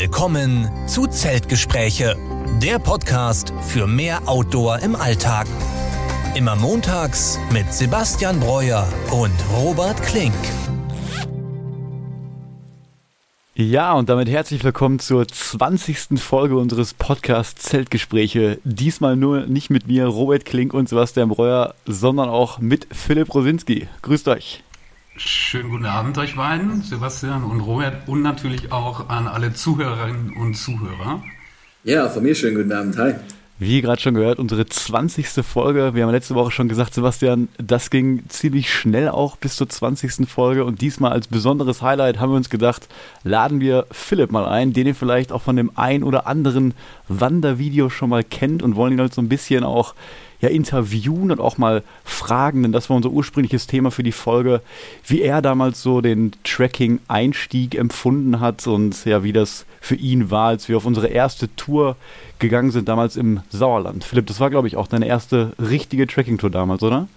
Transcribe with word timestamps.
Willkommen 0.00 0.66
zu 0.88 1.06
Zeltgespräche, 1.06 2.16
der 2.62 2.78
Podcast 2.78 3.52
für 3.60 3.86
mehr 3.86 4.26
Outdoor 4.26 4.78
im 4.78 4.96
Alltag. 4.96 5.46
Immer 6.34 6.56
montags 6.56 7.38
mit 7.52 7.70
Sebastian 7.70 8.40
Breuer 8.40 8.88
und 9.10 9.34
Robert 9.54 10.02
Klink. 10.02 10.32
Ja, 13.54 13.92
und 13.92 14.08
damit 14.08 14.30
herzlich 14.30 14.64
willkommen 14.64 15.00
zur 15.00 15.28
20. 15.28 16.18
Folge 16.18 16.56
unseres 16.56 16.94
Podcasts 16.94 17.62
Zeltgespräche. 17.62 18.58
Diesmal 18.64 19.16
nur 19.16 19.44
nicht 19.44 19.68
mit 19.68 19.86
mir, 19.86 20.06
Robert 20.06 20.46
Klink 20.46 20.72
und 20.72 20.88
Sebastian 20.88 21.28
Breuer, 21.28 21.74
sondern 21.84 22.30
auch 22.30 22.58
mit 22.58 22.86
Philipp 22.90 23.34
Rosinski. 23.34 23.86
Grüßt 24.00 24.28
euch. 24.28 24.62
Schönen 25.22 25.68
guten 25.68 25.84
Abend 25.84 26.16
euch 26.16 26.36
beiden, 26.36 26.80
Sebastian 26.80 27.44
und 27.44 27.60
Robert 27.60 28.08
und 28.08 28.22
natürlich 28.22 28.72
auch 28.72 29.10
an 29.10 29.28
alle 29.28 29.52
Zuhörerinnen 29.52 30.32
und 30.34 30.54
Zuhörer. 30.54 31.22
Ja, 31.84 32.08
von 32.08 32.22
mir 32.22 32.34
schönen 32.34 32.56
guten 32.56 32.72
Abend. 32.72 32.96
Hi. 32.96 33.12
Wie 33.58 33.82
gerade 33.82 34.00
schon 34.00 34.14
gehört, 34.14 34.38
unsere 34.38 34.64
20. 34.64 35.44
Folge. 35.44 35.94
Wir 35.94 36.04
haben 36.04 36.10
letzte 36.10 36.34
Woche 36.34 36.50
schon 36.50 36.70
gesagt, 36.70 36.94
Sebastian, 36.94 37.48
das 37.58 37.90
ging 37.90 38.22
ziemlich 38.30 38.72
schnell 38.72 39.10
auch 39.10 39.36
bis 39.36 39.56
zur 39.56 39.68
20. 39.68 40.26
Folge. 40.26 40.64
Und 40.64 40.80
diesmal 40.80 41.12
als 41.12 41.28
besonderes 41.28 41.82
Highlight 41.82 42.18
haben 42.18 42.32
wir 42.32 42.36
uns 42.36 42.48
gedacht, 42.48 42.88
laden 43.22 43.60
wir 43.60 43.86
Philipp 43.90 44.32
mal 44.32 44.46
ein, 44.46 44.72
den 44.72 44.86
ihr 44.86 44.94
vielleicht 44.94 45.32
auch 45.32 45.42
von 45.42 45.56
dem 45.56 45.70
ein 45.74 46.02
oder 46.02 46.26
anderen 46.26 46.72
Wandervideo 47.08 47.90
schon 47.90 48.08
mal 48.08 48.24
kennt 48.24 48.62
und 48.62 48.74
wollen 48.74 48.94
ihn 48.94 49.00
halt 49.00 49.12
so 49.12 49.20
ein 49.20 49.28
bisschen 49.28 49.64
auch 49.64 49.94
ja, 50.40 50.48
interviewen 50.48 51.30
und 51.30 51.40
auch 51.40 51.58
mal 51.58 51.82
fragen, 52.04 52.62
denn 52.62 52.72
das 52.72 52.88
war 52.88 52.96
unser 52.96 53.10
ursprüngliches 53.10 53.66
Thema 53.66 53.90
für 53.90 54.02
die 54.02 54.12
Folge, 54.12 54.62
wie 55.06 55.22
er 55.22 55.42
damals 55.42 55.82
so 55.82 56.00
den 56.00 56.32
Tracking-Einstieg 56.44 57.74
empfunden 57.74 58.40
hat 58.40 58.66
und 58.66 59.04
ja, 59.04 59.22
wie 59.22 59.32
das 59.32 59.66
für 59.80 59.96
ihn 59.96 60.30
war, 60.30 60.48
als 60.48 60.68
wir 60.68 60.76
auf 60.76 60.86
unsere 60.86 61.08
erste 61.08 61.54
Tour 61.56 61.96
gegangen 62.38 62.70
sind, 62.70 62.88
damals 62.88 63.16
im 63.16 63.40
Sauerland. 63.50 64.04
Philipp, 64.04 64.26
das 64.26 64.40
war, 64.40 64.50
glaube 64.50 64.68
ich, 64.68 64.76
auch 64.76 64.86
deine 64.86 65.06
erste 65.06 65.52
richtige 65.58 66.06
Tracking-Tour 66.06 66.50
damals, 66.50 66.82
oder? 66.82 67.08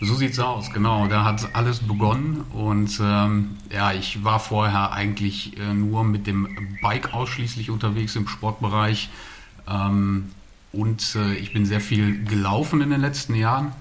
So 0.00 0.14
sieht's 0.14 0.38
aus, 0.38 0.72
genau. 0.72 1.08
Da 1.08 1.24
hat 1.24 1.56
alles 1.56 1.80
begonnen 1.80 2.44
und 2.52 3.00
ähm, 3.02 3.56
ja, 3.72 3.92
ich 3.92 4.22
war 4.22 4.38
vorher 4.38 4.92
eigentlich 4.92 5.58
äh, 5.58 5.74
nur 5.74 6.04
mit 6.04 6.28
dem 6.28 6.48
Bike 6.80 7.12
ausschließlich 7.12 7.70
unterwegs 7.70 8.14
im 8.14 8.28
Sportbereich. 8.28 9.10
Ähm, 9.68 10.30
und 10.78 11.16
äh, 11.16 11.34
ich 11.34 11.52
bin 11.52 11.66
sehr 11.66 11.80
viel 11.80 12.24
gelaufen 12.24 12.80
in 12.80 12.90
den 12.90 13.00
letzten 13.00 13.34
Jahren. 13.34 13.72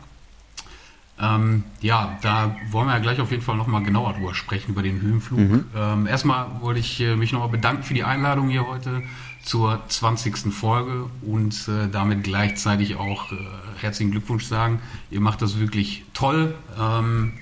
Ähm, 1.20 1.64
ja, 1.82 2.18
da 2.22 2.56
wollen 2.72 2.88
wir 2.88 2.94
ja 2.94 3.00
gleich 3.00 3.20
auf 3.20 3.32
jeden 3.32 3.44
Fall 3.44 3.56
nochmal 3.56 3.84
genauer 3.84 4.14
drüber 4.14 4.36
sprechen, 4.36 4.72
über 4.72 4.84
den 4.84 5.02
Höhenflug. 5.02 5.40
Mhm. 5.40 5.66
Ähm, 5.76 6.08
erstmal 6.08 6.48
wollte 6.62 6.80
ich 6.80 7.00
äh, 7.00 7.16
mich 7.16 7.32
nochmal 7.32 7.50
bedanken 7.50 7.84
für 7.84 7.94
die 7.94 8.04
Einladung 8.04 8.50
hier 8.50 8.68
heute 8.68 9.04
zur 9.44 9.82
20. 9.88 10.54
Folge 10.54 11.06
und 11.22 11.68
äh, 11.68 11.88
damit 11.92 12.24
gleichzeitig 12.24 12.96
auch 12.98 13.32
äh, 13.32 13.36
herzlichen 13.80 14.12
Glückwunsch 14.12 14.46
sagen. 14.46 14.82
Ihr 15.10 15.22
macht 15.22 15.42
das 15.42 15.60
wirklich 15.60 16.04
toll. 16.14 16.56
Ähm, 16.80 17.34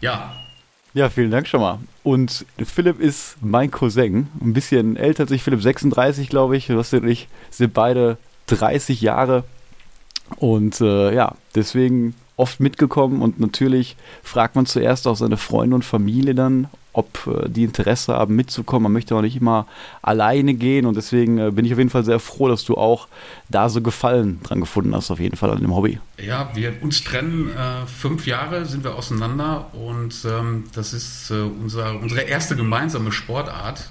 ja. 0.00 0.32
Ja, 0.94 1.10
vielen 1.10 1.30
Dank 1.30 1.46
schon 1.46 1.60
mal. 1.60 1.78
Und 2.02 2.44
Philipp 2.64 2.98
ist 2.98 3.36
mein 3.40 3.70
Cousin, 3.70 4.28
ein 4.40 4.52
bisschen 4.52 4.96
älter 4.96 5.24
als 5.24 5.30
ich, 5.30 5.42
Philipp 5.42 5.62
36, 5.62 6.28
glaube 6.28 6.56
ich. 6.56 6.66
Du 6.66 6.78
und 6.78 7.08
ich 7.08 7.28
sind 7.50 7.74
beide 7.74 8.18
30 8.56 9.00
Jahre. 9.00 9.44
Und 10.36 10.80
äh, 10.80 11.14
ja, 11.14 11.34
deswegen 11.54 12.14
oft 12.40 12.58
mitgekommen 12.58 13.20
und 13.20 13.38
natürlich 13.38 13.96
fragt 14.22 14.56
man 14.56 14.64
zuerst 14.64 15.06
auch 15.06 15.16
seine 15.16 15.36
Freunde 15.36 15.76
und 15.76 15.84
Familie 15.84 16.34
dann, 16.34 16.68
ob 16.92 17.26
äh, 17.26 17.48
die 17.48 17.64
Interesse 17.64 18.14
haben 18.14 18.34
mitzukommen. 18.34 18.84
Man 18.84 18.92
möchte 18.92 19.14
auch 19.14 19.20
nicht 19.20 19.36
immer 19.36 19.66
alleine 20.00 20.54
gehen 20.54 20.86
und 20.86 20.96
deswegen 20.96 21.38
äh, 21.38 21.50
bin 21.50 21.66
ich 21.66 21.72
auf 21.72 21.78
jeden 21.78 21.90
Fall 21.90 22.04
sehr 22.04 22.18
froh, 22.18 22.48
dass 22.48 22.64
du 22.64 22.76
auch 22.76 23.08
da 23.48 23.68
so 23.68 23.82
Gefallen 23.82 24.40
dran 24.42 24.60
gefunden 24.60 24.94
hast, 24.94 25.10
auf 25.10 25.20
jeden 25.20 25.36
Fall 25.36 25.50
an 25.50 25.60
dem 25.60 25.74
Hobby. 25.74 26.00
Ja, 26.18 26.50
wir 26.54 26.72
uns 26.80 27.04
trennen 27.04 27.50
äh, 27.50 27.86
fünf 27.86 28.26
Jahre, 28.26 28.64
sind 28.64 28.84
wir 28.84 28.96
auseinander 28.96 29.66
und 29.74 30.14
ähm, 30.24 30.64
das 30.74 30.94
ist 30.94 31.30
äh, 31.30 31.42
unser, 31.42 32.00
unsere 32.00 32.22
erste 32.22 32.56
gemeinsame 32.56 33.12
Sportart, 33.12 33.90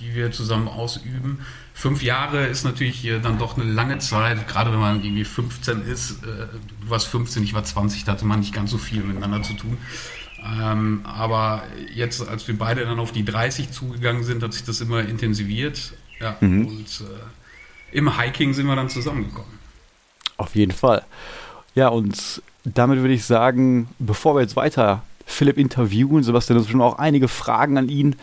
die 0.00 0.14
wir 0.14 0.32
zusammen 0.32 0.68
ausüben 0.68 1.40
fünf 1.76 2.02
Jahre 2.02 2.46
ist 2.46 2.64
natürlich 2.64 3.06
dann 3.22 3.38
doch 3.38 3.58
eine 3.58 3.70
lange 3.70 3.98
Zeit, 3.98 4.48
gerade 4.48 4.72
wenn 4.72 4.78
man 4.78 5.04
irgendwie 5.04 5.24
15 5.24 5.82
ist. 5.82 6.22
Äh, 6.22 6.46
du 6.80 6.90
warst 6.90 7.06
15, 7.08 7.42
ich 7.44 7.52
war 7.52 7.62
20, 7.62 8.04
da 8.04 8.12
hatte 8.12 8.24
man 8.24 8.40
nicht 8.40 8.54
ganz 8.54 8.70
so 8.70 8.78
viel 8.78 9.02
miteinander 9.02 9.42
zu 9.42 9.52
tun. 9.52 9.76
Ähm, 10.60 11.02
aber 11.04 11.62
jetzt, 11.94 12.26
als 12.26 12.48
wir 12.48 12.58
beide 12.58 12.86
dann 12.86 12.98
auf 12.98 13.12
die 13.12 13.26
30 13.26 13.72
zugegangen 13.72 14.24
sind, 14.24 14.42
hat 14.42 14.54
sich 14.54 14.64
das 14.64 14.80
immer 14.80 15.00
intensiviert. 15.00 15.92
Ja, 16.18 16.36
mhm. 16.40 16.66
und 16.66 17.02
äh, 17.02 17.96
im 17.96 18.18
Hiking 18.18 18.54
sind 18.54 18.66
wir 18.66 18.74
dann 18.74 18.88
zusammengekommen. 18.88 19.58
Auf 20.38 20.54
jeden 20.54 20.72
Fall. 20.72 21.04
Ja, 21.74 21.88
und 21.88 22.40
damit 22.64 23.00
würde 23.00 23.12
ich 23.12 23.24
sagen, 23.26 23.88
bevor 23.98 24.34
wir 24.34 24.40
jetzt 24.40 24.56
weiter 24.56 25.02
Philipp 25.26 25.58
interviewen, 25.58 26.22
Sebastian, 26.22 26.56
das 26.56 26.64
sind 26.64 26.72
schon 26.72 26.80
auch 26.80 26.98
einige 26.98 27.28
Fragen 27.28 27.76
an 27.76 27.90
ihn. 27.90 28.16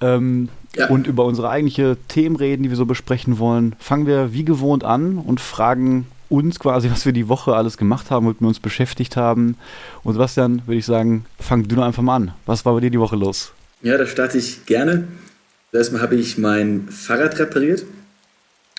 Ähm, 0.00 0.48
ja. 0.76 0.88
und 0.88 1.06
über 1.06 1.24
unsere 1.24 1.48
eigentliche 1.48 1.96
Themen 2.08 2.36
reden, 2.36 2.62
die 2.62 2.68
wir 2.68 2.76
so 2.76 2.84
besprechen 2.84 3.38
wollen, 3.38 3.74
fangen 3.78 4.06
wir 4.06 4.32
wie 4.32 4.44
gewohnt 4.44 4.84
an 4.84 5.18
und 5.18 5.40
fragen 5.40 6.06
uns 6.28 6.58
quasi, 6.58 6.90
was 6.90 7.06
wir 7.06 7.12
die 7.12 7.28
Woche 7.28 7.54
alles 7.54 7.76
gemacht 7.76 8.10
haben, 8.10 8.26
womit 8.26 8.40
wir 8.40 8.48
uns 8.48 8.60
beschäftigt 8.60 9.16
haben. 9.16 9.56
Und 10.02 10.14
Sebastian, 10.14 10.62
würde 10.66 10.78
ich 10.78 10.86
sagen, 10.86 11.24
fang 11.38 11.66
du 11.66 11.76
noch 11.76 11.84
einfach 11.84 12.02
mal 12.02 12.16
an. 12.16 12.32
Was 12.46 12.64
war 12.64 12.74
bei 12.74 12.80
dir 12.80 12.90
die 12.90 13.00
Woche 13.00 13.16
los? 13.16 13.52
Ja, 13.82 13.96
da 13.96 14.06
starte 14.06 14.38
ich 14.38 14.66
gerne. 14.66 15.06
Erstmal 15.72 16.00
habe 16.00 16.16
ich 16.16 16.38
mein 16.38 16.88
Fahrrad 16.88 17.38
repariert. 17.38 17.84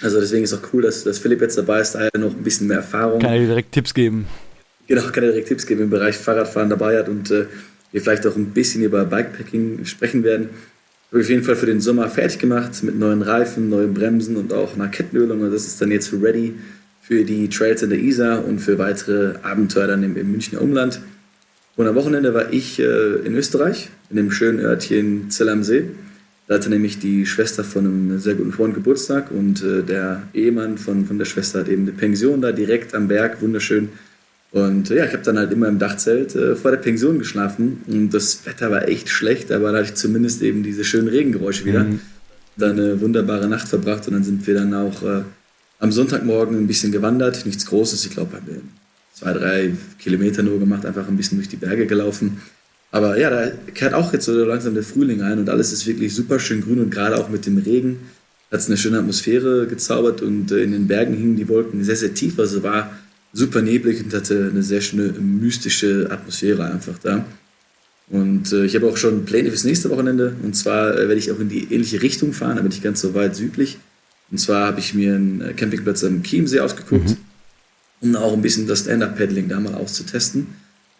Also 0.02 0.20
deswegen 0.20 0.44
ist 0.44 0.54
auch 0.54 0.74
cool, 0.74 0.82
dass, 0.84 1.04
dass 1.04 1.20
Philipp 1.20 1.42
jetzt 1.42 1.58
dabei 1.58 1.80
ist, 1.80 1.96
da 1.96 2.02
er 2.02 2.20
noch 2.20 2.32
ein 2.32 2.44
bisschen 2.44 2.68
mehr 2.68 2.78
Erfahrung. 2.78 3.20
Kann 3.20 3.34
er 3.34 3.40
dir 3.40 3.48
direkt 3.48 3.72
Tipps 3.72 3.94
geben? 3.94 4.28
Genau, 4.88 5.02
kann 5.04 5.24
er 5.24 5.32
direkt 5.32 5.48
Tipps 5.48 5.66
geben 5.66 5.84
im 5.84 5.90
Bereich 5.90 6.18
Fahrradfahren 6.18 6.70
dabei 6.70 6.98
hat 7.00 7.10
und 7.10 7.32
äh, 7.32 7.46
wir 7.92 8.02
vielleicht 8.02 8.26
auch 8.28 8.36
ein 8.36 8.52
bisschen 8.52 8.84
über 8.84 9.06
Bikepacking 9.06 9.86
sprechen 9.86 10.24
werden. 10.24 10.50
Habe 11.10 11.22
ich 11.22 11.28
auf 11.28 11.30
jeden 11.30 11.44
Fall 11.44 11.56
für 11.56 11.66
den 11.66 11.80
Sommer 11.80 12.10
fertig 12.10 12.40
gemacht 12.40 12.84
mit 12.84 13.00
neuen 13.00 13.22
Reifen, 13.22 13.70
neuen 13.70 13.94
Bremsen 13.94 14.36
und 14.36 14.52
auch 14.52 14.76
einer 14.76 14.90
Kettenölung. 14.90 15.42
Und 15.42 15.52
das 15.52 15.66
ist 15.66 15.82
dann 15.82 15.90
jetzt 15.90 16.12
ready 16.14 16.56
für 17.02 17.24
die 17.24 17.48
Trails 17.48 17.82
in 17.82 17.90
der 17.90 18.00
Isar 18.00 18.44
und 18.44 18.60
für 18.60 18.78
weitere 18.78 19.36
Abenteuer 19.42 19.88
dann 19.88 20.04
im, 20.04 20.18
im 20.18 20.32
Münchner 20.32 20.62
Umland. 20.62 21.00
Und 21.78 21.88
am 21.88 21.96
Wochenende 21.96 22.34
war 22.34 22.52
ich 22.52 22.80
äh, 22.80 23.16
in 23.24 23.36
Österreich, 23.36 23.90
in 24.10 24.18
dem 24.18 24.32
schönen 24.32 24.60
Örtchen 24.60 25.30
Zell 25.30 25.48
am 25.48 25.64
See. 25.64 25.86
Da 26.48 26.56
hatte 26.56 26.70
nämlich 26.70 27.00
die 27.00 27.26
Schwester 27.26 27.64
von 27.64 27.86
einem 27.86 28.20
sehr 28.20 28.36
guten 28.36 28.52
Freund 28.52 28.74
Geburtstag 28.74 29.32
und 29.32 29.64
äh, 29.64 29.84
der 29.84 30.24
Ehemann 30.34 30.78
von, 30.78 31.06
von 31.06 31.18
der 31.18 31.26
Schwester 31.26 31.60
hat 31.60 31.70
eben 31.70 31.84
eine 31.84 31.92
Pension 31.92 32.42
da 32.42 32.52
direkt 32.52 32.94
am 32.94 33.08
Berg, 33.08 33.42
wunderschön. 33.42 33.90
Und 34.58 34.90
ja, 34.90 35.06
ich 35.06 35.14
habe 35.14 35.22
dann 35.24 35.38
halt 35.38 35.52
immer 35.52 35.68
im 35.68 35.78
Dachzelt 35.78 36.36
äh, 36.36 36.56
vor 36.56 36.72
der 36.72 36.80
Pension 36.80 37.20
geschlafen 37.20 37.84
und 37.86 38.10
das 38.12 38.44
Wetter 38.46 38.72
war 38.72 38.88
echt 38.88 39.08
schlecht, 39.08 39.52
aber 39.52 39.72
da 39.72 39.80
hatte 39.80 39.90
ich 39.90 39.94
zumindest 39.94 40.42
eben 40.42 40.64
diese 40.64 40.84
schönen 40.84 41.10
Regengeräusche 41.10 41.64
wieder. 41.66 41.84
Mhm. 41.84 42.00
Dann 42.56 42.72
eine 42.72 43.00
wunderbare 43.00 43.48
Nacht 43.48 43.68
verbracht 43.68 44.08
und 44.08 44.16
dann 44.16 44.24
sind 44.24 44.48
wir 44.48 44.56
dann 44.56 44.74
auch 44.74 45.04
äh, 45.04 45.22
am 45.78 45.92
Sonntagmorgen 45.92 46.58
ein 46.58 46.66
bisschen 46.66 46.92
gewandert, 46.92 47.46
nichts 47.46 47.68
Großes, 47.68 48.04
ich 48.06 48.12
glaube, 48.12 48.36
haben 48.36 48.48
wir 48.48 48.62
zwei, 49.14 49.34
drei 49.34 49.74
Kilometer 50.00 50.42
nur 50.42 50.58
gemacht, 50.58 50.88
einfach 50.88 51.08
ein 51.08 51.18
bisschen 51.18 51.38
durch 51.38 51.50
die 51.50 51.58
Berge 51.58 51.86
gelaufen. 51.86 52.42
Aber 52.90 53.20
ja, 53.20 53.30
da 53.30 53.52
kehrt 53.76 53.94
auch 53.94 54.12
jetzt 54.12 54.26
so 54.26 54.44
langsam 54.44 54.74
der 54.74 54.82
Frühling 54.82 55.22
ein 55.22 55.38
und 55.38 55.52
alles 55.52 55.72
ist 55.72 55.86
wirklich 55.86 56.16
super 56.16 56.40
schön 56.40 56.62
grün 56.62 56.80
und 56.80 56.90
gerade 56.90 57.18
auch 57.18 57.30
mit 57.30 57.46
dem 57.46 57.60
Regen 57.60 58.00
hat 58.52 58.62
es 58.62 58.68
eine 58.68 58.78
schöne 58.78 58.98
Atmosphäre 58.98 59.68
gezaubert 59.68 60.24
und 60.24 60.52
äh, 60.52 60.64
in 60.64 60.72
den 60.72 60.88
Bergen 60.88 61.14
hingen 61.14 61.36
die 61.36 61.48
Wolken 61.48 61.84
sehr, 61.84 61.98
sehr 61.98 62.16
tief, 62.16 62.40
also 62.40 62.64
war 62.64 62.90
super 63.38 63.62
neblig 63.62 64.04
und 64.04 64.14
hatte 64.14 64.50
eine 64.52 64.64
sehr 64.64 64.82
schöne 64.82 65.14
mystische 65.20 66.08
Atmosphäre 66.10 66.66
einfach 66.66 66.98
da. 66.98 67.24
Und 68.10 68.52
äh, 68.52 68.66
ich 68.66 68.76
habe 68.76 68.88
auch 68.88 68.98
schon 68.98 69.26
Pläne 69.26 69.50
fürs 69.50 69.64
nächste 69.64 69.90
Wochenende. 69.92 70.34
Und 70.42 70.56
zwar 70.56 70.94
äh, 70.94 71.08
werde 71.08 71.16
ich 71.16 71.32
auch 71.32 71.40
in 71.40 71.50
die 71.50 71.66
ähnliche 71.72 72.02
Richtung 72.02 72.34
fahren, 72.34 72.58
aber 72.58 72.68
nicht 72.68 72.82
ganz 72.82 73.02
so 73.02 73.14
weit 73.14 73.36
südlich. 73.36 73.78
Und 74.32 74.40
zwar 74.40 74.68
habe 74.68 74.80
ich 74.80 74.94
mir 74.96 75.16
einen 75.16 75.42
äh, 75.42 75.54
Campingplatz 75.54 76.04
am 76.04 76.24
Chiemsee 76.24 76.62
ausgeguckt, 76.62 77.10
mhm. 77.10 77.18
um 78.02 78.16
auch 78.16 78.34
ein 78.34 78.42
bisschen 78.42 78.66
das 78.66 78.82
Stand-Up-Paddling 78.82 79.50
da 79.50 79.60
mal 79.60 79.76
auszutesten. 79.76 80.48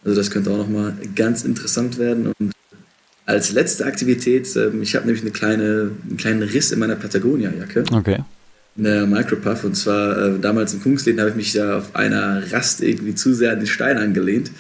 Also 0.04 0.16
das 0.16 0.30
könnte 0.30 0.52
auch 0.52 0.58
nochmal 0.58 0.94
ganz 1.16 1.44
interessant 1.44 1.98
werden. 1.98 2.34
Und 2.38 2.52
als 3.26 3.52
letzte 3.52 3.86
Aktivität, 3.86 4.56
ähm, 4.58 4.84
ich 4.84 4.96
habe 4.96 5.08
nämlich 5.08 5.24
eine 5.24 5.32
kleine, 5.32 5.92
einen 6.08 6.18
kleinen 6.18 6.44
Riss 6.44 6.72
in 6.72 6.78
meiner 6.78 6.98
Patagonia-Jacke. 6.98 7.86
Okay 7.92 8.22
eine 8.78 9.06
Micropuff. 9.06 9.64
Und 9.64 9.76
zwar 9.76 10.18
äh, 10.18 10.40
damals 10.40 10.74
in 10.74 10.82
Kungsleden 10.82 11.20
habe 11.20 11.32
ich 11.32 11.36
mich 11.36 11.54
da 11.54 11.80
auf 11.80 11.96
einer 11.96 12.52
Rast 12.52 12.82
irgendwie 12.82 13.16
zu 13.16 13.34
sehr 13.34 13.52
an 13.52 13.60
den 13.60 13.68
Stein 13.68 13.98
angelehnt. 13.98 14.52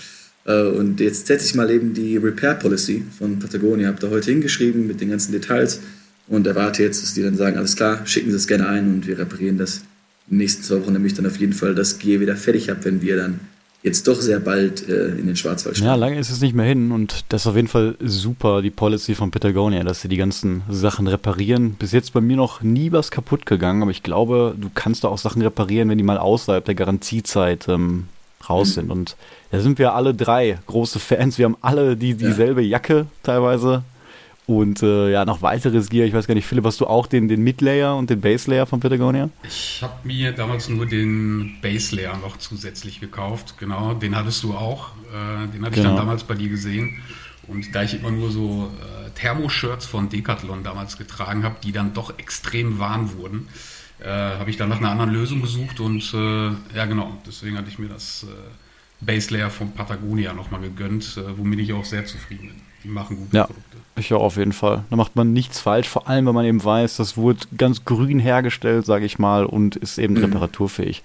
Äh, 0.45 0.63
und 0.63 0.99
jetzt 0.99 1.27
setze 1.27 1.45
ich 1.45 1.55
mal 1.55 1.69
eben 1.69 1.93
die 1.93 2.17
Repair 2.17 2.55
Policy 2.55 3.03
von 3.17 3.39
Patagonia. 3.39 3.87
Habe 3.87 3.99
da 3.99 4.09
heute 4.09 4.31
hingeschrieben 4.31 4.87
mit 4.87 5.01
den 5.01 5.09
ganzen 5.09 5.31
Details 5.31 5.81
und 6.27 6.47
erwarte 6.47 6.83
jetzt, 6.83 7.03
dass 7.03 7.13
die 7.13 7.23
dann 7.23 7.37
sagen, 7.37 7.57
alles 7.57 7.75
klar, 7.75 8.05
schicken 8.05 8.31
Sie 8.31 8.37
es 8.37 8.47
gerne 8.47 8.67
ein 8.67 8.87
und 8.87 9.07
wir 9.07 9.17
reparieren 9.17 9.57
das 9.57 9.81
in 10.29 10.35
den 10.35 10.37
nächsten 10.39 10.63
zwei 10.63 10.81
Wochen, 10.81 10.93
nämlich 10.93 11.13
dann 11.13 11.25
auf 11.25 11.37
jeden 11.37 11.53
Fall 11.53 11.73
das 11.73 11.99
Gear 11.99 12.19
wieder 12.19 12.35
fertig 12.35 12.69
habe, 12.69 12.83
wenn 12.83 13.01
wir 13.01 13.15
dann 13.15 13.39
jetzt 13.83 14.07
doch 14.07 14.19
sehr 14.19 14.39
bald 14.39 14.87
äh, 14.87 15.09
in 15.09 15.27
den 15.27 15.35
Schwarzwald 15.35 15.77
Ja, 15.79 15.95
lange 15.95 16.19
ist 16.19 16.29
es 16.29 16.41
nicht 16.41 16.55
mehr 16.55 16.65
hin 16.65 16.91
und 16.91 17.25
das 17.29 17.41
ist 17.41 17.47
auf 17.47 17.55
jeden 17.55 17.67
Fall 17.67 17.95
super, 17.99 18.61
die 18.61 18.69
Policy 18.69 19.15
von 19.15 19.31
Patagonia, 19.31 19.83
dass 19.83 20.01
sie 20.01 20.07
die 20.07 20.17
ganzen 20.17 20.63
Sachen 20.69 21.07
reparieren. 21.07 21.75
Bis 21.75 21.91
jetzt 21.91 22.13
bei 22.13 22.21
mir 22.21 22.37
noch 22.37 22.61
nie 22.61 22.91
was 22.91 23.11
kaputt 23.11 23.45
gegangen, 23.45 23.81
aber 23.81 23.91
ich 23.91 24.03
glaube, 24.03 24.55
du 24.59 24.69
kannst 24.73 25.03
da 25.03 25.07
auch 25.09 25.17
Sachen 25.17 25.41
reparieren, 25.41 25.89
wenn 25.89 25.97
die 25.97 26.03
mal 26.03 26.17
außerhalb 26.17 26.65
der 26.65 26.75
Garantiezeit 26.75 27.67
ähm, 27.67 28.07
raus 28.49 28.69
mhm. 28.69 28.73
sind. 28.73 28.91
Und 28.91 29.15
da 29.51 29.59
sind 29.59 29.79
wir 29.79 29.93
alle 29.93 30.13
drei 30.13 30.57
große 30.67 30.99
Fans. 30.99 31.37
Wir 31.37 31.45
haben 31.45 31.57
alle 31.61 31.95
die, 31.95 32.15
dieselbe 32.15 32.61
ja. 32.61 32.69
Jacke 32.69 33.07
teilweise. 33.23 33.83
Und 34.47 34.81
äh, 34.81 35.11
ja, 35.11 35.25
noch 35.25 35.41
weiteres 35.41 35.89
Gear. 35.89 36.07
Ich 36.07 36.13
weiß 36.13 36.25
gar 36.25 36.33
nicht, 36.33 36.47
Philipp, 36.47 36.63
hast 36.63 36.79
du 36.79 36.87
auch 36.87 37.05
den, 37.05 37.27
den 37.27 37.43
Mid-Layer 37.43 37.97
und 37.97 38.09
den 38.09 38.21
Base-Layer 38.21 38.65
von 38.65 38.79
Patagonia? 38.79 39.29
Ich 39.43 39.79
habe 39.83 40.07
mir 40.07 40.31
damals 40.31 40.69
nur 40.69 40.85
den 40.85 41.57
Base-Layer 41.61 42.15
noch 42.17 42.37
zusätzlich 42.37 43.01
gekauft. 43.01 43.55
Genau, 43.59 43.93
den 43.93 44.15
hattest 44.15 44.43
du 44.43 44.53
auch. 44.53 44.91
Äh, 45.11 45.13
den 45.13 45.43
hatte 45.43 45.51
genau. 45.51 45.67
ich 45.67 45.75
dann 45.75 45.83
genau. 45.83 45.97
damals 45.97 46.23
bei 46.23 46.35
dir 46.35 46.47
gesehen. 46.47 47.01
Und 47.49 47.75
da 47.75 47.83
ich 47.83 47.99
immer 47.99 48.09
nur 48.09 48.31
so 48.31 48.71
äh, 48.79 49.09
Thermoshirts 49.19 49.85
von 49.85 50.07
Decathlon 50.07 50.63
damals 50.63 50.97
getragen 50.97 51.43
habe, 51.43 51.57
die 51.61 51.73
dann 51.73 51.93
doch 51.93 52.17
extrem 52.17 52.79
warm 52.79 53.17
wurden, 53.17 53.49
äh, 53.99 54.07
habe 54.07 54.49
ich 54.49 54.55
dann 54.55 54.69
nach 54.69 54.77
einer 54.77 54.91
anderen 54.91 55.11
Lösung 55.11 55.41
gesucht. 55.41 55.81
Und 55.81 56.13
äh, 56.13 56.47
ja, 56.73 56.85
genau, 56.85 57.17
deswegen 57.27 57.57
hatte 57.57 57.67
ich 57.67 57.79
mir 57.79 57.89
das 57.89 58.23
äh, 58.23 59.05
Base-Layer 59.05 59.49
von 59.49 59.73
Patagonia 59.73 60.31
nochmal 60.31 60.61
gegönnt, 60.61 61.17
äh, 61.17 61.37
womit 61.37 61.59
ich 61.59 61.73
auch 61.73 61.83
sehr 61.83 62.05
zufrieden 62.05 62.47
bin. 62.47 62.66
Die 62.87 62.93
machen 62.93 63.17
gute 63.17 63.35
ja. 63.35 63.43
Produkte. 63.43 63.77
Ich 63.97 64.13
auch 64.13 64.21
auf 64.21 64.37
jeden 64.37 64.53
Fall. 64.53 64.85
Da 64.89 64.95
macht 64.95 65.15
man 65.15 65.33
nichts 65.33 65.59
falsch, 65.59 65.89
vor 65.89 66.07
allem, 66.07 66.25
wenn 66.25 66.35
man 66.35 66.45
eben 66.45 66.63
weiß, 66.63 66.97
das 66.97 67.17
wurde 67.17 67.39
ganz 67.57 67.83
grün 67.83 68.19
hergestellt, 68.19 68.85
sage 68.85 69.05
ich 69.05 69.19
mal, 69.19 69.45
und 69.45 69.75
ist 69.75 69.97
eben 69.97 70.13
mhm. 70.13 70.23
reparaturfähig. 70.23 71.03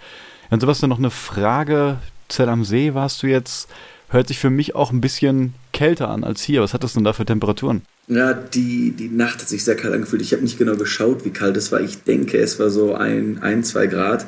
Und 0.50 0.61
Sebastian, 0.61 0.90
noch 0.90 0.99
eine 0.99 1.11
Frage. 1.11 1.99
Zell 2.29 2.49
am 2.49 2.64
See 2.64 2.94
warst 2.94 3.23
du 3.23 3.26
jetzt, 3.26 3.69
hört 4.11 4.29
sich 4.29 4.38
für 4.38 4.50
mich 4.50 4.75
auch 4.76 4.93
ein 4.93 5.00
bisschen 5.00 5.55
kälter 5.73 6.08
an 6.11 6.23
als 6.23 6.43
hier. 6.43 6.62
Was 6.62 6.73
hat 6.73 6.84
das 6.84 6.93
denn 6.93 7.02
da 7.02 7.12
für 7.12 7.25
Temperaturen? 7.25 7.82
Ja, 8.06 8.32
die, 8.32 8.93
die 8.93 9.08
Nacht 9.08 9.40
hat 9.40 9.49
sich 9.49 9.64
sehr 9.64 9.76
kalt 9.76 9.94
angefühlt. 9.94 10.23
Ich 10.23 10.32
habe 10.32 10.43
nicht 10.43 10.58
genau 10.58 10.76
geschaut, 10.76 11.25
wie 11.25 11.31
kalt 11.31 11.56
es 11.56 11.73
war. 11.73 11.81
Ich 11.81 12.05
denke, 12.05 12.38
es 12.38 12.61
war 12.61 12.70
so 12.70 12.94
ein, 12.94 13.38
ein 13.43 13.64
zwei 13.64 13.87
Grad. 13.87 14.26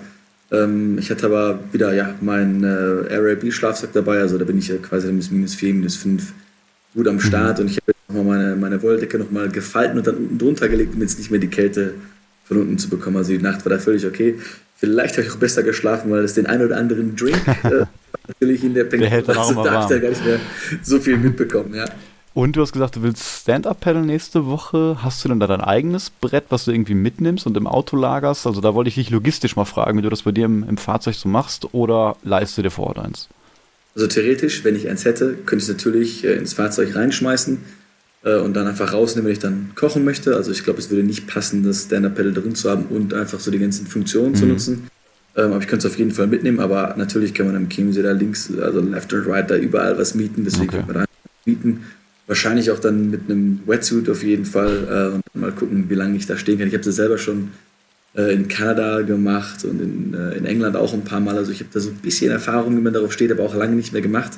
Ähm, 0.51 0.99
ich 0.99 1.11
hatte 1.11 1.27
aber 1.27 1.61
wieder 1.73 1.95
ja, 1.95 2.15
meinen 2.21 2.65
äh, 2.65 3.13
Airbnb-Schlafsack 3.13 3.93
dabei. 3.93 4.19
Also 4.21 4.39
da 4.39 4.45
bin 4.45 4.59
ich 4.59 4.69
ja 4.69 4.77
quasi 4.79 5.13
bis 5.13 5.31
minus 5.31 5.55
vier, 5.55 5.75
minus 5.75 5.97
fünf 5.97 6.33
gut 6.95 7.09
am 7.09 7.21
Start. 7.21 7.59
Mhm. 7.59 7.65
Und 7.65 7.71
ich 7.71 7.77
habe 7.79 7.93
nochmal 8.09 8.39
meine, 8.39 8.57
meine 8.57 8.83
Wolldecke 8.83 9.19
nochmal 9.19 9.49
gefalten 9.49 9.99
und 9.99 10.07
dann 10.07 10.17
unten 10.17 10.39
drunter 10.39 10.69
gelegt, 10.69 10.95
um 10.95 11.01
jetzt 11.01 11.19
nicht 11.19 11.31
mehr 11.31 11.41
die 11.41 11.49
Kälte 11.49 11.95
von 12.45 12.59
unten 12.59 12.79
zu 12.79 12.89
bekommen. 12.89 13.17
Also 13.17 13.33
die 13.33 13.39
Nacht 13.39 13.65
war 13.65 13.71
da 13.71 13.79
völlig 13.79 14.07
okay. 14.07 14.39
Vielleicht 14.77 15.17
habe 15.17 15.27
ich 15.27 15.33
auch 15.33 15.37
besser 15.37 15.63
geschlafen, 15.63 16.11
weil 16.11 16.25
es 16.25 16.35
den 16.35 16.47
einen 16.47 16.65
oder 16.65 16.77
anderen 16.77 17.17
Drink 17.17 17.41
äh, 17.65 17.87
natürlich 18.29 18.65
in 18.65 18.75
der 18.75 18.85
Penguin 18.85 19.13
also 19.13 19.63
da 19.63 19.73
habe 19.73 19.83
ich 19.83 19.89
da 19.89 19.99
gar 19.99 20.11
nicht 20.11 20.25
mehr 20.25 20.41
so 20.83 20.99
viel 20.99 21.17
mitbekommen, 21.17 21.75
ja. 21.75 21.87
Und 22.35 22.57
du 22.57 22.63
hast 22.63 22.73
gesagt, 22.73 22.97
du 22.97 23.03
willst 23.03 23.43
Stand-Up-Paddle 23.43 24.03
nächste 24.03 24.47
Woche. 24.47 24.99
Hast 25.01 25.25
du 25.25 25.29
denn 25.29 25.39
da 25.39 25.47
dein 25.47 25.61
eigenes 25.61 26.11
Brett, 26.11 26.47
was 26.49 26.65
du 26.65 26.73
irgendwie 26.73 26.95
mitnimmst 26.95 27.47
und 27.47 27.57
im 27.57 27.69
Auto 27.69 27.97
lagerst? 27.97 28.49
Also 28.49 28.61
da 28.61 28.75
wollte 28.75 28.89
ich 28.89 28.97
dich 28.97 29.11
logistisch 29.11 29.55
mal 29.55 29.65
fragen, 29.65 29.97
wie 29.99 30.03
du 30.03 30.11
das 30.11 30.23
bei 30.23 30.33
dir 30.33 30.47
im, 30.47 30.69
im 30.69 30.77
Fahrzeug 30.77 31.15
so 31.15 31.29
machst 31.29 31.73
oder 31.73 32.17
leistest 32.25 32.59
du 32.59 32.63
dir 32.63 32.71
vor 32.73 32.89
Ort 32.89 32.99
eins? 32.99 33.29
Also 33.95 34.09
theoretisch, 34.09 34.65
wenn 34.65 34.75
ich 34.75 34.89
eins 34.89 35.05
hätte, 35.05 35.35
könnte 35.47 35.63
ich 35.63 35.63
es 35.65 35.69
natürlich 35.69 36.25
äh, 36.25 36.35
ins 36.35 36.55
Fahrzeug 36.55 36.95
reinschmeißen 36.97 37.59
äh, 38.25 38.37
und 38.39 38.55
dann 38.55 38.67
einfach 38.67 38.93
rausnehmen, 38.93 39.27
wenn 39.27 39.33
ich 39.33 39.39
dann 39.39 39.71
kochen 39.77 40.05
möchte. 40.05 40.35
Also 40.35 40.51
ich 40.51 40.65
glaube, 40.65 40.81
es 40.81 40.91
würde 40.91 41.05
nicht 41.05 41.27
passen, 41.27 41.63
das 41.63 41.85
Stand-Up-Pedal 41.85 42.33
drin 42.33 42.55
zu 42.55 42.71
haben 42.71 42.87
und 42.87 43.15
einfach 43.15 43.39
so 43.39 43.51
die 43.51 43.59
ganzen 43.59 43.87
Funktionen 43.87 44.33
mhm. 44.33 44.37
zu 44.37 44.47
nutzen. 44.47 44.89
Ähm, 45.37 45.53
aber 45.53 45.61
ich 45.61 45.69
könnte 45.69 45.87
es 45.87 45.93
auf 45.93 45.99
jeden 45.99 46.11
Fall 46.11 46.27
mitnehmen. 46.27 46.61
Aber 46.61 46.95
natürlich 46.97 47.35
kann 47.35 47.47
man 47.47 47.57
am 47.57 47.69
Chiemsee 47.69 48.03
da 48.03 48.13
links, 48.13 48.51
also 48.61 48.81
left 48.81 49.13
und 49.13 49.27
right, 49.27 49.49
da 49.49 49.57
überall 49.57 49.97
was 49.97 50.15
mieten. 50.15 50.45
Deswegen 50.45 50.69
okay. 50.69 50.79
kann 50.79 50.87
man 50.87 50.95
da 50.97 51.05
mieten. 51.45 51.85
Wahrscheinlich 52.27 52.71
auch 52.71 52.79
dann 52.79 53.11
mit 53.11 53.23
einem 53.29 53.61
Wetsuit 53.67 54.09
auf 54.09 54.23
jeden 54.23 54.47
Fall 54.47 55.13
äh, 55.13 55.15
und 55.15 55.23
mal 55.35 55.53
gucken, 55.53 55.89
wie 55.89 55.95
lange 55.95 56.17
ich 56.17 56.27
da 56.27 56.37
stehen 56.37 56.59
kann. 56.59 56.69
Ich 56.69 56.75
habe 56.75 56.85
das 56.85 56.97
selber 56.97 57.19
schon 57.19 57.51
in 58.15 58.49
Kanada 58.49 59.03
gemacht 59.03 59.65
und 59.65 59.81
in, 59.81 60.15
äh, 60.15 60.37
in, 60.37 60.47
England 60.47 60.77
auch 60.77 60.93
ein 60.93 61.05
paar 61.05 61.21
Mal. 61.21 61.37
Also 61.37 61.51
ich 61.51 61.61
habe 61.61 61.71
da 61.73 61.81
so 61.81 61.91
ein 61.91 61.97
bisschen 61.97 62.31
Erfahrung, 62.31 62.77
wie 62.77 62.81
man 62.81 62.93
darauf 62.93 63.13
steht, 63.13 63.33
aber 63.33 63.43
auch 63.43 63.55
lange 63.55 63.75
nicht 63.75 63.93
mehr 63.93 64.03
gemacht. 64.03 64.33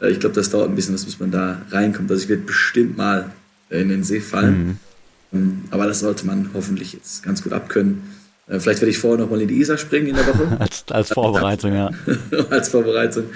Äh, 0.00 0.10
ich 0.10 0.20
glaube, 0.20 0.34
das 0.34 0.50
dauert 0.50 0.70
ein 0.70 0.74
bisschen, 0.74 0.94
bis 0.94 1.20
man 1.20 1.30
da 1.30 1.62
reinkommt. 1.70 2.10
Also 2.10 2.22
ich 2.22 2.28
werde 2.28 2.42
bestimmt 2.42 2.96
mal 2.96 3.30
in 3.68 3.88
den 3.88 4.04
See 4.04 4.20
fallen. 4.20 4.66
Mhm. 4.66 4.76
Ähm, 5.32 5.60
aber 5.70 5.86
das 5.86 6.00
sollte 6.00 6.26
man 6.26 6.50
hoffentlich 6.54 6.94
jetzt 6.94 7.22
ganz 7.22 7.42
gut 7.42 7.52
abkönnen. 7.52 8.02
Vielleicht 8.48 8.80
werde 8.80 8.90
ich 8.90 8.98
vorher 8.98 9.20
noch 9.20 9.30
mal 9.30 9.40
in 9.40 9.46
die 9.46 9.60
Isar 9.60 9.78
springen 9.78 10.08
in 10.08 10.16
der 10.16 10.26
Woche. 10.26 10.56
als, 10.58 10.84
als 10.90 11.12
Vorbereitung, 11.12 11.72
ja. 11.72 11.88
als 12.50 12.68
Vorbereitung. 12.68 13.26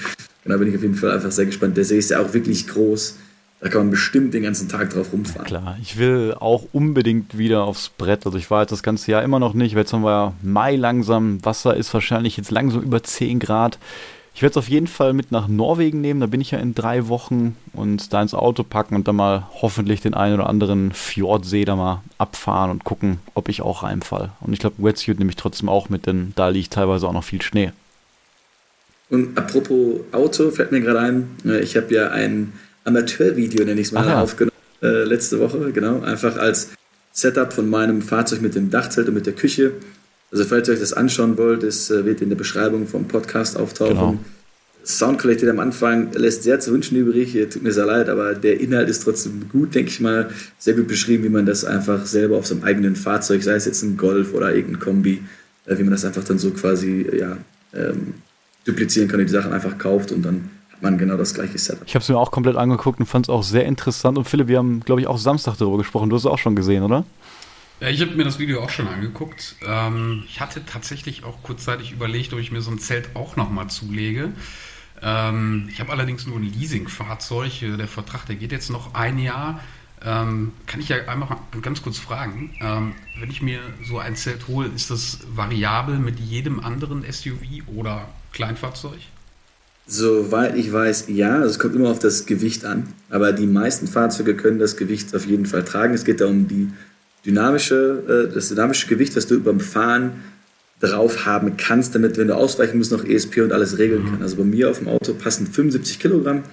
Und 0.45 0.51
da 0.51 0.57
bin 0.57 0.69
ich 0.69 0.75
auf 0.75 0.83
jeden 0.83 0.97
Fall 0.97 1.13
einfach 1.13 1.31
sehr 1.31 1.47
gespannt. 1.47 1.77
Der 1.77 1.85
See 1.85 1.99
ist 1.99 2.11
ja 2.11 2.19
auch 2.19 2.35
wirklich 2.35 2.67
groß. 2.67 3.15
Da 3.65 3.71
kann 3.71 3.81
man 3.81 3.91
bestimmt 3.93 4.35
den 4.35 4.43
ganzen 4.43 4.69
Tag 4.69 4.91
drauf 4.91 5.11
rumfahren. 5.11 5.51
Ja, 5.51 5.59
klar, 5.59 5.79
ich 5.81 5.97
will 5.97 6.35
auch 6.39 6.67
unbedingt 6.75 7.39
wieder 7.39 7.65
aufs 7.65 7.89
Brett. 7.89 8.27
Also 8.27 8.37
ich 8.37 8.51
war 8.51 8.61
jetzt 8.61 8.73
das 8.73 8.83
ganze 8.83 9.11
Jahr 9.11 9.23
immer 9.23 9.39
noch 9.39 9.55
nicht. 9.55 9.75
Jetzt 9.75 9.95
haben 9.95 10.05
wir 10.05 10.11
ja 10.11 10.33
Mai 10.43 10.77
langsam. 10.77 11.43
Wasser 11.43 11.75
ist 11.75 11.95
wahrscheinlich 11.95 12.37
jetzt 12.37 12.51
langsam 12.51 12.83
über 12.83 13.03
10 13.03 13.39
Grad. 13.39 13.79
Ich 14.35 14.43
werde 14.43 14.51
es 14.51 14.57
auf 14.59 14.69
jeden 14.69 14.87
Fall 14.87 15.15
mit 15.15 15.33
nach 15.33 15.49
Norwegen 15.49 16.03
nehmen. 16.03 16.21
Da 16.21 16.27
bin 16.27 16.43
ich 16.43 16.51
ja 16.51 16.59
in 16.59 16.75
drei 16.75 17.09
Wochen 17.09 17.57
und 17.73 18.13
da 18.13 18.21
ins 18.21 18.35
Auto 18.35 18.65
packen 18.65 18.97
und 18.97 19.09
dann 19.09 19.17
mal 19.17 19.47
hoffentlich 19.63 20.03
den 20.03 20.13
einen 20.13 20.35
oder 20.35 20.51
anderen 20.51 20.93
Fjordsee 20.93 21.65
da 21.65 21.75
mal 21.75 22.03
abfahren 22.19 22.71
und 22.71 22.85
gucken, 22.85 23.21
ob 23.33 23.49
ich 23.49 23.63
auch 23.63 23.83
reinfall. 23.83 24.33
Und 24.41 24.53
ich 24.53 24.59
glaube, 24.59 24.77
Wetsuit 24.85 25.19
nehme 25.19 25.31
ich 25.31 25.37
trotzdem 25.37 25.71
auch 25.71 25.89
mit, 25.89 26.05
denn 26.05 26.35
da 26.37 26.51
liegt 26.51 26.75
teilweise 26.75 27.09
auch 27.09 27.15
noch 27.15 27.25
viel 27.25 27.41
Schnee. 27.41 27.73
Und 29.09 29.39
apropos 29.39 30.01
Auto, 30.13 30.51
fällt 30.51 30.71
mir 30.71 30.83
gerade 30.83 31.01
ein, 31.01 31.31
äh, 31.47 31.61
ich 31.61 31.79
habe 31.79 31.95
ja 31.95 32.11
ein 32.11 32.53
Amateurvideo, 32.85 33.65
nenne 33.65 33.81
ich 33.81 33.89
es 33.89 33.93
mal, 33.93 34.07
Aha. 34.07 34.23
aufgenommen 34.23 34.55
äh, 34.85 35.05
letzte 35.05 35.41
Woche, 35.41 35.73
genau, 35.73 36.01
einfach 36.01 36.37
als 36.37 36.69
Setup 37.13 37.53
von 37.53 37.69
meinem 37.69 38.03
Fahrzeug 38.03 38.43
mit 38.43 38.55
dem 38.55 38.71
Dachzelt 38.71 39.09
und 39.09 39.15
mit 39.15 39.27
der 39.27 39.33
Küche. 39.33 39.73
Also 40.31 40.45
falls 40.45 40.69
ihr 40.69 40.75
euch 40.75 40.81
das 40.81 40.93
anschauen 40.93 41.39
wollt, 41.39 41.63
es 41.63 41.91
äh, 41.91 42.05
wird 42.05 42.21
in 42.21 42.29
der 42.29 42.37
Beschreibung 42.37 42.87
vom 42.87 43.09
Podcast 43.09 43.57
auftauchen. 43.57 43.95
Genau. 43.95 44.19
Soundqualität 44.85 45.49
am 45.49 45.61
Anfang 45.61 46.13
lässt 46.13 46.43
sehr 46.43 46.61
zu 46.61 46.71
wünschen 46.73 46.99
übrig, 46.99 47.33
tut 47.51 47.63
mir 47.63 47.73
sehr 47.73 47.87
leid, 47.87 48.11
aber 48.11 48.35
der 48.35 48.61
Inhalt 48.61 48.91
ist 48.91 49.03
trotzdem 49.03 49.49
gut, 49.49 49.75
denke 49.75 49.91
ich 49.91 50.01
mal. 50.01 50.29
Sehr 50.59 50.75
gut 50.75 50.89
beschrieben, 50.89 51.25
wie 51.25 51.31
man 51.31 51.47
das 51.47 51.65
einfach 51.65 52.05
selber 52.05 52.37
auf 52.37 52.47
seinem 52.47 52.65
eigenen 52.65 52.95
Fahrzeug, 52.95 53.43
sei 53.43 53.55
es 53.55 53.65
jetzt 53.65 53.83
ein 53.83 53.97
Golf 53.97 54.35
oder 54.35 54.55
irgendein 54.55 54.81
Kombi, 54.81 55.23
äh, 55.65 55.79
wie 55.79 55.85
man 55.85 55.93
das 55.93 56.05
einfach 56.05 56.25
dann 56.25 56.39
so 56.39 56.51
quasi 56.51 57.07
ja, 57.19 57.39
ähm, 57.73 58.15
duplizieren 58.67 59.09
kann, 59.09 59.21
die 59.21 59.29
Sachen 59.29 59.55
einfach 59.55 59.79
kauft 59.79 60.13
und 60.13 60.23
dann 60.23 60.51
man 60.85 60.99
genau 60.99 61.17
das 61.17 61.35
gleiche 61.35 61.59
Setup. 61.59 61.83
Ich 61.87 61.95
habe 61.95 62.03
es 62.03 62.09
mir 62.09 62.17
auch 62.17 62.31
komplett 62.31 62.57
angeguckt 62.57 63.01
und 63.01 63.07
fand 63.07 63.27
es 63.27 63.31
auch 63.31 63.43
sehr 63.43 63.65
interessant. 63.65 64.17
Und 64.17 64.25
Philipp, 64.25 64.49
wir 64.49 64.59
haben, 64.59 64.81
glaube 64.81 65.01
ich, 65.01 65.07
auch 65.07 65.19
Samstag 65.19 65.57
darüber 65.59 65.79
gesprochen. 65.79 66.11
Du 66.11 66.17
hast 66.17 66.23
es 66.23 66.31
auch 66.31 66.39
schon 66.39 66.55
gesehen, 66.55 66.85
oder? 66.85 67.05
Ja, 67.81 67.89
ich 67.89 68.01
habe 68.01 68.13
mir 68.13 68.25
das 68.25 68.39
Video 68.39 68.63
auch 68.63 68.71
schon 68.71 68.87
angeguckt. 68.87 69.57
Ähm, 69.67 70.23
ich 70.29 70.41
hatte 70.41 70.65
tatsächlich 70.65 71.25
auch 71.25 71.43
kurzzeitig 71.43 71.93
überlegt, 71.93 72.33
ob 72.33 72.39
ich 72.39 72.53
mir 72.53 72.61
so 72.61 72.71
ein 72.71 72.79
Zelt 72.79 73.11
auch 73.15 73.37
nochmal 73.37 73.69
zulege. 73.69 74.31
Ähm, 75.03 75.69
ich 75.71 75.81
habe 75.81 75.91
allerdings 75.91 76.27
nur 76.27 76.37
ein 76.37 76.45
Leasingfahrzeug. 76.45 77.51
Der 77.61 77.89
Vertrag, 77.89 78.27
der 78.27 78.37
geht 78.37 78.53
jetzt 78.53 78.71
noch 78.71 78.95
ein 78.95 79.19
Jahr. 79.19 79.61
Ähm, 80.05 80.53
kann 80.67 80.81
ich 80.81 80.91
ja 80.91 80.97
einmal 81.07 81.29
ganz 81.63 81.83
kurz 81.83 81.99
fragen, 81.99 82.55
ähm, 82.61 82.93
wenn 83.19 83.31
ich 83.31 83.41
mir 83.41 83.61
so 83.83 83.99
ein 83.99 84.17
Zelt 84.17 84.49
hole, 84.49 84.69
ist 84.69 84.91
das 84.91 85.21
variabel 85.35 85.99
mit 85.99 86.21
jedem 86.21 86.61
anderen 86.61 87.11
SUV 87.11 87.67
oder 87.75 88.07
Kleinfahrzeug? 88.33 88.99
Soweit 89.87 90.57
ich 90.57 90.73
weiß, 90.73 91.07
ja. 91.09 91.37
Also 91.37 91.51
es 91.51 91.59
kommt 91.59 91.75
immer 91.75 91.91
auf 91.91 91.99
das 91.99 92.27
Gewicht 92.27 92.65
an. 92.65 92.89
Aber 93.11 93.33
die 93.33 93.47
meisten 93.47 93.87
Fahrzeuge 93.87 94.35
können 94.35 94.59
das 94.59 94.77
Gewicht 94.77 95.15
auf 95.15 95.27
jeden 95.27 95.47
Fall 95.47 95.65
tragen. 95.65 95.95
Es 95.95 96.05
geht 96.05 96.21
da 96.21 96.27
um 96.27 96.49
die 96.49 96.69
dynamische, 97.27 98.29
äh, 98.31 98.35
das 98.35 98.49
dynamische 98.49 98.87
Gewicht, 98.87 99.15
was 99.17 99.27
du 99.27 99.41
beim 99.41 99.61
Fahren 99.61 100.13
drauf 100.81 101.25
haben 101.27 101.57
kannst, 101.57 101.95
damit, 101.95 102.17
wenn 102.19 102.29
du 102.29 102.37
ausweichen 102.37 102.79
musst, 102.79 102.93
noch 102.93 103.05
ESP 103.05 103.43
und 103.43 103.53
alles 103.53 103.79
regeln 103.79 104.05
kann. 104.05 104.23
Also 104.23 104.37
bei 104.37 104.45
mir 104.45 104.71
auf 104.71 104.79
dem 104.79 104.89
Auto 104.89 105.15
passen 105.15 105.47
75 105.47 105.99
Kilogramm. 105.99 106.45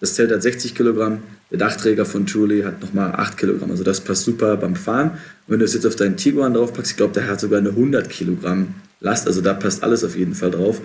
Das 0.00 0.14
Zelt 0.14 0.30
hat 0.30 0.42
60 0.42 0.74
Kilogramm. 0.74 1.18
Der 1.50 1.58
Dachträger 1.58 2.04
von 2.04 2.26
Truly 2.26 2.62
hat 2.62 2.80
nochmal 2.82 3.12
8 3.12 3.36
Kilogramm. 3.36 3.70
Also 3.70 3.84
das 3.84 4.00
passt 4.00 4.24
super 4.24 4.56
beim 4.56 4.76
Fahren. 4.76 5.10
Und 5.10 5.52
wenn 5.52 5.58
du 5.58 5.64
es 5.64 5.74
jetzt 5.74 5.86
auf 5.86 5.96
deinen 5.96 6.16
Tiguan 6.16 6.54
draufpackst, 6.54 6.92
ich 6.92 6.96
glaube, 6.96 7.14
der 7.14 7.28
hat 7.28 7.40
sogar 7.40 7.58
eine 7.58 7.70
100 7.70 8.08
Kilogramm 8.08 8.74
Last. 9.00 9.26
Also 9.26 9.40
da 9.40 9.54
passt 9.54 9.82
alles 9.82 10.04
auf 10.04 10.16
jeden 10.16 10.34
Fall 10.34 10.50
drauf. 10.50 10.80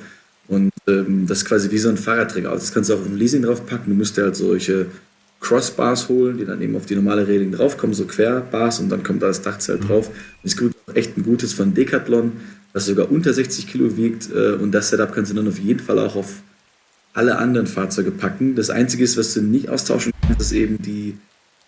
Und 0.51 0.71
ähm, 0.85 1.27
das 1.27 1.39
ist 1.39 1.45
quasi 1.45 1.71
wie 1.71 1.77
so 1.77 1.87
ein 1.87 1.95
Fahrradträger. 1.95 2.49
Also 2.49 2.63
das 2.65 2.73
kannst 2.73 2.89
du 2.89 2.95
auch 2.95 2.99
auf 2.99 3.05
ein 3.05 3.15
Leasing 3.15 3.41
draufpacken. 3.41 3.85
Du 3.87 3.95
musst 3.95 4.17
dir 4.17 4.23
halt 4.23 4.35
solche 4.35 4.87
Crossbars 5.39 6.09
holen, 6.09 6.37
die 6.37 6.45
dann 6.45 6.61
eben 6.61 6.75
auf 6.75 6.85
die 6.85 6.95
normale 6.95 7.25
Reling 7.25 7.53
draufkommen, 7.53 7.93
so 7.93 8.03
Querbars 8.03 8.81
und 8.81 8.89
dann 8.89 9.01
kommt 9.01 9.21
da 9.21 9.27
das 9.27 9.41
Dachzelt 9.41 9.83
mhm. 9.83 9.87
drauf. 9.87 10.09
Und 10.09 10.15
es 10.43 10.57
gibt 10.57 10.75
auch 10.85 10.93
echt 10.93 11.17
ein 11.17 11.23
gutes 11.23 11.53
von 11.53 11.73
Decathlon, 11.73 12.33
das 12.73 12.85
sogar 12.85 13.09
unter 13.09 13.33
60 13.33 13.65
Kilo 13.65 13.95
wiegt 13.95 14.29
äh, 14.29 14.51
und 14.51 14.73
das 14.73 14.89
Setup 14.89 15.13
kannst 15.13 15.31
du 15.31 15.35
dann 15.35 15.47
auf 15.47 15.57
jeden 15.57 15.79
Fall 15.79 15.97
auch 15.99 16.17
auf 16.17 16.41
alle 17.13 17.37
anderen 17.37 17.67
Fahrzeuge 17.67 18.11
packen. 18.11 18.55
Das 18.55 18.69
Einzige 18.69 19.05
ist, 19.05 19.17
was 19.17 19.33
du 19.33 19.41
nicht 19.41 19.69
austauschen 19.69 20.11
kannst, 20.27 20.41
ist 20.41 20.51
eben 20.51 20.81
die 20.81 21.15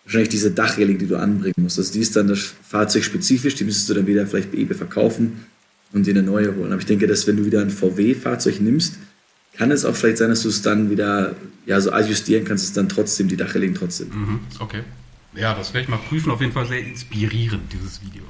wahrscheinlich 0.03 0.29
diese 0.29 0.51
Dachreling, 0.51 0.97
die 0.97 1.07
du 1.07 1.15
anbringen 1.15 1.55
musst. 1.57 1.79
Also 1.79 1.93
die 1.93 2.01
ist 2.01 2.17
dann 2.17 2.27
das 2.27 2.53
Fahrzeug 2.67 3.05
spezifisch, 3.05 3.55
die 3.55 3.63
müsstest 3.63 3.89
du 3.89 3.93
dann 3.93 4.07
wieder 4.07 4.27
vielleicht 4.27 4.51
bei 4.51 4.57
eBay 4.57 4.75
verkaufen 4.75 5.45
und 5.93 6.05
dir 6.05 6.12
eine 6.12 6.23
neue 6.23 6.55
holen. 6.55 6.71
Aber 6.71 6.79
ich 6.79 6.88
denke, 6.88 7.07
dass 7.07 7.27
wenn 7.27 7.38
du 7.38 7.45
wieder 7.45 7.62
ein 7.62 7.69
VW-Fahrzeug 7.69 8.59
nimmst, 8.59 8.97
kann 9.55 9.71
es 9.71 9.85
auch 9.85 9.95
vielleicht 9.95 10.17
sein, 10.17 10.29
dass 10.29 10.41
du 10.41 10.50
es 10.50 10.62
dann 10.62 10.89
wieder 10.89 11.35
ja, 11.65 11.79
so 11.79 11.91
adjustieren 11.91 12.43
kannst, 12.43 12.65
es 12.65 12.73
dann 12.73 12.89
trotzdem, 12.89 13.27
die 13.27 13.38
Dachreling 13.38 13.75
trotzdem. 13.75 14.09
Mhm, 14.09 14.39
okay. 14.59 14.81
Ja, 15.35 15.53
das 15.53 15.73
werde 15.73 15.83
ich 15.83 15.89
mal 15.89 15.97
prüfen. 15.97 16.31
Auf 16.31 16.41
jeden 16.41 16.53
Fall 16.53 16.67
sehr 16.67 16.79
inspirierend, 16.79 17.71
dieses 17.71 18.01
Video. 18.01 18.23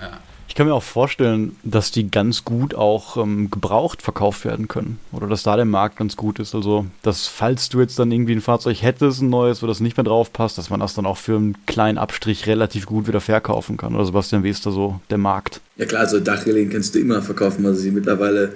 Ja. 0.00 0.20
Ich 0.50 0.56
kann 0.56 0.66
mir 0.66 0.74
auch 0.74 0.82
vorstellen, 0.82 1.54
dass 1.62 1.92
die 1.92 2.10
ganz 2.10 2.44
gut 2.44 2.74
auch 2.74 3.16
ähm, 3.16 3.52
gebraucht 3.52 4.02
verkauft 4.02 4.44
werden 4.44 4.66
können. 4.66 4.98
Oder 5.12 5.28
dass 5.28 5.44
da 5.44 5.54
der 5.54 5.64
Markt 5.64 5.96
ganz 5.96 6.16
gut 6.16 6.40
ist. 6.40 6.56
Also, 6.56 6.86
dass 7.02 7.28
falls 7.28 7.68
du 7.68 7.78
jetzt 7.78 8.00
dann 8.00 8.10
irgendwie 8.10 8.32
ein 8.32 8.40
Fahrzeug 8.40 8.82
hättest, 8.82 9.22
ein 9.22 9.30
neues, 9.30 9.62
wo 9.62 9.68
das 9.68 9.78
nicht 9.78 9.96
mehr 9.96 10.02
drauf 10.02 10.32
passt, 10.32 10.58
dass 10.58 10.68
man 10.68 10.80
das 10.80 10.94
dann 10.94 11.06
auch 11.06 11.18
für 11.18 11.36
einen 11.36 11.56
kleinen 11.66 11.98
Abstrich 11.98 12.48
relativ 12.48 12.86
gut 12.86 13.06
wieder 13.06 13.20
verkaufen 13.20 13.76
kann. 13.76 13.94
Oder 13.94 14.06
Sebastian, 14.06 14.42
wie 14.42 14.50
ist 14.50 14.66
da 14.66 14.72
so 14.72 15.00
der 15.08 15.18
Markt? 15.18 15.60
Ja 15.76 15.86
klar, 15.86 16.00
also 16.00 16.18
Dachreling 16.18 16.68
kannst 16.68 16.96
du 16.96 16.98
immer 16.98 17.22
verkaufen. 17.22 17.64
Also 17.64 17.82
sie 17.82 17.92
mittlerweile 17.92 18.52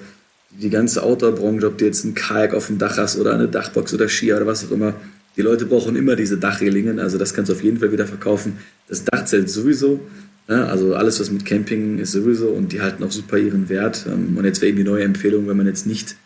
die 0.50 0.70
ganze 0.70 1.00
Outdoor-Branche, 1.00 1.68
ob 1.68 1.78
du 1.78 1.84
jetzt 1.84 2.04
ein 2.04 2.14
Kajak 2.14 2.54
auf 2.54 2.66
dem 2.66 2.78
Dach 2.78 2.98
hast 2.98 3.20
oder 3.20 3.34
eine 3.34 3.46
Dachbox 3.46 3.94
oder 3.94 4.08
Skier 4.08 4.38
oder 4.38 4.48
was 4.48 4.66
auch 4.66 4.72
immer, 4.72 4.94
die 5.36 5.42
Leute 5.42 5.64
brauchen 5.64 5.94
immer 5.94 6.16
diese 6.16 6.38
Dachrelingen. 6.38 6.98
Also 6.98 7.18
das 7.18 7.34
kannst 7.34 7.50
du 7.50 7.54
auf 7.54 7.62
jeden 7.62 7.78
Fall 7.78 7.92
wieder 7.92 8.08
verkaufen. 8.08 8.58
Das 8.88 9.04
Dachzelt 9.04 9.48
sowieso. 9.48 10.00
Ja, 10.48 10.66
also 10.66 10.94
alles, 10.94 11.20
was 11.20 11.30
mit 11.30 11.46
Camping 11.46 11.98
ist 11.98 12.12
sowieso 12.12 12.48
und 12.48 12.72
die 12.72 12.82
halten 12.82 13.02
auch 13.02 13.10
super 13.10 13.38
ihren 13.38 13.68
Wert. 13.68 14.06
Ähm, 14.06 14.36
und 14.36 14.44
jetzt 14.44 14.60
wäre 14.60 14.70
eben 14.70 14.78
die 14.78 14.84
neue 14.84 15.04
Empfehlung, 15.04 15.48
wenn 15.48 15.56
man 15.56 15.66
jetzt 15.66 15.86
nicht 15.86 16.16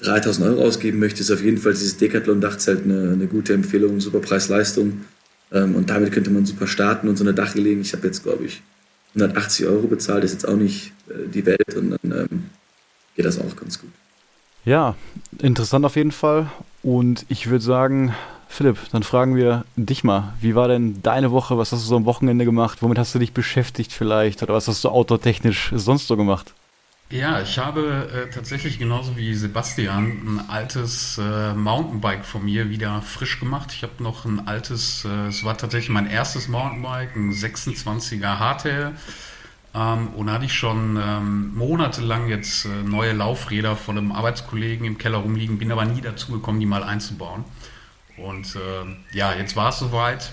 3000 0.00 0.46
Euro 0.48 0.62
ausgeben 0.62 0.98
möchte, 0.98 1.20
ist 1.20 1.30
auf 1.30 1.42
jeden 1.42 1.58
Fall 1.58 1.72
dieses 1.72 1.96
Decathlon-Dachzelt 1.96 2.84
eine, 2.84 3.12
eine 3.12 3.26
gute 3.26 3.54
Empfehlung, 3.54 4.00
super 4.00 4.20
Preis-Leistung. 4.20 5.02
Ähm, 5.52 5.76
und 5.76 5.88
damit 5.90 6.12
könnte 6.12 6.30
man 6.30 6.46
super 6.46 6.66
starten 6.66 7.08
und 7.08 7.16
so 7.16 7.24
eine 7.24 7.32
Dachreling. 7.32 7.80
Ich 7.80 7.92
habe 7.92 8.06
jetzt, 8.06 8.24
glaube 8.24 8.44
ich, 8.44 8.62
180 9.14 9.66
Euro 9.66 9.86
bezahlt, 9.86 10.24
ist 10.24 10.32
jetzt 10.32 10.48
auch 10.48 10.56
nicht 10.56 10.92
äh, 11.08 11.28
die 11.32 11.46
Welt 11.46 11.74
und 11.76 11.90
dann 11.90 12.12
ähm, 12.12 12.44
geht 13.14 13.24
das 13.24 13.38
auch 13.38 13.54
ganz 13.54 13.80
gut. 13.80 13.90
Ja, 14.64 14.96
interessant 15.38 15.84
auf 15.84 15.96
jeden 15.96 16.12
Fall. 16.12 16.50
Und 16.82 17.24
ich 17.28 17.48
würde 17.48 17.64
sagen, 17.64 18.14
Philipp, 18.48 18.78
dann 18.92 19.02
fragen 19.02 19.36
wir 19.36 19.64
dich 19.76 20.04
mal, 20.04 20.34
wie 20.40 20.54
war 20.54 20.68
denn 20.68 21.02
deine 21.02 21.30
Woche? 21.30 21.58
Was 21.58 21.72
hast 21.72 21.82
du 21.82 21.88
so 21.88 21.96
am 21.96 22.04
Wochenende 22.04 22.44
gemacht? 22.44 22.82
Womit 22.82 22.98
hast 22.98 23.14
du 23.14 23.18
dich 23.18 23.32
beschäftigt 23.32 23.92
vielleicht? 23.92 24.42
Oder 24.42 24.54
was 24.54 24.68
hast 24.68 24.84
du 24.84 24.88
outdoor-technisch 24.88 25.72
sonst 25.74 26.06
so 26.06 26.16
gemacht? 26.16 26.54
Ja, 27.10 27.40
ich 27.40 27.58
habe 27.58 28.10
äh, 28.12 28.30
tatsächlich 28.32 28.78
genauso 28.78 29.16
wie 29.16 29.34
Sebastian 29.34 30.04
ein 30.04 30.50
altes 30.50 31.18
äh, 31.18 31.54
Mountainbike 31.54 32.24
von 32.24 32.44
mir 32.44 32.70
wieder 32.70 33.02
frisch 33.02 33.38
gemacht. 33.38 33.72
Ich 33.72 33.82
habe 33.82 34.02
noch 34.02 34.24
ein 34.24 34.48
altes, 34.48 35.04
äh, 35.04 35.28
es 35.28 35.44
war 35.44 35.56
tatsächlich 35.56 35.90
mein 35.90 36.08
erstes 36.08 36.48
Mountainbike, 36.48 37.14
ein 37.14 37.30
26er 37.30 38.38
Hardtail. 38.38 38.94
Ähm, 39.74 40.08
und 40.16 40.28
da 40.28 40.34
hatte 40.34 40.46
ich 40.46 40.54
schon 40.54 40.98
ähm, 41.00 41.54
monatelang 41.54 42.28
jetzt 42.28 42.64
äh, 42.64 42.68
neue 42.82 43.12
Laufräder 43.12 43.76
von 43.76 43.98
einem 43.98 44.12
Arbeitskollegen 44.12 44.86
im 44.86 44.98
Keller 44.98 45.18
rumliegen, 45.18 45.58
bin 45.58 45.72
aber 45.72 45.84
nie 45.84 46.00
dazu 46.00 46.32
gekommen, 46.32 46.58
die 46.58 46.66
mal 46.66 46.82
einzubauen. 46.82 47.44
Und 48.16 48.56
äh, 48.56 49.16
ja, 49.16 49.34
jetzt 49.34 49.56
war 49.56 49.70
es 49.70 49.78
soweit. 49.78 50.32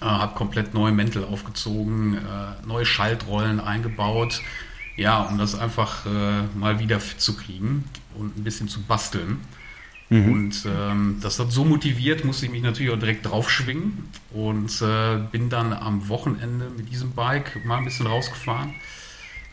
Äh, 0.00 0.04
habe 0.04 0.34
komplett 0.34 0.74
neue 0.74 0.92
Mäntel 0.92 1.24
aufgezogen, 1.24 2.16
äh, 2.16 2.66
neue 2.66 2.86
Schaltrollen 2.86 3.60
eingebaut. 3.60 4.40
Ja, 4.96 5.22
um 5.22 5.38
das 5.38 5.54
einfach 5.58 6.06
äh, 6.06 6.42
mal 6.56 6.78
wieder 6.78 7.00
fit 7.00 7.20
zu 7.20 7.34
kriegen 7.34 7.84
und 8.14 8.36
ein 8.36 8.44
bisschen 8.44 8.68
zu 8.68 8.82
basteln. 8.82 9.40
Mhm. 10.10 10.32
Und 10.32 10.66
ähm, 10.66 11.18
das 11.22 11.38
hat 11.38 11.50
so 11.50 11.64
motiviert, 11.64 12.24
musste 12.24 12.44
ich 12.44 12.52
mich 12.52 12.62
natürlich 12.62 12.92
auch 12.92 12.98
direkt 12.98 13.24
draufschwingen 13.24 14.10
und 14.30 14.82
äh, 14.82 15.16
bin 15.30 15.48
dann 15.48 15.72
am 15.72 16.08
Wochenende 16.08 16.70
mit 16.76 16.90
diesem 16.90 17.12
Bike 17.12 17.64
mal 17.64 17.78
ein 17.78 17.84
bisschen 17.84 18.06
rausgefahren. 18.06 18.74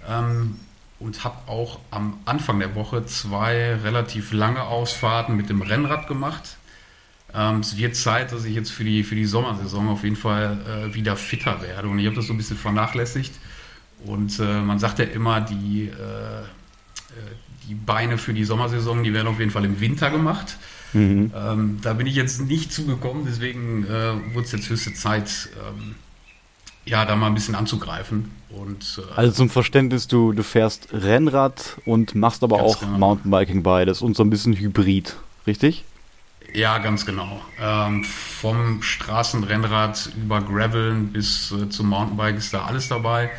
Ähm, 0.07 0.55
und 0.99 1.23
habe 1.23 1.49
auch 1.49 1.79
am 1.91 2.19
Anfang 2.25 2.59
der 2.59 2.75
Woche 2.75 3.05
zwei 3.05 3.75
relativ 3.75 4.33
lange 4.33 4.63
Ausfahrten 4.63 5.37
mit 5.37 5.49
dem 5.49 5.61
Rennrad 5.61 6.09
gemacht. 6.09 6.57
Ähm, 7.33 7.59
es 7.59 7.77
wird 7.77 7.95
Zeit, 7.95 8.31
dass 8.31 8.45
ich 8.45 8.55
jetzt 8.55 8.71
für 8.71 8.83
die, 8.83 9.03
für 9.03 9.15
die 9.15 9.25
Sommersaison 9.25 9.89
auf 9.89 10.03
jeden 10.03 10.15
Fall 10.15 10.57
äh, 10.67 10.93
wieder 10.93 11.15
fitter 11.15 11.61
werde. 11.61 11.87
Und 11.87 11.99
ich 11.99 12.05
habe 12.05 12.15
das 12.15 12.27
so 12.27 12.33
ein 12.33 12.37
bisschen 12.37 12.57
vernachlässigt. 12.57 13.33
Und 14.05 14.39
äh, 14.39 14.61
man 14.61 14.79
sagt 14.79 14.99
ja 14.99 15.05
immer, 15.05 15.41
die, 15.41 15.89
äh, 15.89 16.41
äh 16.41 16.43
die 17.67 17.75
Beine 17.75 18.17
für 18.17 18.33
die 18.33 18.45
Sommersaison, 18.45 19.03
die 19.03 19.13
werden 19.13 19.27
auf 19.27 19.39
jeden 19.39 19.51
Fall 19.51 19.63
im 19.63 19.79
Winter 19.79 20.09
gemacht. 20.09 20.57
Mhm. 20.93 21.31
Ähm, 21.35 21.79
da 21.83 21.93
bin 21.93 22.07
ich 22.07 22.15
jetzt 22.15 22.41
nicht 22.41 22.73
zugekommen, 22.73 23.25
deswegen 23.27 23.85
äh, 23.85 24.33
wurde 24.33 24.45
es 24.45 24.51
jetzt 24.51 24.69
höchste 24.69 24.93
Zeit, 24.93 25.49
ähm, 25.55 25.95
ja, 26.85 27.05
da 27.05 27.15
mal 27.15 27.27
ein 27.27 27.35
bisschen 27.35 27.53
anzugreifen. 27.53 28.31
Und, 28.49 28.99
äh, 28.99 29.13
also 29.15 29.31
zum 29.33 29.49
Verständnis, 29.51 30.07
du, 30.07 30.31
du 30.31 30.43
fährst 30.43 30.87
Rennrad 30.91 31.77
und 31.85 32.15
machst 32.15 32.43
aber 32.43 32.63
auch 32.63 32.79
genau. 32.79 32.97
Mountainbiking 32.97 33.61
beides 33.61 34.01
und 34.01 34.15
so 34.15 34.23
ein 34.23 34.31
bisschen 34.31 34.55
Hybrid, 34.55 35.15
richtig? 35.45 35.85
Ja, 36.53 36.77
ganz 36.79 37.05
genau. 37.05 37.41
Ähm, 37.59 38.03
vom 38.03 38.81
Straßenrennrad 38.81 40.11
über 40.21 40.41
Graveln 40.41 41.11
bis 41.11 41.51
äh, 41.51 41.69
zum 41.69 41.89
Mountainbike 41.89 42.37
ist 42.37 42.53
da 42.53 42.65
alles 42.65 42.87
dabei. 42.87 43.31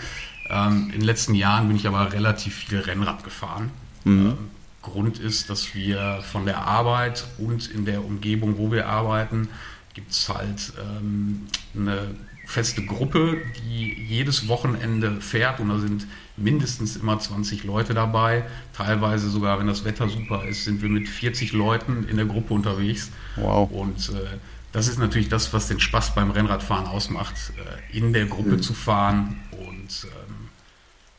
Ähm, 0.49 0.87
in 0.87 1.01
den 1.01 1.03
letzten 1.03 1.35
Jahren 1.35 1.69
bin 1.69 1.77
ich 1.77 1.87
aber 1.87 2.13
relativ 2.13 2.55
viel 2.55 2.81
Rennrad 2.81 3.25
gefahren. 3.25 3.71
Mhm. 4.05 4.27
Ähm, 4.27 4.39
Grund 4.83 5.19
ist, 5.19 5.51
dass 5.51 5.75
wir 5.75 6.23
von 6.23 6.47
der 6.47 6.63
Arbeit 6.63 7.27
und 7.39 7.69
in 7.69 7.85
der 7.85 8.05
Umgebung, 8.05 8.57
wo 8.57 8.73
wir 8.73 8.89
arbeiten, 8.89 9.49
gibt 9.93 10.13
es 10.13 10.29
halt 10.29 10.73
ähm, 10.81 11.47
eine 11.77 12.15
feste 12.51 12.85
Gruppe, 12.85 13.41
die 13.63 13.95
jedes 14.09 14.49
Wochenende 14.49 15.21
fährt 15.21 15.61
und 15.61 15.69
da 15.69 15.79
sind 15.79 16.07
mindestens 16.37 16.97
immer 16.97 17.19
20 17.19 17.63
Leute 17.63 17.95
dabei. 17.95 18.45
Teilweise 18.73 19.31
sogar, 19.31 19.61
wenn 19.61 19.69
das 19.69 19.85
Wetter 19.85 20.09
super 20.09 20.45
ist, 20.45 20.65
sind 20.65 20.83
wir 20.83 20.89
mit 20.89 21.09
40 21.09 21.53
Leuten 21.53 22.09
in 22.09 22.17
der 22.17 22.27
Gruppe 22.27 22.53
unterwegs. 22.55 23.13
Wow. 23.37 23.71
Und 23.71 24.09
äh, 24.09 24.39
das 24.73 24.89
ist 24.89 24.99
natürlich 24.99 25.29
das, 25.29 25.53
was 25.53 25.69
den 25.69 25.79
Spaß 25.79 26.17
beim 26.17 26.33
Rennradfahren 26.33 26.87
ausmacht, 26.87 27.37
äh, 27.57 27.97
in 27.97 28.13
der 28.13 28.27
Gruppe 28.27 28.57
mhm. 28.57 28.63
zu 28.63 28.75
fahren. 28.75 29.41
Und 29.53 30.07
ähm, 30.07 30.49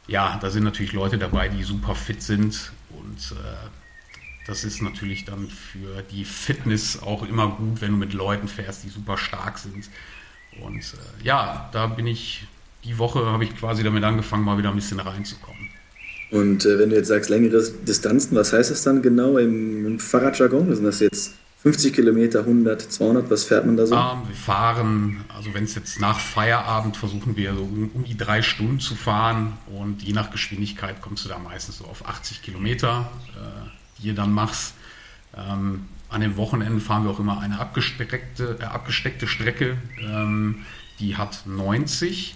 ja, 0.08 0.38
da 0.42 0.50
sind 0.50 0.66
natürlich 0.66 0.92
Leute 0.92 1.18
dabei, 1.18 1.48
die 1.48 1.64
super 1.64 1.96
fit 1.96 2.22
sind. 2.22 2.74
Und 2.90 3.38
äh, 3.38 3.70
das 4.48 4.66
ist 4.66 4.82
natürlich 4.82 5.24
dann 5.24 5.48
für 5.48 6.02
die 6.12 6.26
Fitness 6.26 7.02
auch 7.02 7.24
immer 7.24 7.48
gut, 7.48 7.80
wenn 7.80 7.92
du 7.92 7.98
mit 7.98 8.12
Leuten 8.12 8.50
fährst, 8.50 8.84
die 8.84 8.90
super 8.90 9.18
stark 9.18 9.60
sind. 9.60 9.90
Und 10.66 10.80
äh, 10.80 11.26
ja, 11.26 11.70
da 11.72 11.88
bin 11.88 12.08
ich, 12.08 12.46
die 12.84 12.98
Woche 12.98 13.26
habe 13.26 13.44
ich 13.44 13.56
quasi 13.56 13.84
damit 13.84 14.04
angefangen, 14.04 14.44
mal 14.44 14.58
wieder 14.58 14.70
ein 14.70 14.76
bisschen 14.76 15.00
reinzukommen. 15.00 15.70
Und 16.32 16.66
äh, 16.66 16.80
wenn 16.80 16.90
du 16.90 16.96
jetzt 16.96 17.10
sagst, 17.10 17.30
längere 17.30 17.62
Distanzen, 17.88 18.38
was 18.38 18.54
heißt 18.54 18.72
das 18.72 18.84
dann 18.84 19.02
genau 19.02 19.38
im, 19.38 19.86
im 19.86 20.00
Fahrradjargon? 20.00 20.74
Sind 20.74 20.86
das 20.86 21.02
jetzt 21.02 21.34
50 21.62 21.94
Kilometer, 21.94 22.40
100, 22.40 22.82
200, 22.82 23.30
was 23.30 23.44
fährt 23.44 23.66
man 23.66 23.78
da 23.78 23.86
so? 23.86 23.94
Ähm, 23.94 24.22
wir 24.28 24.36
fahren, 24.36 25.26
also 25.36 25.54
wenn 25.54 25.66
es 25.66 25.76
jetzt 25.76 26.00
nach 26.00 26.20
Feierabend 26.20 26.98
versuchen 26.98 27.36
wir 27.36 27.54
so 27.54 27.62
um, 27.62 27.92
um, 27.94 28.04
die 28.04 28.18
drei 28.18 28.42
Stunden 28.42 28.80
zu 28.80 28.96
fahren 28.96 29.54
und 29.78 30.02
je 30.02 30.14
nach 30.14 30.32
Geschwindigkeit 30.32 31.02
kommst 31.02 31.26
du 31.26 31.30
da 31.30 31.38
meistens 31.38 31.78
so 31.78 31.86
auf 31.86 32.08
80 32.08 32.42
Kilometer, 32.42 33.12
äh, 33.36 34.02
die 34.02 34.08
ihr 34.08 34.16
dann 34.16 34.32
machst. 34.32 34.74
Ähm, 35.38 35.86
an 36.12 36.22
den 36.22 36.38
Wochenenden 36.38 36.82
fahren 36.82 37.06
wir 37.06 37.12
auch 37.12 37.20
immer 37.20 37.40
eine 37.40 37.60
abgesteckte, 37.60 38.58
äh, 38.60 38.64
abgesteckte 38.66 39.28
Strecke, 39.28 39.78
ähm, 40.00 40.66
die 41.00 41.18
hat 41.18 41.44
90. 41.46 42.36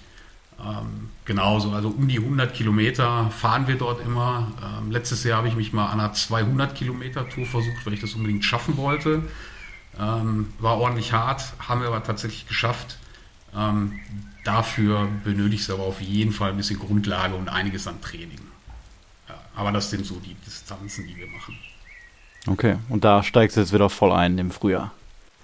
Ähm, 0.58 1.10
genauso, 1.26 1.72
also 1.74 1.90
um 1.90 2.08
die 2.08 2.20
100 2.20 2.54
Kilometer 2.54 3.30
fahren 3.30 3.68
wir 3.68 3.76
dort 3.76 4.02
immer. 4.02 4.52
Ähm, 4.64 4.92
letztes 4.92 5.26
Jahr 5.26 5.40
habe 5.40 5.50
ich 5.50 5.56
mich 5.56 5.74
mal 5.74 5.88
an 5.88 6.00
einer 6.00 6.14
200 6.14 6.74
Kilometer 6.74 7.28
Tour 7.28 7.46
versucht, 7.46 7.86
weil 7.86 7.94
ich 7.94 8.00
das 8.00 8.14
unbedingt 8.14 8.46
schaffen 8.46 8.78
wollte. 8.78 9.24
Ähm, 10.00 10.54
war 10.60 10.78
ordentlich 10.78 11.12
hart, 11.12 11.44
haben 11.60 11.82
wir 11.82 11.90
aber 11.90 12.04
tatsächlich 12.04 12.48
geschafft. 12.48 12.98
Ähm, 13.54 14.00
dafür 14.46 15.10
benötigst 15.26 15.68
du 15.68 15.74
aber 15.74 15.84
auf 15.84 16.00
jeden 16.00 16.32
Fall 16.32 16.52
ein 16.52 16.58
bisschen 16.58 16.80
Grundlage 16.80 17.36
und 17.36 17.50
einiges 17.50 17.88
an 17.88 18.00
Training. 18.02 18.40
Ja, 19.28 19.36
aber 19.56 19.74
das 19.74 19.90
sind 19.90 20.06
so 20.06 20.16
die 20.20 20.36
Distanzen, 20.46 21.08
die 21.08 21.18
wir 21.18 21.28
machen. 21.28 21.58
Okay, 22.48 22.76
und 22.90 23.04
da 23.04 23.24
steigst 23.24 23.58
du 23.58 23.62
jetzt 23.62 23.74
wieder 23.74 23.90
voll 23.90 24.12
ein 24.12 24.38
im 24.38 24.52
Frühjahr. 24.52 24.92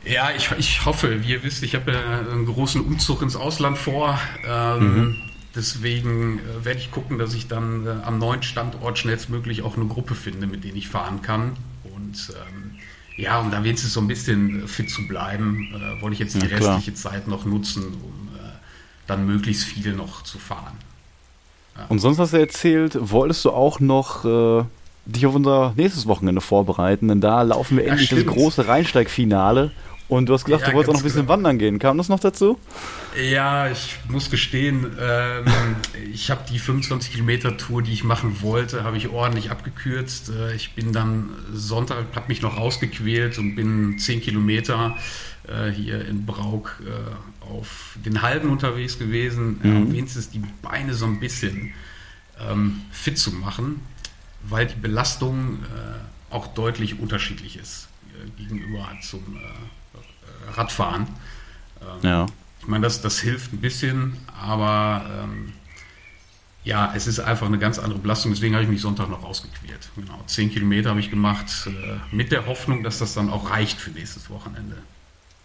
Ja, 0.04 0.30
ich, 0.36 0.52
ich 0.58 0.86
hoffe, 0.86 1.24
wie 1.24 1.32
ihr 1.32 1.44
wisst, 1.44 1.64
ich 1.64 1.76
habe 1.76 1.96
einen 2.32 2.46
großen 2.46 2.82
Umzug 2.82 3.22
ins 3.22 3.36
Ausland 3.36 3.78
vor. 3.78 4.20
Ähm, 4.46 4.96
mhm. 4.96 5.16
Deswegen 5.56 6.40
äh, 6.40 6.66
werde 6.66 6.80
ich 6.80 6.92
gucken, 6.92 7.18
dass 7.18 7.34
ich 7.34 7.48
dann 7.48 7.86
äh, 7.86 7.90
am 8.04 8.20
neuen 8.20 8.42
Standort 8.42 8.98
schnellstmöglich 8.98 9.64
auch 9.64 9.76
eine 9.76 9.86
Gruppe 9.86 10.16
finde, 10.16 10.48
mit 10.48 10.64
denen 10.64 10.78
ich 10.78 10.88
fahren 10.88 11.22
kann. 11.22 11.54
Und 11.84 12.30
ähm, 12.30 12.80
ja, 13.18 13.40
um 13.40 13.52
da 13.52 13.64
wenigstens 13.64 13.94
so 13.94 14.00
ein 14.00 14.08
bisschen 14.08 14.68
fit 14.68 14.90
zu 14.90 15.08
bleiben, 15.08 15.68
äh, 15.76 16.02
wollte 16.02 16.14
ich 16.14 16.20
jetzt 16.20 16.36
die 16.36 16.48
ja, 16.48 16.58
restliche 16.58 16.94
Zeit 16.94 17.28
noch 17.28 17.46
nutzen, 17.46 17.84
um 17.84 18.30
äh, 18.36 18.40
dann 19.08 19.26
möglichst 19.26 19.66
viel 19.66 19.94
noch 19.94 20.24
zu 20.24 20.40
fahren. 20.40 20.78
Ja. 21.78 21.86
Und 21.90 22.00
sonst 22.00 22.20
hast 22.20 22.34
du 22.34 22.38
erzählt, 22.38 22.98
wolltest 23.00 23.44
du 23.44 23.52
auch 23.52 23.80
noch 23.80 24.26
äh, 24.26 24.64
dich 25.06 25.26
auf 25.26 25.36
unser 25.36 25.74
nächstes 25.76 26.08
Wochenende 26.08 26.42
vorbereiten, 26.42 27.08
denn 27.08 27.22
da 27.22 27.42
laufen 27.42 27.78
wir 27.78 27.88
endlich 27.88 28.10
das 28.10 28.26
große 28.26 28.68
Rheinsteigfinale 28.68 29.72
Und 30.08 30.28
du 30.28 30.34
hast 30.34 30.46
gesagt, 30.46 30.64
ja, 30.64 30.70
du 30.70 30.76
wolltest 30.76 30.90
auch 30.90 30.94
noch 30.94 31.02
ein 31.02 31.04
bisschen 31.04 31.22
genau. 31.22 31.34
wandern 31.34 31.58
gehen. 31.58 31.80
Kam 31.80 31.98
das 31.98 32.10
noch 32.10 32.20
dazu? 32.20 32.60
Ja, 33.32 33.70
ich 33.70 33.98
muss 34.10 34.30
gestehen, 34.30 34.86
ähm, 35.00 35.46
ich 36.12 36.30
habe 36.30 36.42
die 36.52 36.60
25 36.60 37.14
Kilometer 37.14 37.56
Tour, 37.56 37.82
die 37.82 37.94
ich 37.94 38.04
machen 38.04 38.42
wollte, 38.42 38.84
habe 38.84 38.98
ich 38.98 39.10
ordentlich 39.10 39.52
abgekürzt. 39.52 40.30
Äh, 40.30 40.54
ich 40.54 40.76
bin 40.76 40.92
dann 40.92 41.30
Sonntag, 41.54 42.08
habe 42.14 42.28
mich 42.28 42.42
noch 42.42 42.58
rausgequält 42.58 43.38
und 43.38 43.56
bin 43.56 43.98
10 43.98 44.22
Kilometer 44.22 44.98
äh, 45.48 45.72
hier 45.72 46.06
in 46.06 46.26
Brauk 46.26 46.82
äh, 46.86 47.46
auf 47.52 47.98
den 48.06 48.22
Halben 48.22 48.50
unterwegs 48.50 49.00
gewesen, 49.00 49.60
mhm. 49.64 49.78
um 49.78 49.94
wenigstens 49.94 50.30
die 50.30 50.42
Beine 50.62 50.94
so 50.94 51.06
ein 51.06 51.20
bisschen 51.20 51.74
ähm, 52.50 52.82
fit 52.92 53.18
zu 53.18 53.32
machen, 53.32 53.82
weil 54.44 54.68
die 54.68 54.76
Belastung 54.76 55.60
äh, 55.64 56.34
auch 56.34 56.48
deutlich 56.48 57.00
unterschiedlich 57.00 57.58
ist 57.58 57.88
äh, 58.14 58.30
gegenüber 58.42 58.88
zum 59.02 59.38
Radfahren. 60.56 61.08
Ähm, 61.82 62.10
ja. 62.10 62.26
Ich 62.60 62.68
meine, 62.68 62.84
das, 62.84 63.02
das 63.02 63.20
hilft 63.20 63.54
ein 63.54 63.62
bisschen, 63.62 64.18
aber 64.40 65.04
ähm, 65.24 65.54
ja, 66.64 66.94
es 66.96 67.08
ist 67.08 67.20
einfach 67.20 67.48
eine 67.48 67.58
ganz 67.58 67.80
andere 67.80 68.00
Belastung. 68.00 68.32
Deswegen 68.32 68.54
habe 68.54 68.64
ich 68.64 68.70
mich 68.70 68.82
Sonntag 68.82 69.10
noch 69.10 69.24
rausgequält. 69.24 69.90
Genau, 69.96 70.22
zehn 70.28 70.52
Kilometer 70.52 70.92
habe 70.92 71.00
ich 71.00 71.10
gemacht, 71.10 71.68
äh, 71.68 72.16
mit 72.16 72.32
der 72.32 72.46
Hoffnung, 72.46 72.84
dass 72.84 73.00
das 73.00 73.14
dann 73.14 73.30
auch 73.30 73.50
reicht 73.50 73.80
für 73.80 73.90
nächstes 73.92 74.30
Wochenende. 74.30 74.78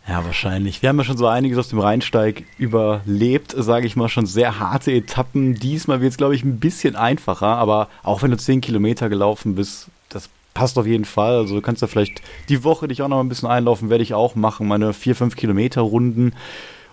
Ja, 0.08 0.25
wahrscheinlich. 0.25 0.82
Wir 0.82 0.88
haben 0.88 0.98
ja 0.98 1.04
schon 1.04 1.16
so 1.16 1.26
einiges 1.26 1.58
aus 1.58 1.68
dem 1.68 1.80
Rheinsteig 1.80 2.44
überlebt, 2.58 3.54
sage 3.56 3.86
ich 3.86 3.96
mal, 3.96 4.08
schon 4.08 4.26
sehr 4.26 4.60
harte 4.60 4.92
Etappen. 4.92 5.56
Diesmal 5.56 6.00
wird 6.00 6.12
es, 6.12 6.16
glaube 6.16 6.36
ich, 6.36 6.44
ein 6.44 6.60
bisschen 6.60 6.94
einfacher, 6.94 7.48
aber 7.48 7.88
auch 8.04 8.22
wenn 8.22 8.30
du 8.30 8.36
zehn 8.36 8.60
Kilometer 8.60 9.08
gelaufen 9.08 9.56
bist, 9.56 9.88
das 10.08 10.28
passt 10.54 10.78
auf 10.78 10.86
jeden 10.86 11.06
Fall. 11.06 11.38
Also 11.38 11.56
du 11.56 11.60
kannst 11.60 11.82
ja 11.82 11.88
vielleicht 11.88 12.22
die 12.48 12.62
Woche 12.62 12.86
dich 12.86 13.02
auch 13.02 13.08
noch 13.08 13.18
ein 13.18 13.28
bisschen 13.28 13.48
einlaufen, 13.48 13.90
werde 13.90 14.04
ich 14.04 14.14
auch 14.14 14.36
machen, 14.36 14.68
meine 14.68 14.92
vier, 14.92 15.16
fünf 15.16 15.34
Kilometer 15.34 15.80
Runden. 15.80 16.34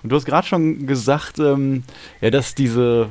Und 0.01 0.11
du 0.11 0.15
hast 0.15 0.25
gerade 0.25 0.47
schon 0.47 0.87
gesagt, 0.87 1.37
ähm, 1.37 1.83
ja, 2.19 2.31
dass 2.31 2.55
diese 2.55 3.09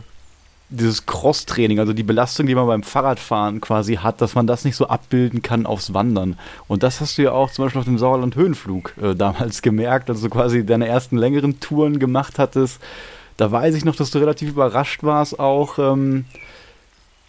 dieses 0.72 1.06
Cross-Training, 1.06 1.78
also 1.78 1.92
die 1.92 2.02
Belastung, 2.02 2.46
die 2.46 2.54
man 2.54 2.66
beim 2.66 2.82
Fahrradfahren 2.82 3.60
quasi 3.60 3.96
hat, 3.96 4.20
dass 4.20 4.34
man 4.34 4.46
das 4.46 4.64
nicht 4.64 4.76
so 4.76 4.86
abbilden 4.88 5.42
kann 5.42 5.66
aufs 5.66 5.94
Wandern. 5.94 6.36
Und 6.68 6.82
das 6.82 7.00
hast 7.00 7.18
du 7.18 7.22
ja 7.22 7.32
auch 7.32 7.50
zum 7.50 7.64
Beispiel 7.64 7.80
auf 7.80 7.86
dem 7.86 7.98
Sauerland-Höhenflug 7.98 8.94
äh, 9.02 9.14
damals 9.14 9.62
gemerkt, 9.62 10.10
als 10.10 10.22
du 10.22 10.30
quasi 10.30 10.64
deine 10.64 10.88
ersten 10.88 11.16
längeren 11.16 11.60
Touren 11.60 11.98
gemacht 11.98 12.38
hattest. 12.38 12.80
Da 13.36 13.50
weiß 13.50 13.74
ich 13.74 13.84
noch, 13.84 13.96
dass 13.96 14.10
du 14.10 14.18
relativ 14.18 14.50
überrascht 14.50 15.02
warst 15.02 15.38
auch, 15.38 15.78
ähm, 15.78 16.24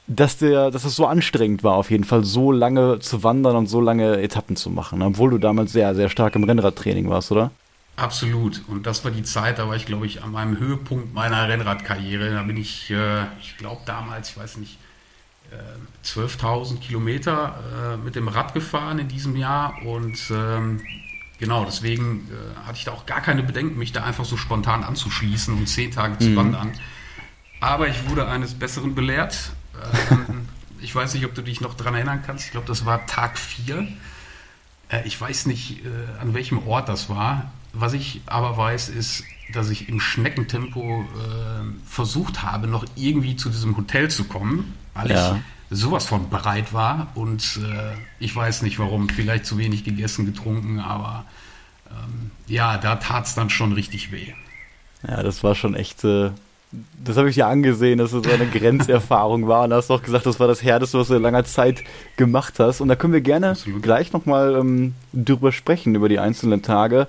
dass, 0.08 0.38
der, 0.38 0.72
dass 0.72 0.86
es 0.86 0.96
so 0.96 1.06
anstrengend 1.06 1.64
war, 1.64 1.76
auf 1.76 1.92
jeden 1.92 2.04
Fall 2.04 2.24
so 2.24 2.52
lange 2.52 3.00
zu 3.00 3.24
wandern 3.24 3.56
und 3.56 3.68
so 3.68 3.80
lange 3.80 4.22
Etappen 4.22 4.56
zu 4.56 4.70
machen, 4.70 5.02
obwohl 5.02 5.30
du 5.32 5.38
damals 5.38 5.72
sehr, 5.72 5.96
sehr 5.96 6.10
stark 6.10 6.36
im 6.36 6.44
Rennradtraining 6.44 7.10
warst, 7.10 7.32
oder? 7.32 7.52
Absolut. 7.96 8.62
Und 8.68 8.88
das 8.88 9.04
war 9.04 9.12
die 9.12 9.24
Zeit, 9.24 9.60
da 9.60 9.68
war 9.68 9.76
ich, 9.76 9.86
glaube 9.86 10.06
ich, 10.06 10.24
an 10.24 10.32
meinem 10.32 10.58
Höhepunkt 10.58 11.14
meiner 11.14 11.48
Rennradkarriere. 11.48 12.32
Da 12.32 12.44
bin 12.44 12.58
ich, 12.58 12.90
äh, 12.90 13.26
ich 13.40 13.58
glaube 13.58 13.82
damals, 13.86 14.32
ich 14.32 14.38
weiß 14.38 14.58
nicht, 14.58 14.80
äh, 15.52 16.08
12.000 16.08 16.80
Kilometer 16.80 17.94
äh, 17.94 17.98
mit 17.98 18.16
dem 18.16 18.28
Rad 18.28 18.54
gefahren 18.54 19.00
in 19.00 19.08
diesem 19.08 19.36
Jahr. 19.36 19.76
Und 19.86 20.18
ähm, 20.32 20.82
genau, 21.38 21.66
deswegen 21.66 22.30
äh, 22.32 22.68
hatte 22.68 22.78
ich 22.78 22.86
da 22.86 22.94
auch 22.94 23.06
gar 23.06 23.22
keine 23.22 23.44
Bedenken, 23.44 23.78
mich 23.78 23.92
da 23.92 24.04
einfach 24.04 24.26
so 24.26 24.38
spontan 24.38 24.84
anzuschließen 24.84 25.54
und 25.54 25.68
zehn 25.68 25.92
Tage 25.92 26.18
zu 26.18 26.30
mhm. 26.30 26.36
wandern. 26.36 26.72
Aber 27.60 27.88
ich 27.88 28.10
wurde 28.10 28.28
eines 28.28 28.56
Besseren 28.56 28.96
belehrt 28.96 29.52
ähm, 30.12 30.48
ich 30.82 30.94
weiß 30.94 31.14
nicht, 31.14 31.26
ob 31.26 31.34
du 31.34 31.42
dich 31.42 31.62
noch 31.62 31.74
daran 31.74 31.96
erinnern 31.96 32.24
kannst. 32.26 32.46
Ich 32.46 32.52
glaube, 32.52 32.68
das 32.68 32.86
war 32.86 33.06
Tag 33.08 33.38
4. 33.38 33.88
Äh, 34.90 35.08
ich 35.08 35.20
weiß 35.20 35.46
nicht, 35.46 35.86
äh, 35.86 35.90
an 36.20 36.34
welchem 36.34 36.68
Ort 36.68 36.90
das 36.90 37.10
war. 37.10 37.52
Was 37.74 37.94
ich 37.94 38.22
aber 38.25 38.56
weiß, 38.56 38.89
ist, 38.89 39.24
dass 39.51 39.70
ich 39.70 39.89
im 39.89 40.00
Schneckentempo 40.00 41.01
äh, 41.01 41.88
versucht 41.89 42.44
habe, 42.44 42.68
noch 42.68 42.86
irgendwie 42.96 43.36
zu 43.36 43.50
diesem 43.50 43.75
Hotel 43.75 44.10
zu 44.10 44.25
kommen, 44.25 44.74
weil 44.94 45.12
ja. 45.12 45.36
ich 45.70 45.77
sowas 45.77 46.06
von 46.06 46.30
bereit 46.30 46.74
war. 46.74 47.08
Und 47.15 47.60
äh, 47.63 47.94
ich 48.20 48.36
weiß 48.36 48.62
nicht 48.62 48.80
warum, 48.80 49.10
vielleicht 49.10 49.46
zu 49.46 49.58
wenig 49.58 49.84
gegessen, 49.84 50.25
getrunken, 50.25 50.80
aber 50.80 51.25
ähm, 51.89 52.32
ja, 52.48 52.77
da 52.77 52.96
tat 52.98 53.25
es 53.25 53.36
dann 53.36 53.50
schon 53.50 53.74
richtig 53.74 54.12
weh. 54.12 54.34
Ja, 55.08 55.24
das 55.24 55.44
war 55.44 55.56
schon 55.56 55.75
echt 55.75 56.03
äh, 56.03 56.30
das 57.03 57.18
habe 57.18 57.30
ich 57.30 57.36
dir 57.36 57.48
angesehen, 57.48 58.00
dass 58.00 58.13
es 58.13 58.24
so 58.24 58.32
eine 58.32 58.48
Grenzerfahrung 58.48 59.48
war. 59.48 59.63
Und 59.63 59.72
da 59.72 59.77
hast 59.77 59.89
du 59.89 59.94
auch 59.94 60.01
gesagt, 60.01 60.25
das 60.25 60.39
war 60.39 60.48
das 60.48 60.63
Härteste, 60.63 60.98
was 60.98 61.08
du 61.08 61.15
in 61.15 61.21
langer 61.21 61.45
Zeit 61.45 61.84
gemacht 62.17 62.56
hast. 62.60 62.82
Und 62.82 62.88
da 62.88 62.95
können 62.95 63.13
wir 63.13 63.21
gerne 63.21 63.52
Absolut. 63.52 63.84
gleich 63.84 64.12
nochmal 64.13 64.56
ähm, 64.56 64.95
drüber 65.13 65.52
sprechen, 65.52 65.95
über 65.95 66.10
die 66.10 66.19
einzelnen 66.19 66.62
Tage. 66.62 67.08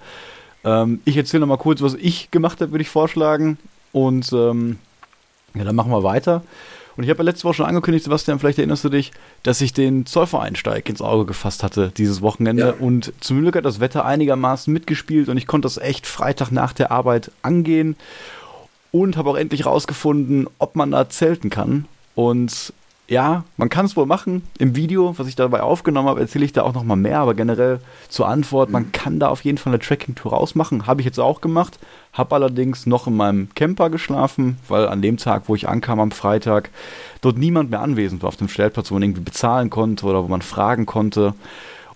Ähm, 0.64 1.00
ich 1.04 1.16
erzähle 1.16 1.40
nochmal 1.40 1.58
kurz, 1.58 1.82
was 1.82 1.94
ich 1.94 2.30
gemacht 2.30 2.60
habe, 2.60 2.72
würde 2.72 2.82
ich 2.82 2.88
vorschlagen. 2.88 3.58
Und 3.92 4.32
ähm, 4.32 4.78
ja, 5.54 5.64
dann 5.64 5.76
machen 5.76 5.92
wir 5.92 6.02
weiter. 6.02 6.42
Und 6.96 7.04
ich 7.04 7.10
habe 7.10 7.18
ja 7.18 7.24
letzte 7.24 7.44
Woche 7.44 7.54
schon 7.54 7.66
angekündigt, 7.66 8.04
Sebastian, 8.04 8.38
vielleicht 8.38 8.58
erinnerst 8.58 8.84
du 8.84 8.88
dich, 8.88 9.12
dass 9.42 9.60
ich 9.60 9.72
den 9.72 10.06
Zollvereinsteig 10.06 10.88
ins 10.88 11.02
Auge 11.02 11.26
gefasst 11.26 11.62
hatte 11.62 11.92
dieses 11.96 12.22
Wochenende. 12.22 12.76
Ja. 12.78 12.84
Und 12.84 13.12
zum 13.20 13.40
Glück 13.40 13.56
hat 13.56 13.64
das 13.64 13.80
Wetter 13.80 14.04
einigermaßen 14.04 14.72
mitgespielt 14.72 15.28
und 15.28 15.36
ich 15.36 15.46
konnte 15.46 15.66
das 15.66 15.78
echt 15.78 16.06
Freitag 16.06 16.50
nach 16.50 16.72
der 16.72 16.92
Arbeit 16.92 17.32
angehen 17.42 17.96
und 18.92 19.16
habe 19.16 19.30
auch 19.30 19.36
endlich 19.36 19.66
rausgefunden, 19.66 20.48
ob 20.58 20.76
man 20.76 20.92
da 20.92 21.08
zelten 21.08 21.50
kann. 21.50 21.86
Und 22.14 22.72
ja, 23.06 23.44
man 23.58 23.68
kann 23.68 23.84
es 23.84 23.96
wohl 23.96 24.06
machen. 24.06 24.42
Im 24.58 24.76
Video, 24.76 25.18
was 25.18 25.26
ich 25.26 25.36
dabei 25.36 25.60
aufgenommen 25.60 26.08
habe, 26.08 26.20
erzähle 26.20 26.46
ich 26.46 26.52
da 26.52 26.62
auch 26.62 26.72
nochmal 26.72 26.96
mehr, 26.96 27.18
aber 27.18 27.34
generell 27.34 27.80
zur 28.08 28.28
Antwort, 28.28 28.70
man 28.70 28.92
kann 28.92 29.20
da 29.20 29.28
auf 29.28 29.44
jeden 29.44 29.58
Fall 29.58 29.72
eine 29.74 29.82
Tracking-Tour 29.82 30.32
rausmachen. 30.32 30.86
Habe 30.86 31.02
ich 31.02 31.04
jetzt 31.04 31.20
auch 31.20 31.42
gemacht, 31.42 31.78
habe 32.14 32.34
allerdings 32.34 32.86
noch 32.86 33.06
in 33.06 33.16
meinem 33.16 33.48
Camper 33.54 33.90
geschlafen, 33.90 34.56
weil 34.68 34.88
an 34.88 35.02
dem 35.02 35.18
Tag, 35.18 35.44
wo 35.46 35.54
ich 35.54 35.68
ankam 35.68 36.00
am 36.00 36.12
Freitag, 36.12 36.70
dort 37.20 37.36
niemand 37.36 37.70
mehr 37.70 37.82
anwesend 37.82 38.22
war 38.22 38.28
auf 38.28 38.36
dem 38.36 38.48
Stellplatz, 38.48 38.90
wo 38.90 38.94
man 38.94 39.02
irgendwie 39.02 39.20
bezahlen 39.20 39.68
konnte 39.68 40.06
oder 40.06 40.24
wo 40.24 40.28
man 40.28 40.42
fragen 40.42 40.86
konnte. 40.86 41.34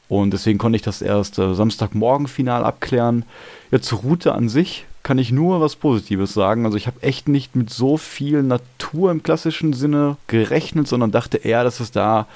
Und 0.09 0.33
deswegen 0.33 0.59
konnte 0.59 0.77
ich 0.77 0.83
das 0.83 1.01
erst 1.01 1.39
äh, 1.39 1.55
Samstagmorgen 1.55 2.29
final 2.29 2.65
abklären. 2.65 3.25
Ja, 3.71 3.81
zur 3.81 4.01
Route 4.01 4.35
an 4.35 4.49
sich 4.49 4.87
kann 5.09 5.17
ich 5.17 5.33
nur 5.33 5.63
was 5.63 5.75
Positives 5.75 6.35
sagen. 6.35 6.67
Also 6.67 6.77
ich 6.77 6.87
habe 6.87 7.03
echt 7.03 7.29
nicht 7.29 7.57
mit 7.57 7.71
so 7.71 7.97
viel 7.97 8.43
Natur 8.43 9.11
im 9.11 9.23
klassischen 9.23 9.73
Sinne 9.73 10.19
gerechnet, 10.27 10.87
sondern 10.87 11.11
dachte 11.11 11.39
eher, 11.39 11.65
dass 11.65 11.81
es 11.81 11.91
da 11.91 12.27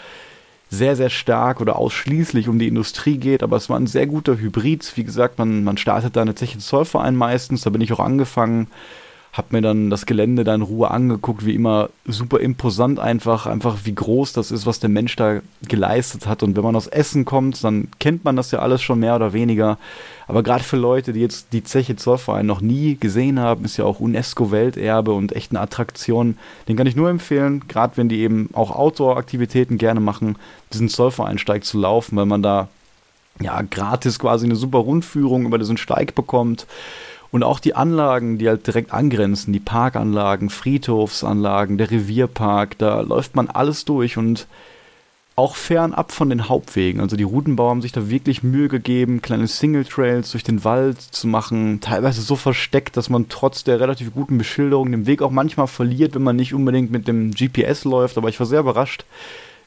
sehr, 0.71 0.97
sehr 0.97 1.11
stark 1.11 1.61
oder 1.61 1.77
ausschließlich 1.77 2.49
um 2.49 2.59
die 2.59 2.69
Industrie 2.69 3.19
geht. 3.19 3.43
Aber 3.43 3.59
es 3.59 3.69
war 3.69 3.79
ein 3.79 3.87
sehr 3.87 4.07
guter 4.07 4.39
Hybrid. 4.39 4.91
Wie 4.97 5.05
gesagt, 5.05 5.39
man, 5.39 5.65
man 5.65 5.77
startet 5.77 6.17
da 6.17 6.23
eine 6.23 6.35
Zeche 6.35 6.61
Zollverein 6.61 7.15
meistens. 7.15 7.61
Da 7.61 7.69
bin 7.69 7.83
ich 7.83 7.93
auch 7.93 8.01
angefangen 8.01 8.69
hab 9.33 9.51
mir 9.51 9.63
dann 9.63 9.89
das 9.89 10.05
Gelände 10.05 10.45
da 10.45 10.55
in 10.55 10.61
Ruhe 10.61 10.91
angeguckt, 10.91 11.47
wie 11.47 11.55
immer 11.55 11.89
super 12.05 12.41
imposant 12.41 13.01
einfach, 13.01 13.47
einfach 13.47 13.79
wie 13.85 13.95
groß 13.95 14.35
das 14.35 14.51
ist, 14.51 14.67
was 14.67 14.79
der 14.79 14.91
Mensch 14.91 15.17
da 15.17 15.41
geleistet 15.67 16.27
hat. 16.27 16.43
Und 16.43 16.55
wenn 16.55 16.63
man 16.63 16.77
aus 16.77 16.87
Essen 16.87 17.25
kommt, 17.25 17.65
dann 17.65 17.89
kennt 17.99 18.25
man 18.25 18.37
das 18.37 18.51
ja 18.51 18.59
alles 18.59 18.83
schon 18.83 19.01
mehr 19.01 19.17
oder 19.17 19.33
weniger. 19.33 19.79
Aber 20.27 20.43
gerade 20.43 20.63
für 20.63 20.77
Leute, 20.77 21.15
die 21.15 21.21
jetzt 21.21 21.55
die 21.55 21.65
Zeche 21.65 21.97
Zollverein 21.97 22.45
noch 22.45 22.61
nie 22.61 22.99
gesehen 23.01 23.41
haben, 23.41 23.65
ist 23.65 23.79
ja 23.79 23.87
auch 23.87 24.01
UNESCO-Welterbe 24.01 25.13
und 25.13 25.35
echt 25.35 25.51
eine 25.51 25.61
Attraktion. 25.61 26.37
Den 26.69 26.77
kann 26.77 26.87
ich 26.87 26.97
nur 26.97 27.09
empfehlen, 27.09 27.67
gerade 27.69 27.97
wenn 27.97 28.11
die 28.11 28.21
eben 28.21 28.51
auch 28.53 28.71
Outdoor-Aktivitäten 28.71 29.79
gerne 29.79 30.01
machen, 30.01 30.37
diesen 30.75 30.91
Zollvereinsteig 30.91 31.65
zu 31.65 31.79
laufen, 31.79 32.17
weil 32.17 32.27
man 32.27 32.43
da 32.43 32.69
ja 33.41 33.63
gratis 33.63 34.19
quasi 34.19 34.45
eine 34.45 34.57
super 34.57 34.79
Rundführung 34.79 35.47
über 35.47 35.57
diesen 35.57 35.79
Steig 35.79 36.15
bekommt 36.15 36.67
und 37.33 37.43
auch 37.43 37.59
die 37.59 37.75
Anlagen, 37.75 38.39
die 38.39 38.49
halt 38.49 38.67
direkt 38.67 38.93
angrenzen, 38.93 39.53
die 39.53 39.59
Parkanlagen, 39.59 40.51
Friedhofsanlagen, 40.51 41.79
der 41.79 41.91
Revierpark, 41.91 42.79
da 42.79 43.01
läuft 43.01 43.35
man 43.35 43.49
alles 43.49 43.87
durch 43.87 44.19
und 44.19 44.47
auch 45.35 45.57
fernab 45.57 46.13
von 46.13 46.29
den 46.29 46.51
Hauptwegen. 46.51 47.01
Also 47.01 47.17
die 47.17 47.25
Routenbauer 47.25 47.71
haben 47.71 47.81
sich 47.81 47.93
da 47.93 48.11
wirklich 48.11 48.43
Mühe 48.43 48.69
gegeben, 48.69 49.23
kleine 49.23 49.49
Single 49.49 49.87
Trails 49.87 50.31
durch 50.33 50.45
den 50.45 50.63
Wald 50.63 51.01
zu 51.01 51.27
machen, 51.27 51.81
teilweise 51.81 52.21
so 52.21 52.37
versteckt, 52.37 52.99
dass 52.99 53.09
man 53.09 53.31
trotz 53.31 53.65
der 53.65 53.81
relativ 53.81 54.13
guten 54.13 54.37
Beschilderung 54.37 54.93
den 54.93 55.07
Weg 55.07 55.23
auch 55.23 55.31
manchmal 55.31 55.69
verliert, 55.69 56.15
wenn 56.15 56.23
man 56.23 56.37
nicht 56.37 56.53
unbedingt 56.53 56.91
mit 56.91 57.09
dem 57.09 57.31
GPS 57.31 57.85
läuft. 57.85 58.19
Aber 58.19 58.29
ich 58.29 58.39
war 58.39 58.47
sehr 58.47 58.61
überrascht, 58.61 59.07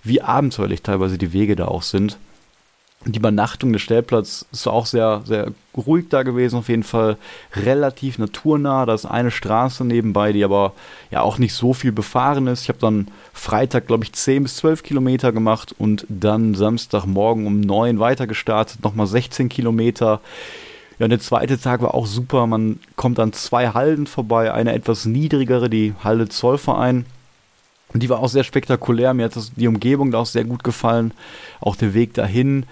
wie 0.04 0.22
abenteuerlich 0.22 0.84
teilweise 0.84 1.18
die 1.18 1.34
Wege 1.34 1.56
da 1.56 1.68
auch 1.68 1.82
sind 1.82 2.20
die 3.06 3.20
Übernachtung 3.20 3.72
des 3.72 3.84
Stellplatzes 3.84 4.48
ist 4.52 4.68
auch 4.68 4.88
sehr, 4.88 5.22
sehr 5.26 5.52
ruhig 5.78 6.06
da 6.10 6.24
gewesen, 6.24 6.58
auf 6.58 6.70
jeden 6.70 6.84
Fall 6.84 7.18
relativ 7.56 8.18
naturnah. 8.18 8.86
Da 8.86 8.96
ist 8.96 9.06
eine 9.06 9.30
Straße 9.30 9.86
nebenbei, 9.86 10.34
die 10.34 10.44
aber 10.44 10.74
ja 11.12 11.22
auch 11.22 11.38
nicht 11.38 11.54
so 11.54 11.74
viel 11.74 11.92
befahren 11.92 12.48
ist. 12.48 12.64
Ich 12.64 12.70
habe 12.70 12.80
dann 12.80 13.10
Freitag, 13.32 13.88
glaube 13.88 14.04
ich, 14.04 14.14
10 14.14 14.44
bis 14.44 14.56
12 14.58 14.82
Kilometer 14.82 15.32
gemacht 15.32 15.76
und 15.78 16.06
dann 16.10 16.56
Samstagmorgen 16.56 17.46
um 17.46 17.60
9 17.60 18.00
weiter 18.00 18.26
gestartet, 18.26 18.84
nochmal 18.84 19.08
16 19.08 19.50
Kilometer. 19.50 20.20
Ja, 20.98 21.06
und 21.06 21.12
der 21.12 21.20
zweite 21.20 21.60
Tag 21.60 21.82
war 21.82 21.94
auch 21.94 22.08
super. 22.08 22.48
Man 22.48 22.80
kommt 22.96 23.20
an 23.20 23.34
zwei 23.34 23.70
Halden 23.70 24.08
vorbei, 24.08 24.52
eine 24.52 24.74
etwas 24.74 25.06
niedrigere, 25.06 25.70
die 25.70 25.94
Halde 26.04 26.28
Zollverein 26.30 27.06
und 27.96 28.04
die 28.04 28.10
war 28.10 28.20
auch 28.20 28.28
sehr 28.28 28.44
spektakulär. 28.44 29.14
Mir 29.14 29.24
hat 29.24 29.38
das, 29.38 29.54
die 29.56 29.70
Umgebung 29.70 30.12
da 30.12 30.18
auch 30.18 30.26
sehr 30.26 30.44
gut 30.44 30.66
gefallen. 30.66 31.14
Auch 31.62 31.78
der 31.78 31.94
Weg 31.94 32.14
dahin. 32.14 32.66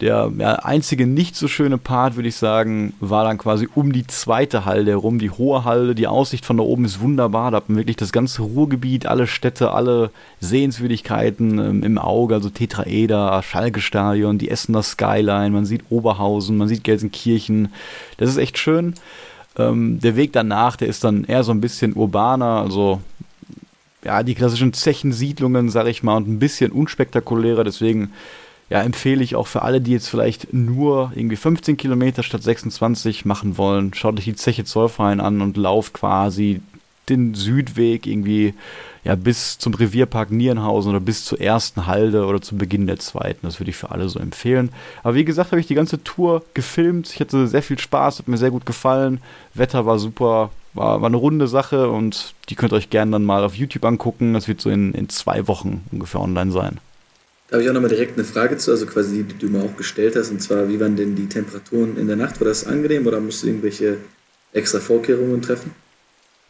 Der 0.00 0.32
ja, 0.36 0.54
einzige 0.54 1.06
nicht 1.06 1.36
so 1.36 1.46
schöne 1.46 1.78
Part, 1.78 2.16
würde 2.16 2.28
ich 2.28 2.34
sagen, 2.34 2.92
war 2.98 3.22
dann 3.22 3.38
quasi 3.38 3.68
um 3.72 3.92
die 3.92 4.04
zweite 4.08 4.64
Halde 4.64 4.90
herum, 4.90 5.20
die 5.20 5.30
hohe 5.30 5.62
Halde. 5.62 5.94
Die 5.94 6.08
Aussicht 6.08 6.44
von 6.44 6.56
da 6.56 6.64
oben 6.64 6.86
ist 6.86 6.98
wunderbar. 6.98 7.52
Da 7.52 7.58
hat 7.58 7.68
man 7.68 7.78
wirklich 7.78 7.98
das 7.98 8.10
ganze 8.10 8.42
Ruhrgebiet, 8.42 9.06
alle 9.06 9.28
Städte, 9.28 9.70
alle 9.70 10.10
Sehenswürdigkeiten 10.40 11.60
ähm, 11.60 11.84
im 11.84 11.96
Auge. 11.96 12.34
Also 12.34 12.50
Tetraeder, 12.50 13.40
Schalke-Stadion, 13.44 14.38
die 14.38 14.50
Essener 14.50 14.82
Skyline, 14.82 15.50
man 15.50 15.66
sieht 15.66 15.84
Oberhausen, 15.88 16.56
man 16.56 16.66
sieht 16.66 16.82
Gelsenkirchen. 16.82 17.68
Das 18.16 18.28
ist 18.28 18.38
echt 18.38 18.58
schön. 18.58 18.94
Ähm, 19.56 20.00
der 20.00 20.16
Weg 20.16 20.32
danach, 20.32 20.74
der 20.74 20.88
ist 20.88 21.04
dann 21.04 21.22
eher 21.22 21.44
so 21.44 21.52
ein 21.52 21.60
bisschen 21.60 21.92
urbaner, 21.94 22.60
also 22.62 23.00
ja, 24.04 24.22
die 24.22 24.34
klassischen 24.34 24.72
Zechensiedlungen, 24.72 25.70
sag 25.70 25.86
ich 25.86 26.02
mal, 26.02 26.16
und 26.16 26.28
ein 26.28 26.38
bisschen 26.38 26.72
unspektakulärer. 26.72 27.64
Deswegen 27.64 28.12
ja, 28.70 28.82
empfehle 28.82 29.24
ich 29.24 29.34
auch 29.34 29.46
für 29.46 29.62
alle, 29.62 29.80
die 29.80 29.92
jetzt 29.92 30.08
vielleicht 30.08 30.52
nur 30.52 31.12
irgendwie 31.14 31.36
15 31.36 31.76
Kilometer 31.76 32.22
statt 32.22 32.42
26 32.42 33.24
machen 33.24 33.56
wollen, 33.56 33.94
schaut 33.94 34.18
euch 34.18 34.24
die 34.24 34.36
Zeche 34.36 34.64
Zollverein 34.64 35.20
an 35.20 35.40
und 35.40 35.56
lauft 35.56 35.94
quasi 35.94 36.60
den 37.08 37.34
Südweg 37.34 38.06
irgendwie 38.06 38.52
ja, 39.04 39.14
bis 39.14 39.56
zum 39.56 39.72
Revierpark 39.72 40.30
Nierenhausen 40.30 40.90
oder 40.90 41.00
bis 41.00 41.24
zur 41.24 41.40
ersten 41.40 41.86
Halde 41.86 42.26
oder 42.26 42.42
zum 42.42 42.58
Beginn 42.58 42.86
der 42.86 42.98
zweiten. 42.98 43.46
Das 43.46 43.58
würde 43.58 43.70
ich 43.70 43.76
für 43.76 43.90
alle 43.90 44.08
so 44.10 44.18
empfehlen. 44.18 44.70
Aber 45.02 45.14
wie 45.14 45.24
gesagt, 45.24 45.50
habe 45.50 45.60
ich 45.60 45.66
die 45.66 45.74
ganze 45.74 46.04
Tour 46.04 46.42
gefilmt. 46.52 47.10
Ich 47.10 47.20
hatte 47.20 47.46
sehr 47.46 47.62
viel 47.62 47.78
Spaß, 47.78 48.18
hat 48.18 48.28
mir 48.28 48.36
sehr 48.36 48.50
gut 48.50 48.66
gefallen. 48.66 49.20
Wetter 49.54 49.86
war 49.86 49.98
super, 49.98 50.50
war, 50.78 51.00
war 51.02 51.08
eine 51.08 51.16
runde 51.16 51.48
Sache 51.48 51.90
und 51.90 52.34
die 52.48 52.54
könnt 52.54 52.72
ihr 52.72 52.76
euch 52.76 52.90
gerne 52.90 53.12
dann 53.12 53.24
mal 53.24 53.44
auf 53.44 53.54
YouTube 53.54 53.84
angucken. 53.84 54.32
Das 54.32 54.48
wird 54.48 54.60
so 54.60 54.70
in, 54.70 54.94
in 54.94 55.08
zwei 55.08 55.46
Wochen 55.48 55.84
ungefähr 55.92 56.20
online 56.20 56.52
sein. 56.52 56.78
Da 57.48 57.54
habe 57.54 57.62
ich 57.62 57.68
auch 57.70 57.74
nochmal 57.74 57.90
direkt 57.90 58.16
eine 58.16 58.24
Frage 58.24 58.56
zu, 58.58 58.70
also 58.70 58.86
quasi 58.86 59.18
die, 59.18 59.34
die 59.34 59.38
du 59.38 59.48
mir 59.48 59.62
auch 59.62 59.76
gestellt 59.76 60.16
hast, 60.16 60.30
und 60.30 60.40
zwar, 60.40 60.68
wie 60.68 60.78
waren 60.80 60.96
denn 60.96 61.16
die 61.16 61.28
Temperaturen 61.28 61.96
in 61.96 62.06
der 62.06 62.16
Nacht? 62.16 62.40
War 62.40 62.46
das 62.46 62.66
angenehm 62.66 63.06
oder 63.06 63.20
musst 63.20 63.42
du 63.42 63.46
irgendwelche 63.46 63.98
extra 64.52 64.80
Vorkehrungen 64.80 65.40
treffen? 65.40 65.72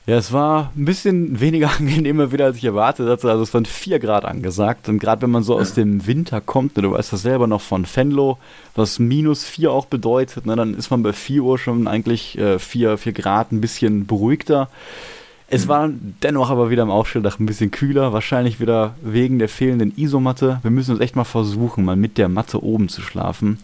Ja, 0.09 0.16
es 0.16 0.33
war 0.33 0.73
ein 0.75 0.87
bisschen 0.87 1.38
weniger 1.38 1.71
angenehmer 1.79 2.33
wieder, 2.33 2.47
als 2.47 2.57
ich 2.57 2.64
erwartet 2.64 3.11
hatte. 3.11 3.31
Also 3.31 3.42
es 3.42 3.53
waren 3.53 3.66
4 3.66 3.99
Grad 3.99 4.25
angesagt. 4.25 4.88
Und 4.88 5.01
gerade 5.01 5.21
wenn 5.21 5.31
man 5.31 5.42
so 5.42 5.59
aus 5.59 5.75
dem 5.75 6.07
Winter 6.07 6.40
kommt, 6.40 6.77
ne, 6.77 6.83
du 6.83 6.92
weißt 6.92 7.12
das 7.12 7.21
selber 7.21 7.47
noch 7.47 7.61
von 7.61 7.85
Fenlo, 7.85 8.38
was 8.75 8.99
minus 8.99 9.44
4 9.44 9.71
auch 9.71 9.85
bedeutet, 9.85 10.47
ne, 10.47 10.57
dann 10.57 10.73
ist 10.73 10.90
man 10.90 11.03
bei 11.03 11.12
4 11.12 11.42
Uhr 11.42 11.59
schon 11.59 11.87
eigentlich 11.87 12.38
4, 12.59 12.90
äh, 12.90 12.97
4 12.97 13.12
Grad 13.12 13.53
ein 13.53 13.61
bisschen 13.61 14.07
beruhigter. 14.07 14.71
Es 15.51 15.68
war 15.68 15.90
dennoch 16.23 16.49
aber 16.49 16.71
wieder 16.71 16.85
im 16.85 16.90
Aufstelldach 16.90 17.38
ein 17.38 17.47
bisschen 17.47 17.71
kühler, 17.71 18.14
wahrscheinlich 18.14 18.61
wieder 18.61 18.94
wegen 19.03 19.38
der 19.38 19.51
fehlenden 19.51 19.92
Isomatte. 19.97 20.59
Wir 20.62 20.71
müssen 20.71 20.92
uns 20.92 21.01
echt 21.01 21.16
mal 21.16 21.25
versuchen, 21.25 21.85
mal 21.85 21.97
mit 21.97 22.16
der 22.16 22.31
Matte 22.31 22.62
oben 22.62 22.88
zu 22.88 23.03
schlafen. 23.03 23.59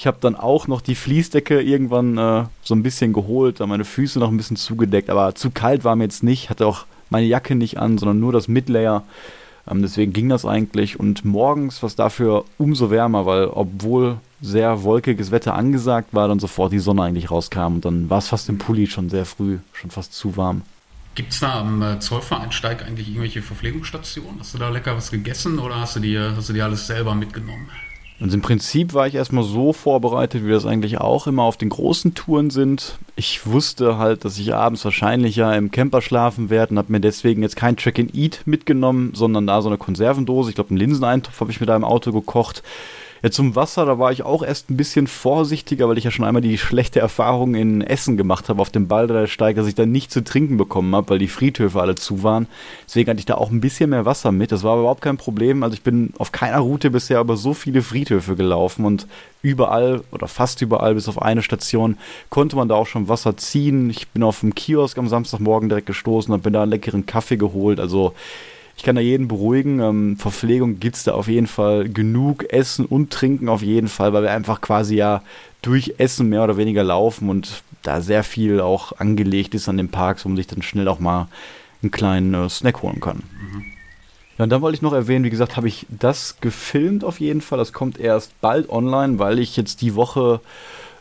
Ich 0.00 0.06
habe 0.06 0.16
dann 0.18 0.34
auch 0.34 0.66
noch 0.66 0.80
die 0.80 0.94
Fließdecke 0.94 1.60
irgendwann 1.60 2.16
äh, 2.16 2.44
so 2.62 2.74
ein 2.74 2.82
bisschen 2.82 3.12
geholt, 3.12 3.60
da 3.60 3.66
meine 3.66 3.84
Füße 3.84 4.18
noch 4.18 4.30
ein 4.30 4.36
bisschen 4.38 4.56
zugedeckt, 4.56 5.10
aber 5.10 5.34
zu 5.34 5.50
kalt 5.50 5.84
war 5.84 5.94
mir 5.94 6.04
jetzt 6.04 6.22
nicht, 6.22 6.48
hatte 6.48 6.66
auch 6.66 6.86
meine 7.10 7.26
Jacke 7.26 7.54
nicht 7.54 7.78
an, 7.78 7.98
sondern 7.98 8.18
nur 8.18 8.32
das 8.32 8.48
Midlayer. 8.48 9.02
Ähm, 9.70 9.82
deswegen 9.82 10.14
ging 10.14 10.30
das 10.30 10.46
eigentlich 10.46 10.98
und 10.98 11.26
morgens 11.26 11.82
war 11.82 11.88
es 11.88 11.96
dafür 11.96 12.46
umso 12.56 12.90
wärmer, 12.90 13.26
weil 13.26 13.48
obwohl 13.48 14.16
sehr 14.40 14.84
wolkiges 14.84 15.32
Wetter 15.32 15.52
angesagt 15.52 16.14
war, 16.14 16.28
dann 16.28 16.40
sofort 16.40 16.72
die 16.72 16.78
Sonne 16.78 17.02
eigentlich 17.02 17.30
rauskam 17.30 17.74
und 17.74 17.84
dann 17.84 18.08
war 18.08 18.20
es 18.20 18.28
fast 18.28 18.48
im 18.48 18.56
Pulli 18.56 18.86
schon 18.86 19.10
sehr 19.10 19.26
früh, 19.26 19.58
schon 19.74 19.90
fast 19.90 20.14
zu 20.14 20.34
warm. 20.34 20.62
Gibt 21.14 21.34
es 21.34 21.40
da 21.40 21.60
am 21.60 21.82
äh, 21.82 22.00
Zollvereinsteig 22.00 22.86
eigentlich 22.86 23.08
irgendwelche 23.08 23.42
Verpflegungsstationen? 23.42 24.40
Hast 24.40 24.54
du 24.54 24.58
da 24.58 24.70
lecker 24.70 24.96
was 24.96 25.10
gegessen 25.10 25.58
oder 25.58 25.78
hast 25.78 25.96
du 25.96 26.00
dir, 26.00 26.32
hast 26.34 26.48
du 26.48 26.54
dir 26.54 26.64
alles 26.64 26.86
selber 26.86 27.14
mitgenommen? 27.14 27.68
Und 28.20 28.34
im 28.34 28.42
Prinzip 28.42 28.92
war 28.92 29.06
ich 29.06 29.14
erstmal 29.14 29.44
so 29.44 29.72
vorbereitet, 29.72 30.44
wie 30.44 30.50
das 30.50 30.66
eigentlich 30.66 30.98
auch 30.98 31.26
immer 31.26 31.42
auf 31.44 31.56
den 31.56 31.70
großen 31.70 32.14
Touren 32.14 32.50
sind. 32.50 32.98
Ich 33.16 33.46
wusste 33.46 33.96
halt, 33.96 34.26
dass 34.26 34.38
ich 34.38 34.52
abends 34.52 34.84
wahrscheinlich 34.84 35.36
ja 35.36 35.54
im 35.54 35.70
Camper 35.70 36.02
schlafen 36.02 36.50
werde 36.50 36.72
und 36.72 36.78
habe 36.78 36.92
mir 36.92 37.00
deswegen 37.00 37.42
jetzt 37.42 37.56
kein 37.56 37.78
Track 37.78 37.98
and 37.98 38.14
Eat 38.14 38.42
mitgenommen, 38.44 39.12
sondern 39.14 39.46
da 39.46 39.62
so 39.62 39.70
eine 39.70 39.78
Konservendose. 39.78 40.50
Ich 40.50 40.54
glaube, 40.54 40.70
einen 40.70 40.78
Linseneintopf 40.78 41.40
habe 41.40 41.50
ich 41.50 41.60
mit 41.60 41.70
einem 41.70 41.84
Auto 41.84 42.12
gekocht. 42.12 42.62
Ja, 43.22 43.30
zum 43.30 43.54
Wasser, 43.54 43.84
da 43.84 43.98
war 43.98 44.12
ich 44.12 44.22
auch 44.22 44.42
erst 44.42 44.70
ein 44.70 44.78
bisschen 44.78 45.06
vorsichtiger, 45.06 45.88
weil 45.88 45.98
ich 45.98 46.04
ja 46.04 46.10
schon 46.10 46.24
einmal 46.24 46.40
die 46.40 46.56
schlechte 46.56 47.00
Erfahrung 47.00 47.54
in 47.54 47.82
Essen 47.82 48.16
gemacht 48.16 48.48
habe 48.48 48.62
auf 48.62 48.70
dem 48.70 48.88
Baldersteig, 48.88 49.56
dass 49.56 49.66
ich 49.66 49.74
dann 49.74 49.92
nicht 49.92 50.10
zu 50.10 50.24
trinken 50.24 50.56
bekommen 50.56 50.94
habe, 50.96 51.10
weil 51.10 51.18
die 51.18 51.28
Friedhöfe 51.28 51.80
alle 51.82 51.96
zu 51.96 52.22
waren. 52.22 52.46
Deswegen 52.86 53.10
hatte 53.10 53.20
ich 53.20 53.26
da 53.26 53.34
auch 53.34 53.50
ein 53.50 53.60
bisschen 53.60 53.90
mehr 53.90 54.06
Wasser 54.06 54.32
mit. 54.32 54.52
Das 54.52 54.62
war 54.62 54.78
überhaupt 54.78 55.02
kein 55.02 55.18
Problem. 55.18 55.62
Also 55.62 55.74
ich 55.74 55.82
bin 55.82 56.14
auf 56.16 56.32
keiner 56.32 56.60
Route 56.60 56.90
bisher 56.90 57.18
aber 57.18 57.36
so 57.36 57.52
viele 57.52 57.82
Friedhöfe 57.82 58.36
gelaufen 58.36 58.86
und 58.86 59.06
überall 59.42 60.02
oder 60.12 60.26
fast 60.26 60.62
überall 60.62 60.94
bis 60.94 61.08
auf 61.08 61.20
eine 61.20 61.42
Station 61.42 61.98
konnte 62.30 62.56
man 62.56 62.68
da 62.68 62.74
auch 62.74 62.86
schon 62.86 63.08
Wasser 63.08 63.36
ziehen. 63.36 63.90
Ich 63.90 64.08
bin 64.08 64.22
auf 64.22 64.40
dem 64.40 64.54
Kiosk 64.54 64.96
am 64.96 65.08
Samstagmorgen 65.08 65.68
direkt 65.68 65.86
gestoßen 65.86 66.32
und 66.32 66.42
bin 66.42 66.54
da 66.54 66.62
einen 66.62 66.70
leckeren 66.70 67.04
Kaffee 67.04 67.36
geholt. 67.36 67.80
Also 67.80 68.14
ich 68.80 68.84
kann 68.84 68.96
da 68.96 69.02
jeden 69.02 69.28
beruhigen. 69.28 69.78
Ähm, 69.80 70.16
Verpflegung 70.16 70.80
gibt 70.80 70.96
es 70.96 71.04
da 71.04 71.12
auf 71.12 71.28
jeden 71.28 71.46
Fall 71.46 71.90
genug. 71.90 72.50
Essen 72.50 72.86
und 72.86 73.10
Trinken 73.10 73.50
auf 73.50 73.60
jeden 73.60 73.88
Fall, 73.88 74.14
weil 74.14 74.22
wir 74.22 74.30
einfach 74.30 74.62
quasi 74.62 74.96
ja 74.96 75.22
durch 75.60 75.96
Essen 75.98 76.30
mehr 76.30 76.42
oder 76.42 76.56
weniger 76.56 76.82
laufen 76.82 77.28
und 77.28 77.62
da 77.82 78.00
sehr 78.00 78.24
viel 78.24 78.58
auch 78.58 78.98
angelegt 78.98 79.54
ist 79.54 79.68
an 79.68 79.76
den 79.76 79.90
Parks, 79.90 80.24
wo 80.24 80.30
man 80.30 80.36
sich 80.38 80.46
dann 80.46 80.62
schnell 80.62 80.88
auch 80.88 80.98
mal 80.98 81.28
einen 81.82 81.90
kleinen 81.90 82.32
äh, 82.32 82.48
Snack 82.48 82.80
holen 82.80 83.00
kann. 83.00 83.16
Mhm. 83.18 83.64
Ja, 84.38 84.44
und 84.44 84.48
dann 84.48 84.62
wollte 84.62 84.76
ich 84.76 84.82
noch 84.82 84.94
erwähnen, 84.94 85.26
wie 85.26 85.30
gesagt, 85.30 85.58
habe 85.58 85.68
ich 85.68 85.84
das 85.90 86.40
gefilmt 86.40 87.04
auf 87.04 87.20
jeden 87.20 87.42
Fall. 87.42 87.58
Das 87.58 87.74
kommt 87.74 88.00
erst 88.00 88.40
bald 88.40 88.70
online, 88.70 89.18
weil 89.18 89.40
ich 89.40 89.58
jetzt 89.58 89.82
die 89.82 89.94
Woche 89.94 90.40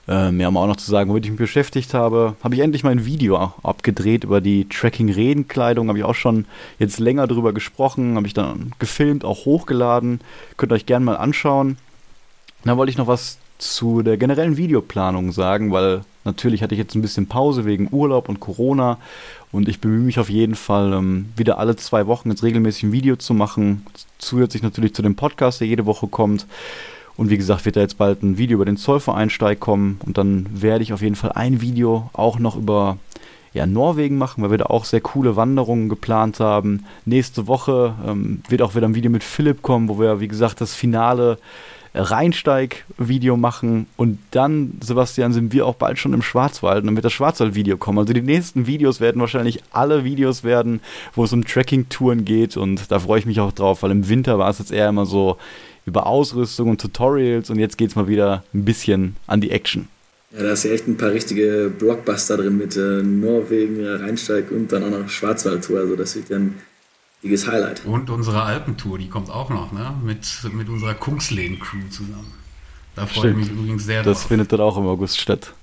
äh, 0.09 0.31
mehr 0.31 0.49
mal 0.49 0.63
auch 0.63 0.67
noch 0.67 0.75
zu 0.77 0.89
sagen, 0.89 1.09
womit 1.09 1.25
ich 1.25 1.31
mich 1.31 1.39
beschäftigt 1.39 1.93
habe, 1.93 2.35
habe 2.43 2.55
ich 2.55 2.61
endlich 2.61 2.83
mein 2.83 3.05
Video 3.05 3.53
abgedreht 3.61 4.23
über 4.23 4.41
die 4.41 4.67
Tracking-Redenkleidung. 4.67 5.87
Habe 5.87 5.99
ich 5.99 6.03
auch 6.03 6.15
schon 6.15 6.45
jetzt 6.79 6.99
länger 6.99 7.27
drüber 7.27 7.53
gesprochen, 7.53 8.15
habe 8.15 8.25
ich 8.25 8.33
dann 8.33 8.71
gefilmt, 8.79 9.23
auch 9.23 9.45
hochgeladen. 9.45 10.19
Könnt 10.57 10.71
ihr 10.71 10.75
euch 10.75 10.87
gerne 10.87 11.05
mal 11.05 11.17
anschauen. 11.17 11.77
Dann 12.63 12.75
wollte 12.77 12.89
ich 12.89 12.97
noch 12.97 13.05
was 13.05 13.37
zu 13.59 14.01
der 14.01 14.17
generellen 14.17 14.57
Videoplanung 14.57 15.31
sagen, 15.31 15.71
weil 15.71 16.01
natürlich 16.25 16.63
hatte 16.63 16.73
ich 16.73 16.79
jetzt 16.79 16.95
ein 16.95 17.03
bisschen 17.03 17.27
Pause 17.27 17.65
wegen 17.65 17.89
Urlaub 17.91 18.29
und 18.29 18.39
Corona 18.39 18.97
und 19.51 19.69
ich 19.69 19.79
bemühe 19.79 19.99
mich 19.99 20.17
auf 20.17 20.29
jeden 20.29 20.55
Fall, 20.55 20.91
ähm, 20.93 21.29
wieder 21.35 21.59
alle 21.59 21.75
zwei 21.75 22.07
Wochen 22.07 22.31
jetzt 22.31 22.41
regelmäßig 22.41 22.83
ein 22.83 22.91
Video 22.91 23.15
zu 23.15 23.33
machen. 23.33 23.85
Zusätzlich 24.17 24.63
natürlich 24.63 24.95
zu 24.95 25.01
dem 25.01 25.15
Podcast, 25.15 25.59
der 25.59 25.67
jede 25.67 25.85
Woche 25.85 26.07
kommt. 26.07 26.47
Und 27.19 27.29
wie 27.29 27.37
gesagt, 27.37 27.65
wird 27.65 27.75
da 27.75 27.81
jetzt 27.81 27.97
bald 27.97 28.23
ein 28.23 28.37
Video 28.37 28.55
über 28.55 28.63
den 28.63 28.77
Zollvereinsteig 28.77 29.59
kommen. 29.59 29.99
Und 30.05 30.17
dann 30.17 30.47
werde 30.53 30.83
ich 30.83 30.93
auf 30.93 31.01
jeden 31.01 31.15
Fall 31.15 31.33
ein 31.33 31.59
Video 31.59 32.09
auch 32.13 32.39
noch 32.39 32.55
über 32.55 32.95
ja, 33.51 33.65
Norwegen 33.65 34.17
machen, 34.17 34.41
weil 34.41 34.51
wir 34.51 34.57
da 34.57 34.67
auch 34.67 34.85
sehr 34.85 35.01
coole 35.01 35.35
Wanderungen 35.35 35.89
geplant 35.89 36.39
haben. 36.39 36.85
Nächste 37.03 37.45
Woche 37.45 37.93
ähm, 38.07 38.41
wird 38.47 38.61
auch 38.61 38.73
wieder 38.73 38.87
ein 38.87 38.95
Video 38.95 39.11
mit 39.11 39.25
Philipp 39.25 39.61
kommen, 39.61 39.89
wo 39.89 39.99
wir, 39.99 40.21
wie 40.21 40.29
gesagt, 40.29 40.61
das 40.61 40.73
finale 40.73 41.39
Rheinsteig-Video 41.93 43.35
machen. 43.35 43.87
Und 43.97 44.19
dann, 44.31 44.77
Sebastian, 44.79 45.33
sind 45.33 45.51
wir 45.51 45.65
auch 45.65 45.75
bald 45.75 45.99
schon 45.99 46.13
im 46.13 46.21
Schwarzwald 46.21 46.81
und 46.81 46.85
dann 46.85 46.95
wird 46.95 47.03
das 47.03 47.11
Schwarzwald-Video 47.11 47.75
kommen. 47.75 47.99
Also 47.99 48.13
die 48.13 48.21
nächsten 48.21 48.65
Videos 48.65 49.01
werden 49.01 49.19
wahrscheinlich 49.19 49.61
alle 49.73 50.05
Videos 50.05 50.45
werden, 50.45 50.79
wo 51.15 51.25
es 51.25 51.33
um 51.33 51.43
Tracking-Touren 51.43 52.23
geht. 52.23 52.55
Und 52.55 52.89
da 52.91 52.99
freue 52.99 53.19
ich 53.19 53.25
mich 53.25 53.41
auch 53.41 53.51
drauf, 53.51 53.83
weil 53.83 53.91
im 53.91 54.07
Winter 54.07 54.39
war 54.39 54.49
es 54.49 54.59
jetzt 54.59 54.71
eher 54.71 54.87
immer 54.87 55.05
so, 55.05 55.37
über 55.85 56.05
Ausrüstung 56.07 56.69
und 56.69 56.81
Tutorials 56.81 57.49
und 57.49 57.59
jetzt 57.59 57.77
geht 57.77 57.89
es 57.89 57.95
mal 57.95 58.07
wieder 58.07 58.43
ein 58.53 58.65
bisschen 58.65 59.15
an 59.27 59.41
die 59.41 59.51
Action. 59.51 59.87
Ja, 60.31 60.43
da 60.43 60.51
ist 60.51 60.63
ja 60.63 60.71
echt 60.71 60.87
ein 60.87 60.95
paar 60.97 61.11
richtige 61.11 61.71
Blockbuster 61.77 62.37
drin 62.37 62.57
mit 62.57 62.77
äh, 62.77 63.01
Norwegen, 63.01 63.83
Rheinsteig 63.83 64.51
und 64.51 64.71
dann 64.71 64.83
auch 64.83 64.91
noch 64.99 65.09
Schwarzwaldtour. 65.09 65.79
Also 65.79 65.95
das 65.95 66.15
wird 66.15 66.29
ja 66.29 66.37
ein 66.37 66.55
dickes 67.23 67.47
Highlight. 67.47 67.83
Und 67.85 68.09
unsere 68.11 68.43
Alpentour, 68.43 68.99
die 68.99 69.09
kommt 69.09 69.31
auch 69.31 69.49
noch, 69.49 69.71
ne? 69.71 69.93
Mit, 70.03 70.27
mit 70.53 70.69
unserer 70.69 70.93
Kungsleden-Crew 70.93 71.89
zusammen. 71.89 72.31
Da 72.95 73.07
freue 73.07 73.31
ich 73.31 73.37
mich 73.37 73.49
übrigens 73.49 73.85
sehr 73.85 74.03
Das 74.03 74.19
drauf. 74.19 74.27
findet 74.27 74.51
dann 74.53 74.59
auch 74.61 74.77
im 74.77 74.85
August 74.85 75.19
statt. 75.19 75.53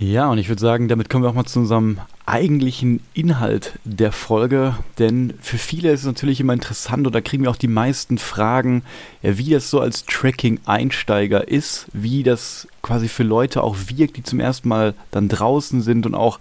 Ja, 0.00 0.30
und 0.30 0.38
ich 0.38 0.48
würde 0.48 0.60
sagen, 0.60 0.86
damit 0.86 1.10
kommen 1.10 1.24
wir 1.24 1.28
auch 1.28 1.34
mal 1.34 1.44
zu 1.44 1.58
unserem 1.58 1.98
eigentlichen 2.24 3.00
Inhalt 3.14 3.80
der 3.82 4.12
Folge, 4.12 4.76
denn 5.00 5.34
für 5.40 5.58
viele 5.58 5.90
ist 5.90 6.00
es 6.00 6.06
natürlich 6.06 6.38
immer 6.38 6.52
interessant 6.52 7.04
und 7.04 7.12
da 7.12 7.20
kriegen 7.20 7.42
wir 7.42 7.50
auch 7.50 7.56
die 7.56 7.66
meisten 7.66 8.16
Fragen, 8.18 8.84
wie 9.22 9.50
das 9.50 9.70
so 9.70 9.80
als 9.80 10.04
Tracking-Einsteiger 10.04 11.48
ist, 11.48 11.88
wie 11.92 12.22
das 12.22 12.68
quasi 12.80 13.08
für 13.08 13.24
Leute 13.24 13.64
auch 13.64 13.76
wirkt, 13.88 14.16
die 14.16 14.22
zum 14.22 14.38
ersten 14.38 14.68
Mal 14.68 14.94
dann 15.10 15.28
draußen 15.28 15.82
sind 15.82 16.06
und 16.06 16.14
auch, 16.14 16.38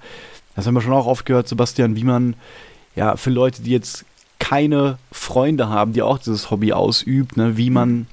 das 0.55 0.67
haben 0.67 0.75
wir 0.75 0.81
schon 0.81 0.93
auch 0.93 1.07
oft 1.07 1.25
gehört, 1.25 1.47
Sebastian, 1.47 1.95
wie 1.95 2.03
man 2.03 2.35
ja 2.95 3.15
für 3.15 3.31
Leute, 3.31 3.63
die 3.63 3.71
jetzt 3.71 4.05
keine 4.37 4.99
Freunde 5.11 5.67
haben, 5.67 5.93
die 5.93 6.03
auch 6.03 6.19
dieses 6.19 6.51
Hobby 6.51 6.73
ausübt, 6.73 7.37
ne, 7.37 7.57
wie 7.57 7.71
man 7.71 8.05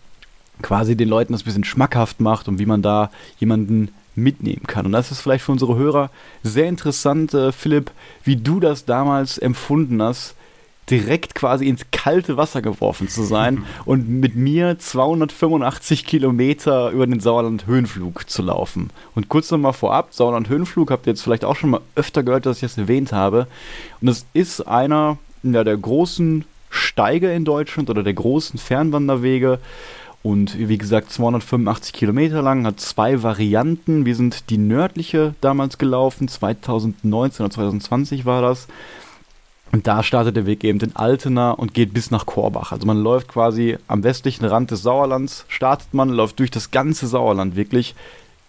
quasi 0.62 0.96
den 0.96 1.10
Leuten 1.10 1.34
das 1.34 1.42
ein 1.42 1.46
bisschen 1.46 1.64
schmackhaft 1.64 2.20
macht 2.20 2.48
und 2.48 2.58
wie 2.58 2.66
man 2.66 2.80
da 2.80 3.10
jemanden 3.38 3.90
mitnehmen 4.16 4.66
kann. 4.66 4.86
Und 4.86 4.92
das 4.92 5.10
ist 5.10 5.20
vielleicht 5.20 5.44
für 5.44 5.52
unsere 5.52 5.76
Hörer 5.76 6.10
sehr 6.42 6.68
interessant, 6.68 7.34
äh, 7.34 7.52
Philipp, 7.52 7.90
wie 8.22 8.36
du 8.36 8.60
das 8.60 8.84
damals 8.84 9.38
empfunden 9.38 10.02
hast, 10.02 10.34
direkt 10.90 11.34
quasi 11.34 11.66
ins 11.66 11.86
kalte 11.92 12.36
Wasser 12.36 12.60
geworfen 12.60 13.08
zu 13.08 13.22
sein 13.22 13.54
mhm. 13.54 13.64
und 13.86 14.08
mit 14.08 14.36
mir 14.36 14.78
285 14.78 16.04
Kilometer 16.04 16.90
über 16.90 17.06
den 17.06 17.20
Sauerland-Höhenflug 17.20 18.28
zu 18.28 18.42
laufen. 18.42 18.90
Und 19.14 19.28
kurz 19.28 19.50
nochmal 19.50 19.72
vorab, 19.72 20.12
Sauerland-Höhenflug 20.12 20.90
habt 20.90 21.06
ihr 21.06 21.12
jetzt 21.12 21.22
vielleicht 21.22 21.44
auch 21.44 21.56
schon 21.56 21.70
mal 21.70 21.80
öfter 21.94 22.22
gehört, 22.22 22.44
dass 22.46 22.58
ich 22.58 22.62
das 22.62 22.78
erwähnt 22.78 23.12
habe. 23.12 23.46
Und 24.00 24.08
es 24.08 24.26
ist 24.34 24.60
einer 24.60 25.16
ja, 25.42 25.64
der 25.64 25.76
großen 25.76 26.44
Steige 26.68 27.32
in 27.32 27.44
Deutschland 27.44 27.88
oder 27.88 28.02
der 28.02 28.14
großen 28.14 28.58
Fernwanderwege. 28.58 29.60
Und 30.24 30.58
wie 30.58 30.78
gesagt, 30.78 31.12
285 31.12 31.92
Kilometer 31.92 32.40
lang, 32.40 32.64
hat 32.64 32.80
zwei 32.80 33.22
Varianten. 33.22 34.06
Wir 34.06 34.16
sind 34.16 34.48
die 34.48 34.56
nördliche 34.56 35.34
damals 35.42 35.76
gelaufen, 35.76 36.28
2019 36.28 37.44
oder 37.44 37.54
2020 37.54 38.24
war 38.24 38.40
das. 38.40 38.66
Und 39.70 39.86
da 39.86 40.02
startet 40.02 40.36
der 40.36 40.46
Weg 40.46 40.64
eben 40.64 40.80
in 40.80 40.96
Altena 40.96 41.50
und 41.50 41.74
geht 41.74 41.92
bis 41.92 42.10
nach 42.10 42.24
Korbach. 42.24 42.72
Also 42.72 42.86
man 42.86 43.02
läuft 43.02 43.28
quasi 43.28 43.76
am 43.86 44.02
westlichen 44.02 44.46
Rand 44.46 44.70
des 44.70 44.80
Sauerlands, 44.80 45.44
startet 45.48 45.92
man, 45.92 46.08
läuft 46.08 46.38
durch 46.38 46.50
das 46.50 46.70
ganze 46.70 47.06
Sauerland 47.06 47.54
wirklich. 47.54 47.94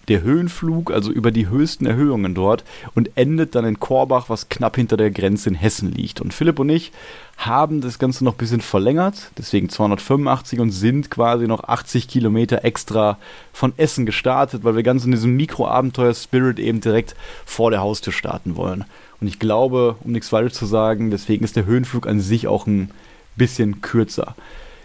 Der 0.08 0.22
Höhenflug, 0.22 0.92
also 0.92 1.12
über 1.12 1.32
die 1.32 1.50
höchsten 1.50 1.86
Erhöhungen 1.86 2.36
dort 2.36 2.64
und 2.94 3.12
endet 3.16 3.56
dann 3.56 3.66
in 3.66 3.80
Korbach, 3.80 4.30
was 4.30 4.50
knapp 4.50 4.76
hinter 4.76 4.98
der 4.98 5.12
Grenze 5.12 5.50
in 5.50 5.56
Hessen 5.56 5.92
liegt. 5.92 6.22
Und 6.22 6.34
Philipp 6.34 6.60
und 6.60 6.70
ich 6.70 6.92
haben 7.38 7.82
das 7.82 8.00
Ganze 8.00 8.24
noch 8.24 8.36
ein 8.36 8.38
bisschen 8.38 8.62
verlängert, 8.62 9.32
deswegen 9.38 9.70
285 9.70 10.60
und 10.60 10.72
sind 10.72 11.12
quasi 11.12 11.48
noch 11.48 11.64
80 11.64 12.08
Kilometer 12.08 12.64
extra 12.64 13.18
von 13.52 13.74
Essen 13.78 14.06
gestartet, 14.06 14.64
weil 14.64 14.76
wir 14.76 14.84
ganz 14.84 15.06
in 15.06 15.12
diesem 15.12 15.36
Mikroabenteuer-Spirit 15.36 16.60
eben 16.60 16.82
direkt 16.82 17.16
vor 17.46 17.72
der 17.72 17.82
Haustür 17.82 18.14
starten 18.14 18.56
wollen. 18.56 18.86
Und 19.20 19.28
ich 19.28 19.40
glaube, 19.40 19.96
um 20.04 20.12
nichts 20.12 20.30
falsch 20.30 20.54
zu 20.54 20.66
sagen, 20.66 21.12
deswegen 21.12 21.44
ist 21.44 21.56
der 21.56 21.66
Höhenflug 21.66 22.08
an 22.08 22.20
sich 22.20 22.48
auch 22.48 22.68
ein 22.68 22.92
bisschen 23.36 23.82
kürzer. 23.82 24.36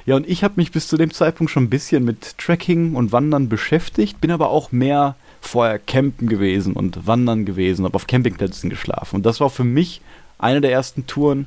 Ja, 0.07 0.17
und 0.17 0.29
ich 0.29 0.43
habe 0.43 0.55
mich 0.57 0.73
bis 0.73 0.89
zu 0.89 0.97
dem 0.97 1.13
Zeitpunkt 1.13 1.51
schon 1.53 1.65
ein 1.65 1.71
bisschen 1.71 2.05
mit 2.05 2.39
Trekking 2.39 2.95
und 2.95 3.13
Wandern 3.13 3.49
beschäftigt, 3.49 4.21
bin 4.21 4.31
aber 4.31 4.51
auch 4.51 4.73
mehr 4.73 5.17
vorher 5.41 5.79
campen 5.79 6.29
gewesen 6.29 6.75
und 6.75 7.07
wandern 7.07 7.45
gewesen, 7.45 7.85
habe 7.85 7.95
auf 7.95 8.07
Campingplätzen 8.07 8.71
geschlafen. 8.71 9.17
Und 9.17 9.27
das 9.27 9.41
war 9.41 9.51
für 9.51 9.65
mich 9.65 10.01
eine 10.39 10.61
der 10.61 10.73
ersten 10.73 11.07
Touren, 11.07 11.47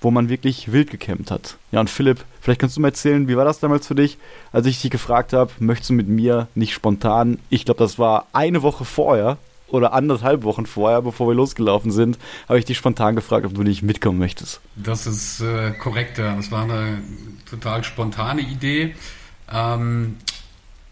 wo 0.00 0.10
man 0.10 0.28
wirklich 0.28 0.72
wild 0.72 0.90
gecampt 0.90 1.30
hat. 1.30 1.56
Ja, 1.72 1.80
und 1.80 1.90
Philipp, 1.90 2.24
vielleicht 2.40 2.60
kannst 2.60 2.76
du 2.76 2.80
mir 2.80 2.88
erzählen, 2.88 3.28
wie 3.28 3.36
war 3.36 3.44
das 3.44 3.60
damals 3.60 3.86
für 3.86 3.94
dich, 3.94 4.18
als 4.52 4.66
ich 4.66 4.80
dich 4.80 4.90
gefragt 4.90 5.32
habe, 5.32 5.52
möchtest 5.58 5.90
du 5.90 5.94
mit 5.94 6.08
mir 6.08 6.48
nicht 6.54 6.74
spontan, 6.74 7.38
ich 7.50 7.64
glaube, 7.64 7.78
das 7.78 7.98
war 7.98 8.26
eine 8.32 8.62
Woche 8.62 8.84
vorher, 8.84 9.38
oder 9.68 9.92
anderthalb 9.92 10.42
Wochen 10.42 10.66
vorher, 10.66 11.02
bevor 11.02 11.28
wir 11.28 11.34
losgelaufen 11.34 11.90
sind, 11.90 12.18
habe 12.48 12.58
ich 12.58 12.64
dich 12.64 12.78
spontan 12.78 13.16
gefragt, 13.16 13.46
ob 13.46 13.54
du 13.54 13.62
nicht 13.62 13.82
mitkommen 13.82 14.18
möchtest. 14.18 14.60
Das 14.76 15.06
ist 15.06 15.40
äh, 15.40 15.72
korrekt, 15.72 16.18
ja. 16.18 16.36
Das 16.36 16.50
war 16.50 16.64
eine 16.64 17.02
total 17.48 17.84
spontane 17.84 18.42
Idee. 18.42 18.94
Ähm, 19.52 20.16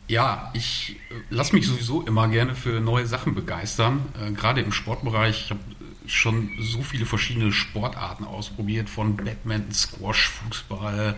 ja, 0.09 0.51
ich 0.55 0.97
äh, 1.11 1.15
lasse 1.31 1.55
mich 1.55 1.67
sowieso 1.67 2.03
immer 2.03 2.29
gerne 2.29 2.55
für 2.55 2.81
neue 2.81 3.07
Sachen 3.07 3.35
begeistern. 3.35 4.07
Äh, 4.21 4.33
Gerade 4.33 4.61
im 4.61 4.73
Sportbereich. 4.73 5.45
Ich 5.45 5.51
habe 5.51 5.61
schon 6.07 6.51
so 6.61 6.83
viele 6.83 7.07
verschiedene 7.07 7.53
Sportarten 7.53 8.25
ausprobiert, 8.25 8.91
von 8.91 9.17
Badminton, 9.17 9.73
Squash, 9.73 10.29
Fußball, 10.29 11.17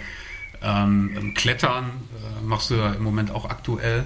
ähm, 0.63 1.35
Klettern 1.35 1.85
äh, 1.85 2.45
machst 2.45 2.71
du 2.71 2.75
ja 2.75 2.93
im 2.93 3.03
Moment 3.03 3.31
auch 3.31 3.47
aktuell. 3.47 4.05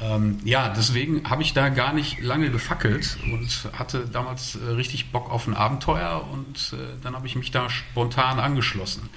Ähm, 0.00 0.38
ja, 0.44 0.68
deswegen 0.68 1.28
habe 1.28 1.42
ich 1.42 1.54
da 1.54 1.70
gar 1.70 1.92
nicht 1.92 2.20
lange 2.20 2.50
gefackelt 2.50 3.16
und 3.32 3.70
hatte 3.72 4.06
damals 4.06 4.56
äh, 4.56 4.72
richtig 4.72 5.10
Bock 5.10 5.30
auf 5.30 5.46
ein 5.46 5.54
Abenteuer 5.54 6.28
und 6.32 6.74
äh, 6.74 6.76
dann 7.02 7.14
habe 7.14 7.26
ich 7.26 7.36
mich 7.36 7.50
da 7.50 7.70
spontan 7.70 8.38
angeschlossen. 8.38 9.08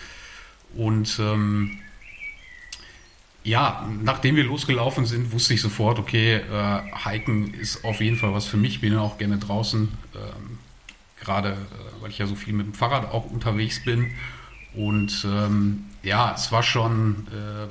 Und 0.75 1.19
ähm, 1.19 1.79
ja, 3.43 3.89
nachdem 4.03 4.35
wir 4.35 4.43
losgelaufen 4.43 5.05
sind, 5.05 5.31
wusste 5.31 5.53
ich 5.53 5.61
sofort, 5.61 5.99
okay, 5.99 6.35
äh, 6.35 6.81
Hiken 7.03 7.53
ist 7.53 7.83
auf 7.83 7.99
jeden 7.99 8.17
Fall 8.17 8.33
was 8.33 8.45
für 8.45 8.57
mich. 8.57 8.79
Bin 8.79 8.93
ja 8.93 8.99
auch 8.99 9.17
gerne 9.17 9.37
draußen, 9.37 9.89
ähm, 10.15 10.59
gerade 11.19 11.53
äh, 11.53 12.01
weil 12.01 12.11
ich 12.11 12.19
ja 12.19 12.27
so 12.27 12.35
viel 12.35 12.53
mit 12.53 12.67
dem 12.67 12.73
Fahrrad 12.73 13.11
auch 13.11 13.29
unterwegs 13.29 13.83
bin. 13.83 14.11
Und 14.75 15.25
ähm, 15.25 15.85
ja, 16.03 16.33
es 16.35 16.51
war 16.51 16.63
schon 16.63 17.27
äh, 17.31 17.67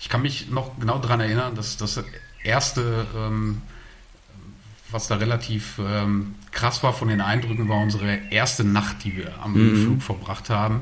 ich 0.00 0.08
kann 0.08 0.22
mich 0.22 0.50
noch 0.50 0.78
genau 0.80 0.98
daran 0.98 1.20
erinnern, 1.20 1.54
dass 1.54 1.76
das 1.76 2.02
erste, 2.42 3.06
ähm, 3.14 3.60
was 4.90 5.08
da 5.08 5.16
relativ 5.16 5.78
ähm, 5.78 6.34
krass 6.50 6.82
war 6.82 6.94
von 6.94 7.08
den 7.08 7.20
Eindrücken, 7.20 7.68
war 7.68 7.82
unsere 7.82 8.18
erste 8.30 8.64
Nacht, 8.64 9.04
die 9.04 9.16
wir 9.16 9.32
am 9.42 9.52
mhm. 9.52 9.82
Flug 9.84 10.02
verbracht 10.02 10.48
haben. 10.48 10.80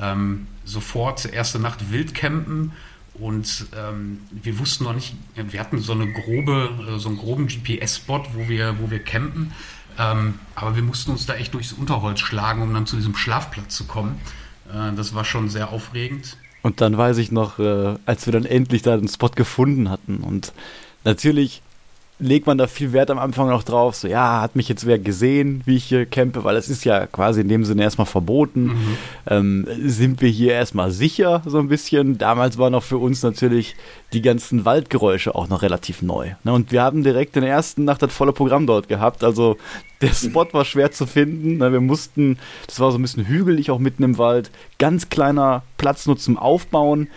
Ähm, 0.00 0.46
sofort 0.64 1.24
erste 1.24 1.58
Nacht 1.58 1.90
Wildcampen 1.90 2.72
und 3.14 3.66
ähm, 3.76 4.20
wir 4.30 4.58
wussten 4.58 4.84
noch 4.84 4.94
nicht, 4.94 5.14
wir 5.34 5.58
hatten 5.58 5.78
so 5.80 5.92
eine 5.92 6.12
grobe, 6.12 6.70
äh, 6.88 6.98
so 6.98 7.08
einen 7.08 7.18
groben 7.18 7.48
GPS-Spot, 7.48 8.24
wo 8.34 8.48
wir, 8.48 8.78
wo 8.78 8.90
wir 8.90 9.02
campen. 9.02 9.52
Ähm, 9.98 10.34
aber 10.54 10.76
wir 10.76 10.82
mussten 10.82 11.10
uns 11.10 11.26
da 11.26 11.34
echt 11.34 11.54
durchs 11.54 11.72
Unterholz 11.72 12.20
schlagen, 12.20 12.62
um 12.62 12.72
dann 12.72 12.86
zu 12.86 12.96
diesem 12.96 13.16
Schlafplatz 13.16 13.74
zu 13.74 13.84
kommen. 13.84 14.20
Äh, 14.72 14.94
das 14.94 15.14
war 15.14 15.24
schon 15.24 15.48
sehr 15.48 15.70
aufregend. 15.70 16.36
Und 16.62 16.80
dann 16.80 16.96
weiß 16.96 17.18
ich 17.18 17.32
noch, 17.32 17.58
äh, 17.58 17.96
als 18.06 18.26
wir 18.26 18.32
dann 18.32 18.44
endlich 18.44 18.82
da 18.82 18.96
den 18.96 19.08
Spot 19.08 19.30
gefunden 19.30 19.88
hatten. 19.88 20.18
Und 20.18 20.52
natürlich 21.04 21.62
legt 22.20 22.46
man 22.46 22.58
da 22.58 22.66
viel 22.66 22.92
Wert 22.92 23.10
am 23.10 23.18
Anfang 23.18 23.48
noch 23.48 23.62
drauf, 23.62 23.96
so 23.96 24.06
ja, 24.06 24.40
hat 24.40 24.56
mich 24.56 24.68
jetzt 24.68 24.86
wer 24.86 24.98
gesehen, 24.98 25.62
wie 25.64 25.76
ich 25.76 25.84
hier 25.84 26.06
campe, 26.06 26.44
weil 26.44 26.56
es 26.56 26.68
ist 26.68 26.84
ja 26.84 27.06
quasi 27.06 27.40
in 27.40 27.48
dem 27.48 27.64
Sinne 27.64 27.82
erstmal 27.82 28.06
verboten. 28.06 28.64
Mhm. 28.64 28.96
Ähm, 29.26 29.66
sind 29.84 30.20
wir 30.20 30.28
hier 30.28 30.52
erstmal 30.52 30.90
sicher, 30.90 31.42
so 31.46 31.58
ein 31.58 31.68
bisschen. 31.68 32.18
Damals 32.18 32.58
waren 32.58 32.72
noch 32.72 32.82
für 32.82 32.98
uns 32.98 33.22
natürlich 33.22 33.74
die 34.12 34.22
ganzen 34.22 34.64
Waldgeräusche 34.64 35.34
auch 35.34 35.48
noch 35.48 35.62
relativ 35.62 36.02
neu. 36.02 36.32
Ne? 36.44 36.52
Und 36.52 36.72
wir 36.72 36.82
haben 36.82 37.02
direkt 37.02 37.36
in 37.36 37.42
der 37.42 37.50
ersten 37.50 37.84
Nacht 37.84 38.02
das 38.02 38.12
volle 38.12 38.32
Programm 38.32 38.66
dort 38.66 38.88
gehabt. 38.88 39.24
Also 39.24 39.56
der 40.00 40.12
Spot 40.14 40.46
war 40.52 40.64
schwer 40.64 40.92
zu 40.92 41.06
finden. 41.06 41.58
Ne? 41.58 41.72
Wir 41.72 41.80
mussten, 41.80 42.38
das 42.66 42.80
war 42.80 42.90
so 42.90 42.98
ein 42.98 43.02
bisschen 43.02 43.26
hügelig 43.26 43.70
auch 43.70 43.78
mitten 43.78 44.02
im 44.02 44.18
Wald, 44.18 44.50
ganz 44.78 45.08
kleiner 45.08 45.62
Platz 45.76 46.06
nur 46.06 46.18
zum 46.18 46.38
Aufbauen. 46.38 47.08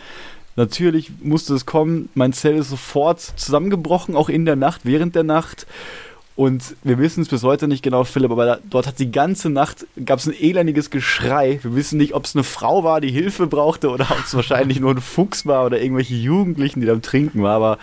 Natürlich 0.56 1.12
musste 1.22 1.54
es 1.56 1.66
kommen. 1.66 2.10
Mein 2.14 2.34
Zell 2.34 2.56
ist 2.56 2.70
sofort 2.70 3.22
zusammengebrochen, 3.22 4.16
auch 4.16 4.30
in 4.30 4.46
der 4.46 4.56
Nacht, 4.56 4.82
während 4.84 5.16
der 5.16 5.24
Nacht. 5.24 5.66
Und 6.36 6.76
wir 6.84 6.98
wissen 6.98 7.22
es 7.22 7.28
bis 7.28 7.44
heute 7.44 7.68
nicht 7.68 7.84
genau, 7.84 8.04
Philipp, 8.04 8.32
aber 8.32 8.46
da, 8.46 8.58
dort 8.68 8.88
hat 8.88 8.98
die 8.98 9.12
ganze 9.12 9.52
Nacht, 9.52 9.86
gab 10.04 10.18
es 10.18 10.26
ein 10.26 10.34
elendiges 10.34 10.90
Geschrei. 10.90 11.60
Wir 11.62 11.76
wissen 11.76 11.98
nicht, 11.98 12.16
ob 12.16 12.26
es 12.26 12.36
eine 12.36 12.44
Frau 12.44 12.84
war, 12.84 13.02
die 13.02 13.12
Hilfe 13.12 13.46
brauchte 13.46 13.90
oder 13.90 14.10
ob 14.10 14.24
es 14.26 14.34
wahrscheinlich 14.36 14.80
nur 14.80 14.92
ein 14.92 15.02
Fuchs 15.02 15.46
war 15.46 15.66
oder 15.66 15.80
irgendwelche 15.80 16.16
Jugendlichen, 16.16 16.82
die 16.82 16.88
da 16.88 16.94
am 16.94 17.04
Trinken 17.04 17.44
waren. 17.44 17.56
Aber 17.56 17.78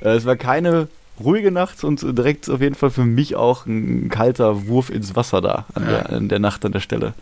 äh, 0.00 0.10
es 0.10 0.26
war 0.26 0.36
keine 0.36 0.88
ruhige 1.18 1.50
Nacht 1.50 1.82
und 1.82 2.02
direkt 2.16 2.48
auf 2.50 2.60
jeden 2.60 2.74
Fall 2.74 2.90
für 2.90 3.04
mich 3.04 3.36
auch 3.36 3.64
ein 3.64 4.10
kalter 4.10 4.66
Wurf 4.66 4.90
ins 4.90 5.16
Wasser 5.16 5.40
da 5.40 5.64
an, 5.74 5.86
der, 5.86 6.10
an 6.10 6.28
der 6.28 6.38
Nacht 6.38 6.64
an 6.64 6.72
der 6.72 6.80
Stelle. 6.80 7.14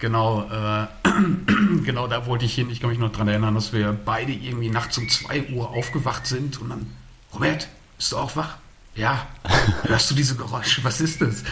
Genau, 0.00 0.42
äh, 0.50 0.86
genau 1.84 2.06
da 2.06 2.26
wollte 2.26 2.44
ich 2.44 2.54
hin. 2.54 2.68
Ich 2.70 2.80
kann 2.80 2.90
mich 2.90 2.98
noch 2.98 3.12
daran 3.12 3.28
erinnern, 3.28 3.54
dass 3.54 3.72
wir 3.72 3.96
beide 4.04 4.32
irgendwie 4.32 4.68
nachts 4.68 4.98
um 4.98 5.08
2 5.08 5.52
Uhr 5.52 5.70
aufgewacht 5.70 6.26
sind 6.26 6.60
und 6.60 6.70
dann, 6.70 6.86
Robert, 7.32 7.68
bist 7.96 8.12
du 8.12 8.18
auch 8.18 8.36
wach? 8.36 8.56
Ja, 8.96 9.26
hörst 9.84 10.10
du 10.10 10.14
diese 10.14 10.36
Geräusche? 10.36 10.84
Was 10.84 11.00
ist 11.00 11.20
das? 11.20 11.42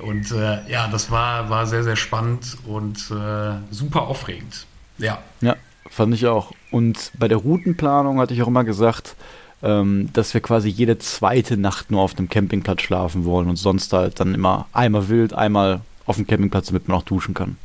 Und 0.00 0.30
äh, 0.30 0.70
ja, 0.70 0.88
das 0.88 1.10
war, 1.10 1.50
war 1.50 1.66
sehr, 1.66 1.84
sehr 1.84 1.96
spannend 1.96 2.56
und 2.66 2.98
äh, 3.10 3.54
super 3.70 4.02
aufregend. 4.02 4.66
Ja. 4.98 5.22
Ja, 5.40 5.56
fand 5.88 6.14
ich 6.14 6.26
auch. 6.26 6.52
Und 6.70 7.10
bei 7.18 7.28
der 7.28 7.38
Routenplanung 7.38 8.18
hatte 8.18 8.34
ich 8.34 8.42
auch 8.42 8.48
immer 8.48 8.64
gesagt, 8.64 9.16
ähm, 9.62 10.10
dass 10.12 10.34
wir 10.34 10.40
quasi 10.40 10.68
jede 10.68 10.98
zweite 10.98 11.56
Nacht 11.56 11.90
nur 11.90 12.02
auf 12.02 12.14
dem 12.14 12.28
Campingplatz 12.28 12.82
schlafen 12.82 13.24
wollen 13.24 13.48
und 13.48 13.56
sonst 13.56 13.92
halt 13.92 14.20
dann 14.20 14.34
immer 14.34 14.66
einmal 14.72 15.08
wild, 15.08 15.32
einmal 15.32 15.80
auf 16.06 16.16
dem 16.16 16.26
Campingplatz, 16.26 16.66
damit 16.66 16.88
man 16.88 16.96
auch 16.96 17.04
duschen 17.04 17.34
kann. 17.34 17.56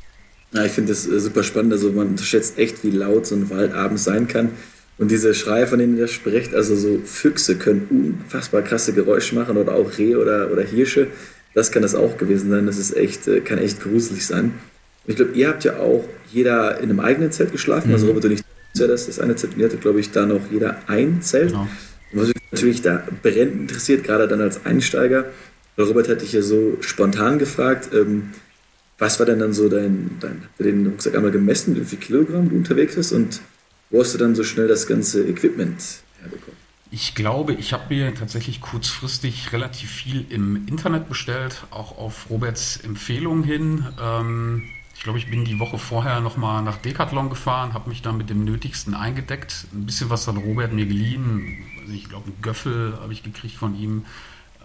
Ja, 0.54 0.66
ich 0.66 0.72
finde 0.72 0.92
das 0.92 1.08
äh, 1.08 1.20
super 1.20 1.44
spannend. 1.44 1.74
Also 1.74 1.92
man 1.92 2.08
unterschätzt 2.08 2.58
echt, 2.58 2.84
wie 2.84 2.92
laut 2.92 3.26
so 3.26 3.36
ein 3.36 3.50
Wald 3.50 3.74
abends 3.74 4.04
sein 4.04 4.28
kann. 4.28 4.52
Und 4.98 5.12
diese 5.12 5.34
Schreie, 5.34 5.68
von 5.68 5.80
denen 5.80 5.98
ihr 5.98 6.08
spricht, 6.08 6.56
also 6.56 6.76
so 6.76 7.00
Füchse 7.06 7.56
können 7.56 8.18
unfassbar 8.26 8.64
krasse 8.64 8.94
Geräusche 8.94 9.36
machen 9.36 9.58
oder 9.58 9.76
auch 9.76 9.98
Rehe 9.98 10.20
oder, 10.20 10.52
oder 10.52 10.64
Hirsche. 10.64 11.08
Das 11.54 11.72
kann 11.72 11.84
das 11.84 11.96
auch 11.96 12.18
gewesen 12.18 12.50
sein. 12.50 12.66
Das 12.66 12.78
ist 12.78 12.96
echt, 12.96 13.28
äh, 13.28 13.42
kann 13.42 13.60
echt 13.60 13.82
gruselig 13.82 14.26
sein. 14.26 14.46
Und 15.06 15.12
ich 15.12 15.16
glaube, 15.16 15.34
ihr 15.34 15.50
habt 15.50 15.64
ja 15.64 15.78
auch 15.80 16.04
jeder 16.32 16.80
in 16.80 16.90
einem 16.90 17.00
eigenen 17.00 17.32
Zelt 17.32 17.52
geschlafen. 17.52 17.92
Also 17.92 18.08
mhm. 18.08 18.12
Also 18.12 18.14
Robert 18.14 18.26
und 18.26 18.32
ich, 18.32 18.42
das 18.74 19.02
ist 19.02 19.08
das 19.10 19.20
eine 19.20 19.36
Zelt. 19.36 19.54
Und 19.54 19.60
ihr 19.60 19.66
hattet, 19.66 19.82
glaube 19.82 20.00
ich, 20.00 20.12
da 20.12 20.26
noch 20.26 20.42
jeder 20.52 20.78
ein 20.88 21.22
Zelt. 21.22 21.52
Genau. 21.52 21.68
Was 22.14 22.28
mich 22.28 22.36
natürlich 22.52 22.82
da 22.82 23.04
brennend 23.22 23.62
interessiert, 23.62 24.04
gerade 24.04 24.28
dann 24.28 24.42
als 24.42 24.66
Einsteiger, 24.66 25.26
Robert 25.78 26.10
hatte 26.10 26.24
ich 26.24 26.34
ja 26.34 26.42
so 26.42 26.78
spontan 26.80 27.38
gefragt, 27.38 27.90
ähm, 27.94 28.30
was 28.98 29.20
war 29.20 29.26
denn 29.26 29.40
dann 29.40 29.54
so 29.54 29.70
dein, 29.70 30.18
dein 30.20 30.44
habt 30.44 30.60
ihr 30.60 30.66
den 30.66 30.88
Rucksack 30.88 31.16
einmal 31.16 31.32
gemessen, 31.32 31.76
wie 31.76 31.86
viel 31.86 32.00
Kilogramm 32.00 32.50
du 32.50 32.56
unterwegs 32.56 32.96
bist 32.96 33.14
und 33.14 33.42
wo 33.90 34.02
hast 34.02 34.14
du 34.14 34.18
dann 34.18 34.36
so 34.36 34.44
schnell 34.44 34.68
das 34.68 34.88
ganze 34.88 35.28
Equipment 35.28 35.82
herbekommen? 36.20 36.58
Ich 36.90 37.16
glaube, 37.16 37.54
ich 37.54 37.74
habe 37.74 37.94
mir 37.94 38.16
tatsächlich 38.16 38.62
kurzfristig 38.62 39.52
relativ 39.52 39.92
viel 39.92 40.26
im 40.30 40.68
Internet 40.68 41.10
bestellt, 41.10 41.64
auch 41.70 41.98
auf 41.98 42.30
Roberts 42.30 42.78
Empfehlung 42.78 43.44
hin. 43.44 43.86
Ähm, 44.02 44.64
ich 44.96 45.04
glaube, 45.04 45.20
ich 45.20 45.30
bin 45.30 45.46
die 45.46 45.60
Woche 45.60 45.78
vorher 45.78 46.22
nochmal 46.22 46.64
nach 46.64 46.78
Decathlon 46.78 47.30
gefahren, 47.30 47.74
habe 47.74 47.90
mich 47.90 48.02
da 48.02 48.12
mit 48.12 48.30
dem 48.30 48.46
Nötigsten 48.46 48.94
eingedeckt. 48.94 49.68
Ein 49.74 49.86
bisschen 49.86 50.10
was 50.10 50.28
hat 50.28 50.38
Robert 50.38 50.74
mir 50.74 50.86
geliehen. 50.86 51.58
Also 51.82 51.94
ich 51.94 52.10
glaube, 52.10 52.28
einen 52.28 52.42
Göffel 52.42 52.98
habe 53.00 53.14
ich 53.14 53.22
gekriegt 53.22 53.56
von 53.56 53.78
ihm. 53.78 54.06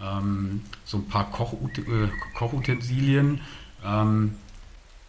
Ähm, 0.01 0.61
so 0.85 0.97
ein 0.97 1.05
paar 1.05 1.29
Kochut 1.29 1.77
äh, 1.77 2.09
Kochutensilien. 2.35 3.41
Ähm, 3.85 4.35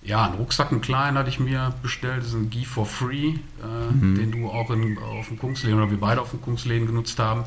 ja, 0.02 0.24
einen 0.24 0.34
Rucksack, 0.34 0.70
einen 0.70 0.82
kleinen 0.82 1.16
hatte 1.16 1.30
ich 1.30 1.40
mir 1.40 1.72
bestellt. 1.82 2.18
Das 2.18 2.28
ist 2.28 2.34
ein 2.34 2.50
Gi 2.50 2.64
for 2.64 2.84
Free, 2.84 3.28
äh, 3.28 3.92
mhm. 3.92 4.16
den 4.16 4.32
du 4.32 4.48
auch 4.48 4.70
in, 4.70 4.98
auf 4.98 5.28
dem 5.28 5.38
Kungsleden 5.38 5.78
oder 5.78 5.90
wir 5.90 5.98
beide 5.98 6.20
auf 6.20 6.30
dem 6.30 6.42
Kungsleden 6.42 6.86
genutzt 6.86 7.18
haben. 7.18 7.44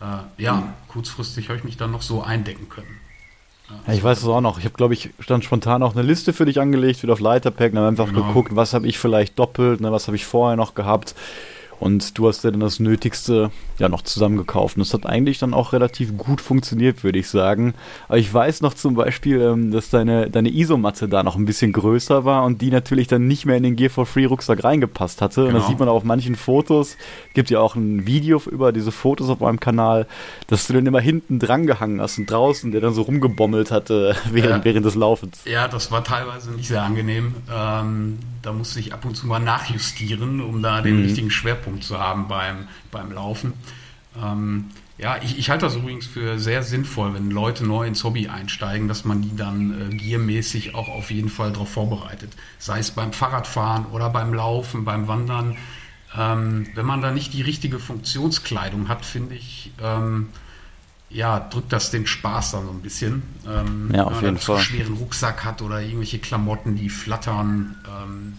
Äh, 0.00 0.42
ja, 0.42 0.54
mhm. 0.54 0.72
kurzfristig 0.88 1.48
habe 1.48 1.58
ich 1.58 1.64
mich 1.64 1.76
dann 1.76 1.90
noch 1.90 2.02
so 2.02 2.22
eindecken 2.22 2.68
können. 2.68 3.00
Ja, 3.86 3.92
ich 3.92 4.02
weiß 4.02 4.18
es 4.18 4.24
auch 4.24 4.40
noch. 4.40 4.58
Ich 4.58 4.64
habe, 4.64 4.74
glaube 4.74 4.94
ich, 4.94 5.10
stand 5.20 5.44
spontan 5.44 5.82
auch 5.82 5.94
eine 5.94 6.02
Liste 6.02 6.32
für 6.32 6.44
dich 6.44 6.60
angelegt, 6.60 7.02
wieder 7.02 7.12
auf 7.12 7.20
Leiterpack, 7.20 7.72
und 7.72 7.78
habe 7.78 7.88
einfach 7.88 8.08
genau. 8.08 8.26
geguckt, 8.26 8.56
was 8.56 8.74
habe 8.74 8.86
ich 8.86 8.98
vielleicht 8.98 9.38
doppelt, 9.38 9.80
ne, 9.80 9.92
was 9.92 10.06
habe 10.06 10.16
ich 10.16 10.24
vorher 10.24 10.56
noch 10.56 10.74
gehabt. 10.74 11.14
Und 11.80 12.18
du 12.18 12.28
hast 12.28 12.44
dir 12.44 12.52
dann 12.52 12.60
das 12.60 12.78
Nötigste 12.78 13.50
ja 13.78 13.88
noch 13.88 14.02
zusammengekauft. 14.02 14.76
Und 14.76 14.80
das 14.80 14.92
hat 14.92 15.06
eigentlich 15.06 15.38
dann 15.38 15.54
auch 15.54 15.72
relativ 15.72 16.16
gut 16.16 16.42
funktioniert, 16.42 17.02
würde 17.02 17.18
ich 17.18 17.28
sagen. 17.28 17.74
Aber 18.06 18.18
ich 18.18 18.32
weiß 18.32 18.60
noch 18.60 18.74
zum 18.74 18.94
Beispiel, 18.94 19.40
ähm, 19.40 19.72
dass 19.72 19.88
deine, 19.88 20.30
deine 20.30 20.50
Isomatte 20.50 21.08
da 21.08 21.22
noch 21.22 21.36
ein 21.36 21.46
bisschen 21.46 21.72
größer 21.72 22.26
war 22.26 22.44
und 22.44 22.60
die 22.60 22.70
natürlich 22.70 23.08
dann 23.08 23.26
nicht 23.26 23.46
mehr 23.46 23.56
in 23.56 23.62
den 23.62 23.76
Gear 23.76 23.88
for 23.90 24.04
Free 24.04 24.26
Rucksack 24.26 24.62
reingepasst 24.62 25.22
hatte. 25.22 25.40
Genau. 25.40 25.48
Und 25.48 25.54
das 25.54 25.62
genau. 25.62 25.68
sieht 25.70 25.78
man 25.80 25.88
auch 25.88 25.94
auf 25.94 26.04
manchen 26.04 26.36
Fotos. 26.36 26.98
Gibt 27.32 27.48
ja 27.48 27.60
auch 27.60 27.74
ein 27.74 28.06
Video 28.06 28.40
über 28.50 28.72
diese 28.72 28.92
Fotos 28.92 29.30
auf 29.30 29.40
meinem 29.40 29.58
Kanal, 29.58 30.06
dass 30.48 30.66
du 30.66 30.74
dann 30.74 30.84
immer 30.84 31.00
hinten 31.00 31.38
dran 31.38 31.66
gehangen 31.66 32.00
hast 32.02 32.18
und 32.18 32.30
draußen, 32.30 32.72
der 32.72 32.82
dann 32.82 32.92
so 32.92 33.02
rumgebommelt 33.02 33.70
hatte 33.70 34.14
während, 34.30 34.50
ja. 34.50 34.64
während 34.64 34.84
des 34.84 34.94
Laufens. 34.94 35.40
Ja, 35.46 35.66
das 35.66 35.90
war 35.90 36.04
teilweise 36.04 36.50
nicht 36.50 36.68
sehr 36.68 36.82
angenehm. 36.82 37.34
Ähm, 37.50 38.18
da 38.42 38.52
musste 38.52 38.80
ich 38.80 38.92
ab 38.92 39.04
und 39.04 39.16
zu 39.16 39.26
mal 39.26 39.38
nachjustieren, 39.38 40.40
um 40.40 40.62
da 40.62 40.80
den 40.80 40.98
mhm. 40.98 41.02
richtigen 41.02 41.30
Schwerpunkt 41.30 41.84
zu 41.84 41.98
haben 41.98 42.28
beim, 42.28 42.68
beim 42.90 43.12
Laufen. 43.12 43.52
Ähm, 44.20 44.66
ja, 44.98 45.16
ich, 45.22 45.38
ich, 45.38 45.48
halte 45.48 45.64
das 45.64 45.76
übrigens 45.76 46.06
für 46.06 46.38
sehr 46.38 46.62
sinnvoll, 46.62 47.14
wenn 47.14 47.30
Leute 47.30 47.66
neu 47.66 47.86
ins 47.86 48.04
Hobby 48.04 48.28
einsteigen, 48.28 48.86
dass 48.86 49.04
man 49.04 49.22
die 49.22 49.34
dann 49.34 49.92
äh, 49.92 49.94
giermäßig 49.94 50.74
auch 50.74 50.88
auf 50.88 51.10
jeden 51.10 51.30
Fall 51.30 51.52
darauf 51.52 51.70
vorbereitet. 51.70 52.32
Sei 52.58 52.78
es 52.80 52.90
beim 52.90 53.12
Fahrradfahren 53.12 53.86
oder 53.86 54.10
beim 54.10 54.34
Laufen, 54.34 54.84
beim 54.84 55.08
Wandern. 55.08 55.56
Ähm, 56.18 56.66
wenn 56.74 56.84
man 56.84 57.00
da 57.00 57.12
nicht 57.12 57.32
die 57.32 57.42
richtige 57.42 57.78
Funktionskleidung 57.78 58.88
hat, 58.88 59.06
finde 59.06 59.36
ich, 59.36 59.72
ähm, 59.82 60.28
ja, 61.10 61.40
drückt 61.40 61.72
das 61.72 61.90
den 61.90 62.06
Spaß 62.06 62.52
dann 62.52 62.66
so 62.66 62.70
ein 62.70 62.80
bisschen. 62.80 63.22
Ähm, 63.46 63.90
ja, 63.92 64.04
auf 64.04 64.22
jeden 64.22 64.38
Fall. 64.38 64.56
Einen 64.56 64.64
schweren 64.64 64.94
Rucksack 64.94 65.44
hat 65.44 65.60
oder 65.62 65.80
irgendwelche 65.80 66.18
Klamotten, 66.18 66.76
die 66.76 66.88
flattern. 66.88 67.76
Ähm, 67.86 68.38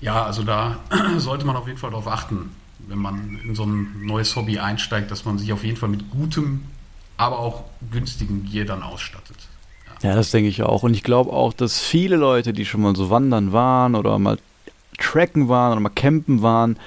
ja, 0.00 0.24
also 0.24 0.42
da 0.42 0.78
sollte 1.18 1.44
man 1.44 1.56
auf 1.56 1.66
jeden 1.66 1.78
Fall 1.78 1.90
darauf 1.90 2.08
achten 2.08 2.50
wenn 2.88 2.98
man 2.98 3.40
in 3.44 3.54
so 3.54 3.64
ein 3.64 4.04
neues 4.04 4.36
Hobby 4.36 4.58
einsteigt, 4.58 5.10
dass 5.10 5.24
man 5.24 5.38
sich 5.38 5.52
auf 5.52 5.64
jeden 5.64 5.76
Fall 5.76 5.88
mit 5.88 6.10
gutem, 6.10 6.62
aber 7.16 7.38
auch 7.38 7.64
günstigem 7.90 8.44
Gear 8.44 8.64
dann 8.64 8.82
ausstattet. 8.82 9.36
Ja, 10.02 10.10
ja 10.10 10.16
das 10.16 10.30
denke 10.30 10.48
ich 10.48 10.62
auch. 10.62 10.82
Und 10.82 10.94
ich 10.94 11.02
glaube 11.02 11.32
auch, 11.32 11.52
dass 11.52 11.80
viele 11.80 12.16
Leute, 12.16 12.52
die 12.52 12.64
schon 12.64 12.82
mal 12.82 12.94
so 12.94 13.10
wandern 13.10 13.52
waren 13.52 13.94
oder 13.94 14.18
mal 14.18 14.38
tracken 14.98 15.48
waren 15.48 15.72
oder 15.72 15.80
mal 15.80 15.90
campen 15.90 16.42
waren, 16.42 16.78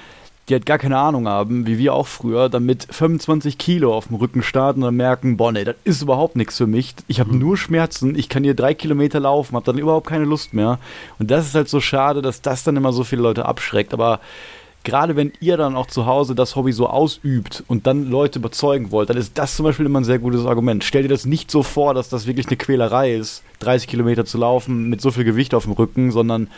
die 0.50 0.54
halt 0.54 0.66
gar 0.66 0.78
keine 0.78 0.98
Ahnung 0.98 1.28
haben, 1.28 1.66
wie 1.66 1.78
wir 1.78 1.94
auch 1.94 2.08
früher, 2.08 2.48
dann 2.48 2.66
mit 2.66 2.86
25 2.90 3.56
Kilo 3.56 3.94
auf 3.94 4.08
dem 4.08 4.16
Rücken 4.16 4.42
starten 4.42 4.80
und 4.80 4.86
dann 4.86 4.96
merken, 4.96 5.36
boah, 5.36 5.52
nee, 5.52 5.64
das 5.64 5.76
ist 5.84 6.02
überhaupt 6.02 6.34
nichts 6.34 6.58
für 6.58 6.66
mich. 6.66 6.94
Ich 7.06 7.20
habe 7.20 7.32
mhm. 7.32 7.38
nur 7.38 7.56
Schmerzen, 7.56 8.18
ich 8.18 8.28
kann 8.28 8.42
hier 8.42 8.54
drei 8.54 8.74
Kilometer 8.74 9.20
laufen, 9.20 9.54
habe 9.54 9.64
dann 9.64 9.78
überhaupt 9.78 10.08
keine 10.08 10.24
Lust 10.24 10.52
mehr. 10.52 10.80
Und 11.18 11.30
das 11.30 11.46
ist 11.46 11.54
halt 11.54 11.68
so 11.68 11.80
schade, 11.80 12.20
dass 12.20 12.42
das 12.42 12.64
dann 12.64 12.76
immer 12.76 12.92
so 12.92 13.04
viele 13.04 13.22
Leute 13.22 13.46
abschreckt. 13.46 13.94
Aber 13.94 14.18
gerade 14.82 15.14
wenn 15.14 15.32
ihr 15.40 15.56
dann 15.56 15.76
auch 15.76 15.86
zu 15.86 16.06
Hause 16.06 16.34
das 16.34 16.56
Hobby 16.56 16.72
so 16.72 16.88
ausübt 16.88 17.62
und 17.68 17.86
dann 17.86 18.10
Leute 18.10 18.38
überzeugen 18.38 18.90
wollt, 18.90 19.10
dann 19.10 19.16
ist 19.16 19.38
das 19.38 19.54
zum 19.54 19.64
Beispiel 19.64 19.86
immer 19.86 20.00
ein 20.00 20.04
sehr 20.04 20.18
gutes 20.18 20.46
Argument. 20.46 20.82
Stell 20.82 21.02
dir 21.02 21.08
das 21.08 21.26
nicht 21.26 21.50
so 21.50 21.62
vor, 21.62 21.94
dass 21.94 22.08
das 22.08 22.26
wirklich 22.26 22.48
eine 22.48 22.56
Quälerei 22.56 23.14
ist, 23.14 23.44
30 23.60 23.88
Kilometer 23.88 24.24
zu 24.24 24.38
laufen 24.38 24.88
mit 24.88 25.00
so 25.00 25.10
viel 25.12 25.24
Gewicht 25.24 25.54
auf 25.54 25.64
dem 25.64 25.72
Rücken, 25.74 26.10
sondern 26.10 26.48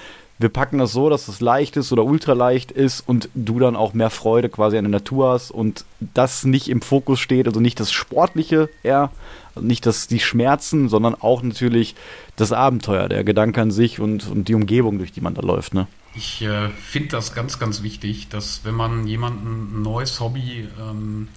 wir 0.43 0.49
packen 0.49 0.79
das 0.79 0.93
so, 0.93 1.09
dass 1.09 1.29
es 1.29 1.41
leicht 1.41 1.77
ist 1.77 1.93
oder 1.93 2.05
ultraleicht 2.05 2.73
ist 2.73 3.01
und 3.01 3.29
du 3.35 3.59
dann 3.59 3.77
auch 3.77 3.95
mehr 3.95 4.11
Freude 4.11 4.49
quasi 4.49 4.77
an 4.77 4.85
der 4.85 4.91
Natur 4.91 5.31
hast 5.31 5.51
und 5.51 5.85
das 6.01 6.45
nicht 6.45 6.69
im 6.69 6.83
Fokus 6.83 7.21
steht, 7.21 7.47
also 7.47 7.61
nicht 7.61 7.81
das 7.81 7.93
Sportliche 7.93 8.69
eher, 8.83 9.11
also 9.55 9.67
nicht 9.67 9.87
das, 9.87 10.09
die 10.09 10.21
Schmerzen, 10.21 10.89
sondern 10.89 11.15
auch 11.15 11.43
natürlich 11.43 11.95
das 12.37 12.53
Abenteuer, 12.53 13.09
der 13.09 13.25
Gedanke 13.25 13.63
an 13.63 13.71
sich 13.71 14.01
und, 14.01 14.29
und 14.29 14.49
die 14.49 14.55
Umgebung, 14.55 14.99
durch 14.99 15.13
die 15.13 15.21
man 15.21 15.35
da 15.35 15.43
läuft. 15.43 15.75
Ne? 15.75 15.87
Ich 16.15 16.43
äh, 16.43 16.69
finde 16.69 17.09
das 17.11 17.35
ganz, 17.35 17.59
ganz 17.59 17.83
wichtig, 17.83 18.29
dass 18.29 18.65
wenn 18.65 18.75
man 18.75 19.07
jemandem 19.07 19.79
ein 19.79 19.83
neues 19.83 20.21
Hobby 20.21 20.69
ähm, 20.79 21.29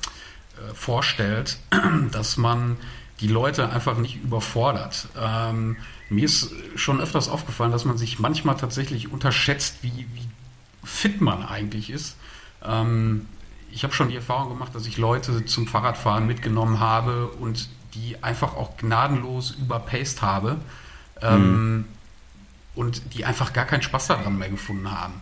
äh, 0.58 0.74
vorstellt, 0.74 1.58
dass 2.12 2.38
man 2.38 2.78
die 3.22 3.28
Leute 3.28 3.70
einfach 3.70 3.98
nicht 3.98 4.22
überfordert. 4.22 5.08
Ähm, 5.18 5.78
mir 6.10 6.26
ist 6.26 6.52
schon 6.76 7.02
öfters 7.02 7.30
aufgefallen, 7.30 7.72
dass 7.72 7.86
man 7.86 7.98
sich 7.98 8.20
manchmal 8.20 8.58
tatsächlich 8.58 9.12
unterschätzt, 9.12 9.78
wie, 9.82 10.06
wie 10.14 10.28
fit 10.84 11.22
man 11.22 11.44
eigentlich 11.44 11.90
ist. 11.90 12.16
Ähm, 12.64 13.26
ich 13.72 13.84
habe 13.84 13.94
schon 13.94 14.10
die 14.10 14.16
Erfahrung 14.16 14.50
gemacht, 14.50 14.74
dass 14.76 14.86
ich 14.86 14.98
Leute 14.98 15.46
zum 15.46 15.68
Fahrradfahren 15.68 16.28
mitgenommen 16.28 16.80
habe 16.80 17.28
und 17.28 17.70
die 17.94 18.24
einfach 18.24 18.56
auch 18.56 18.78
gnadenlos 18.78 19.52
überpaced 19.52 20.22
habe. 20.22 20.58
Ähm, 21.22 21.74
mhm 21.78 21.86
und 22.76 23.14
die 23.14 23.26
einfach 23.26 23.54
gar 23.54 23.66
keinen 23.66 23.82
Spaß 23.82 24.08
daran 24.08 24.38
mehr 24.38 24.50
gefunden 24.50 24.92
haben. 24.92 25.14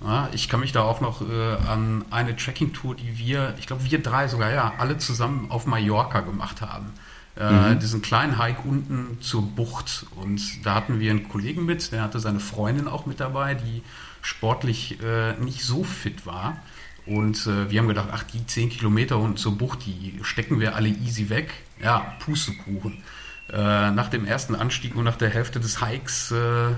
Ja, 0.00 0.28
ich 0.32 0.48
kann 0.48 0.60
mich 0.60 0.72
da 0.72 0.82
auch 0.82 1.00
noch 1.00 1.22
äh, 1.22 1.56
an 1.68 2.04
eine 2.10 2.36
Tracking-Tour, 2.36 2.94
die 2.94 3.18
wir, 3.18 3.54
ich 3.58 3.66
glaube 3.66 3.84
wir 3.84 4.00
drei 4.00 4.28
sogar, 4.28 4.52
ja, 4.52 4.74
alle 4.78 4.98
zusammen 4.98 5.50
auf 5.50 5.66
Mallorca 5.66 6.20
gemacht 6.20 6.60
haben. 6.60 6.92
Äh, 7.38 7.74
mhm. 7.74 7.80
Diesen 7.80 8.02
kleinen 8.02 8.38
Hike 8.38 8.62
unten 8.64 9.18
zur 9.20 9.42
Bucht. 9.42 10.06
Und 10.16 10.64
da 10.64 10.74
hatten 10.74 10.98
wir 10.98 11.10
einen 11.10 11.28
Kollegen 11.28 11.64
mit, 11.64 11.92
der 11.92 12.02
hatte 12.02 12.18
seine 12.18 12.40
Freundin 12.40 12.88
auch 12.88 13.06
mit 13.06 13.20
dabei, 13.20 13.54
die 13.54 13.82
sportlich 14.22 14.98
äh, 15.02 15.34
nicht 15.34 15.62
so 15.62 15.84
fit 15.84 16.26
war. 16.26 16.58
Und 17.06 17.46
äh, 17.46 17.70
wir 17.70 17.80
haben 17.80 17.88
gedacht, 17.88 18.08
ach, 18.12 18.24
die 18.24 18.44
10 18.44 18.70
Kilometer 18.70 19.18
unten 19.18 19.36
zur 19.36 19.56
Bucht, 19.56 19.86
die 19.86 20.18
stecken 20.22 20.60
wir 20.60 20.74
alle 20.74 20.88
easy 20.88 21.30
weg. 21.30 21.52
Ja, 21.82 22.14
Pustekuchen. 22.18 23.02
Äh, 23.50 23.90
nach 23.92 24.08
dem 24.08 24.26
ersten 24.26 24.54
Anstieg 24.54 24.94
und 24.94 25.04
nach 25.04 25.16
der 25.16 25.30
Hälfte 25.30 25.60
des 25.60 25.82
Hikes, 25.82 26.32
äh, 26.32 26.74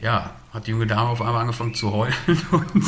ja, 0.00 0.30
hat 0.52 0.66
die 0.66 0.72
junge 0.72 0.86
Dame 0.86 1.08
auf 1.08 1.22
einmal 1.22 1.40
angefangen 1.40 1.74
zu 1.74 1.90
heulen 1.90 2.14
und 2.50 2.84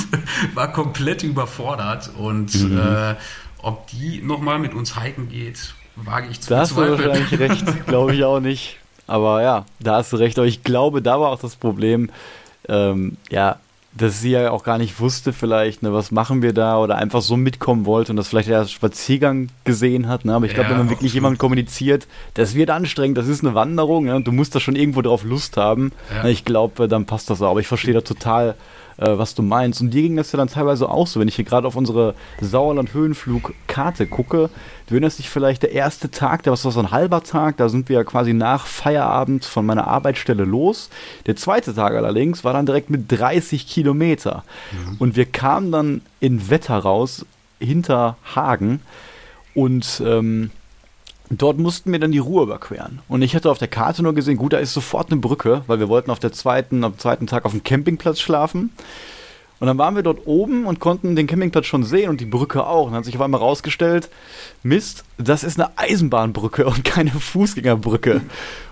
war 0.55 0.73
komplett 0.73 1.23
überfordert. 1.23 2.11
Und 2.17 2.55
mhm. 2.55 2.79
äh, 2.79 3.15
ob 3.59 3.89
die 3.89 4.23
nochmal 4.23 4.59
mit 4.59 4.75
uns 4.75 5.03
hiken 5.03 5.29
geht, 5.29 5.75
wage 6.05 6.29
ich 6.31 6.41
zu 6.41 6.51
Da 6.51 6.61
hast 6.61 6.73
du 6.73 6.77
wahrscheinlich 6.77 7.39
recht, 7.39 7.65
glaube 7.87 8.15
ich 8.15 8.25
auch 8.25 8.41
nicht. 8.41 8.79
Aber 9.07 9.43
ja, 9.43 9.65
da 9.81 9.97
hast 9.97 10.13
du 10.13 10.17
recht. 10.17 10.39
Aber 10.39 10.47
ich 10.47 10.63
glaube, 10.63 11.03
da 11.03 11.21
war 11.21 11.31
auch 11.31 11.41
das 11.41 11.57
Problem, 11.57 12.11
ähm, 12.69 13.17
ja, 13.31 13.59
dass 13.97 14.21
sie 14.21 14.31
ja 14.31 14.51
auch 14.51 14.65
gar 14.65 14.79
nicht 14.79 15.01
wusste, 15.01 15.33
vielleicht, 15.33 15.83
ne, 15.83 15.93
was 15.93 16.11
machen 16.11 16.43
wir 16.43 16.53
da 16.53 16.79
oder 16.79 16.97
einfach 16.97 17.23
so 17.23 17.37
mitkommen 17.37 17.87
wollte 17.87 18.13
und 18.13 18.17
das 18.17 18.29
vielleicht 18.29 18.49
erst 18.49 18.73
Spaziergang 18.73 19.49
gesehen 19.65 20.09
hat. 20.09 20.25
Ne? 20.25 20.35
Aber 20.35 20.47
ich 20.47 20.55
glaube, 20.55 20.69
ja, 20.69 20.71
wenn 20.71 20.87
man 20.87 20.91
wirklich 20.91 21.15
jemandem 21.15 21.39
kommuniziert, 21.39 22.07
das 22.35 22.55
wird 22.55 22.71
anstrengend, 22.71 23.19
das 23.19 23.27
ist 23.29 23.43
eine 23.43 23.55
Wanderung 23.55 24.07
ja, 24.07 24.15
und 24.15 24.27
du 24.27 24.33
musst 24.33 24.55
da 24.55 24.61
schon 24.61 24.77
irgendwo 24.77 25.03
drauf 25.03 25.25
Lust 25.25 25.57
haben, 25.57 25.93
ja. 26.15 26.25
ne, 26.25 26.31
ich 26.31 26.45
glaube, 26.45 26.87
dann 26.87 27.07
passt 27.07 27.31
das 27.31 27.43
auch. 27.43 27.51
Aber 27.51 27.61
ich 27.61 27.67
verstehe 27.67 27.95
da 27.95 28.03
total, 28.03 28.55
äh, 28.99 29.17
was 29.17 29.35
du 29.35 29.43
meinst. 29.43 29.81
Und 29.81 29.91
dir 29.91 30.03
ging 30.03 30.17
das 30.17 30.33
ja 30.33 30.37
dann 30.37 30.49
teilweise 30.49 30.89
auch 30.89 31.07
so, 31.07 31.21
wenn 31.21 31.29
ich 31.29 31.37
hier 31.37 31.45
gerade 31.45 31.67
auf 31.67 31.77
unsere 31.77 32.15
Sauerland-Höhenflug-Karte 32.41 34.07
gucke. 34.07 34.51
Du 34.87 34.95
erinnerst 34.95 35.19
dich 35.19 35.31
vielleicht, 35.31 35.63
der 35.63 35.73
erste 35.73 36.11
Tag, 36.11 36.43
der 36.43 36.51
war 36.51 36.57
so 36.57 36.79
ein 36.79 36.91
halber 36.91 37.23
Tag, 37.23 37.57
da 37.59 37.69
sind 37.69 37.89
wir 37.89 37.97
ja 37.97 38.05
quasi 38.05 38.33
nach 38.33 38.67
Feierabend 38.67 39.45
von 39.45 39.65
meiner 39.67 39.87
Arbeitsstelle 39.87 40.45
los. 40.45 40.91
Der 41.27 41.37
zweite 41.37 41.75
Tag 41.75 41.95
allerdings 41.95 42.45
war 42.45 42.53
dann 42.53 42.67
direkt 42.67 42.91
mit 42.91 43.11
30 43.11 43.67
Kilometer. 43.67 44.45
Mhm. 44.73 44.97
Und 44.99 45.17
wir 45.17 45.27
kamen 45.27 45.73
dann 45.73 46.03
in 46.21 46.51
Wetter 46.51 46.79
raus, 46.79 47.25
hinter 47.61 48.17
Hagen. 48.35 48.81
Und 49.55 50.03
ähm, 50.05 50.51
Dort 51.31 51.59
mussten 51.59 51.93
wir 51.93 51.99
dann 51.99 52.13
die 52.13 52.19
Ruhr 52.19 52.43
überqueren. 52.43 53.01
Und 53.09 53.23
ich 53.23 53.35
hatte 53.35 53.51
auf 53.51 53.59
der 53.59 53.69
Karte 53.69 54.03
nur 54.03 54.15
gesehen, 54.15 54.39
gut, 54.39 54.55
da 54.55 54.59
ist 54.59 54.73
sofort 54.73 55.11
eine 55.11 55.21
Brücke, 55.21 55.63
weil 55.67 55.79
wir 55.79 55.89
wollten 55.89 56.11
auf 56.11 56.19
der 56.19 56.33
zweiten, 56.33 56.83
am 56.85 56.99
zweiten 56.99 57.27
Tag 57.27 57.45
auf 57.45 57.53
dem 57.53 57.63
Campingplatz 57.63 58.21
schlafen. 58.21 58.71
Und 59.61 59.67
dann 59.67 59.77
waren 59.77 59.97
wir 59.97 60.03
dort 60.03 60.27
oben 60.27 60.67
und 60.67 60.79
konnten 60.79 61.17
den 61.17 61.27
Campingplatz 61.27 61.67
schon 61.67 61.85
sehen 61.85 62.09
und 62.11 62.21
die 62.21 62.27
Brücke 62.27 62.67
auch. 62.67 62.87
Und 62.87 62.93
dann 62.93 62.99
hat 62.99 63.05
sich 63.05 63.17
auf 63.17 63.23
einmal 63.23 63.41
rausgestellt, 63.41 64.09
Mist, 64.63 65.05
das 65.19 65.45
ist 65.45 65.61
eine 65.61 65.77
Eisenbahnbrücke 65.77 66.65
und 66.67 66.85
keine 66.85 67.11
Fußgängerbrücke. 67.11 68.23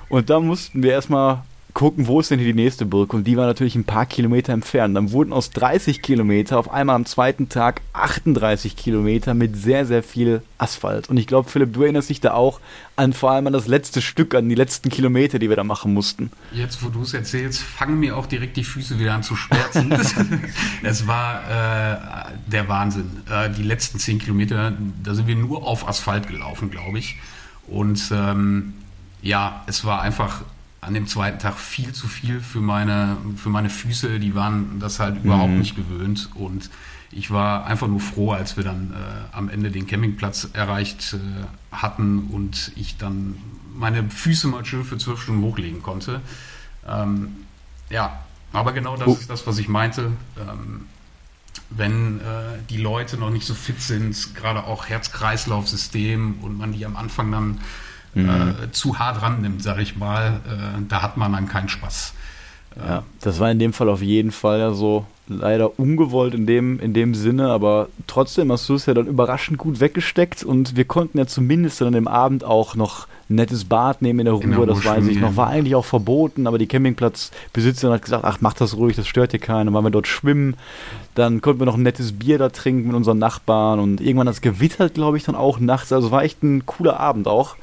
Und 0.08 0.30
da 0.30 0.40
mussten 0.40 0.82
wir 0.82 0.92
erstmal 0.92 1.42
gucken, 1.76 2.06
wo 2.06 2.20
ist 2.20 2.30
denn 2.30 2.38
hier 2.38 2.54
die 2.54 2.54
nächste 2.54 2.86
Brücke? 2.86 3.18
Und 3.18 3.26
die 3.26 3.36
war 3.36 3.44
natürlich 3.44 3.74
ein 3.74 3.84
paar 3.84 4.06
Kilometer 4.06 4.54
entfernt. 4.54 4.96
Dann 4.96 5.12
wurden 5.12 5.34
aus 5.34 5.50
30 5.50 6.00
Kilometer 6.00 6.58
auf 6.58 6.72
einmal 6.72 6.96
am 6.96 7.04
zweiten 7.04 7.50
Tag 7.50 7.82
38 7.92 8.76
Kilometer 8.76 9.34
mit 9.34 9.58
sehr, 9.58 9.84
sehr 9.84 10.02
viel 10.02 10.40
Asphalt. 10.56 11.10
Und 11.10 11.18
ich 11.18 11.26
glaube, 11.26 11.50
Philipp, 11.50 11.74
du 11.74 11.82
erinnerst 11.82 12.08
dich 12.08 12.22
da 12.22 12.32
auch 12.32 12.60
an 12.96 13.12
vor 13.12 13.32
allem 13.32 13.46
an 13.46 13.52
das 13.52 13.66
letzte 13.66 14.00
Stück, 14.00 14.34
an 14.34 14.48
die 14.48 14.54
letzten 14.54 14.88
Kilometer, 14.88 15.38
die 15.38 15.50
wir 15.50 15.56
da 15.56 15.64
machen 15.64 15.92
mussten. 15.92 16.30
Jetzt, 16.50 16.82
wo 16.82 16.88
du 16.88 17.02
es 17.02 17.12
erzählst, 17.12 17.60
fangen 17.60 18.00
mir 18.00 18.16
auch 18.16 18.24
direkt 18.24 18.56
die 18.56 18.64
Füße 18.64 18.98
wieder 18.98 19.12
an 19.12 19.22
zu 19.22 19.36
schmerzen. 19.36 19.92
es 20.82 21.06
war 21.06 21.42
äh, 21.42 22.30
der 22.46 22.68
Wahnsinn. 22.68 23.10
Äh, 23.30 23.50
die 23.50 23.64
letzten 23.64 23.98
10 23.98 24.20
Kilometer, 24.20 24.72
da 25.04 25.14
sind 25.14 25.26
wir 25.26 25.36
nur 25.36 25.66
auf 25.66 25.86
Asphalt 25.86 26.26
gelaufen, 26.26 26.70
glaube 26.70 26.98
ich. 26.98 27.18
Und 27.66 28.00
ähm, 28.12 28.72
ja, 29.20 29.62
es 29.66 29.84
war 29.84 30.00
einfach 30.00 30.42
an 30.80 30.94
dem 30.94 31.06
zweiten 31.06 31.38
Tag 31.38 31.58
viel 31.58 31.92
zu 31.92 32.06
viel 32.06 32.40
für 32.40 32.60
meine, 32.60 33.16
für 33.36 33.48
meine 33.48 33.70
Füße. 33.70 34.20
Die 34.20 34.34
waren 34.34 34.78
das 34.78 35.00
halt 35.00 35.22
überhaupt 35.24 35.52
mhm. 35.52 35.58
nicht 35.58 35.76
gewöhnt. 35.76 36.30
Und 36.34 36.70
ich 37.10 37.30
war 37.30 37.66
einfach 37.66 37.88
nur 37.88 38.00
froh, 38.00 38.32
als 38.32 38.56
wir 38.56 38.64
dann 38.64 38.92
äh, 38.92 39.36
am 39.36 39.48
Ende 39.48 39.70
den 39.70 39.86
Campingplatz 39.86 40.48
erreicht 40.52 41.14
äh, 41.14 41.74
hatten 41.74 42.28
und 42.30 42.72
ich 42.76 42.96
dann 42.96 43.36
meine 43.74 44.08
Füße 44.08 44.48
mal 44.48 44.64
schön 44.64 44.84
für 44.84 44.98
zwölf 44.98 45.22
Stunden 45.22 45.42
hochlegen 45.42 45.82
konnte. 45.82 46.20
Ähm, 46.86 47.36
ja, 47.90 48.20
aber 48.52 48.72
genau 48.72 48.96
das 48.96 49.08
oh. 49.08 49.12
ist 49.12 49.30
das, 49.30 49.46
was 49.46 49.58
ich 49.58 49.68
meinte. 49.68 50.12
Ähm, 50.38 50.86
wenn 51.70 52.20
äh, 52.20 52.58
die 52.70 52.76
Leute 52.76 53.16
noch 53.16 53.30
nicht 53.30 53.46
so 53.46 53.54
fit 53.54 53.80
sind, 53.80 54.34
gerade 54.34 54.64
auch 54.64 54.86
Herz-Kreislauf-System 54.86 56.36
und 56.42 56.58
man 56.58 56.72
die 56.72 56.86
am 56.86 56.96
Anfang 56.96 57.30
dann 57.32 57.60
mhm. 58.16 58.28
äh, 58.28 58.72
zu 58.72 58.98
hart 58.98 59.22
rannimmt, 59.22 59.62
sage 59.62 59.82
ich 59.82 59.96
mal, 59.96 60.40
äh, 60.46 60.82
da 60.88 61.02
hat 61.02 61.16
man 61.16 61.32
dann 61.32 61.48
keinen 61.48 61.68
Spaß. 61.68 62.14
Ja, 62.78 63.04
das 63.22 63.40
war 63.40 63.50
in 63.50 63.58
dem 63.58 63.72
Fall 63.72 63.88
auf 63.88 64.02
jeden 64.02 64.32
Fall 64.32 64.58
ja 64.58 64.72
so 64.72 65.06
leider 65.28 65.78
ungewollt 65.78 66.34
in 66.34 66.46
dem, 66.46 66.78
in 66.78 66.92
dem 66.92 67.14
Sinne, 67.14 67.48
aber 67.48 67.88
trotzdem 68.06 68.52
hast 68.52 68.68
du 68.68 68.74
es 68.74 68.86
ja 68.86 68.94
dann 68.94 69.06
überraschend 69.06 69.58
gut 69.58 69.80
weggesteckt 69.80 70.44
und 70.44 70.76
wir 70.76 70.84
konnten 70.84 71.18
ja 71.18 71.26
zumindest 71.26 71.80
dann 71.80 71.88
an 71.88 71.94
dem 71.94 72.08
Abend 72.08 72.44
auch 72.44 72.76
noch 72.76 73.08
ein 73.28 73.36
nettes 73.36 73.64
Bad 73.64 74.02
nehmen 74.02 74.20
in 74.20 74.26
der 74.26 74.34
Ruhe, 74.34 74.44
in 74.44 74.50
der 74.52 74.66
das 74.66 74.84
weiß 74.84 75.06
ich 75.08 75.18
noch. 75.18 75.36
War 75.36 75.48
eigentlich 75.48 75.74
auch 75.74 75.84
verboten, 75.84 76.46
aber 76.46 76.58
die 76.58 76.68
Campingplatzbesitzerin 76.68 77.94
hat 77.94 78.02
gesagt, 78.02 78.24
ach, 78.24 78.38
mach 78.40 78.54
das 78.54 78.76
ruhig, 78.76 78.94
das 78.94 79.08
stört 79.08 79.32
dir 79.32 79.40
keinen. 79.40 79.66
Dann 79.66 79.74
waren 79.74 79.84
wir 79.84 79.90
dort 79.90 80.06
schwimmen, 80.06 80.56
dann 81.16 81.40
konnten 81.40 81.60
wir 81.60 81.66
noch 81.66 81.76
ein 81.76 81.82
nettes 81.82 82.12
Bier 82.12 82.38
da 82.38 82.50
trinken 82.50 82.86
mit 82.86 82.96
unseren 82.96 83.18
Nachbarn 83.18 83.80
und 83.80 84.00
irgendwann 84.00 84.28
hat 84.28 84.34
es 84.34 84.40
gewittert, 84.42 84.94
glaube 84.94 85.16
ich, 85.16 85.24
dann 85.24 85.34
auch 85.34 85.58
nachts. 85.58 85.92
Also 85.92 86.12
war 86.12 86.22
echt 86.22 86.42
ein 86.44 86.66
cooler 86.66 87.00
Abend 87.00 87.26
auch. 87.26 87.56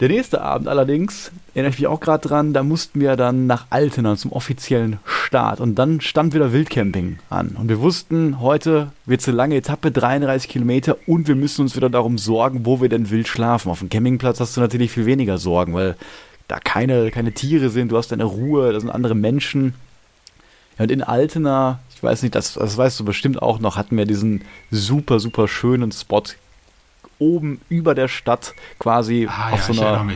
Der 0.00 0.08
nächste 0.08 0.40
Abend 0.40 0.66
allerdings, 0.66 1.30
erinnere 1.54 1.70
ich 1.70 1.78
mich 1.78 1.86
auch 1.86 2.00
gerade 2.00 2.26
dran, 2.26 2.52
da 2.52 2.64
mussten 2.64 3.00
wir 3.00 3.14
dann 3.14 3.46
nach 3.46 3.66
Altena 3.70 4.16
zum 4.16 4.32
offiziellen 4.32 4.98
Start 5.04 5.60
und 5.60 5.76
dann 5.76 6.00
stand 6.00 6.34
wieder 6.34 6.52
Wildcamping 6.52 7.20
an. 7.30 7.56
Und 7.56 7.68
wir 7.68 7.80
wussten, 7.80 8.40
heute 8.40 8.90
wird 9.06 9.20
es 9.20 9.28
eine 9.28 9.36
lange 9.36 9.54
Etappe, 9.54 9.92
33 9.92 10.50
Kilometer 10.50 10.96
und 11.06 11.28
wir 11.28 11.36
müssen 11.36 11.62
uns 11.62 11.76
wieder 11.76 11.90
darum 11.90 12.18
sorgen, 12.18 12.66
wo 12.66 12.80
wir 12.80 12.88
denn 12.88 13.10
wild 13.10 13.28
schlafen. 13.28 13.70
Auf 13.70 13.78
dem 13.78 13.88
Campingplatz 13.88 14.40
hast 14.40 14.56
du 14.56 14.60
natürlich 14.60 14.90
viel 14.90 15.06
weniger 15.06 15.38
Sorgen, 15.38 15.74
weil 15.74 15.94
da 16.48 16.58
keine, 16.58 17.12
keine 17.12 17.32
Tiere 17.32 17.70
sind, 17.70 17.92
du 17.92 17.96
hast 17.96 18.10
deine 18.10 18.24
Ruhe, 18.24 18.72
da 18.72 18.80
sind 18.80 18.90
andere 18.90 19.14
Menschen. 19.14 19.74
Ja, 20.76 20.82
und 20.82 20.90
in 20.90 21.04
Altena, 21.04 21.78
ich 21.94 22.02
weiß 22.02 22.22
nicht, 22.22 22.34
das, 22.34 22.54
das 22.54 22.76
weißt 22.76 22.98
du 22.98 23.04
bestimmt 23.04 23.40
auch 23.40 23.60
noch, 23.60 23.76
hatten 23.76 23.96
wir 23.96 24.06
diesen 24.06 24.42
super, 24.72 25.20
super 25.20 25.46
schönen 25.46 25.92
Spot 25.92 26.24
oben 27.18 27.60
über 27.68 27.94
der 27.94 28.08
Stadt 28.08 28.54
quasi 28.78 29.28
ah, 29.30 29.50
auf 29.50 29.68
ja, 29.68 29.74
so 29.74 29.80
einer. 29.82 30.06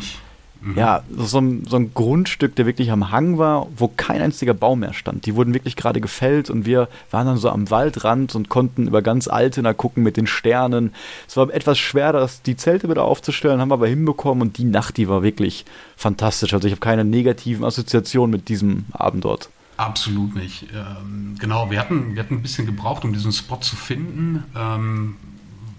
Mhm. 0.60 0.76
Ja, 0.76 1.02
so 1.16 1.38
ein, 1.38 1.64
so 1.68 1.76
ein 1.76 1.94
Grundstück, 1.94 2.56
der 2.56 2.66
wirklich 2.66 2.90
am 2.90 3.12
Hang 3.12 3.38
war, 3.38 3.68
wo 3.76 3.86
kein 3.88 4.20
einziger 4.20 4.54
Baum 4.54 4.80
mehr 4.80 4.92
stand. 4.92 5.24
Die 5.26 5.36
wurden 5.36 5.54
wirklich 5.54 5.76
gerade 5.76 6.00
gefällt 6.00 6.50
und 6.50 6.66
wir 6.66 6.88
waren 7.12 7.26
dann 7.26 7.36
so 7.36 7.48
am 7.50 7.70
Waldrand 7.70 8.34
und 8.34 8.48
konnten 8.48 8.88
über 8.88 9.00
ganz 9.00 9.28
Altena 9.28 9.72
gucken 9.72 10.02
mit 10.02 10.16
den 10.16 10.26
Sternen. 10.26 10.92
Es 11.28 11.36
war 11.36 11.48
etwas 11.50 11.78
schwer, 11.78 12.12
das, 12.12 12.42
die 12.42 12.56
Zelte 12.56 12.88
wieder 12.88 13.04
aufzustellen, 13.04 13.60
haben 13.60 13.68
wir 13.68 13.74
aber 13.74 13.86
hinbekommen 13.86 14.42
und 14.42 14.58
die 14.58 14.64
Nacht, 14.64 14.96
die 14.96 15.08
war 15.08 15.22
wirklich 15.22 15.64
fantastisch. 15.96 16.52
Also 16.52 16.66
ich 16.66 16.72
habe 16.72 16.80
keine 16.80 17.04
negativen 17.04 17.64
Assoziationen 17.64 18.32
mit 18.32 18.48
diesem 18.48 18.86
Abend 18.92 19.24
dort. 19.24 19.50
Absolut 19.76 20.34
nicht. 20.34 20.66
Ähm, 20.74 21.36
genau, 21.38 21.70
wir 21.70 21.78
hatten, 21.78 22.16
wir 22.16 22.22
hatten 22.24 22.34
ein 22.34 22.42
bisschen 22.42 22.66
gebraucht, 22.66 23.04
um 23.04 23.12
diesen 23.12 23.30
Spot 23.30 23.60
zu 23.60 23.76
finden. 23.76 24.42
Ähm, 24.56 25.16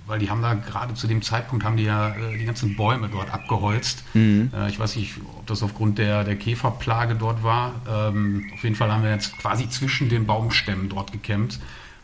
weil 0.09 0.19
die 0.19 0.29
haben 0.29 0.41
da 0.41 0.55
gerade 0.55 0.95
zu 0.95 1.07
dem 1.07 1.21
Zeitpunkt 1.21 1.63
haben 1.63 1.77
die 1.77 1.83
ja 1.83 2.09
äh, 2.09 2.37
die 2.37 2.45
ganzen 2.45 2.75
Bäume 2.75 3.09
dort 3.09 3.31
abgeholzt. 3.31 4.03
Mhm. 4.15 4.51
Äh, 4.53 4.69
ich 4.69 4.79
weiß 4.79 4.95
nicht, 4.95 5.13
ob 5.37 5.45
das 5.45 5.61
aufgrund 5.63 5.99
der, 5.99 6.23
der 6.23 6.35
Käferplage 6.35 7.15
dort 7.15 7.43
war. 7.43 7.75
Ähm, 7.87 8.49
auf 8.53 8.63
jeden 8.63 8.75
Fall 8.75 8.91
haben 8.91 9.03
wir 9.03 9.11
jetzt 9.11 9.37
quasi 9.37 9.69
zwischen 9.69 10.09
den 10.09 10.25
Baumstämmen 10.25 10.89
dort 10.89 11.11
gekämmt 11.11 11.59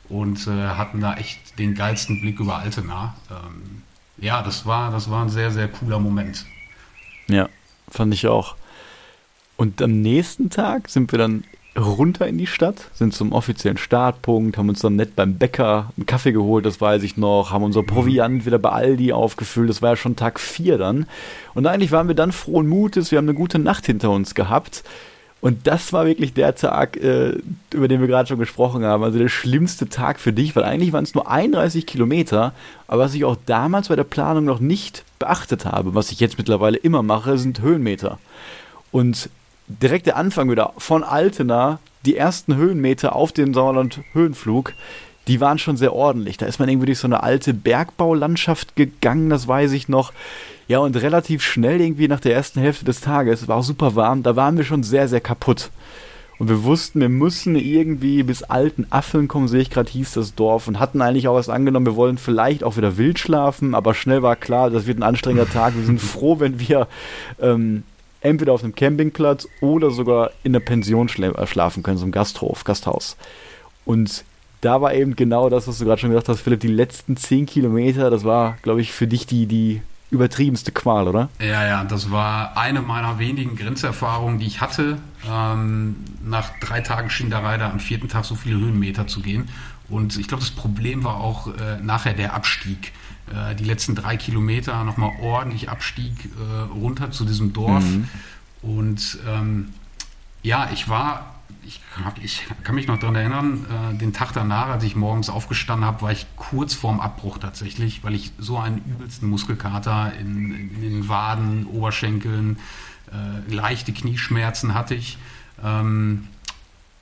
und 0.07 0.45
äh, 0.45 0.51
hatten 0.51 1.01
da 1.01 1.15
echt 1.15 1.57
den 1.57 1.73
geilsten 1.73 2.21
Blick 2.21 2.39
über 2.39 2.59
Altena. 2.59 3.15
Ähm, 3.31 3.81
ja, 4.17 4.43
das 4.43 4.65
war, 4.65 4.91
das 4.91 5.09
war 5.09 5.23
ein 5.23 5.29
sehr, 5.29 5.49
sehr 5.51 5.67
cooler 5.67 5.99
Moment. 5.99 6.45
Ja, 7.27 7.49
fand 7.89 8.13
ich 8.13 8.27
auch. 8.27 8.55
Und 9.57 9.81
am 9.81 10.01
nächsten 10.01 10.51
Tag 10.51 10.89
sind 10.89 11.11
wir 11.11 11.17
dann 11.17 11.43
runter 11.77 12.27
in 12.27 12.37
die 12.37 12.47
Stadt, 12.47 12.75
sind 12.93 13.13
zum 13.13 13.31
offiziellen 13.33 13.77
Startpunkt, 13.77 14.57
haben 14.57 14.69
uns 14.69 14.79
dann 14.79 14.95
nett 14.95 15.15
beim 15.15 15.35
Bäcker 15.35 15.91
einen 15.97 16.05
Kaffee 16.05 16.31
geholt, 16.31 16.65
das 16.65 16.79
weiß 16.79 17.03
ich 17.03 17.17
noch, 17.17 17.51
haben 17.51 17.63
unser 17.63 17.83
Proviant 17.83 18.45
wieder 18.45 18.59
bei 18.59 18.69
Aldi 18.69 19.11
aufgefüllt, 19.11 19.69
das 19.69 19.81
war 19.81 19.91
ja 19.91 19.95
schon 19.95 20.15
Tag 20.15 20.39
4 20.39 20.77
dann. 20.77 21.05
Und 21.53 21.67
eigentlich 21.67 21.91
waren 21.91 22.07
wir 22.07 22.15
dann 22.15 22.31
frohen 22.31 22.67
Mutes, 22.67 23.11
wir 23.11 23.17
haben 23.17 23.25
eine 23.25 23.37
gute 23.37 23.59
Nacht 23.59 23.85
hinter 23.85 24.11
uns 24.11 24.35
gehabt. 24.35 24.83
Und 25.41 25.67
das 25.67 25.93
war 25.93 26.07
wirklich 26.07 26.33
der 26.33 26.55
Tag, 26.55 26.97
äh, 26.97 27.37
über 27.71 27.87
den 27.87 28.01
wir 28.01 28.07
gerade 28.07 28.27
schon 28.27 28.39
gesprochen 28.39 28.83
haben. 28.83 29.03
Also 29.03 29.19
der 29.19 29.29
schlimmste 29.29 29.87
Tag 29.87 30.19
für 30.19 30.33
dich, 30.33 30.55
weil 30.55 30.63
eigentlich 30.63 30.91
waren 30.91 31.03
es 31.03 31.13
nur 31.13 31.29
31 31.29 31.85
Kilometer. 31.85 32.53
Aber 32.87 33.03
was 33.03 33.13
ich 33.13 33.25
auch 33.25 33.37
damals 33.45 33.89
bei 33.89 33.95
der 33.95 34.05
Planung 34.05 34.45
noch 34.45 34.59
nicht 34.59 35.03
beachtet 35.19 35.65
habe, 35.65 35.93
was 35.93 36.11
ich 36.11 36.19
jetzt 36.19 36.39
mittlerweile 36.39 36.77
immer 36.77 37.03
mache, 37.03 37.37
sind 37.37 37.61
Höhenmeter. 37.61 38.17
Und 38.91 39.29
direkt 39.67 40.07
der 40.07 40.17
Anfang 40.17 40.49
wieder 40.49 40.73
von 40.77 41.03
Altena, 41.03 41.79
die 42.05 42.15
ersten 42.15 42.55
Höhenmeter 42.55 43.15
auf 43.15 43.31
den 43.31 43.53
Sauerland-Höhenflug, 43.53 44.73
die 45.27 45.41
waren 45.41 45.57
schon 45.57 45.77
sehr 45.77 45.93
ordentlich. 45.93 46.37
Da 46.37 46.45
ist 46.45 46.59
man 46.59 46.69
irgendwie 46.69 46.87
durch 46.87 46.99
so 46.99 47.07
eine 47.07 47.23
alte 47.23 47.53
Bergbaulandschaft 47.53 48.75
gegangen, 48.75 49.29
das 49.29 49.47
weiß 49.47 49.71
ich 49.71 49.89
noch. 49.89 50.13
Ja, 50.67 50.79
und 50.79 50.95
relativ 50.95 51.43
schnell 51.43 51.81
irgendwie 51.81 52.07
nach 52.07 52.19
der 52.19 52.33
ersten 52.33 52.59
Hälfte 52.59 52.85
des 52.85 53.01
Tages, 53.01 53.47
war 53.47 53.57
auch 53.57 53.63
super 53.63 53.95
warm, 53.95 54.23
da 54.23 54.35
waren 54.35 54.57
wir 54.57 54.63
schon 54.63 54.83
sehr, 54.83 55.07
sehr 55.07 55.21
kaputt. 55.21 55.71
Und 56.37 56.49
wir 56.49 56.63
wussten, 56.63 56.99
wir 56.99 57.09
müssen 57.09 57.55
irgendwie 57.55 58.21
bis 58.23 58.43
alten 58.43 58.87
Affeln 58.89 59.27
kommen, 59.27 59.47
sehe 59.47 59.61
ich 59.61 59.69
gerade, 59.69 59.89
hieß 59.89 60.13
das 60.13 60.35
Dorf. 60.35 60.67
Und 60.67 60.79
hatten 60.79 61.01
eigentlich 61.01 61.29
auch 61.29 61.35
was 61.35 61.47
angenommen, 61.47 61.85
wir 61.85 61.95
wollen 61.95 62.17
vielleicht 62.17 62.63
auch 62.63 62.75
wieder 62.75 62.97
wild 62.97 63.19
schlafen, 63.19 63.73
aber 63.73 63.93
schnell 63.93 64.21
war 64.21 64.35
klar, 64.35 64.69
das 64.69 64.85
wird 64.85 64.99
ein 64.99 65.03
anstrengender 65.03 65.49
Tag. 65.49 65.75
Wir 65.75 65.85
sind 65.85 66.01
froh, 66.01 66.39
wenn 66.39 66.59
wir 66.59 66.87
ähm, 67.39 67.83
entweder 68.21 68.53
auf 68.53 68.63
einem 68.63 68.75
Campingplatz 68.75 69.47
oder 69.61 69.91
sogar 69.91 70.31
in 70.43 70.53
der 70.53 70.59
Pension 70.59 71.09
schla 71.09 71.29
äh, 71.29 71.47
schlafen 71.47 71.83
können, 71.83 71.97
so 71.97 72.03
einem 72.03 72.11
Gasthof, 72.11 72.63
Gasthaus. 72.63 73.17
Und 73.85 74.23
da 74.61 74.81
war 74.81 74.93
eben 74.93 75.15
genau 75.15 75.49
das, 75.49 75.67
was 75.67 75.77
du 75.77 75.85
gerade 75.85 76.01
schon 76.01 76.09
gesagt 76.09 76.29
hast, 76.29 76.41
Philipp, 76.41 76.59
die 76.59 76.67
letzten 76.67 77.17
zehn 77.17 77.45
Kilometer, 77.45 78.09
das 78.09 78.23
war, 78.23 78.57
glaube 78.63 78.81
ich, 78.81 78.91
für 78.91 79.07
dich 79.07 79.27
die, 79.27 79.45
die 79.45 79.81
übertriebenste 80.09 80.71
Qual, 80.71 81.07
oder? 81.07 81.29
Ja, 81.39 81.65
ja, 81.65 81.83
das 81.83 82.09
war 82.09 82.57
eine 82.57 82.81
meiner 82.81 83.19
wenigen 83.19 83.55
Grenzerfahrungen, 83.55 84.39
die 84.39 84.47
ich 84.47 84.61
hatte, 84.61 84.97
ähm, 85.29 85.97
nach 86.23 86.51
drei 86.59 86.81
Tagen 86.81 87.09
Schinderei 87.09 87.57
da 87.57 87.69
am 87.69 87.79
vierten 87.79 88.07
Tag 88.07 88.25
so 88.25 88.35
viele 88.35 88.57
Höhenmeter 88.57 89.07
zu 89.07 89.21
gehen. 89.21 89.49
Und 89.89 90.17
ich 90.17 90.27
glaube, 90.27 90.43
das 90.43 90.51
Problem 90.51 91.03
war 91.03 91.19
auch 91.19 91.47
äh, 91.47 91.77
nachher 91.81 92.13
der 92.13 92.33
Abstieg. 92.33 92.91
Äh, 93.33 93.55
die 93.55 93.63
letzten 93.63 93.95
drei 93.95 94.17
Kilometer 94.17 94.83
nochmal 94.83 95.13
ordentlich 95.21 95.69
Abstieg 95.69 96.11
äh, 96.25 96.61
runter 96.73 97.11
zu 97.11 97.25
diesem 97.25 97.53
Dorf. 97.53 97.83
Mhm. 97.83 98.07
Und 98.61 99.19
ähm, 99.27 99.73
ja, 100.43 100.69
ich 100.71 100.89
war, 100.89 101.35
ich, 101.65 101.81
ich, 102.21 102.43
kann 102.63 102.75
mich 102.75 102.87
noch 102.87 102.99
daran 102.99 103.15
erinnern, 103.15 103.65
äh, 103.65 103.97
den 103.97 104.13
Tag 104.13 104.31
danach, 104.33 104.67
als 104.67 104.83
ich 104.83 104.95
morgens 104.95 105.29
aufgestanden 105.29 105.85
habe, 105.85 106.03
war 106.03 106.11
ich 106.11 106.27
kurz 106.35 106.75
vorm 106.75 106.99
Abbruch 106.99 107.39
tatsächlich, 107.39 108.03
weil 108.03 108.13
ich 108.13 108.31
so 108.37 108.59
einen 108.59 108.77
übelsten 108.79 109.27
Muskelkater 109.27 110.13
in, 110.19 110.51
in 110.51 110.81
den 110.81 111.09
Waden, 111.09 111.65
Oberschenkeln, 111.65 112.59
äh, 113.11 113.51
leichte 113.51 113.91
Knieschmerzen 113.91 114.75
hatte 114.75 114.93
ich. 114.93 115.17
Ähm, 115.63 116.27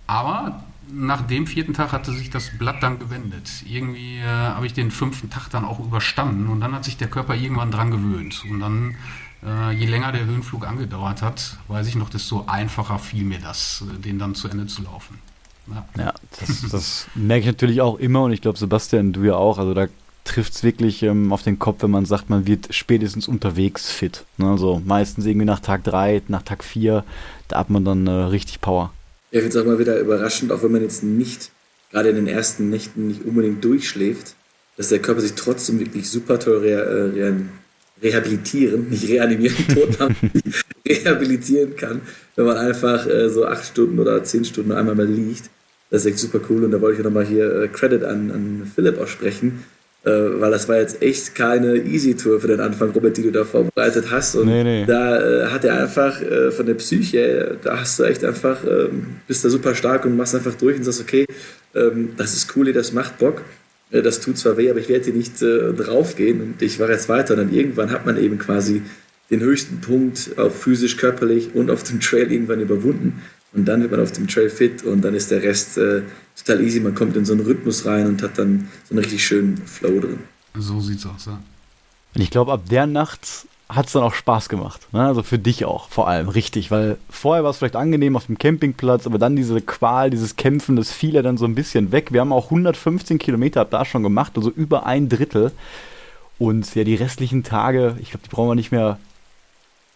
aber 0.07 0.63
nach 0.91 1.21
dem 1.25 1.47
vierten 1.47 1.73
Tag 1.73 1.91
hatte 1.91 2.11
sich 2.11 2.29
das 2.29 2.51
Blatt 2.57 2.81
dann 2.81 2.99
gewendet. 2.99 3.49
Irgendwie 3.67 4.17
äh, 4.17 4.25
habe 4.25 4.65
ich 4.65 4.73
den 4.73 4.91
fünften 4.91 5.29
Tag 5.29 5.49
dann 5.49 5.65
auch 5.65 5.79
überstanden 5.79 6.47
und 6.47 6.61
dann 6.61 6.73
hat 6.73 6.83
sich 6.85 6.97
der 6.97 7.07
Körper 7.07 7.35
irgendwann 7.35 7.71
dran 7.71 7.91
gewöhnt. 7.91 8.43
Und 8.49 8.59
dann, 8.59 8.95
äh, 9.45 9.71
je 9.71 9.85
länger 9.85 10.11
der 10.11 10.25
Höhenflug 10.25 10.67
angedauert 10.67 11.21
hat, 11.21 11.57
weiß 11.67 11.87
ich 11.87 11.95
noch, 11.95 12.09
desto 12.09 12.45
einfacher 12.47 12.99
fiel 12.99 13.23
mir 13.23 13.39
das, 13.39 13.83
äh, 13.89 13.99
den 13.99 14.19
dann 14.19 14.35
zu 14.35 14.47
Ende 14.47 14.67
zu 14.67 14.83
laufen. 14.83 15.19
Ja, 15.67 15.85
ja 15.97 16.13
das, 16.39 16.69
das 16.69 17.07
merke 17.15 17.41
ich 17.41 17.47
natürlich 17.47 17.81
auch 17.81 17.97
immer 17.97 18.23
und 18.23 18.31
ich 18.31 18.41
glaube, 18.41 18.57
Sebastian, 18.57 19.13
du 19.13 19.23
ja 19.23 19.35
auch. 19.35 19.57
Also 19.57 19.73
da 19.73 19.87
trifft 20.23 20.53
es 20.53 20.63
wirklich 20.63 21.03
ähm, 21.03 21.33
auf 21.33 21.43
den 21.43 21.59
Kopf, 21.59 21.83
wenn 21.83 21.91
man 21.91 22.05
sagt, 22.05 22.29
man 22.29 22.47
wird 22.47 22.73
spätestens 22.73 23.27
unterwegs 23.27 23.91
fit. 23.91 24.25
Ne? 24.37 24.49
Also 24.49 24.81
meistens 24.85 25.25
irgendwie 25.25 25.45
nach 25.45 25.59
Tag 25.59 25.83
3, 25.83 26.23
nach 26.27 26.43
Tag 26.43 26.63
4, 26.63 27.03
da 27.47 27.59
hat 27.59 27.69
man 27.69 27.83
dann 27.83 28.07
äh, 28.07 28.11
richtig 28.11 28.61
Power. 28.61 28.91
Ja, 29.33 29.39
ich 29.39 29.45
finde 29.45 29.57
es 29.57 29.63
auch 29.63 29.67
mal 29.67 29.79
wieder 29.79 29.99
überraschend, 29.99 30.51
auch 30.51 30.61
wenn 30.61 30.71
man 30.71 30.83
jetzt 30.83 31.01
nicht, 31.01 31.49
gerade 31.91 32.09
in 32.09 32.17
den 32.17 32.27
ersten 32.27 32.69
Nächten, 32.69 33.07
nicht 33.07 33.25
unbedingt 33.25 33.65
durchschläft, 33.65 34.35
dass 34.77 34.89
der 34.89 34.99
Körper 34.99 35.21
sich 35.21 35.33
trotzdem 35.33 35.79
wirklich 35.79 36.07
super 36.07 36.37
toll 36.37 36.59
re 36.59 36.69
äh, 36.69 37.19
re 37.19 37.35
rehabilitieren, 38.03 38.89
nicht 38.91 39.09
reanimieren, 39.09 39.57
tot 39.73 39.97
rehabilitieren 40.87 41.75
kann, 41.75 42.01
wenn 42.35 42.45
man 42.45 42.57
einfach 42.57 43.07
äh, 43.07 43.27
so 43.31 43.47
acht 43.47 43.65
Stunden 43.65 43.97
oder 43.97 44.23
zehn 44.23 44.45
Stunden 44.45 44.71
einmal 44.71 44.93
mal 44.93 45.07
liegt. 45.07 45.49
Das 45.89 46.05
ist 46.05 46.11
echt 46.11 46.19
super 46.19 46.39
cool 46.51 46.63
und 46.63 46.69
da 46.69 46.79
wollte 46.79 46.99
ich 46.99 47.03
nochmal 47.03 47.25
hier 47.25 47.63
äh, 47.63 47.67
Credit 47.69 48.03
an, 48.03 48.29
an 48.29 48.71
Philipp 48.75 48.99
aussprechen, 48.99 49.63
weil 50.09 50.51
das 50.51 50.67
war 50.67 50.77
jetzt 50.77 51.01
echt 51.01 51.33
keine 51.33 51.77
Easy-Tour 51.77 52.41
für 52.41 52.47
den 52.47 52.59
Anfang, 52.59 52.89
Robert, 52.91 53.15
die 53.15 53.23
du 53.23 53.31
da 53.31 53.45
vorbereitet 53.45 54.11
hast. 54.11 54.35
Und 54.35 54.47
nee, 54.47 54.63
nee. 54.63 54.85
da 54.85 55.17
äh, 55.17 55.45
hat 55.47 55.63
er 55.63 55.81
einfach 55.81 56.21
äh, 56.21 56.51
von 56.51 56.65
der 56.65 56.73
Psyche, 56.73 57.57
da 57.63 57.79
hast 57.79 57.99
du 57.99 58.03
echt 58.03 58.25
einfach, 58.25 58.63
ähm, 58.65 59.17
bist 59.27 59.45
da 59.45 59.49
super 59.49 59.75
stark 59.75 60.03
und 60.05 60.17
machst 60.17 60.35
einfach 60.35 60.55
durch 60.55 60.77
und 60.77 60.83
sagst, 60.83 61.01
okay, 61.01 61.25
ähm, 61.73 62.09
das 62.17 62.33
ist 62.33 62.53
cool, 62.55 62.73
das 62.73 62.91
macht 62.91 63.17
Bock. 63.17 63.43
Äh, 63.91 64.01
das 64.01 64.19
tut 64.19 64.37
zwar 64.37 64.57
weh, 64.57 64.69
aber 64.69 64.79
ich 64.79 64.89
werde 64.89 65.05
hier 65.05 65.13
nicht 65.13 65.41
äh, 65.41 65.71
draufgehen 65.71 66.41
und 66.41 66.61
ich 66.61 66.79
war 66.79 66.89
jetzt 66.89 67.07
weiter. 67.07 67.35
Und 67.35 67.39
dann 67.39 67.53
irgendwann 67.53 67.91
hat 67.91 68.05
man 68.05 68.21
eben 68.21 68.37
quasi 68.37 68.81
den 69.29 69.39
höchsten 69.39 69.79
Punkt, 69.79 70.31
auch 70.37 70.51
physisch, 70.51 70.97
körperlich 70.97 71.51
und 71.53 71.71
auf 71.71 71.83
dem 71.83 72.01
Trail 72.01 72.31
irgendwann 72.31 72.59
überwunden. 72.59 73.21
Und 73.53 73.65
dann 73.65 73.81
wird 73.81 73.91
man 73.91 74.01
auf 74.01 74.11
dem 74.11 74.27
Trail 74.27 74.49
fit 74.49 74.83
und 74.83 75.01
dann 75.05 75.13
ist 75.15 75.31
der 75.31 75.43
Rest 75.43 75.79
äh, 76.35 76.39
total 76.39 76.63
easy. 76.63 76.79
Man 76.79 76.95
kommt 76.95 77.15
in 77.15 77.25
so 77.25 77.33
einen 77.33 77.45
Rhythmus 77.45 77.85
rein 77.85 78.07
und 78.07 78.21
hat 78.21 78.37
dann 78.37 78.67
so 78.85 78.93
einen 78.93 78.99
richtig 78.99 79.25
schönen 79.25 79.57
Flow 79.57 79.99
drin. 79.99 80.19
So 80.57 80.79
sieht's 80.79 81.05
aus, 81.05 81.25
ja. 81.25 81.39
Und 82.15 82.21
ich 82.21 82.29
glaube, 82.29 82.51
ab 82.51 82.61
der 82.69 82.85
Nacht 82.85 83.47
hat 83.69 83.87
es 83.87 83.93
dann 83.93 84.03
auch 84.03 84.13
Spaß 84.13 84.49
gemacht. 84.49 84.81
Ne? 84.91 85.01
Also 85.01 85.23
für 85.23 85.39
dich 85.39 85.65
auch 85.65 85.89
vor 85.89 86.07
allem, 86.07 86.29
richtig. 86.29 86.69
Weil 86.69 86.97
vorher 87.09 87.43
war 87.43 87.51
es 87.51 87.57
vielleicht 87.57 87.75
angenehm 87.75 88.15
auf 88.15 88.27
dem 88.27 88.37
Campingplatz, 88.37 89.07
aber 89.07 89.17
dann 89.17 89.35
diese 89.35 89.59
Qual, 89.61 90.09
dieses 90.09 90.35
Kämpfen, 90.35 90.75
das 90.75 90.91
fiel 90.91 91.15
ja 91.15 91.21
dann 91.21 91.37
so 91.37 91.45
ein 91.45 91.55
bisschen 91.55 91.91
weg. 91.91 92.11
Wir 92.11 92.21
haben 92.21 92.33
auch 92.33 92.45
115 92.45 93.17
Kilometer 93.19 93.61
ab 93.61 93.71
da 93.71 93.85
schon 93.85 94.03
gemacht, 94.03 94.33
also 94.35 94.51
über 94.51 94.85
ein 94.85 95.09
Drittel. 95.09 95.51
Und 96.37 96.75
ja, 96.75 96.83
die 96.83 96.95
restlichen 96.95 97.43
Tage, 97.43 97.95
ich 97.99 98.11
glaube, 98.11 98.25
die 98.25 98.29
brauchen 98.29 98.49
wir 98.49 98.55
nicht 98.55 98.71
mehr 98.71 98.99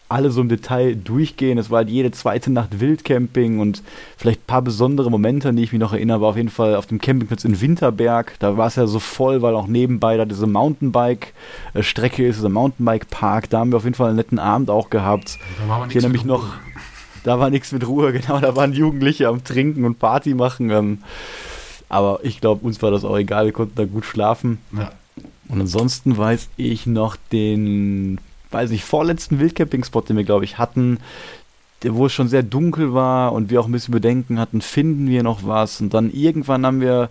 alle 0.08 0.30
so 0.30 0.40
im 0.40 0.48
Detail 0.48 0.94
durchgehen. 0.94 1.58
Es 1.58 1.70
war 1.70 1.78
halt 1.78 1.90
jede 1.90 2.10
zweite 2.10 2.50
Nacht 2.50 2.80
Wildcamping 2.80 3.58
und 3.58 3.82
vielleicht 4.16 4.40
ein 4.40 4.46
paar 4.46 4.62
besondere 4.62 5.10
Momente, 5.10 5.50
an 5.50 5.56
die 5.56 5.62
ich 5.62 5.72
mich 5.72 5.80
noch 5.80 5.92
erinnere, 5.92 6.22
war 6.22 6.30
auf 6.30 6.36
jeden 6.36 6.48
Fall 6.48 6.76
auf 6.76 6.86
dem 6.86 6.98
Campingplatz 6.98 7.44
in 7.44 7.60
Winterberg. 7.60 8.34
Da 8.38 8.56
war 8.56 8.68
es 8.68 8.76
ja 8.76 8.86
so 8.86 8.98
voll, 8.98 9.42
weil 9.42 9.54
auch 9.54 9.66
nebenbei 9.66 10.16
da 10.16 10.24
diese 10.24 10.46
Mountainbike-Strecke 10.46 12.26
ist, 12.26 12.36
dieser 12.36 12.48
Mountainbike-Park. 12.48 13.50
Da 13.50 13.58
haben 13.58 13.70
wir 13.70 13.76
auf 13.76 13.84
jeden 13.84 13.96
Fall 13.96 14.08
einen 14.08 14.16
netten 14.16 14.38
Abend 14.38 14.70
auch 14.70 14.88
gehabt. 14.88 15.38
Da 15.60 15.68
war 15.68 15.86
ich 15.86 15.94
erinnere 15.94 16.12
mich 16.12 16.24
noch, 16.24 16.54
da 17.24 17.38
war 17.38 17.50
nichts 17.50 17.72
mit 17.72 17.86
Ruhe, 17.86 18.12
genau, 18.14 18.40
da 18.40 18.56
waren 18.56 18.72
Jugendliche 18.72 19.28
am 19.28 19.44
Trinken 19.44 19.84
und 19.84 19.98
Party 19.98 20.34
machen. 20.34 20.70
Ähm, 20.70 20.98
aber 21.90 22.20
ich 22.22 22.40
glaube, 22.40 22.66
uns 22.66 22.80
war 22.82 22.90
das 22.90 23.04
auch 23.04 23.16
egal, 23.16 23.46
wir 23.46 23.52
konnten 23.52 23.76
da 23.76 23.84
gut 23.84 24.04
schlafen. 24.04 24.58
Ja. 24.76 24.92
Und 25.48 25.60
ansonsten 25.60 26.16
weiß 26.16 26.48
ich 26.56 26.86
noch 26.86 27.16
den 27.32 28.20
weiß 28.50 28.70
nicht, 28.70 28.84
vorletzten 28.84 29.38
Wildcamping-Spot, 29.38 30.00
den 30.02 30.16
wir, 30.16 30.24
glaube 30.24 30.44
ich, 30.44 30.58
hatten, 30.58 30.98
wo 31.84 32.06
es 32.06 32.12
schon 32.12 32.28
sehr 32.28 32.42
dunkel 32.42 32.92
war 32.94 33.32
und 33.32 33.50
wir 33.50 33.60
auch 33.60 33.66
ein 33.66 33.72
bisschen 33.72 33.92
Bedenken 33.92 34.38
hatten, 34.38 34.60
finden 34.60 35.08
wir 35.08 35.22
noch 35.22 35.40
was. 35.44 35.80
Und 35.80 35.94
dann 35.94 36.10
irgendwann 36.10 36.66
haben 36.66 36.80
wir 36.80 37.08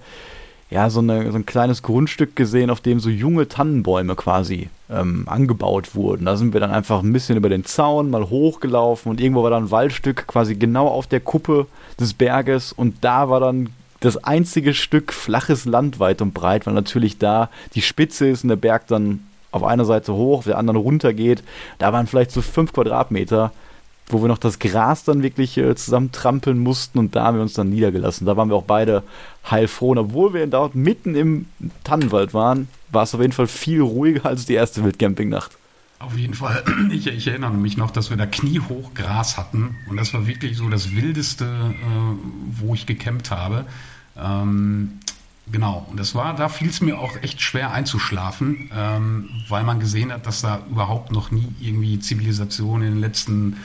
ja 0.69 0.89
so, 0.89 0.99
eine, 0.99 1.31
so 1.31 1.38
ein 1.38 1.45
kleines 1.45 1.81
Grundstück 1.81 2.35
gesehen, 2.35 2.69
auf 2.69 2.81
dem 2.81 2.99
so 2.99 3.09
junge 3.09 3.47
Tannenbäume 3.47 4.15
quasi 4.15 4.69
ähm, 4.89 5.23
angebaut 5.27 5.95
wurden. 5.95 6.25
Da 6.25 6.35
sind 6.35 6.53
wir 6.53 6.59
dann 6.59 6.71
einfach 6.71 7.01
ein 7.01 7.13
bisschen 7.13 7.38
über 7.38 7.49
den 7.49 7.63
Zaun 7.63 8.09
mal 8.09 8.29
hochgelaufen 8.29 9.09
und 9.09 9.21
irgendwo 9.21 9.43
war 9.43 9.49
dann 9.49 9.65
ein 9.65 9.71
Waldstück 9.71 10.27
quasi 10.27 10.55
genau 10.55 10.88
auf 10.88 11.07
der 11.07 11.21
Kuppe 11.21 11.67
des 11.99 12.13
Berges 12.13 12.73
und 12.73 12.95
da 13.01 13.29
war 13.29 13.39
dann 13.39 13.69
das 13.99 14.23
einzige 14.23 14.73
Stück 14.73 15.13
flaches 15.13 15.65
Land 15.65 15.99
weit 15.99 16.21
und 16.21 16.33
breit, 16.33 16.67
weil 16.67 16.73
natürlich 16.73 17.17
da 17.17 17.49
die 17.73 17.81
Spitze 17.81 18.27
ist 18.27 18.43
und 18.43 18.49
der 18.49 18.57
Berg 18.57 18.88
dann 18.88 19.21
auf 19.58 19.64
einer 19.64 19.86
Seite 19.86 20.14
hoch, 20.14 20.39
auf 20.39 20.45
der 20.45 20.58
anderen 20.58 20.78
runter 20.78 21.14
geht. 21.14 21.43
Da 21.78 21.93
waren 21.93 22.08
vielleicht 22.08 22.32
so 22.32 22.41
fünf 22.41 22.74
Quadratmeter, 22.74 23.51
wo 24.08 24.22
wir 24.22 24.28
noch 24.30 24.38
das 24.38 24.60
Gras 24.60 25.03
dann 25.03 25.22
wirklich 25.24 25.58
äh, 25.58 25.76
zusammentrampeln 25.76 26.58
mussten 26.58 26.97
und 26.99 27.16
da 27.16 27.26
haben 27.26 27.38
wir 27.38 27.41
uns 27.41 27.53
dann 27.53 27.70
niedergelassen. 27.70 28.26
Da 28.26 28.38
waren 28.38 28.49
wir 28.49 28.55
auch 28.55 28.64
beide 28.64 29.03
heilfroh. 29.49 29.91
Und 29.91 29.97
obwohl 29.97 30.34
wir 30.34 30.47
dort 30.47 30.76
mitten 30.76 31.16
im 31.16 31.45
Tannenwald 31.84 32.34
waren, 32.34 32.70
war 32.89 33.03
es 33.03 33.14
auf 33.14 33.22
jeden 33.22 33.34
Fall 33.34 33.47
viel 33.47 33.82
ruhiger 33.82 34.26
als 34.26 34.45
die 34.45 34.53
erste 34.53 34.84
Wildcampingnacht. 34.84 35.58
Auf 35.99 36.16
jeden 36.16 36.34
Fall. 36.34 36.64
Ich, 36.91 37.08
ich, 37.08 37.28
erinnere 37.28 37.51
mich 37.51 37.76
noch, 37.76 37.91
dass 37.91 38.10
wir 38.10 38.18
da 38.18 38.26
kniehoch 38.26 38.93
Gras 38.93 39.38
hatten 39.38 39.76
und 39.89 39.97
das 39.97 40.14
war 40.14 40.26
wirklich 40.26 40.55
so 40.55 40.70
das 40.70 40.95
Wildeste, 40.95 41.45
äh, 41.45 42.62
wo 42.62 42.74
ich 42.74 42.86
gecampt 42.86 43.32
habe. 43.32 43.66
Ähm, 44.18 44.99
Genau, 45.50 45.88
und 45.89 45.98
das 45.98 46.14
war, 46.14 46.36
da 46.36 46.50
fiel 46.50 46.70
es 46.70 46.82
mir 46.82 47.00
auch 47.00 47.16
echt 47.22 47.41
schwer 47.41 47.72
einzuschlafen, 47.72 48.70
ähm, 48.76 49.30
weil 49.48 49.64
man 49.64 49.80
gesehen 49.80 50.12
hat, 50.12 50.26
dass 50.26 50.41
da 50.41 50.62
überhaupt 50.70 51.12
noch 51.12 51.32
nie 51.32 51.48
irgendwie 51.62 52.00
Zivilisation 52.00 52.82
in 52.82 52.95
den 52.95 53.00
letzten 53.00 53.58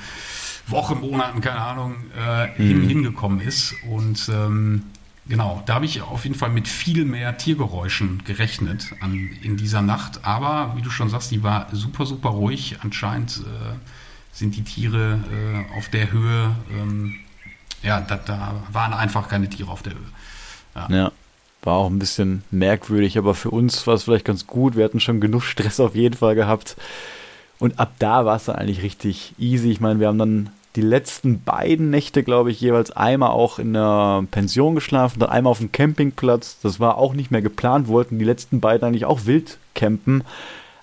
Wochen, 0.69 1.01
Monaten, 1.01 1.41
keine 1.41 1.61
Ahnung, 1.61 1.97
äh, 2.17 2.63
mhm. 2.63 2.87
hingekommen 2.87 3.41
ist. 3.41 3.75
Und 3.91 4.29
ähm, 4.33 4.85
genau, 5.27 5.61
da 5.67 5.75
habe 5.75 5.85
ich 5.85 6.03
auf 6.03 6.23
jeden 6.23 6.37
Fall 6.37 6.51
mit 6.51 6.69
viel 6.69 7.05
mehr 7.05 7.37
Tiergeräuschen 7.37 8.23
gerechnet 8.25 8.93
an, 9.01 9.31
in 9.43 9.57
dieser 9.57 9.83
Nacht. 9.83 10.25
Aber 10.25 10.75
wie 10.77 10.83
du 10.83 10.91
schon 10.91 11.09
sagst, 11.09 11.33
die 11.33 11.43
war 11.43 11.67
super, 11.73 12.07
super 12.07 12.29
ruhig. 12.29 12.77
Anscheinend 12.83 13.39
äh, 13.39 13.75
sind 14.31 14.55
die 14.55 14.63
Tiere 14.63 15.19
äh, 15.33 15.77
auf 15.77 15.89
der 15.89 16.13
Höhe, 16.13 16.55
ähm, 16.71 17.17
ja, 17.83 18.01
da, 18.01 18.17
da, 18.17 18.55
waren 18.71 18.93
einfach 18.93 19.29
keine 19.29 19.51
Tiere 19.51 19.73
auf 19.73 19.83
der 19.83 19.95
Höhe. 19.95 20.09
ja. 20.77 20.89
ja. 20.89 21.13
War 21.63 21.77
auch 21.77 21.91
ein 21.91 21.99
bisschen 21.99 22.43
merkwürdig, 22.51 23.19
aber 23.19 23.35
für 23.35 23.51
uns 23.51 23.87
war 23.87 23.95
es 23.95 24.05
vielleicht 24.05 24.25
ganz 24.25 24.47
gut. 24.47 24.77
Wir 24.77 24.85
hatten 24.85 25.01
schon 25.01 25.21
genug 25.21 25.43
Stress 25.43 25.79
auf 25.81 25.95
jeden 25.95 26.17
Fall 26.17 26.35
gehabt. 26.35 26.77
Und 27.59 27.79
ab 27.79 27.93
da 28.01 28.25
war 28.25 28.37
es 28.37 28.47
dann 28.47 28.57
eigentlich 28.57 28.83
richtig 28.83 29.35
easy. 29.39 29.71
Ich 29.71 29.81
meine, 29.81 30.01
wir 30.01 30.09
haben 30.09 30.19
dann 30.19 30.51
die 30.75 30.81
letzten 30.81 31.43
beiden 31.43 31.91
Nächte, 31.91 32.23
glaube 32.23 32.51
ich, 32.51 32.61
jeweils 32.61 32.91
einmal 32.91 33.31
auch 33.31 33.59
in 33.59 33.75
der 33.75 34.25
Pension 34.31 34.75
geschlafen, 34.75 35.21
dann 35.21 35.29
einmal 35.29 35.51
auf 35.51 35.59
dem 35.59 35.71
Campingplatz. 35.71 36.59
Das 36.63 36.81
war 36.81 36.97
auch 36.97 37.15
nicht 37.15 37.31
mehr 37.31 37.43
geplant, 37.43 37.89
wollten 37.89 38.19
die 38.19 38.25
letzten 38.25 38.61
beiden 38.61 38.89
eigentlich 38.89 39.05
auch 39.05 39.27
wild 39.27 39.59
campen. 39.75 40.25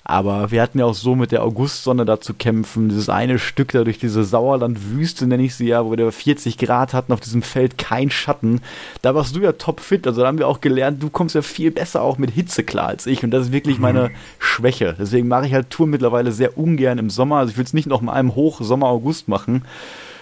Aber 0.10 0.50
wir 0.50 0.64
hatten 0.64 0.80
ja 0.80 0.86
auch 0.86 0.96
so 0.96 1.14
mit 1.14 1.32
der 1.32 1.44
Augustsonne 1.44 2.04
da 2.04 2.20
zu 2.20 2.34
kämpfen. 2.34 2.90
Dieses 2.90 3.10
eine 3.10 3.38
Stück 3.38 3.74
da 3.74 3.84
durch 3.84 4.00
diese 4.00 4.24
Sauerlandwüste, 4.24 5.28
nenne 5.28 5.44
ich 5.44 5.54
sie 5.54 5.68
ja, 5.68 5.86
wo 5.86 5.96
wir 5.96 6.12
40 6.12 6.58
Grad 6.58 6.96
hatten, 6.96 7.14
auf 7.14 7.20
diesem 7.20 7.44
Feld 7.44 7.78
kein 7.78 8.10
Schatten. 8.10 8.62
Da 9.04 9.14
warst 9.14 9.36
du 9.36 9.42
ja 9.42 9.52
topfit. 9.52 10.08
Also 10.08 10.22
da 10.22 10.28
haben 10.28 10.40
wir 10.40 10.48
auch 10.48 10.62
gelernt, 10.62 11.04
du 11.04 11.12
kommst 11.12 11.36
ja 11.36 11.44
viel 11.44 11.70
besser 11.70 12.02
auch 12.02 12.18
mit 12.18 12.32
Hitze 12.32 12.64
klar 12.64 12.88
als 12.88 13.06
ich. 13.06 13.24
Und 13.24 13.30
das 13.30 13.46
ist 13.46 13.52
wirklich 13.52 13.76
mhm. 13.76 13.84
meine 13.84 14.12
Schwäche. 14.40 14.96
Deswegen 14.98 15.28
mache 15.28 15.46
ich 15.46 15.54
halt 15.54 15.70
Touren 15.70 15.92
mittlerweile 15.92 16.32
sehr 16.32 16.58
ungern 16.58 16.98
im 16.98 17.12
Sommer. 17.12 17.38
Also 17.38 17.52
ich 17.52 17.58
will 17.58 17.66
es 17.66 17.74
nicht 17.74 17.86
noch 17.86 18.02
mal 18.02 18.14
einem 18.14 18.34
Hoch 18.34 18.62
Sommer, 18.62 18.88
August 18.88 19.28
machen. 19.28 19.64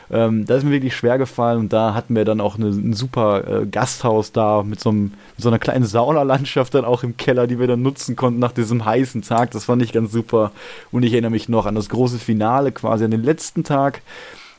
Ähm, 0.10 0.46
da 0.46 0.56
ist 0.56 0.64
mir 0.64 0.72
wirklich 0.72 0.96
schwer 0.96 1.18
gefallen 1.18 1.60
und 1.60 1.74
da 1.74 1.94
hatten 1.94 2.16
wir 2.16 2.24
dann 2.24 2.40
auch 2.40 2.56
eine, 2.56 2.68
ein 2.68 2.94
super 2.94 3.64
äh, 3.64 3.66
Gasthaus 3.66 4.32
da 4.32 4.64
mit 4.64 4.80
so, 4.80 4.90
einem, 4.90 5.04
mit 5.04 5.40
so 5.40 5.50
einer 5.50 5.60
kleinen 5.60 5.86
Saunalandschaft 5.86 6.74
dann 6.74 6.86
auch 6.86 7.04
im 7.04 7.18
Keller, 7.18 7.46
die 7.46 7.60
wir 7.60 7.68
dann 7.68 7.82
nutzen 7.82 8.16
konnten 8.16 8.40
nach 8.40 8.54
diesem 8.54 8.86
heißen 8.86 9.22
Tag. 9.22 9.52
Das 9.52 9.66
fand 9.66 9.82
ich 9.82 9.92
ganz 9.92 10.12
super 10.12 10.52
und 10.92 11.04
ich 11.04 11.12
erinnere 11.12 11.32
mich 11.32 11.50
noch 11.50 11.66
an 11.66 11.76
das 11.76 11.90
große 11.90 12.20
Finale 12.20 12.72
quasi 12.72 13.04
an 13.04 13.12
den 13.12 13.24
letzten 13.24 13.66
Tag, 13.66 14.02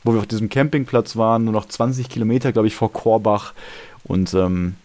wo 0.03 0.13
wir 0.13 0.19
auf 0.19 0.27
diesem 0.27 0.49
Campingplatz 0.49 1.15
waren, 1.15 1.45
nur 1.45 1.53
noch 1.53 1.67
20 1.67 2.09
Kilometer, 2.09 2.51
glaube 2.51 2.67
ich, 2.67 2.75
vor 2.75 2.93
Korbach 2.93 3.53
und 4.03 4.33
ähm, 4.35 4.75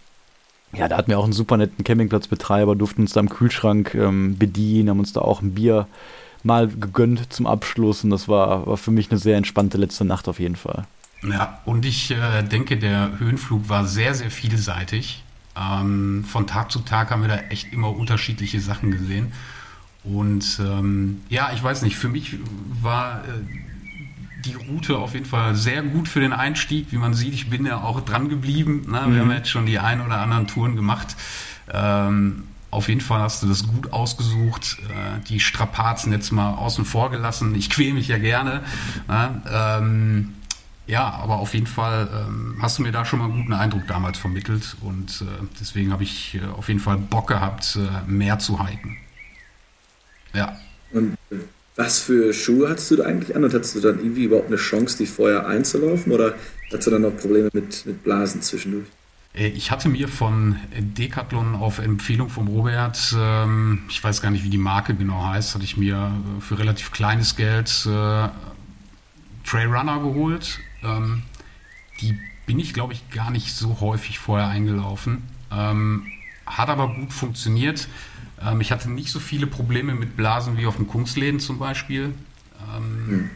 ja, 0.73 0.89
da 0.89 0.97
hatten 0.97 1.11
wir 1.11 1.19
auch 1.19 1.25
einen 1.25 1.33
super 1.33 1.57
netten 1.57 1.85
Campingplatzbetreiber, 1.85 2.75
durften 2.75 3.03
uns 3.03 3.13
da 3.13 3.21
im 3.21 3.29
Kühlschrank 3.29 3.95
ähm, 3.95 4.39
bedienen, 4.39 4.91
haben 4.91 4.99
uns 4.99 5.13
da 5.13 5.21
auch 5.21 5.41
ein 5.41 5.55
Bier 5.55 5.87
mal 6.45 6.69
gegönnt 6.69 7.33
zum 7.33 7.47
Abschluss 7.47 8.05
und 8.05 8.11
das 8.11 8.29
war, 8.29 8.67
war 8.67 8.77
für 8.77 8.91
mich 8.91 9.11
eine 9.11 9.19
sehr 9.19 9.37
entspannte 9.37 9.79
letzte 9.79 10.05
Nacht 10.05 10.29
auf 10.29 10.39
jeden 10.39 10.57
Fall. 10.57 10.87
Ja, 11.23 11.61
und 11.65 11.85
ich 11.87 12.11
äh, 12.11 12.43
denke, 12.43 12.77
der 12.77 13.19
Höhenflug 13.19 13.69
war 13.69 13.87
sehr, 13.87 14.15
sehr 14.15 14.31
vielseitig. 14.31 15.25
Ähm, 15.57 16.25
von 16.29 16.47
Tag 16.47 16.71
zu 16.71 16.81
Tag 16.81 17.11
haben 17.11 17.23
wir 17.23 17.29
da 17.29 17.39
echt 17.49 17.73
immer 17.73 17.97
unterschiedliche 17.97 18.61
Sachen 18.61 18.91
gesehen. 18.91 19.33
Und 20.03 20.61
ähm, 20.61 21.23
ja, 21.31 21.51
ich 21.55 21.63
weiß 21.63 21.83
nicht, 21.83 21.97
für 21.97 22.09
mich 22.09 22.37
war 22.83 23.23
äh, 23.25 24.43
die 24.45 24.55
Route 24.55 24.99
auf 24.99 25.15
jeden 25.15 25.25
Fall 25.25 25.55
sehr 25.55 25.83
gut 25.83 26.09
für 26.09 26.21
den 26.21 26.35
Einstieg. 26.35 26.89
Wie 26.91 26.99
man 26.99 27.15
sieht, 27.15 27.33
ich 27.33 27.49
bin 27.49 27.65
ja 27.65 27.83
auch 27.83 28.03
dran 28.03 28.29
geblieben. 28.29 28.85
Ne? 28.91 29.01
Wir 29.07 29.07
mhm. 29.07 29.19
haben 29.21 29.31
jetzt 29.31 29.49
schon 29.49 29.65
die 29.65 29.79
ein 29.79 30.03
oder 30.03 30.21
anderen 30.21 30.47
Touren 30.47 30.77
gemacht. 30.77 31.17
Ähm, 31.73 32.43
auf 32.75 32.89
jeden 32.89 33.01
Fall 33.01 33.21
hast 33.21 33.43
du 33.43 33.47
das 33.47 33.67
gut 33.67 33.93
ausgesucht, 33.93 34.79
äh, 34.89 35.21
die 35.29 35.41
Strapazen 35.41 36.13
jetzt 36.13 36.33
mal 36.33 36.55
außen 36.55 36.85
vor 36.85 37.11
gelassen. 37.11 37.55
Ich 37.55 37.71
quäle 37.71 37.95
mich 37.95 38.09
ja 38.09 38.19
gerne. 38.19 38.63
Ne? 39.09 39.43
Ähm, 39.51 40.35
ja, 40.87 41.09
aber 41.09 41.37
auf 41.37 41.55
jeden 41.55 41.67
Fall 41.67 42.09
ähm, 42.13 42.59
hast 42.61 42.79
du 42.79 42.83
mir 42.83 42.93
da 42.93 43.05
schon 43.05 43.19
mal 43.19 43.27
einen 43.27 43.39
guten 43.39 43.55
Eindruck 43.55 43.87
damals 43.87 44.19
vermittelt 44.19 44.77
und 44.83 45.23
äh, 45.23 45.45
deswegen 45.59 45.93
habe 45.93 46.03
ich 46.03 46.35
äh, 46.35 46.47
auf 46.47 46.69
jeden 46.69 46.81
Fall 46.81 46.99
Bock 46.99 47.29
gehabt, 47.29 47.77
äh, 47.77 48.11
mehr 48.11 48.39
zu 48.39 48.67
hiken. 48.67 48.99
Ja. 50.35 50.59
Und 50.93 51.17
was 51.77 52.01
für 52.01 52.33
Schuhe 52.35 52.69
hattest 52.69 52.91
du 52.91 52.97
da 52.97 53.05
eigentlich 53.05 53.35
an 53.35 53.45
und 53.45 53.55
hattest 53.55 53.75
du 53.75 53.81
dann 53.81 53.99
irgendwie 53.99 54.25
überhaupt 54.25 54.49
eine 54.49 54.57
Chance, 54.57 54.99
die 54.99 55.07
vorher 55.07 55.47
einzulaufen 55.47 56.13
oder 56.13 56.35
hattest 56.67 56.87
du 56.87 56.91
dann 56.91 57.03
noch 57.03 57.17
Probleme 57.17 57.49
mit, 57.53 57.87
mit 57.87 58.05
Blasen 58.05 58.43
zwischendurch? 58.43 58.87
Äh, 59.35 59.49
ich 59.49 59.71
hatte 59.71 59.89
mir 59.89 60.09
von 60.09 60.57
Decathlon 60.77 61.55
auf 61.55 61.79
Empfehlung 61.79 62.29
vom 62.29 62.49
Robert, 62.49 63.15
ähm, 63.19 63.83
ich 63.89 64.03
weiß 64.03 64.23
gar 64.23 64.31
nicht, 64.31 64.45
wie 64.45 64.51
die 64.51 64.59
Marke 64.59 64.95
genau 64.95 65.25
heißt, 65.25 65.55
hatte 65.55 65.65
ich 65.65 65.77
mir 65.77 66.13
äh, 66.39 66.41
für 66.41 66.59
relativ 66.59 66.93
kleines 66.93 67.37
Geld 67.37 67.69
äh, 67.87 68.29
Trailrunner 69.45 70.01
geholt. 70.01 70.61
Ähm, 70.83 71.23
die 72.01 72.19
bin 72.47 72.59
ich, 72.59 72.75
glaube 72.75 72.93
ich, 72.93 73.11
gar 73.11 73.31
nicht 73.31 73.55
so 73.55 73.81
häufig 73.81 74.19
vorher 74.19 74.49
eingelaufen. 74.49 75.23
Ähm, 75.51 76.07
hat 76.47 76.69
aber 76.69 76.89
gut 76.89 77.11
funktioniert. 77.11 77.89
ich 78.61 78.71
hatte 78.71 78.91
nicht 78.91 79.09
so 79.09 79.19
viele 79.19 79.47
Probleme 79.47 79.95
mit 79.95 80.15
Blasen 80.15 80.59
wie 80.59 80.67
auf 80.67 80.77
dem 80.77 80.87
Kungsläden 80.87 81.41
zum 81.41 81.59
Beispiel. 81.59 82.13
Hm. 83.07 83.31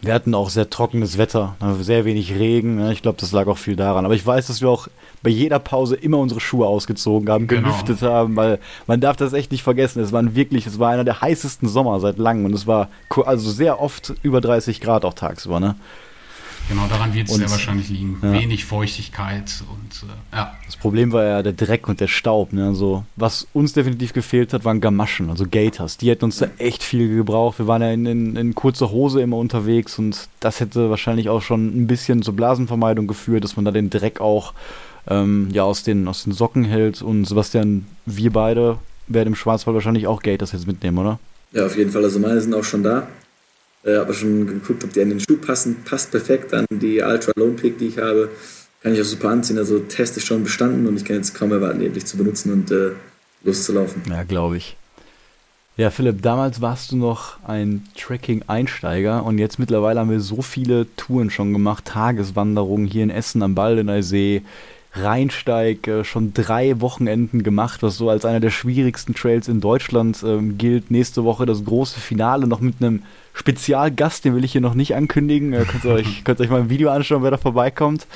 Wir 0.00 0.14
hatten 0.14 0.34
auch 0.34 0.48
sehr 0.48 0.70
trockenes 0.70 1.18
Wetter, 1.18 1.56
ne, 1.60 1.74
sehr 1.80 2.04
wenig 2.04 2.32
Regen. 2.34 2.76
Ne. 2.76 2.92
Ich 2.92 3.02
glaube, 3.02 3.18
das 3.20 3.32
lag 3.32 3.48
auch 3.48 3.58
viel 3.58 3.74
daran. 3.74 4.04
Aber 4.04 4.14
ich 4.14 4.24
weiß, 4.24 4.46
dass 4.46 4.60
wir 4.60 4.68
auch 4.68 4.86
bei 5.22 5.30
jeder 5.30 5.58
Pause 5.58 5.96
immer 5.96 6.18
unsere 6.18 6.40
Schuhe 6.40 6.66
ausgezogen 6.66 7.28
haben, 7.28 7.48
genau. 7.48 7.62
gelüftet 7.62 8.02
haben, 8.02 8.36
weil 8.36 8.60
man 8.86 9.00
darf 9.00 9.16
das 9.16 9.32
echt 9.32 9.50
nicht 9.50 9.64
vergessen. 9.64 10.00
Es 10.00 10.12
waren 10.12 10.36
wirklich, 10.36 10.66
es 10.66 10.78
war 10.78 10.90
einer 10.90 11.04
der 11.04 11.20
heißesten 11.20 11.68
Sommer 11.68 11.98
seit 11.98 12.18
langem 12.18 12.44
und 12.44 12.54
es 12.54 12.66
war 12.66 12.88
also 13.24 13.50
sehr 13.50 13.80
oft 13.80 14.14
über 14.22 14.40
30 14.40 14.80
Grad 14.80 15.04
auch 15.04 15.14
tagsüber. 15.14 15.58
Ne? 15.58 15.74
Genau, 16.68 16.86
daran 16.86 17.14
wird 17.14 17.28
es 17.28 17.34
sehr 17.34 17.50
wahrscheinlich 17.50 17.88
liegen. 17.88 18.18
Ja. 18.22 18.32
Wenig 18.32 18.66
Feuchtigkeit 18.66 19.64
und 19.70 20.08
äh, 20.08 20.36
ja. 20.36 20.54
Das 20.66 20.76
Problem 20.76 21.12
war 21.12 21.24
ja 21.24 21.42
der 21.42 21.54
Dreck 21.54 21.88
und 21.88 22.00
der 22.00 22.08
Staub. 22.08 22.52
Ne? 22.52 22.66
Also, 22.66 23.04
was 23.16 23.46
uns 23.54 23.72
definitiv 23.72 24.12
gefehlt 24.12 24.52
hat, 24.52 24.66
waren 24.66 24.80
Gamaschen, 24.80 25.30
also 25.30 25.46
Gators. 25.50 25.96
Die 25.96 26.10
hätten 26.10 26.26
uns 26.26 26.38
da 26.38 26.48
echt 26.58 26.82
viel 26.82 27.08
gebraucht. 27.16 27.58
Wir 27.58 27.66
waren 27.66 27.80
ja 27.80 27.90
in, 27.90 28.04
in, 28.04 28.36
in 28.36 28.54
kurzer 28.54 28.90
Hose 28.90 29.22
immer 29.22 29.38
unterwegs 29.38 29.98
und 29.98 30.28
das 30.40 30.60
hätte 30.60 30.90
wahrscheinlich 30.90 31.30
auch 31.30 31.40
schon 31.40 31.66
ein 31.68 31.86
bisschen 31.86 32.22
zur 32.22 32.36
Blasenvermeidung 32.36 33.06
geführt, 33.06 33.44
dass 33.44 33.56
man 33.56 33.64
da 33.64 33.70
den 33.70 33.88
Dreck 33.88 34.20
auch 34.20 34.52
ähm, 35.08 35.48
ja, 35.52 35.64
aus, 35.64 35.82
den, 35.84 36.06
aus 36.06 36.24
den 36.24 36.32
Socken 36.32 36.64
hält. 36.64 37.00
Und 37.00 37.24
Sebastian, 37.24 37.86
wir 38.04 38.30
beide 38.30 38.78
werden 39.06 39.28
im 39.28 39.34
Schwarzwald 39.34 39.74
wahrscheinlich 39.74 40.06
auch 40.06 40.22
Gators 40.22 40.52
jetzt 40.52 40.66
mitnehmen, 40.66 40.98
oder? 40.98 41.18
Ja, 41.52 41.64
auf 41.64 41.78
jeden 41.78 41.90
Fall. 41.90 42.04
Also 42.04 42.18
meine 42.18 42.40
sind 42.42 42.54
auch 42.54 42.64
schon 42.64 42.82
da. 42.82 43.08
Äh, 43.84 43.96
habe 43.96 44.12
schon 44.12 44.46
geguckt, 44.46 44.84
ob 44.84 44.92
die 44.92 45.02
an 45.02 45.10
den 45.10 45.20
Schuh 45.20 45.36
passen. 45.36 45.76
Passt 45.84 46.10
perfekt 46.10 46.52
an 46.54 46.66
die 46.70 47.00
Ultra 47.00 47.32
Lone 47.36 47.54
Pick, 47.54 47.78
die 47.78 47.88
ich 47.88 47.98
habe. 47.98 48.30
Kann 48.82 48.94
ich 48.94 49.00
auch 49.00 49.04
super 49.04 49.28
anziehen. 49.28 49.58
Also 49.58 49.78
Test 49.80 50.16
ist 50.16 50.26
schon 50.26 50.44
bestanden 50.44 50.86
und 50.86 50.96
ich 50.96 51.04
kann 51.04 51.16
jetzt 51.16 51.34
kaum 51.34 51.52
erwarten, 51.52 51.80
endlich 51.80 52.06
zu 52.06 52.16
benutzen 52.16 52.52
und 52.52 52.70
äh, 52.70 52.92
loszulaufen. 53.44 54.02
Ja, 54.08 54.22
glaube 54.24 54.56
ich. 54.56 54.76
Ja, 55.76 55.90
Philipp, 55.90 56.22
damals 56.22 56.60
warst 56.60 56.90
du 56.90 56.96
noch 56.96 57.38
ein 57.44 57.86
Trekking-Einsteiger 57.96 59.24
und 59.24 59.38
jetzt 59.38 59.60
mittlerweile 59.60 60.00
haben 60.00 60.10
wir 60.10 60.18
so 60.18 60.42
viele 60.42 60.88
Touren 60.96 61.30
schon 61.30 61.52
gemacht. 61.52 61.84
Tageswanderungen 61.84 62.88
hier 62.88 63.04
in 63.04 63.10
Essen 63.10 63.42
am 63.44 63.54
Baldener 63.54 64.02
See, 64.02 64.42
Rheinsteig, 64.92 65.86
äh, 65.86 66.04
schon 66.04 66.32
drei 66.34 66.80
Wochenenden 66.80 67.42
gemacht, 67.42 67.82
was 67.82 67.96
so 67.96 68.08
als 68.08 68.24
einer 68.24 68.40
der 68.40 68.50
schwierigsten 68.50 69.14
Trails 69.14 69.48
in 69.48 69.60
Deutschland 69.60 70.22
ähm, 70.26 70.58
gilt. 70.58 70.90
Nächste 70.90 71.24
Woche 71.24 71.46
das 71.46 71.64
große 71.64 72.00
Finale 72.00 72.46
noch 72.46 72.60
mit 72.60 72.76
einem 72.80 73.02
Spezialgast, 73.34 74.24
den 74.24 74.34
will 74.34 74.44
ich 74.44 74.52
hier 74.52 74.60
noch 74.60 74.74
nicht 74.74 74.94
ankündigen. 74.94 75.52
Äh, 75.52 75.64
könnt, 75.64 75.84
ihr 75.84 75.90
euch, 75.94 76.24
könnt 76.24 76.40
ihr 76.40 76.44
euch 76.44 76.50
mal 76.50 76.60
ein 76.60 76.70
Video 76.70 76.90
anschauen, 76.90 77.22
wer 77.22 77.30
da 77.30 77.36
vorbeikommt. 77.36 78.06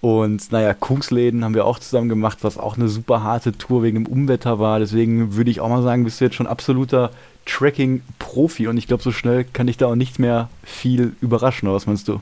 Und 0.00 0.52
naja, 0.52 0.74
Kungsläden 0.74 1.42
haben 1.42 1.54
wir 1.54 1.64
auch 1.64 1.80
zusammen 1.80 2.08
gemacht, 2.08 2.38
was 2.42 2.56
auch 2.56 2.76
eine 2.76 2.88
super 2.88 3.22
harte 3.24 3.52
Tour 3.52 3.82
wegen 3.82 4.04
dem 4.04 4.12
Umwetter 4.12 4.60
war. 4.60 4.78
Deswegen 4.78 5.34
würde 5.34 5.50
ich 5.50 5.60
auch 5.60 5.68
mal 5.68 5.82
sagen, 5.82 6.04
bist 6.04 6.20
du 6.20 6.24
jetzt 6.24 6.36
schon 6.36 6.46
absoluter 6.46 7.10
Tracking-Profi 7.46 8.68
und 8.68 8.76
ich 8.76 8.86
glaube, 8.86 9.02
so 9.02 9.10
schnell 9.10 9.44
kann 9.44 9.66
dich 9.66 9.76
da 9.76 9.86
auch 9.86 9.96
nicht 9.96 10.18
mehr 10.18 10.50
viel 10.62 11.16
überraschen, 11.20 11.66
oder 11.66 11.76
was 11.76 11.86
meinst 11.86 12.06
du? 12.06 12.20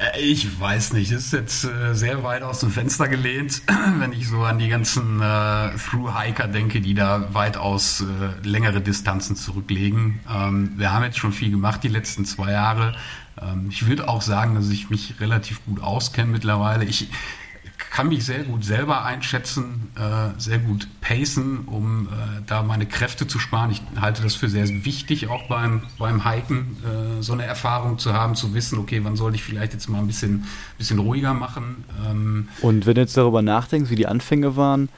Äh, 0.00 0.20
ich 0.20 0.60
weiß 0.60 0.94
nicht, 0.94 1.12
ist 1.12 1.32
jetzt 1.32 1.64
äh, 1.64 1.94
sehr 1.94 2.22
weit 2.22 2.42
aus 2.42 2.60
dem 2.60 2.70
Fenster 2.70 3.08
gelehnt, 3.08 3.62
wenn 3.98 4.12
ich 4.12 4.28
so 4.28 4.42
an 4.42 4.58
die 4.58 4.68
ganzen 4.68 5.20
äh, 5.20 5.70
Through-Hiker 5.76 6.48
denke, 6.48 6.80
die 6.80 6.94
da 6.94 7.32
weitaus 7.34 8.00
äh, 8.02 8.46
längere 8.46 8.80
Distanzen 8.80 9.36
zurücklegen. 9.36 10.20
Ähm, 10.32 10.72
wir 10.76 10.92
haben 10.92 11.04
jetzt 11.04 11.18
schon 11.18 11.32
viel 11.32 11.50
gemacht 11.50 11.82
die 11.84 11.88
letzten 11.88 12.24
zwei 12.24 12.52
Jahre. 12.52 12.94
Ähm, 13.40 13.66
ich 13.70 13.86
würde 13.86 14.08
auch 14.08 14.22
sagen, 14.22 14.54
dass 14.54 14.70
ich 14.70 14.90
mich 14.90 15.20
relativ 15.20 15.64
gut 15.66 15.82
auskenne 15.82 16.30
mittlerweile. 16.30 16.84
Ich, 16.84 17.08
kann 17.90 18.08
mich 18.08 18.24
sehr 18.24 18.44
gut 18.44 18.64
selber 18.64 19.04
einschätzen, 19.04 19.90
äh, 19.96 20.40
sehr 20.40 20.58
gut 20.58 20.86
pacen, 21.00 21.64
um 21.66 22.06
äh, 22.06 22.42
da 22.46 22.62
meine 22.62 22.86
Kräfte 22.86 23.26
zu 23.26 23.38
sparen. 23.38 23.72
Ich 23.72 23.82
halte 24.00 24.22
das 24.22 24.36
für 24.36 24.48
sehr 24.48 24.68
wichtig, 24.84 25.28
auch 25.28 25.48
beim, 25.48 25.82
beim 25.98 26.24
Hiken 26.28 26.76
äh, 26.84 27.22
so 27.22 27.32
eine 27.32 27.44
Erfahrung 27.44 27.98
zu 27.98 28.12
haben, 28.12 28.36
zu 28.36 28.54
wissen, 28.54 28.78
okay, 28.78 29.00
wann 29.02 29.16
soll 29.16 29.34
ich 29.34 29.42
vielleicht 29.42 29.72
jetzt 29.72 29.88
mal 29.88 29.98
ein 29.98 30.06
bisschen, 30.06 30.46
bisschen 30.78 31.00
ruhiger 31.00 31.34
machen. 31.34 31.84
Ähm 32.06 32.48
Und 32.62 32.86
wenn 32.86 32.94
du 32.94 33.00
jetzt 33.00 33.16
darüber 33.16 33.42
nachdenkst, 33.42 33.90
wie 33.90 33.96
die 33.96 34.06
Anfänge 34.06 34.56
waren, 34.56 34.88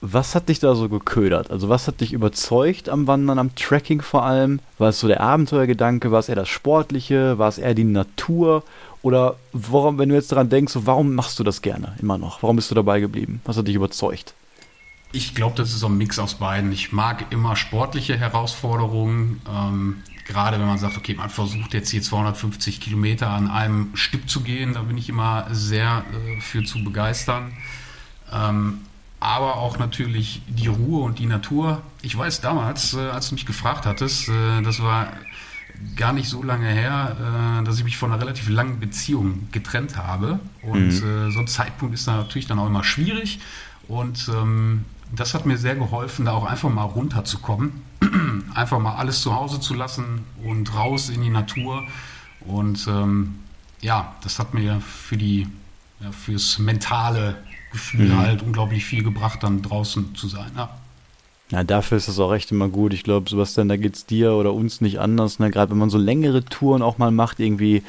was 0.00 0.34
hat 0.34 0.48
dich 0.48 0.60
da 0.60 0.74
so 0.74 0.88
geködert? 0.88 1.50
Also 1.50 1.68
was 1.68 1.86
hat 1.86 2.00
dich 2.00 2.12
überzeugt 2.12 2.88
am 2.88 3.06
Wandern, 3.06 3.38
am 3.38 3.54
Trekking 3.54 4.00
vor 4.00 4.24
allem? 4.24 4.60
War 4.78 4.90
es 4.90 5.00
so 5.00 5.08
der 5.08 5.20
Abenteuergedanke? 5.20 6.10
War 6.10 6.20
es 6.20 6.28
eher 6.28 6.36
das 6.36 6.48
Sportliche? 6.48 7.38
War 7.38 7.48
es 7.48 7.58
eher 7.58 7.74
die 7.74 7.84
Natur? 7.84 8.62
Oder 9.02 9.36
warum, 9.52 9.98
wenn 9.98 10.08
du 10.08 10.14
jetzt 10.14 10.30
daran 10.30 10.48
denkst, 10.48 10.72
so, 10.72 10.86
warum 10.86 11.14
machst 11.14 11.38
du 11.38 11.44
das 11.44 11.62
gerne 11.62 11.94
immer 12.00 12.18
noch? 12.18 12.42
Warum 12.42 12.56
bist 12.56 12.70
du 12.70 12.74
dabei 12.74 13.00
geblieben? 13.00 13.40
Was 13.44 13.56
hat 13.56 13.66
dich 13.66 13.74
überzeugt? 13.74 14.34
Ich 15.12 15.34
glaube, 15.34 15.56
das 15.56 15.70
ist 15.70 15.80
so 15.80 15.88
ein 15.88 15.96
Mix 15.96 16.18
aus 16.18 16.34
beiden. 16.34 16.70
Ich 16.70 16.92
mag 16.92 17.24
immer 17.30 17.56
sportliche 17.56 18.16
Herausforderungen. 18.16 19.40
Ähm, 19.48 19.96
gerade 20.26 20.60
wenn 20.60 20.66
man 20.66 20.78
sagt, 20.78 20.96
okay, 20.96 21.14
man 21.14 21.30
versucht 21.30 21.74
jetzt 21.74 21.90
hier 21.90 22.02
250 22.02 22.80
Kilometer 22.80 23.28
an 23.30 23.50
einem 23.50 23.90
Stück 23.94 24.28
zu 24.28 24.42
gehen, 24.42 24.74
da 24.74 24.82
bin 24.82 24.96
ich 24.96 25.08
immer 25.08 25.46
sehr 25.50 26.04
äh, 26.12 26.40
für 26.40 26.62
zu 26.62 26.84
begeistern. 26.84 27.52
Ähm, 28.32 28.80
aber 29.18 29.56
auch 29.56 29.78
natürlich 29.78 30.40
die 30.46 30.68
Ruhe 30.68 31.02
und 31.02 31.18
die 31.18 31.26
Natur. 31.26 31.82
Ich 32.02 32.16
weiß 32.16 32.40
damals, 32.40 32.94
äh, 32.94 33.00
als 33.00 33.28
du 33.28 33.34
mich 33.34 33.46
gefragt 33.46 33.86
hattest, 33.86 34.28
äh, 34.28 34.62
das 34.62 34.80
war 34.82 35.08
gar 35.96 36.12
nicht 36.12 36.28
so 36.28 36.42
lange 36.42 36.68
her, 36.68 37.60
äh, 37.60 37.64
dass 37.64 37.78
ich 37.78 37.84
mich 37.84 37.96
von 37.96 38.12
einer 38.12 38.20
relativ 38.20 38.48
langen 38.48 38.80
Beziehung 38.80 39.48
getrennt 39.52 39.96
habe. 39.96 40.40
Und 40.62 41.02
mhm. 41.02 41.28
äh, 41.28 41.30
so 41.30 41.40
ein 41.40 41.46
Zeitpunkt 41.46 41.94
ist 41.94 42.06
da 42.06 42.16
natürlich 42.16 42.46
dann 42.46 42.58
auch 42.58 42.66
immer 42.66 42.84
schwierig. 42.84 43.40
Und 43.88 44.30
ähm, 44.34 44.84
das 45.14 45.34
hat 45.34 45.46
mir 45.46 45.58
sehr 45.58 45.74
geholfen, 45.74 46.24
da 46.26 46.32
auch 46.32 46.44
einfach 46.44 46.70
mal 46.70 46.84
runterzukommen. 46.84 47.82
einfach 48.54 48.78
mal 48.78 48.96
alles 48.96 49.22
zu 49.22 49.34
Hause 49.34 49.60
zu 49.60 49.74
lassen 49.74 50.24
und 50.44 50.74
raus 50.74 51.08
in 51.08 51.22
die 51.22 51.30
Natur. 51.30 51.82
Und 52.40 52.86
ähm, 52.86 53.36
ja, 53.80 54.14
das 54.22 54.38
hat 54.38 54.54
mir 54.54 54.80
für 54.80 55.16
die, 55.16 55.48
ja, 56.00 56.12
fürs 56.12 56.58
mentale 56.58 57.36
Gefühl 57.72 58.08
mhm. 58.08 58.18
halt 58.18 58.42
unglaublich 58.42 58.84
viel 58.84 59.02
gebracht, 59.02 59.42
dann 59.42 59.62
draußen 59.62 60.14
zu 60.14 60.28
sein. 60.28 60.50
Ja. 60.56 60.70
Ja, 61.50 61.64
dafür 61.64 61.98
ist 61.98 62.08
das 62.08 62.18
auch 62.20 62.32
echt 62.32 62.52
immer 62.52 62.68
gut. 62.68 62.92
Ich 62.92 63.02
glaube, 63.02 63.28
Sebastian, 63.28 63.68
da 63.68 63.76
geht 63.76 63.96
es 63.96 64.06
dir 64.06 64.34
oder 64.34 64.54
uns 64.54 64.80
nicht 64.80 65.00
anders. 65.00 65.40
Ne? 65.40 65.50
Gerade 65.50 65.72
wenn 65.72 65.78
man 65.78 65.90
so 65.90 65.98
längere 65.98 66.44
Touren 66.44 66.82
auch 66.82 66.98
mal 66.98 67.10
macht, 67.10 67.40
irgendwie 67.40 67.82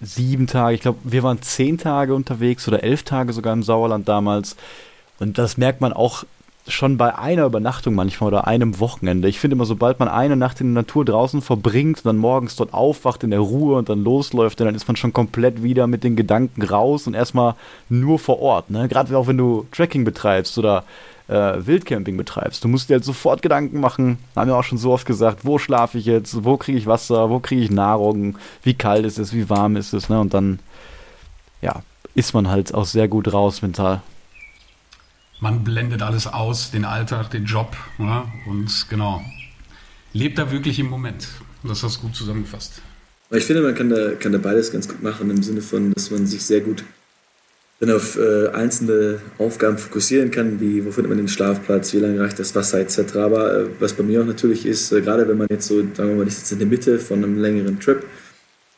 sieben 0.00 0.46
Tage. 0.46 0.74
Ich 0.74 0.80
glaube, 0.82 0.98
wir 1.02 1.22
waren 1.22 1.42
zehn 1.42 1.78
Tage 1.78 2.14
unterwegs 2.14 2.66
oder 2.68 2.82
elf 2.82 3.02
Tage 3.02 3.32
sogar 3.32 3.52
im 3.52 3.62
Sauerland 3.62 4.08
damals. 4.08 4.56
Und 5.18 5.38
das 5.38 5.56
merkt 5.56 5.80
man 5.80 5.92
auch 5.92 6.24
schon 6.68 6.96
bei 6.96 7.16
einer 7.18 7.46
Übernachtung 7.46 7.94
manchmal 7.94 8.28
oder 8.28 8.46
einem 8.46 8.78
Wochenende. 8.78 9.28
Ich 9.28 9.40
finde 9.40 9.56
immer, 9.56 9.64
sobald 9.64 9.98
man 9.98 10.08
eine 10.08 10.36
Nacht 10.36 10.60
in 10.60 10.74
der 10.74 10.82
Natur 10.82 11.04
draußen 11.04 11.42
verbringt 11.42 11.98
und 11.98 12.06
dann 12.06 12.18
morgens 12.18 12.54
dort 12.54 12.72
aufwacht 12.72 13.24
in 13.24 13.30
der 13.30 13.40
Ruhe 13.40 13.76
und 13.76 13.88
dann 13.88 14.04
losläuft, 14.04 14.60
dann 14.60 14.74
ist 14.74 14.86
man 14.86 14.96
schon 14.96 15.12
komplett 15.12 15.62
wieder 15.64 15.88
mit 15.88 16.04
den 16.04 16.14
Gedanken 16.14 16.62
raus 16.62 17.08
und 17.08 17.14
erstmal 17.14 17.56
nur 17.88 18.20
vor 18.20 18.40
Ort. 18.40 18.70
Ne? 18.70 18.86
Gerade 18.88 19.16
auch 19.18 19.26
wenn 19.26 19.38
du 19.38 19.66
Trekking 19.72 20.04
betreibst 20.04 20.56
oder 20.56 20.84
äh, 21.32 21.66
Wildcamping 21.66 22.16
betreibst. 22.16 22.62
Du 22.62 22.68
musst 22.68 22.90
dir 22.90 22.94
halt 22.94 23.04
sofort 23.04 23.42
Gedanken 23.42 23.80
machen, 23.80 24.18
haben 24.36 24.48
wir 24.48 24.56
auch 24.56 24.64
schon 24.64 24.78
so 24.78 24.92
oft 24.92 25.06
gesagt, 25.06 25.44
wo 25.44 25.58
schlafe 25.58 25.98
ich 25.98 26.04
jetzt, 26.04 26.44
wo 26.44 26.56
kriege 26.56 26.76
ich 26.76 26.86
Wasser, 26.86 27.30
wo 27.30 27.40
kriege 27.40 27.62
ich 27.62 27.70
Nahrung, 27.70 28.36
wie 28.62 28.74
kalt 28.74 29.06
ist 29.06 29.18
es, 29.18 29.32
wie 29.32 29.48
warm 29.48 29.76
ist 29.76 29.94
es, 29.94 30.08
ne? 30.08 30.20
Und 30.20 30.34
dann, 30.34 30.58
ja, 31.62 31.82
ist 32.14 32.34
man 32.34 32.48
halt 32.48 32.74
auch 32.74 32.84
sehr 32.84 33.08
gut 33.08 33.32
raus 33.32 33.62
mental. 33.62 34.02
Man 35.40 35.64
blendet 35.64 36.02
alles 36.02 36.26
aus, 36.26 36.70
den 36.70 36.84
Alltag, 36.84 37.30
den 37.30 37.46
Job, 37.46 37.76
ja? 37.98 38.26
und 38.46 38.86
genau, 38.88 39.22
lebt 40.12 40.38
da 40.38 40.52
wirklich 40.52 40.78
im 40.78 40.88
Moment. 40.88 41.28
Das 41.64 41.82
hast 41.82 41.96
du 41.96 42.02
gut 42.02 42.14
zusammengefasst. 42.14 42.82
Ich 43.30 43.44
finde, 43.44 43.62
man 43.62 43.74
kann 43.74 43.88
da, 43.88 44.12
kann 44.12 44.32
da 44.32 44.38
beides 44.38 44.70
ganz 44.70 44.86
gut 44.86 45.02
machen, 45.02 45.30
im 45.30 45.42
Sinne 45.42 45.62
von, 45.62 45.92
dass 45.94 46.10
man 46.10 46.26
sich 46.26 46.44
sehr 46.44 46.60
gut 46.60 46.84
dann 47.82 47.96
auf 47.96 48.16
äh, 48.16 48.46
einzelne 48.52 49.18
Aufgaben 49.38 49.76
fokussieren 49.76 50.30
kann, 50.30 50.60
wie 50.60 50.84
wo 50.84 50.92
findet 50.92 51.08
man 51.08 51.18
den 51.18 51.26
Schlafplatz, 51.26 51.92
wie 51.92 51.98
lange 51.98 52.20
reicht 52.20 52.38
das 52.38 52.54
Wasser 52.54 52.78
etc. 52.78 53.16
Aber 53.16 53.58
äh, 53.58 53.66
was 53.80 53.94
bei 53.94 54.04
mir 54.04 54.22
auch 54.22 54.26
natürlich 54.26 54.66
ist, 54.66 54.92
äh, 54.92 55.00
gerade 55.00 55.26
wenn 55.26 55.36
man 55.36 55.48
jetzt 55.50 55.66
so, 55.66 55.78
sagen 55.78 56.10
wir 56.10 56.14
mal, 56.14 56.28
ich 56.28 56.36
sitze 56.36 56.54
in 56.54 56.60
der 56.60 56.68
Mitte 56.68 57.00
von 57.00 57.24
einem 57.24 57.38
längeren 57.38 57.80
Trip, 57.80 58.04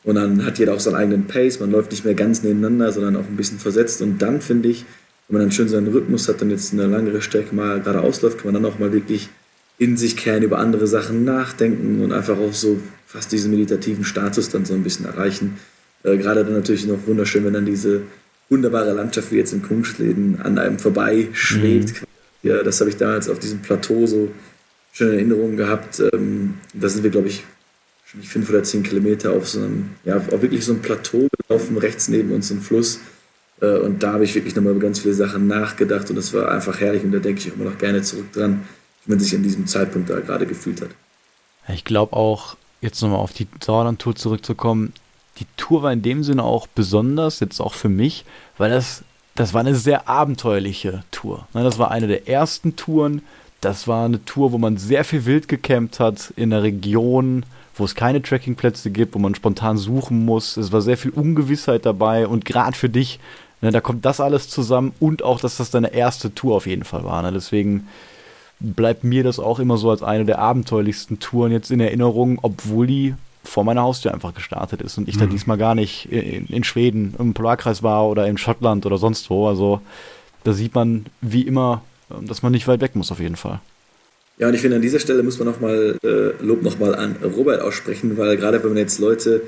Und 0.03 0.15
dann 0.15 0.43
hat 0.43 0.57
jeder 0.57 0.73
auch 0.73 0.79
seinen 0.79 0.95
eigenen 0.95 1.27
Pace, 1.27 1.59
man 1.59 1.69
läuft 1.69 1.91
nicht 1.91 2.03
mehr 2.03 2.15
ganz 2.15 2.41
nebeneinander, 2.41 2.91
sondern 2.91 3.15
auch 3.15 3.27
ein 3.27 3.35
bisschen 3.35 3.59
versetzt. 3.59 4.01
Und 4.01 4.19
dann 4.23 4.41
finde 4.41 4.69
ich, 4.69 4.85
wenn 5.27 5.37
man 5.37 5.41
dann 5.43 5.51
schön 5.51 5.69
seinen 5.69 5.87
Rhythmus 5.89 6.27
hat 6.27 6.41
und 6.41 6.49
jetzt 6.49 6.73
eine 6.73 6.87
langere 6.87 7.21
Strecke 7.21 7.53
mal 7.53 7.81
gerade 7.81 8.01
ausläuft, 8.01 8.39
kann 8.39 8.53
man 8.53 8.63
dann 8.63 8.71
auch 8.71 8.79
mal 8.79 8.91
wirklich 8.91 9.29
in 9.77 9.97
sich 9.97 10.17
kehren, 10.17 10.41
über 10.41 10.57
andere 10.57 10.87
Sachen 10.87 11.25
nachdenken 11.25 12.01
und 12.01 12.11
einfach 12.11 12.39
auch 12.39 12.53
so 12.53 12.79
fast 13.05 13.31
diesen 13.31 13.51
meditativen 13.51 14.03
Status 14.03 14.49
dann 14.49 14.65
so 14.65 14.73
ein 14.73 14.81
bisschen 14.81 15.05
erreichen. 15.05 15.57
Äh, 16.03 16.17
gerade 16.17 16.43
dann 16.43 16.53
natürlich 16.53 16.87
noch 16.87 17.05
wunderschön, 17.05 17.45
wenn 17.45 17.53
dann 17.53 17.67
diese 17.67 18.01
wunderbare 18.49 18.93
Landschaft 18.93 19.31
wie 19.31 19.37
jetzt 19.37 19.53
in 19.53 19.63
Kungsleden 19.63 20.41
an 20.41 20.57
einem 20.57 20.79
vorbei 20.79 21.29
schwebt. 21.33 22.01
Mhm. 22.01 22.49
Ja, 22.49 22.63
das 22.63 22.79
habe 22.79 22.89
ich 22.89 22.97
damals 22.97 23.29
auf 23.29 23.39
diesem 23.39 23.61
Plateau 23.61 24.05
so 24.05 24.31
schöne 24.91 25.13
Erinnerungen 25.13 25.57
gehabt. 25.57 26.01
Ähm, 26.13 26.55
da 26.73 26.87
sind 26.89 27.03
wir, 27.03 27.09
glaube 27.09 27.27
ich, 27.27 27.43
schon 28.05 28.21
fünf 28.21 28.49
oder 28.49 28.63
zehn 28.63 28.83
Kilometer 28.83 29.33
auf 29.33 29.47
so 29.47 29.59
einem, 29.59 29.91
ja, 30.05 30.17
auf 30.17 30.41
wirklich 30.41 30.63
so 30.63 30.73
einem 30.73 30.81
Plateau 30.81 31.27
gelaufen, 31.47 31.77
rechts 31.77 32.07
neben 32.07 32.31
uns 32.31 32.51
ein 32.51 32.61
Fluss. 32.61 32.99
Äh, 33.61 33.79
und 33.79 34.03
da 34.03 34.13
habe 34.13 34.23
ich 34.23 34.35
wirklich 34.35 34.55
nochmal 34.55 34.73
über 34.73 34.81
ganz 34.81 34.99
viele 34.99 35.13
Sachen 35.13 35.47
nachgedacht 35.47 36.09
und 36.09 36.15
das 36.15 36.33
war 36.33 36.51
einfach 36.51 36.79
herrlich 36.79 37.03
und 37.03 37.11
da 37.11 37.19
denke 37.19 37.41
ich 37.41 37.53
immer 37.53 37.69
noch 37.69 37.77
gerne 37.77 38.01
zurück 38.03 38.31
dran, 38.31 38.63
wie 39.05 39.11
man 39.11 39.19
sich 39.19 39.33
an 39.35 39.43
diesem 39.43 39.67
Zeitpunkt 39.67 40.09
da 40.09 40.19
gerade 40.19 40.45
gefühlt 40.45 40.81
hat. 40.81 40.89
Ich 41.67 41.83
glaube 41.83 42.13
auch, 42.13 42.57
jetzt 42.81 43.01
nochmal 43.01 43.19
auf 43.19 43.33
die 43.33 43.47
Sauerland-Tour 43.63 44.15
zurückzukommen, 44.15 44.93
die 45.39 45.47
Tour 45.57 45.83
war 45.83 45.91
in 45.91 46.01
dem 46.01 46.23
Sinne 46.23 46.43
auch 46.43 46.67
besonders, 46.67 47.39
jetzt 47.39 47.59
auch 47.59 47.73
für 47.73 47.89
mich, 47.89 48.25
weil 48.57 48.69
das, 48.69 49.03
das 49.35 49.53
war 49.53 49.61
eine 49.61 49.75
sehr 49.75 50.07
abenteuerliche 50.07 51.03
Tour. 51.11 51.47
Ne, 51.53 51.63
das 51.63 51.77
war 51.77 51.91
eine 51.91 52.07
der 52.07 52.27
ersten 52.27 52.75
Touren, 52.75 53.21
das 53.61 53.87
war 53.87 54.05
eine 54.05 54.23
Tour, 54.23 54.51
wo 54.51 54.57
man 54.57 54.77
sehr 54.77 55.03
viel 55.03 55.25
wild 55.25 55.47
gecampt 55.47 55.99
hat 55.99 56.31
in 56.35 56.51
der 56.51 56.63
Region, 56.63 57.45
wo 57.75 57.83
es 57.83 57.95
keine 57.95 58.21
Trekkingplätze 58.21 58.91
gibt, 58.91 59.15
wo 59.15 59.19
man 59.19 59.35
spontan 59.35 59.77
suchen 59.77 60.23
muss. 60.23 60.55
Es 60.55 60.71
war 60.71 60.81
sehr 60.81 60.97
viel 60.97 61.11
Ungewissheit 61.11 61.85
dabei 61.85 62.27
und 62.27 62.45
gerade 62.45 62.77
für 62.77 62.89
dich, 62.89 63.19
ne, 63.61 63.71
da 63.71 63.81
kommt 63.81 64.05
das 64.05 64.21
alles 64.21 64.49
zusammen 64.49 64.93
und 64.99 65.23
auch, 65.23 65.39
dass 65.39 65.57
das 65.57 65.71
deine 65.71 65.93
erste 65.93 66.33
Tour 66.33 66.55
auf 66.55 66.67
jeden 66.67 66.85
Fall 66.85 67.03
war. 67.03 67.21
Ne? 67.21 67.33
Deswegen 67.33 67.87
bleibt 68.61 69.03
mir 69.03 69.23
das 69.23 69.39
auch 69.39 69.59
immer 69.59 69.77
so 69.77 69.89
als 69.89 70.01
eine 70.01 70.23
der 70.23 70.39
abenteuerlichsten 70.39 71.19
Touren 71.19 71.51
jetzt 71.51 71.71
in 71.71 71.81
Erinnerung, 71.81 72.39
obwohl 72.41 72.87
die 72.87 73.15
vor 73.45 73.63
meiner 73.63 73.81
Haustür 73.83 74.13
einfach 74.13 74.33
gestartet 74.33 74.81
ist 74.81 74.97
und 74.97 75.07
ich 75.07 75.15
mhm. 75.15 75.19
da 75.21 75.25
diesmal 75.27 75.57
gar 75.57 75.75
nicht 75.75 76.11
in, 76.11 76.47
in, 76.47 76.63
Schweden 76.63 77.15
im 77.17 77.33
Polarkreis 77.33 77.83
war 77.83 78.07
oder 78.07 78.27
in 78.27 78.37
Schottland 78.37 78.85
oder 78.85 78.97
sonst 78.97 79.29
wo. 79.29 79.47
Also 79.47 79.81
da 80.43 80.53
sieht 80.53 80.75
man 80.75 81.05
wie 81.21 81.43
immer, 81.43 81.83
dass 82.21 82.43
man 82.43 82.51
nicht 82.51 82.67
weit 82.67 82.81
weg 82.81 82.95
muss 82.95 83.11
auf 83.11 83.19
jeden 83.19 83.35
Fall. 83.35 83.59
Ja, 84.37 84.47
und 84.47 84.53
ich 84.53 84.61
finde, 84.61 84.75
an 84.75 84.81
dieser 84.81 84.99
Stelle 84.99 85.23
muss 85.23 85.39
man 85.39 85.47
nochmal 85.47 85.97
äh, 86.03 86.43
Lob 86.43 86.61
nochmal 86.61 86.95
an 86.95 87.15
Robert 87.23 87.61
aussprechen, 87.61 88.17
weil 88.17 88.35
gerade 88.35 88.61
wenn 88.61 88.71
man 88.71 88.77
jetzt 88.77 88.99
Leute 88.99 89.43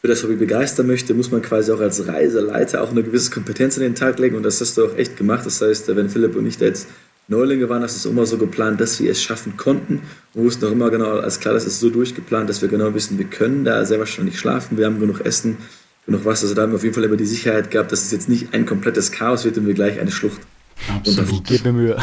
für 0.00 0.06
das 0.06 0.22
Hobby 0.22 0.36
begeistern 0.36 0.86
möchte, 0.86 1.12
muss 1.12 1.32
man 1.32 1.42
quasi 1.42 1.72
auch 1.72 1.80
als 1.80 2.06
Reiseleiter 2.06 2.82
auch 2.84 2.90
eine 2.90 3.02
gewisse 3.02 3.32
Kompetenz 3.32 3.76
in 3.76 3.82
den 3.82 3.94
Tag 3.96 4.18
legen 4.20 4.36
und 4.36 4.44
das 4.44 4.60
hast 4.60 4.78
du 4.78 4.86
auch 4.86 4.96
echt 4.96 5.16
gemacht. 5.16 5.44
Das 5.44 5.60
heißt, 5.60 5.94
wenn 5.96 6.08
Philipp 6.08 6.36
und 6.36 6.46
ich 6.46 6.56
da 6.56 6.66
jetzt 6.66 6.86
Neulinge 7.28 7.68
waren, 7.68 7.82
hast 7.82 7.94
du 7.94 8.08
es 8.08 8.12
immer 8.12 8.26
so 8.26 8.38
geplant, 8.38 8.80
dass 8.80 9.00
wir 9.00 9.10
es 9.10 9.22
schaffen 9.22 9.56
konnten. 9.56 10.02
Wir 10.34 10.44
wussten 10.44 10.66
auch 10.66 10.72
immer 10.72 10.90
genau, 10.90 11.18
als 11.18 11.40
klar, 11.40 11.54
das 11.54 11.66
ist 11.66 11.80
so 11.80 11.90
durchgeplant, 11.90 12.48
dass 12.48 12.62
wir 12.62 12.68
genau 12.68 12.94
wissen, 12.94 13.18
wir 13.18 13.26
können 13.26 13.64
da 13.64 13.84
sehr 13.84 13.98
wahrscheinlich 13.98 14.38
schlafen, 14.38 14.78
wir 14.78 14.86
haben 14.86 14.98
genug 14.98 15.20
Essen, 15.20 15.58
genug 16.06 16.24
Wasser. 16.24 16.44
Also 16.44 16.54
da 16.54 16.62
haben 16.62 16.72
wir 16.72 16.76
auf 16.76 16.82
jeden 16.82 16.94
Fall 16.94 17.04
immer 17.04 17.16
die 17.16 17.26
Sicherheit 17.26 17.70
gehabt, 17.70 17.92
dass 17.92 18.02
es 18.02 18.10
jetzt 18.10 18.28
nicht 18.28 18.54
ein 18.54 18.66
komplettes 18.66 19.12
Chaos 19.12 19.44
wird 19.44 19.58
und 19.58 19.66
wir 19.66 19.74
gleich 19.74 20.00
eine 20.00 20.10
Schlucht 20.10 20.40
Absolut. 20.88 21.44
Gib 21.44 21.64
mir 21.64 21.72
Mühe. 21.72 21.96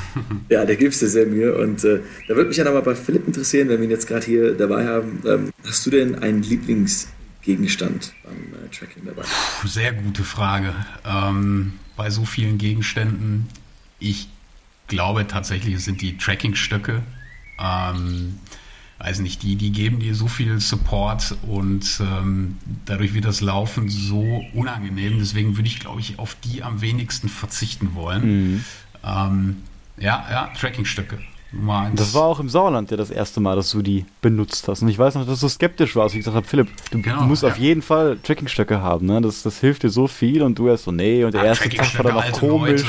ja, 0.48 0.64
da 0.64 0.74
gibst 0.74 1.02
du 1.02 1.08
sehr 1.08 1.26
Mühe. 1.26 1.56
Und 1.56 1.84
äh, 1.84 2.00
da 2.28 2.34
würde 2.34 2.48
mich 2.48 2.56
ja 2.56 2.64
nochmal 2.64 2.82
bei 2.82 2.94
Philipp 2.94 3.26
interessieren, 3.26 3.68
wenn 3.68 3.78
wir 3.78 3.84
ihn 3.84 3.90
jetzt 3.90 4.06
gerade 4.06 4.24
hier 4.24 4.54
dabei 4.54 4.86
haben. 4.86 5.22
Ähm, 5.26 5.52
hast 5.66 5.84
du 5.86 5.90
denn 5.90 6.16
einen 6.16 6.42
Lieblingsgegenstand 6.42 8.12
beim 8.24 8.34
äh, 8.34 8.68
Tracking 8.74 9.04
dabei? 9.04 9.22
Puh, 9.22 9.68
sehr 9.68 9.92
gute 9.92 10.24
Frage. 10.24 10.74
Ähm, 11.04 11.74
bei 11.96 12.10
so 12.10 12.24
vielen 12.24 12.58
Gegenständen, 12.58 13.46
ich 13.98 14.28
glaube 14.88 15.26
tatsächlich, 15.26 15.74
es 15.74 15.84
sind 15.84 16.00
die 16.00 16.16
Trackingstöcke. 16.16 17.02
Ähm, 17.58 18.38
weiß 18.98 19.18
nicht, 19.20 19.42
die, 19.42 19.56
die 19.56 19.72
geben 19.72 19.98
dir 19.98 20.14
so 20.14 20.28
viel 20.28 20.60
Support 20.60 21.36
und 21.48 22.00
ähm, 22.00 22.58
dadurch 22.84 23.14
wird 23.14 23.24
das 23.24 23.40
Laufen 23.40 23.88
so 23.88 24.44
unangenehm. 24.54 25.18
Deswegen 25.18 25.56
würde 25.56 25.68
ich, 25.68 25.80
glaube 25.80 26.00
ich, 26.00 26.18
auf 26.18 26.36
die 26.44 26.62
am 26.62 26.80
wenigsten 26.80 27.28
verzichten 27.28 27.94
wollen. 27.94 28.24
Mhm. 28.54 28.64
Ähm, 29.04 29.56
ja, 29.98 30.24
ja, 30.30 30.52
Trackingstöcke. 30.58 31.18
Das 31.94 32.14
war 32.14 32.22
auch 32.22 32.40
im 32.40 32.48
Sauerland 32.48 32.90
ja 32.90 32.96
das 32.96 33.10
erste 33.10 33.40
Mal, 33.40 33.56
dass 33.56 33.70
du 33.70 33.82
die 33.82 34.06
benutzt 34.22 34.68
hast. 34.68 34.82
Und 34.82 34.88
ich 34.88 34.98
weiß 34.98 35.16
noch, 35.16 35.26
dass 35.26 35.40
du 35.40 35.48
skeptisch 35.48 35.94
warst. 35.96 36.14
Ich 36.14 36.20
gesagt 36.20 36.36
habe, 36.36 36.46
Philipp, 36.46 36.68
du 36.90 37.02
genau, 37.02 37.22
musst 37.22 37.42
ja. 37.42 37.50
auf 37.50 37.58
jeden 37.58 37.82
Fall 37.82 38.18
Trackingstöcke 38.22 38.80
haben. 38.80 39.06
Ne? 39.06 39.20
Das, 39.20 39.42
das 39.42 39.60
hilft 39.60 39.82
dir 39.82 39.90
so 39.90 40.08
viel. 40.08 40.42
Und 40.42 40.58
du 40.58 40.68
erst 40.68 40.84
so, 40.84 40.92
nee. 40.92 41.24
Und 41.24 41.34
der 41.34 41.42
ah, 41.42 41.46
erste 41.46 41.68
Tag 41.68 41.94
war 41.98 42.04
dann 42.04 42.16
auch 42.16 42.32
komisch. 42.32 42.84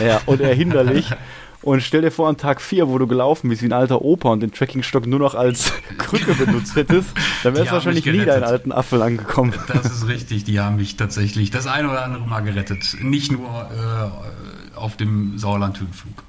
Ja. 0.00 0.06
ja. 0.06 0.20
und 0.26 0.40
erhinderlich. 0.40 1.06
Und 1.62 1.82
stell 1.82 2.00
dir 2.00 2.10
vor, 2.10 2.28
an 2.28 2.38
Tag 2.38 2.62
4, 2.62 2.88
wo 2.88 2.96
du 2.96 3.06
gelaufen 3.06 3.50
bist 3.50 3.60
wie 3.60 3.66
ein 3.66 3.74
alter 3.74 4.00
Opa 4.00 4.30
und 4.30 4.40
den 4.40 4.50
Trackingstock 4.50 5.06
nur 5.06 5.18
noch 5.18 5.34
als 5.34 5.74
Krücke 5.98 6.34
benutzt 6.34 6.74
hättest, 6.74 7.10
dann 7.42 7.54
wärst 7.54 7.68
du 7.68 7.74
wahrscheinlich 7.74 8.06
nie 8.06 8.24
deinen 8.24 8.44
alten 8.44 8.72
Apfel 8.72 9.02
angekommen. 9.02 9.52
Das 9.68 9.84
ist 9.84 10.08
richtig, 10.08 10.44
die 10.44 10.58
haben 10.58 10.76
mich 10.76 10.96
tatsächlich 10.96 11.50
das 11.50 11.66
eine 11.66 11.90
oder 11.90 12.02
andere 12.02 12.26
Mal 12.26 12.40
gerettet. 12.40 12.96
Nicht 13.02 13.30
nur 13.30 13.46
äh, 13.50 14.76
auf 14.76 14.96
dem 14.96 15.36
Sauerland-Höhenflug. 15.36 16.22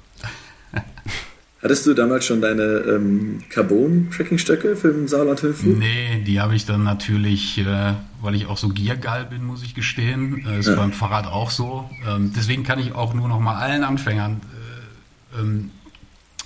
Hattest 1.62 1.86
du 1.86 1.94
damals 1.94 2.24
schon 2.24 2.40
deine 2.40 2.62
ähm, 2.62 3.38
Carbon-Tracking-Stöcke 3.48 4.74
für 4.74 4.92
den 4.92 5.06
Sauerland-Höhenflug? 5.06 5.78
Nee, 5.78 6.22
die 6.26 6.40
habe 6.40 6.56
ich 6.56 6.66
dann 6.66 6.82
natürlich, 6.82 7.58
äh, 7.58 7.94
weil 8.20 8.34
ich 8.34 8.46
auch 8.46 8.58
so 8.58 8.68
Giergeil 8.68 9.26
bin, 9.26 9.44
muss 9.44 9.62
ich 9.62 9.74
gestehen. 9.74 10.44
Äh, 10.44 10.58
ist 10.58 10.66
ja. 10.66 10.74
beim 10.74 10.92
Fahrrad 10.92 11.26
auch 11.26 11.50
so. 11.50 11.88
Ähm, 12.06 12.32
deswegen 12.36 12.64
kann 12.64 12.80
ich 12.80 12.94
auch 12.94 13.14
nur 13.14 13.28
noch 13.28 13.38
mal 13.38 13.56
allen 13.56 13.84
Anfängern 13.84 14.40
ähm, 15.38 15.70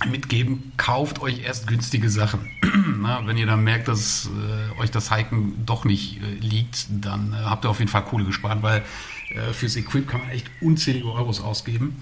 mitgeben, 0.05 0.71
kauft 0.77 1.21
euch 1.21 1.43
erst 1.43 1.67
günstige 1.67 2.09
Sachen. 2.09 2.47
Na, 3.01 3.25
wenn 3.25 3.37
ihr 3.37 3.47
dann 3.47 3.63
merkt, 3.63 3.87
dass 3.87 4.27
äh, 4.27 4.81
euch 4.81 4.91
das 4.91 5.13
Hiken 5.13 5.65
doch 5.65 5.85
nicht 5.85 6.21
äh, 6.21 6.35
liegt, 6.39 6.87
dann 7.03 7.33
äh, 7.33 7.43
habt 7.43 7.65
ihr 7.65 7.69
auf 7.69 7.79
jeden 7.79 7.89
Fall 7.89 8.03
Kohle 8.03 8.25
gespart, 8.25 8.61
weil 8.61 8.83
äh, 9.29 9.53
fürs 9.53 9.75
Equip 9.75 10.07
kann 10.07 10.21
man 10.21 10.29
echt 10.29 10.47
unzählige 10.61 11.11
Euros 11.11 11.41
ausgeben. 11.41 11.95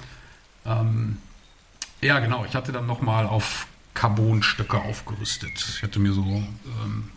Ähm, 0.66 1.18
ja, 2.02 2.20
genau. 2.20 2.46
Ich 2.46 2.56
hatte 2.56 2.72
dann 2.72 2.86
nochmal 2.86 3.26
auf 3.26 3.68
Carbon-Stöcke 3.94 4.78
aufgerüstet. 4.78 5.54
Ich 5.76 5.84
hatte 5.84 6.00
mir 6.00 6.14
so 6.14 6.22
ähm, 6.22 7.10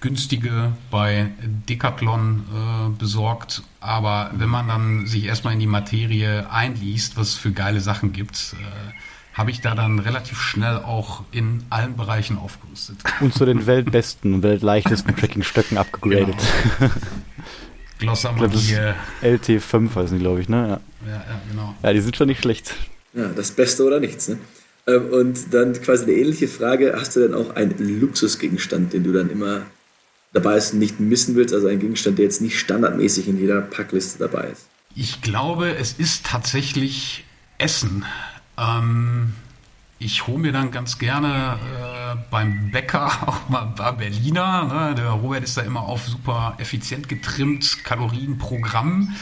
günstige 0.00 0.72
bei 0.90 1.30
Decathlon 1.68 2.44
äh, 2.52 2.98
besorgt. 2.98 3.62
Aber 3.80 4.30
wenn 4.34 4.48
man 4.48 4.68
dann 4.68 5.06
sich 5.06 5.24
erstmal 5.24 5.54
in 5.54 5.60
die 5.60 5.66
Materie 5.66 6.50
einliest, 6.50 7.16
was 7.16 7.28
es 7.28 7.34
für 7.34 7.52
geile 7.52 7.80
Sachen 7.80 8.12
gibt, 8.12 8.54
äh, 8.58 8.92
habe 9.34 9.50
ich 9.50 9.62
da 9.62 9.74
dann 9.74 9.98
relativ 9.98 10.40
schnell 10.40 10.76
auch 10.76 11.22
in 11.30 11.64
allen 11.70 11.96
Bereichen 11.96 12.36
aufgerüstet. 12.36 12.98
Und 13.20 13.32
zu 13.32 13.46
den 13.46 13.66
weltbesten 13.66 14.34
und 14.34 14.42
weltleichtesten 14.42 15.16
Tracking-Stöcken 15.16 15.78
abgegradet. 15.78 16.36
Genau. 16.78 16.92
Glossamogie. 17.98 18.78
LT5 19.22 19.94
heißen 19.94 20.18
die, 20.18 20.22
glaube 20.22 20.40
ich, 20.40 20.48
ne? 20.48 20.80
Ja. 21.06 21.08
ja, 21.08 21.16
ja, 21.16 21.40
genau. 21.48 21.74
Ja, 21.82 21.92
die 21.92 22.00
sind 22.00 22.16
schon 22.16 22.26
nicht 22.26 22.42
schlecht. 22.42 22.74
Ja, 23.14 23.28
das 23.28 23.52
Beste 23.52 23.84
oder 23.84 24.00
nichts, 24.00 24.28
ne? 24.28 24.38
Ähm, 24.86 25.06
und 25.10 25.54
dann 25.54 25.74
quasi 25.74 26.04
eine 26.04 26.12
ähnliche 26.12 26.48
Frage, 26.48 26.94
hast 26.96 27.14
du 27.16 27.20
denn 27.20 27.34
auch 27.34 27.54
einen 27.54 28.00
Luxusgegenstand, 28.00 28.92
den 28.92 29.04
du 29.04 29.12
dann 29.12 29.30
immer 29.30 29.62
dabei 30.32 30.56
ist 30.56 30.72
und 30.72 30.78
nicht 30.78 30.98
missen 30.98 31.36
willst, 31.36 31.54
also 31.54 31.68
ein 31.68 31.78
Gegenstand, 31.78 32.18
der 32.18 32.24
jetzt 32.24 32.40
nicht 32.40 32.58
standardmäßig 32.58 33.28
in 33.28 33.38
jeder 33.38 33.60
Packliste 33.60 34.18
dabei 34.18 34.48
ist? 34.48 34.66
Ich 34.94 35.22
glaube, 35.22 35.76
es 35.76 35.92
ist 35.92 36.26
tatsächlich 36.26 37.24
Essen. 37.58 38.04
Ähm, 38.58 39.34
ich 39.98 40.26
hole 40.26 40.38
mir 40.38 40.52
dann 40.52 40.70
ganz 40.72 40.98
gerne 40.98 41.58
äh, 41.60 42.16
beim 42.30 42.70
Bäcker 42.70 43.06
auch 43.26 43.48
mal 43.48 43.62
ein 43.62 43.74
paar 43.74 43.96
Berliner. 43.96 44.64
Ne? 44.64 44.94
Der 44.96 45.10
Robert 45.10 45.44
ist 45.44 45.56
da 45.56 45.62
immer 45.62 45.82
auf 45.82 46.06
super 46.06 46.56
effizient 46.58 47.08
getrimmt, 47.08 47.84
Kalorien 47.84 48.38
pro 48.38 48.58
Gramm. 48.58 49.14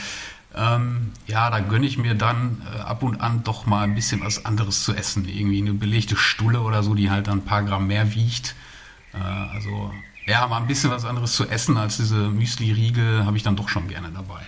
Ähm, 0.57 1.13
ja, 1.27 1.51
da 1.51 1.61
gönne 1.61 1.87
ich 1.87 1.97
mir 1.97 2.15
dann 2.15 2.61
äh, 2.75 2.81
ab 2.81 3.03
und 3.03 3.21
an 3.21 3.43
doch 3.45 3.67
mal 3.67 3.83
ein 3.83 3.95
bisschen 3.95 4.23
was 4.23 4.45
anderes 4.45 4.83
zu 4.83 4.93
essen. 4.93 5.29
Irgendwie 5.29 5.59
eine 5.59 5.73
belegte 5.75 6.17
Stulle 6.17 6.61
oder 6.61 6.83
so, 6.83 6.95
die 6.95 7.11
halt 7.11 7.29
dann 7.29 7.39
ein 7.39 7.45
paar 7.45 7.63
Gramm 7.63 7.87
mehr 7.87 8.15
wiegt. 8.15 8.57
Äh, 9.15 9.19
also 9.19 9.93
ja, 10.27 10.47
mal 10.47 10.59
ein 10.59 10.67
bisschen 10.67 10.91
was 10.91 11.05
anderes 11.05 11.33
zu 11.33 11.47
essen 11.47 11.77
als 11.77 11.97
diese 11.97 12.15
Müsli-Riegel 12.15 13.25
habe 13.25 13.37
ich 13.37 13.43
dann 13.43 13.57
doch 13.57 13.69
schon 13.69 13.89
gerne 13.89 14.11
dabei. 14.15 14.41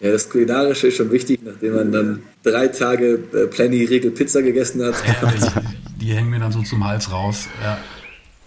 Ja, 0.00 0.10
das 0.12 0.30
Kulinarische 0.30 0.88
ist 0.88 0.96
schon 0.96 1.12
wichtig, 1.12 1.40
nachdem 1.44 1.74
man 1.74 1.92
dann 1.92 2.22
drei 2.42 2.68
Tage 2.68 3.22
äh, 3.34 3.46
Plenny-Riegel 3.46 4.12
Pizza 4.12 4.40
gegessen 4.42 4.82
hat. 4.82 4.94
Ja, 5.06 5.30
die, 5.30 6.06
die, 6.06 6.14
hängen 6.14 6.30
mir 6.30 6.40
dann 6.40 6.52
so 6.52 6.62
zum 6.62 6.84
Hals 6.86 7.12
raus. 7.12 7.48
Ja. 7.62 7.78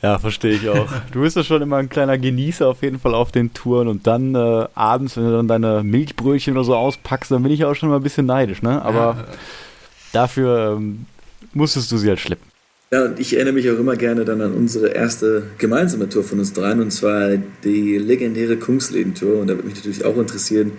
Ja, 0.03 0.19
verstehe 0.19 0.55
ich 0.55 0.69
auch. 0.69 0.89
Du 1.11 1.21
bist 1.21 1.37
ja 1.37 1.43
schon 1.43 1.61
immer 1.61 1.77
ein 1.77 1.89
kleiner 1.89 2.17
Genießer 2.17 2.67
auf 2.67 2.83
jeden 2.83 2.99
Fall 2.99 3.15
auf 3.15 3.31
den 3.31 3.53
Touren 3.53 3.87
und 3.87 4.05
dann 4.05 4.35
äh, 4.35 4.67
abends, 4.75 5.15
wenn 5.15 5.23
du 5.23 5.31
dann 5.31 5.47
deine 5.47 5.81
Milchbrötchen 5.83 6.53
oder 6.53 6.65
so 6.65 6.75
auspackst, 6.75 7.31
dann 7.31 7.41
bin 7.41 7.51
ich 7.51 7.63
auch 7.63 7.73
schon 7.73 7.89
mal 7.89 7.95
ein 7.95 8.03
bisschen 8.03 8.25
neidisch, 8.25 8.61
ne? 8.61 8.81
Aber 8.81 9.15
ja. 9.17 9.25
dafür 10.11 10.75
ähm, 10.77 11.05
musstest 11.53 11.91
du 11.91 11.97
sie 11.97 12.09
halt 12.09 12.19
schleppen. 12.19 12.45
Ja, 12.91 13.05
und 13.05 13.19
ich 13.19 13.33
erinnere 13.33 13.53
mich 13.53 13.69
auch 13.71 13.79
immer 13.79 13.95
gerne 13.95 14.25
dann 14.25 14.41
an 14.41 14.53
unsere 14.53 14.89
erste 14.89 15.43
gemeinsame 15.57 16.09
Tour 16.09 16.23
von 16.23 16.37
uns 16.37 16.53
dreien, 16.53 16.81
und 16.81 16.91
zwar 16.91 17.37
die 17.63 17.97
legendäre 17.97 18.57
Kungsleden-Tour. 18.57 19.39
Und 19.39 19.47
da 19.47 19.55
würde 19.55 19.67
mich 19.67 19.77
natürlich 19.77 20.05
auch 20.05 20.17
interessieren, 20.17 20.73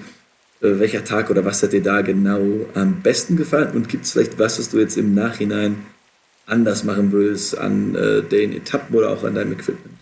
äh, 0.61 0.79
welcher 0.79 1.03
Tag 1.03 1.31
oder 1.31 1.45
was 1.45 1.63
hat 1.63 1.73
dir 1.73 1.83
da 1.83 2.03
genau 2.03 2.41
am 2.75 3.01
besten 3.03 3.37
gefallen? 3.37 3.73
Und 3.75 3.89
gibt 3.89 4.05
es 4.05 4.13
vielleicht 4.13 4.39
was, 4.39 4.59
was 4.59 4.69
du 4.69 4.79
jetzt 4.79 4.99
im 4.99 5.15
Nachhinein 5.15 5.77
anders 6.47 6.85
machen 6.85 7.13
würdest 7.13 7.57
an 7.59 7.95
äh, 7.95 8.23
den 8.23 8.53
Etappen 8.53 8.95
oder 8.95 9.11
auch 9.11 9.25
an 9.25 9.35
deinem 9.35 9.53
Equipment? 9.53 9.99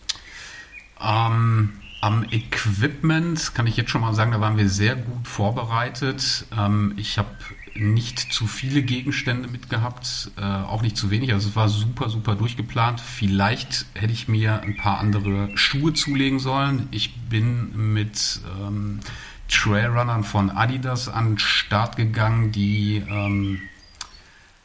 Ähm, 1.00 1.70
am 2.00 2.24
Equipment 2.30 3.54
kann 3.54 3.66
ich 3.66 3.76
jetzt 3.76 3.90
schon 3.90 4.00
mal 4.00 4.14
sagen, 4.14 4.32
da 4.32 4.40
waren 4.40 4.56
wir 4.56 4.68
sehr 4.68 4.96
gut 4.96 5.28
vorbereitet. 5.28 6.46
Ähm, 6.56 6.94
ich 6.96 7.18
habe 7.18 7.30
nicht 7.74 8.32
zu 8.32 8.46
viele 8.46 8.82
Gegenstände 8.82 9.48
mitgehabt, 9.48 10.30
äh, 10.36 10.42
auch 10.42 10.82
nicht 10.82 10.96
zu 10.96 11.10
wenig. 11.10 11.32
Also 11.32 11.48
es 11.48 11.56
war 11.56 11.68
super, 11.68 12.08
super 12.08 12.34
durchgeplant. 12.34 13.00
Vielleicht 13.00 13.86
hätte 13.94 14.12
ich 14.12 14.28
mir 14.28 14.60
ein 14.60 14.76
paar 14.76 14.98
andere 14.98 15.56
Schuhe 15.56 15.92
zulegen 15.94 16.38
sollen. 16.38 16.88
Ich 16.90 17.14
bin 17.28 17.94
mit 17.94 18.40
ähm, 18.60 19.00
Trailrunnern 19.48 20.24
von 20.24 20.50
Adidas 20.50 21.08
an 21.08 21.30
den 21.30 21.38
Start 21.38 21.96
gegangen, 21.96 22.52
die 22.52 23.02
ähm, 23.08 23.62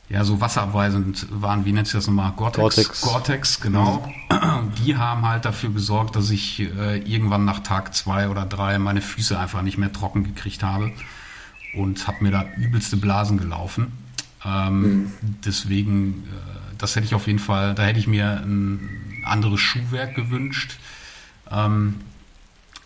ja 0.09 0.23
so 0.23 0.39
wasserabweisend 0.39 1.27
waren. 1.29 1.65
Wie 1.65 1.73
nennt 1.73 1.87
sich 1.87 1.95
das 1.95 2.07
nochmal? 2.07 2.31
Gore-Tex. 2.35 3.01
Gore-Tex, 3.01 3.59
genau. 3.59 4.07
Mhm. 4.31 4.71
Die 4.85 4.95
haben 4.95 5.27
halt 5.27 5.45
dafür 5.45 5.71
gesorgt, 5.71 6.15
dass 6.15 6.29
ich 6.29 6.59
äh, 6.59 6.99
irgendwann 6.99 7.45
nach 7.45 7.59
Tag 7.59 7.93
zwei 7.93 8.29
oder 8.29 8.45
drei 8.45 8.79
meine 8.79 9.01
Füße 9.01 9.37
einfach 9.37 9.61
nicht 9.61 9.77
mehr 9.77 9.91
trocken 9.91 10.23
gekriegt 10.23 10.63
habe 10.63 10.91
und 11.75 12.07
habe 12.07 12.23
mir 12.23 12.31
da 12.31 12.45
übelste 12.57 12.97
Blasen 12.97 13.37
gelaufen. 13.37 13.91
Ähm, 14.45 14.81
mhm. 14.81 15.11
Deswegen, 15.45 16.23
äh, 16.27 16.75
das 16.77 16.95
hätte 16.95 17.05
ich 17.05 17.15
auf 17.15 17.27
jeden 17.27 17.39
Fall, 17.39 17.75
da 17.75 17.83
hätte 17.83 17.99
ich 17.99 18.07
mir 18.07 18.41
ein 18.43 19.23
anderes 19.25 19.59
Schuhwerk 19.59 20.15
gewünscht. 20.15 20.77
Ähm, 21.51 21.95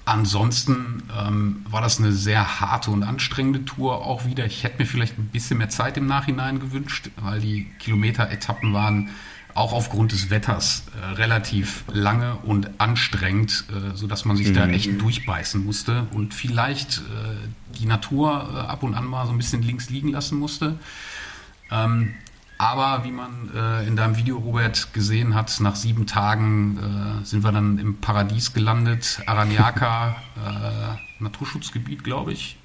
ansonsten 0.05 1.03
ähm, 1.17 1.65
war 1.69 1.81
das 1.81 1.99
eine 1.99 2.11
sehr 2.11 2.59
harte 2.59 2.91
und 2.91 3.03
anstrengende 3.03 3.65
Tour 3.65 4.05
auch 4.05 4.25
wieder. 4.25 4.45
Ich 4.45 4.63
hätte 4.63 4.79
mir 4.79 4.85
vielleicht 4.85 5.17
ein 5.17 5.27
bisschen 5.27 5.57
mehr 5.57 5.69
Zeit 5.69 5.97
im 5.97 6.05
Nachhinein 6.05 6.59
gewünscht, 6.59 7.09
weil 7.17 7.39
die 7.39 7.67
Kilometer-Etappen 7.79 8.73
waren 8.73 9.09
auch 9.53 9.73
aufgrund 9.73 10.11
des 10.11 10.29
Wetters 10.29 10.85
äh, 10.95 11.05
relativ 11.15 11.83
lange 11.91 12.37
und 12.37 12.69
anstrengend, 12.79 13.65
äh, 13.69 13.95
so 13.95 14.07
dass 14.07 14.25
man 14.25 14.37
sich 14.37 14.49
mhm. 14.49 14.53
da 14.53 14.67
echt 14.67 15.01
durchbeißen 15.01 15.63
musste 15.63 16.07
und 16.11 16.33
vielleicht 16.33 16.99
äh, 16.99 17.77
die 17.77 17.85
Natur 17.85 18.49
äh, 18.53 18.59
ab 18.59 18.83
und 18.83 18.95
an 18.95 19.05
mal 19.05 19.25
so 19.25 19.31
ein 19.31 19.37
bisschen 19.37 19.61
links 19.61 19.89
liegen 19.89 20.09
lassen 20.09 20.39
musste. 20.39 20.79
Ähm, 21.69 22.13
aber 22.61 23.03
wie 23.03 23.11
man 23.11 23.49
äh, 23.55 23.87
in 23.87 23.95
deinem 23.95 24.17
Video, 24.17 24.37
Robert, 24.37 24.93
gesehen 24.93 25.33
hat, 25.33 25.59
nach 25.61 25.75
sieben 25.75 26.05
Tagen 26.05 26.77
äh, 26.77 27.25
sind 27.25 27.43
wir 27.43 27.51
dann 27.51 27.79
im 27.79 27.97
Paradies 27.97 28.53
gelandet. 28.53 29.21
Aranyaka, 29.25 30.15
Naturschutzgebiet, 31.19 32.03
glaube 32.03 32.33
ich. 32.33 32.57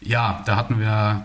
ja, 0.00 0.42
da 0.44 0.56
hatten 0.56 0.78
wir 0.78 1.24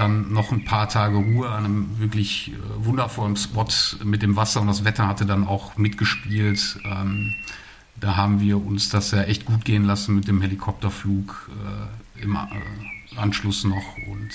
dann 0.00 0.32
noch 0.32 0.50
ein 0.50 0.64
paar 0.64 0.88
Tage 0.88 1.16
Ruhe 1.16 1.50
an 1.50 1.64
einem 1.64 1.98
wirklich 1.98 2.52
äh, 2.52 2.84
wundervollen 2.84 3.36
Spot 3.36 3.66
mit 4.02 4.22
dem 4.22 4.34
Wasser 4.34 4.60
und 4.62 4.66
das 4.66 4.84
Wetter 4.84 5.06
hatte 5.06 5.26
dann 5.26 5.46
auch 5.46 5.76
mitgespielt. 5.76 6.80
Ähm, 6.84 7.34
da 8.00 8.16
haben 8.16 8.40
wir 8.40 8.64
uns 8.64 8.88
das 8.88 9.10
ja 9.10 9.22
echt 9.22 9.44
gut 9.44 9.64
gehen 9.64 9.84
lassen 9.84 10.14
mit 10.14 10.26
dem 10.26 10.40
Helikopterflug 10.40 11.50
äh, 12.16 12.22
im 12.22 12.34
äh, 12.34 13.18
Anschluss 13.18 13.64
noch. 13.64 13.96
Und 14.10 14.30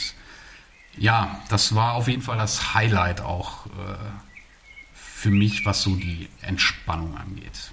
ja, 0.98 1.40
das 1.50 1.76
war 1.76 1.94
auf 1.94 2.08
jeden 2.08 2.22
Fall 2.22 2.38
das 2.38 2.74
Highlight 2.74 3.22
auch 3.22 3.66
äh, 3.68 3.70
für 4.94 5.32
mich, 5.32 5.66
was 5.66 5.82
so 5.82 5.96
die 5.96 6.28
Entspannung 6.42 7.18
angeht. 7.18 7.72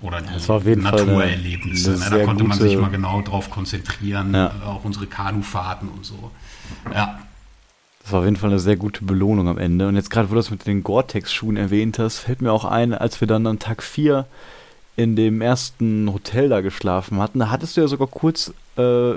Oder 0.00 0.20
die 0.20 0.76
Naturerlebnisse. 0.76 1.98
Ne? 1.98 2.06
Da 2.10 2.24
konnte 2.24 2.44
man 2.44 2.56
sich 2.56 2.76
mal 2.76 2.90
genau 2.90 3.20
drauf 3.22 3.50
konzentrieren, 3.50 4.32
ja. 4.32 4.46
Äh, 4.46 4.64
auch 4.64 4.84
unsere 4.84 5.06
Kanufahrten 5.06 5.88
und 5.88 6.04
so. 6.04 6.30
Ja, 6.94 7.18
das 8.08 8.14
war 8.14 8.20
auf 8.20 8.24
jeden 8.24 8.38
Fall 8.38 8.48
eine 8.48 8.58
sehr 8.58 8.76
gute 8.76 9.04
Belohnung 9.04 9.48
am 9.48 9.58
Ende. 9.58 9.86
Und 9.86 9.94
jetzt 9.94 10.08
gerade, 10.08 10.30
wo 10.30 10.34
du 10.34 10.38
das 10.38 10.50
mit 10.50 10.66
den 10.66 10.82
Gore-Tex-Schuhen 10.82 11.58
erwähnt 11.58 11.98
hast, 11.98 12.20
fällt 12.20 12.40
mir 12.40 12.52
auch 12.52 12.64
ein, 12.64 12.94
als 12.94 13.20
wir 13.20 13.28
dann 13.28 13.46
am 13.46 13.58
Tag 13.58 13.82
4 13.82 14.24
in 14.96 15.14
dem 15.14 15.42
ersten 15.42 16.10
Hotel 16.10 16.48
da 16.48 16.62
geschlafen 16.62 17.20
hatten, 17.20 17.38
da 17.38 17.50
hattest 17.50 17.76
du 17.76 17.82
ja 17.82 17.86
sogar 17.86 18.08
kurz 18.08 18.54
äh, 18.78 19.14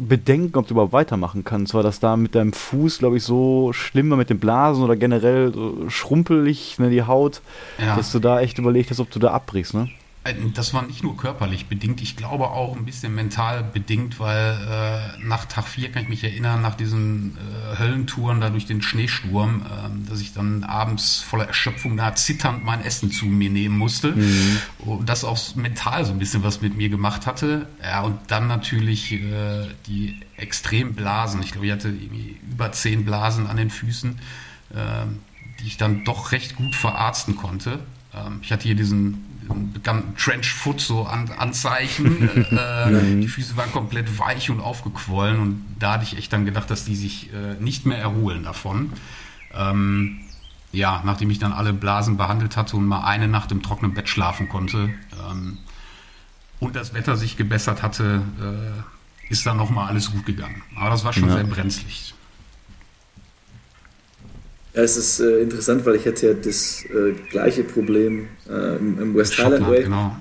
Bedenken, 0.00 0.58
ob 0.58 0.66
du 0.66 0.74
überhaupt 0.74 0.92
weitermachen 0.92 1.44
kannst. 1.44 1.74
War 1.74 1.82
das 1.82 2.00
da 2.00 2.16
mit 2.16 2.34
deinem 2.34 2.52
Fuß, 2.52 2.98
glaube 2.98 3.16
ich, 3.16 3.22
so 3.22 3.72
schlimmer 3.72 4.16
mit 4.16 4.30
den 4.30 4.40
Blasen 4.40 4.82
oder 4.82 4.96
generell 4.96 5.52
so 5.52 5.88
schrumpelig, 5.88 6.78
ne, 6.78 6.90
die 6.90 7.02
Haut, 7.02 7.40
ja. 7.78 7.96
dass 7.96 8.12
du 8.12 8.18
da 8.18 8.40
echt 8.40 8.58
überlegt 8.58 8.90
hast, 8.90 9.00
ob 9.00 9.10
du 9.10 9.18
da 9.18 9.30
abbrichst, 9.30 9.74
ne? 9.74 9.88
Äh, 10.26 10.34
das 10.54 10.74
war 10.74 10.82
nicht 10.82 11.02
nur 11.02 11.16
körperlich 11.16 11.66
bedingt, 11.66 12.00
ich 12.02 12.16
glaube 12.16 12.48
auch 12.48 12.76
ein 12.76 12.84
bisschen 12.84 13.14
mental 13.14 13.62
bedingt, 13.62 14.18
weil 14.20 15.16
äh, 15.18 15.24
nach 15.24 15.44
Tag 15.46 15.66
4 15.66 15.92
kann 15.92 16.02
ich 16.02 16.08
mich 16.08 16.24
erinnern, 16.24 16.62
nach 16.62 16.74
diesen 16.74 17.36
äh, 17.36 17.78
Höllentouren 17.78 18.40
da 18.40 18.50
durch 18.50 18.66
den 18.66 18.82
Schneesturm, 18.82 19.62
äh, 19.62 20.08
dass 20.08 20.20
ich 20.20 20.32
dann 20.32 20.64
abends 20.64 21.20
voller 21.20 21.46
Erschöpfung 21.46 21.96
da 21.96 22.14
zitternd 22.14 22.64
mein 22.64 22.82
Essen 22.82 23.10
zu 23.10 23.26
mir 23.26 23.50
nehmen 23.50 23.78
musste 23.78 24.12
mhm. 24.12 24.58
und 24.78 25.08
das 25.08 25.24
auch 25.24 25.38
mental 25.56 26.04
so 26.04 26.12
ein 26.12 26.18
bisschen 26.18 26.42
was 26.42 26.60
mit 26.60 26.76
mir 26.76 26.88
gemacht 26.88 27.26
hatte. 27.26 27.66
Ja, 27.82 28.02
und 28.02 28.18
dann 28.28 28.46
natürlich 28.46 29.12
äh, 29.12 29.66
die 29.86 30.20
extremen 30.36 30.94
Blasen. 30.94 31.42
Ich 31.42 31.52
glaube, 31.52 31.66
ich 31.66 31.72
hatte 31.72 31.88
irgendwie 31.88 32.36
über 32.50 32.72
zehn 32.72 33.04
Blasen 33.04 33.46
an 33.46 33.56
den 33.56 33.70
Füßen, 33.70 34.18
ähm, 34.74 35.20
die 35.60 35.66
ich 35.66 35.76
dann 35.76 36.04
doch 36.04 36.32
recht 36.32 36.56
gut 36.56 36.74
verarzten 36.74 37.36
konnte. 37.36 37.80
Ähm, 38.14 38.40
ich 38.42 38.52
hatte 38.52 38.64
hier 38.64 38.74
diesen 38.74 39.25
bekannten 39.46 40.16
Trenchfoot 40.16 40.80
so 40.80 41.04
an, 41.04 41.30
Anzeichen. 41.36 42.28
äh, 42.50 42.90
mhm. 42.90 43.20
die 43.20 43.28
Füße 43.28 43.56
waren 43.56 43.72
komplett 43.72 44.18
weich 44.18 44.50
und 44.50 44.60
aufgequollen 44.60 45.38
und 45.38 45.64
da 45.78 45.94
hatte 45.94 46.04
ich 46.04 46.16
echt 46.16 46.32
dann 46.32 46.44
gedacht, 46.44 46.70
dass 46.70 46.84
die 46.84 46.96
sich 46.96 47.32
äh, 47.32 47.54
nicht 47.60 47.86
mehr 47.86 47.98
erholen 47.98 48.44
davon. 48.44 48.92
Ähm, 49.54 50.20
ja, 50.72 51.02
nachdem 51.04 51.30
ich 51.30 51.38
dann 51.38 51.52
alle 51.52 51.72
Blasen 51.72 52.16
behandelt 52.16 52.56
hatte 52.56 52.76
und 52.76 52.86
mal 52.86 53.04
eine 53.04 53.28
Nacht 53.28 53.52
im 53.52 53.62
trockenen 53.62 53.94
Bett 53.94 54.08
schlafen 54.08 54.48
konnte 54.48 54.90
ähm, 55.30 55.58
und 56.60 56.76
das 56.76 56.92
Wetter 56.92 57.16
sich 57.16 57.36
gebessert 57.36 57.82
hatte, 57.82 58.22
äh, 58.40 59.32
ist 59.32 59.46
dann 59.46 59.56
nochmal 59.56 59.88
alles 59.88 60.10
gut 60.10 60.26
gegangen. 60.26 60.62
Aber 60.76 60.90
das 60.90 61.04
war 61.04 61.12
schon 61.12 61.28
ja. 61.28 61.36
sehr 61.36 61.44
brenzlig. 61.44 62.14
Ja, 64.76 64.82
es 64.82 64.98
ist 64.98 65.20
äh, 65.20 65.40
interessant, 65.40 65.86
weil 65.86 65.96
ich 65.96 66.06
hatte 66.06 66.26
ja 66.26 66.34
das 66.34 66.84
äh, 66.84 67.12
gleiche 67.30 67.64
Problem 67.64 68.28
äh, 68.46 68.76
im, 68.76 69.00
im, 69.00 69.14
West 69.14 69.34
Schottland, 69.34 69.64
Highland 69.64 69.74
Way. 69.74 69.84
Genau. 69.84 70.16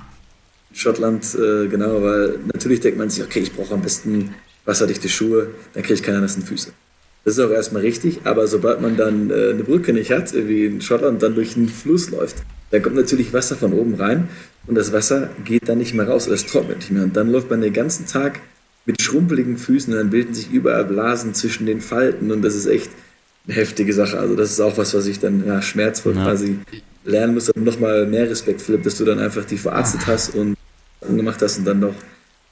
Schottland, 0.74 1.36
äh, 1.36 1.68
genau, 1.68 2.02
weil 2.02 2.40
natürlich 2.54 2.80
denkt 2.80 2.98
man 2.98 3.10
sich, 3.10 3.22
okay, 3.22 3.40
ich 3.40 3.54
brauche 3.54 3.74
am 3.74 3.82
besten 3.82 4.34
wasserdichte 4.64 5.10
Schuhe, 5.10 5.50
dann 5.74 5.84
kriege 5.84 5.96
ich 5.96 6.04
keine 6.04 6.22
nassen 6.22 6.42
Füße. 6.42 6.72
Das 7.26 7.38
ist 7.38 7.44
auch 7.44 7.52
erstmal 7.52 7.82
richtig, 7.82 8.22
aber 8.24 8.48
sobald 8.48 8.82
man 8.82 8.96
dann 8.96 9.30
äh, 9.30 9.50
eine 9.50 9.64
Brücke 9.64 9.92
nicht 9.92 10.12
hat, 10.12 10.34
wie 10.34 10.66
in 10.66 10.80
Schottland, 10.80 11.22
dann 11.22 11.36
durch 11.36 11.58
einen 11.58 11.68
Fluss 11.68 12.10
läuft, 12.12 12.38
dann 12.72 12.82
kommt 12.82 12.96
natürlich 12.96 13.34
Wasser 13.34 13.58
von 13.58 13.74
oben 13.74 13.96
rein 13.96 14.30
und 14.68 14.76
das 14.76 14.94
Wasser 14.94 15.32
geht 15.44 15.68
dann 15.68 15.80
nicht 15.80 15.94
mehr 15.94 16.08
raus, 16.08 16.28
es 16.28 16.46
trocknet 16.46 16.78
nicht 16.78 16.92
mehr. 16.92 17.04
Und 17.04 17.18
dann 17.18 17.30
läuft 17.30 17.50
man 17.50 17.60
den 17.60 17.74
ganzen 17.74 18.06
Tag 18.06 18.40
mit 18.86 19.02
schrumpeligen 19.02 19.58
Füßen 19.58 19.92
und 19.92 20.00
dann 20.00 20.10
bilden 20.12 20.34
sich 20.34 20.50
überall 20.50 20.86
Blasen 20.86 21.34
zwischen 21.34 21.66
den 21.66 21.82
Falten 21.82 22.32
und 22.32 22.42
das 22.42 22.56
ist 22.56 22.68
echt, 22.68 22.90
eine 23.48 23.56
heftige 23.56 23.94
Sache. 23.94 24.20
Also 24.20 24.36
das 24.36 24.52
ist 24.52 24.60
auch 24.60 24.78
was, 24.78 24.94
was 24.94 25.06
ich 25.06 25.20
dann 25.20 25.46
ja, 25.46 25.62
schmerzvoll 25.62 26.16
ja. 26.16 26.24
quasi 26.24 26.60
lernen 27.04 27.34
muss. 27.34 27.50
Aber 27.50 27.60
nochmal 27.60 28.06
mehr 28.06 28.30
Respekt, 28.30 28.62
Philipp, 28.62 28.84
dass 28.84 28.98
du 28.98 29.06
dann 29.06 29.20
einfach 29.20 29.46
die 29.46 29.58
verarztet 29.58 30.02
Ach. 30.04 30.08
hast 30.08 30.36
und 30.36 30.56
gemacht 31.02 31.42
hast 31.42 31.60
und 31.60 31.66
dann 31.66 31.80
noch 31.80 31.94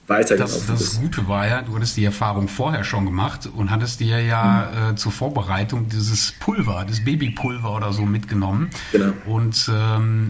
weitergelaufen 0.08 0.68
das, 0.68 0.80
das 0.80 1.00
Gute 1.00 1.28
war 1.28 1.48
ja, 1.48 1.62
du 1.62 1.76
hattest 1.76 1.96
die 1.96 2.04
Erfahrung 2.04 2.48
vorher 2.48 2.84
schon 2.84 3.06
gemacht 3.06 3.50
und 3.56 3.72
hattest 3.72 4.00
dir 4.00 4.22
ja 4.22 4.70
mhm. 4.72 4.94
äh, 4.94 4.96
zur 4.96 5.12
Vorbereitung 5.12 5.88
dieses 5.90 6.34
Pulver, 6.40 6.86
das 6.88 7.04
Babypulver 7.04 7.76
oder 7.76 7.94
so 7.94 8.04
mitgenommen. 8.04 8.70
Genau. 8.92 9.14
Und 9.26 9.72
ähm, 9.74 10.30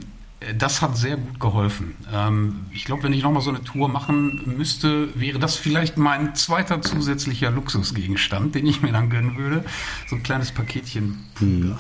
das 0.58 0.82
hat 0.82 0.98
sehr 0.98 1.18
gut 1.18 1.40
geholfen. 1.40 1.96
Ähm, 2.14 2.66
ich 2.72 2.86
glaube, 2.86 3.04
wenn 3.04 3.14
ich 3.14 3.24
nochmal 3.24 3.42
so 3.42 3.50
eine 3.50 3.64
Tour 3.64 3.90
machen 3.90 4.42
müsste, 4.58 5.10
wäre 5.20 5.40
das 5.40 5.56
vielleicht 5.56 5.98
mein 5.98 6.36
zweiter 6.36 6.82
zusätzlicher 6.82 7.52
Luxusgegenstand, 7.52 8.56
den 8.56 8.66
ich 8.66 8.82
mir 8.82 8.92
dann 8.92 9.10
gönnen 9.10 9.38
würde. 9.38 9.64
So 10.08 10.16
ein 10.16 10.24
kleines 10.24 10.52
Paketchen 10.52 11.26
Puder. 11.36 11.50
Hm. 11.50 11.78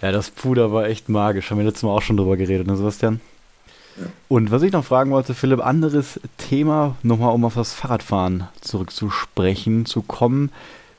Ja, 0.00 0.12
das 0.12 0.30
Puder 0.30 0.72
war 0.72 0.86
echt 0.86 1.08
magisch. 1.08 1.50
Haben 1.50 1.58
wir 1.58 1.64
letztes 1.64 1.82
Mal 1.82 1.90
auch 1.90 2.02
schon 2.02 2.16
drüber 2.16 2.36
geredet, 2.36 2.66
ne, 2.66 2.76
Sebastian? 2.76 3.20
Und 4.28 4.50
was 4.50 4.62
ich 4.62 4.72
noch 4.72 4.84
fragen 4.84 5.10
wollte, 5.10 5.34
Philipp, 5.34 5.64
anderes 5.64 6.20
Thema, 6.36 6.96
nochmal 7.02 7.32
um 7.32 7.44
auf 7.44 7.54
das 7.54 7.72
Fahrradfahren 7.72 8.48
zurückzusprechen, 8.60 9.86
zu 9.86 10.02
kommen. 10.02 10.50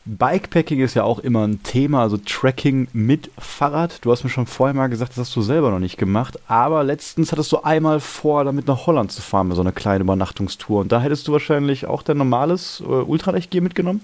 Bikepacking 0.07 0.79
ist 0.79 0.93
ja 0.93 1.03
auch 1.03 1.19
immer 1.19 1.45
ein 1.45 1.61
Thema, 1.63 2.01
also 2.01 2.17
Tracking 2.17 2.87
mit 2.93 3.29
Fahrrad. 3.37 4.03
Du 4.03 4.11
hast 4.11 4.23
mir 4.23 4.29
schon 4.29 4.47
vorher 4.47 4.73
mal 4.73 4.87
gesagt, 4.87 5.11
das 5.11 5.17
hast 5.19 5.35
du 5.35 5.41
selber 5.41 5.69
noch 5.69 5.79
nicht 5.79 5.97
gemacht, 5.97 6.39
aber 6.47 6.83
letztens 6.83 7.31
hattest 7.31 7.51
du 7.51 7.57
einmal 7.57 7.99
vor, 7.99 8.45
damit 8.45 8.67
nach 8.67 8.87
Holland 8.87 9.11
zu 9.11 9.21
fahren, 9.21 9.51
so 9.51 9.61
einer 9.61 9.71
kleinen 9.71 10.01
Übernachtungstour. 10.01 10.81
Und 10.81 10.91
da 10.91 11.01
hättest 11.01 11.27
du 11.27 11.33
wahrscheinlich 11.33 11.85
auch 11.85 12.03
dein 12.03 12.17
normales 12.17 12.81
äh, 12.81 12.85
Ultraleicht-Gear 12.85 13.61
mitgenommen? 13.61 14.01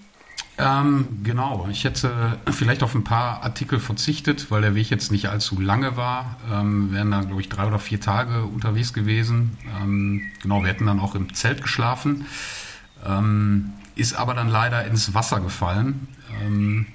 Ähm, 0.58 1.08
genau, 1.24 1.68
ich 1.72 1.84
hätte 1.84 2.38
vielleicht 2.52 2.84
auf 2.84 2.94
ein 2.94 3.04
paar 3.04 3.42
Artikel 3.42 3.80
verzichtet, 3.80 4.52
weil 4.52 4.62
der 4.62 4.76
Weg 4.76 4.90
jetzt 4.90 5.12
nicht 5.12 5.28
allzu 5.30 5.60
lange 5.60 5.98
war. 5.98 6.38
Ähm, 6.52 6.92
wären 6.92 7.10
da, 7.10 7.22
glaube 7.22 7.42
ich, 7.42 7.50
drei 7.50 7.66
oder 7.66 7.80
vier 7.80 8.00
Tage 8.00 8.44
unterwegs 8.44 8.94
gewesen. 8.94 9.58
Ähm, 9.82 10.22
genau, 10.42 10.62
wir 10.62 10.70
hätten 10.70 10.86
dann 10.86 11.00
auch 11.00 11.16
im 11.16 11.34
Zelt 11.34 11.64
geschlafen. 11.64 12.26
Ähm, 13.04 13.74
ist 13.96 14.14
aber 14.14 14.34
dann 14.34 14.50
leider 14.50 14.86
ins 14.86 15.14
Wasser 15.14 15.40
gefallen. 15.40 16.08
Ähm, 16.42 16.88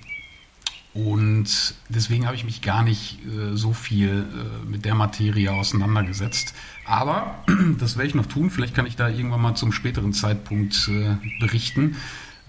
und 0.94 1.74
deswegen 1.88 2.26
habe 2.26 2.34
ich 2.34 2.44
mich 2.44 2.61
gar 2.61 2.82
nicht 2.82 3.18
äh, 3.24 3.57
so 3.57 3.72
viel 3.72 4.26
äh, 4.32 4.68
mit 4.68 4.84
der 4.84 4.94
Materie 4.94 5.53
auseinandergesetzt. 5.53 6.55
Aber 6.86 7.36
das 7.78 7.96
werde 7.96 8.09
ich 8.09 8.14
noch 8.14 8.26
tun. 8.26 8.51
Vielleicht 8.51 8.74
kann 8.74 8.86
ich 8.86 8.96
da 8.96 9.09
irgendwann 9.09 9.40
mal 9.40 9.55
zum 9.55 9.72
späteren 9.72 10.12
Zeitpunkt 10.12 10.88
äh, 10.88 11.16
berichten. 11.40 11.96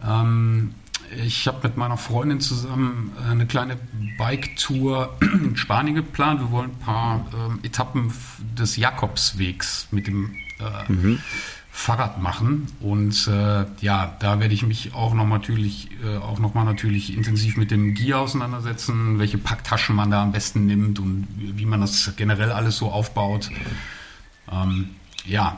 Ähm, 0.04 0.74
ich 1.26 1.48
habe 1.48 1.68
mit 1.68 1.78
meiner 1.78 1.98
Freundin 1.98 2.40
zusammen 2.40 3.12
äh, 3.20 3.32
eine 3.32 3.46
kleine 3.46 3.78
Bike-Tour 4.18 5.18
in 5.22 5.56
Spanien 5.58 5.96
geplant. 5.96 6.40
Wir 6.40 6.52
wollen 6.52 6.72
ein 6.72 6.80
paar 6.80 7.26
ähm, 7.34 7.60
Etappen 7.64 8.12
des 8.58 8.78
Jakobswegs 8.78 9.90
mit 9.92 10.08
dem 10.08 10.36
äh, 10.60 10.92
mhm. 10.92 11.20
Fahrrad 11.80 12.22
machen. 12.22 12.68
Und 12.82 13.26
äh, 13.28 13.66
ja, 13.80 14.18
da 14.20 14.42
werde 14.42 14.54
ich 14.54 14.64
mich 14.64 14.94
auch 14.94 15.14
noch 15.14 15.26
natürlich, 15.26 15.90
äh, 16.04 16.18
auch 16.18 16.38
noch 16.38 16.54
mal 16.54 16.66
natürlich 16.66 17.16
intensiv 17.16 17.56
mit 17.56 17.72
dem 17.72 17.94
Gear 17.94 18.20
auseinandersetzen, 18.20 19.18
welche 19.18 19.38
Packtaschen 19.38 19.96
man 19.96 20.12
da 20.12 20.22
am 20.22 20.34
besten 20.34 20.66
nimmt 20.66 21.00
und 21.00 21.26
wie 21.38 21.66
man 21.66 21.80
das 21.80 22.12
generell 22.18 22.52
alles 22.52 22.76
so 22.76 22.92
aufbaut. 22.92 23.50
Ähm, 24.52 24.90
ja, 25.24 25.58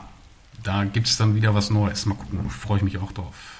da 0.62 0.84
gibt 0.84 1.08
es 1.08 1.16
dann 1.16 1.34
wieder 1.34 1.56
was 1.56 1.70
Neues. 1.70 2.06
Mal 2.06 2.14
gucken, 2.14 2.48
freue 2.50 2.76
ich 2.76 2.84
mich 2.84 2.98
auch 2.98 3.10
drauf. 3.10 3.51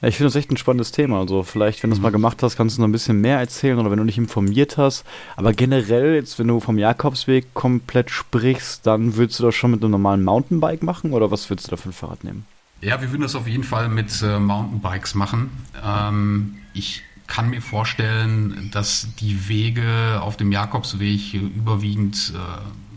Ja, 0.00 0.08
ich 0.08 0.16
finde 0.16 0.28
das 0.28 0.36
echt 0.36 0.50
ein 0.50 0.56
spannendes 0.56 0.92
Thema. 0.92 1.20
Also 1.20 1.42
vielleicht, 1.42 1.82
wenn 1.82 1.90
du 1.90 1.96
es 1.96 2.02
mal 2.02 2.08
mhm. 2.08 2.14
gemacht 2.14 2.42
hast, 2.42 2.56
kannst 2.56 2.76
du 2.78 2.80
noch 2.80 2.88
ein 2.88 2.92
bisschen 2.92 3.20
mehr 3.20 3.38
erzählen 3.38 3.78
oder 3.78 3.90
wenn 3.90 3.98
du 3.98 4.04
dich 4.04 4.18
informiert 4.18 4.78
hast. 4.78 5.04
Aber 5.36 5.52
generell, 5.52 6.14
jetzt 6.14 6.38
wenn 6.38 6.48
du 6.48 6.60
vom 6.60 6.78
Jakobsweg 6.78 7.52
komplett 7.52 8.10
sprichst, 8.10 8.86
dann 8.86 9.16
würdest 9.16 9.40
du 9.40 9.44
das 9.44 9.54
schon 9.54 9.72
mit 9.72 9.82
einem 9.82 9.90
normalen 9.90 10.24
Mountainbike 10.24 10.82
machen 10.82 11.12
oder 11.12 11.30
was 11.30 11.50
würdest 11.50 11.68
du 11.68 11.76
da 11.76 11.76
für 11.76 11.90
ein 11.90 11.92
Fahrrad 11.92 12.24
nehmen? 12.24 12.46
Ja, 12.80 13.00
wir 13.02 13.10
würden 13.10 13.22
das 13.22 13.34
auf 13.34 13.46
jeden 13.46 13.64
Fall 13.64 13.90
mit 13.90 14.22
äh, 14.22 14.38
Mountainbikes 14.38 15.14
machen. 15.14 15.50
Ähm, 15.84 16.56
ich 16.72 17.02
kann 17.26 17.50
mir 17.50 17.60
vorstellen, 17.60 18.70
dass 18.72 19.08
die 19.20 19.48
Wege 19.48 20.20
auf 20.22 20.38
dem 20.38 20.50
Jakobsweg 20.50 21.34
überwiegend 21.34 22.32
äh, 22.34 22.38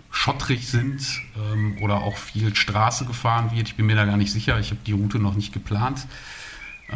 schottrig 0.10 0.68
sind 0.70 1.06
ähm, 1.52 1.76
oder 1.82 1.98
auch 1.98 2.16
viel 2.16 2.56
Straße 2.56 3.06
gefahren 3.06 3.52
wird. 3.54 3.68
Ich 3.68 3.76
bin 3.76 3.88
mir 3.88 3.96
da 3.96 4.06
gar 4.06 4.16
nicht 4.16 4.32
sicher. 4.32 4.58
Ich 4.60 4.70
habe 4.70 4.80
die 4.86 4.94
Route 4.94 5.20
noch 5.20 5.36
nicht 5.36 5.52
geplant. 5.52 6.08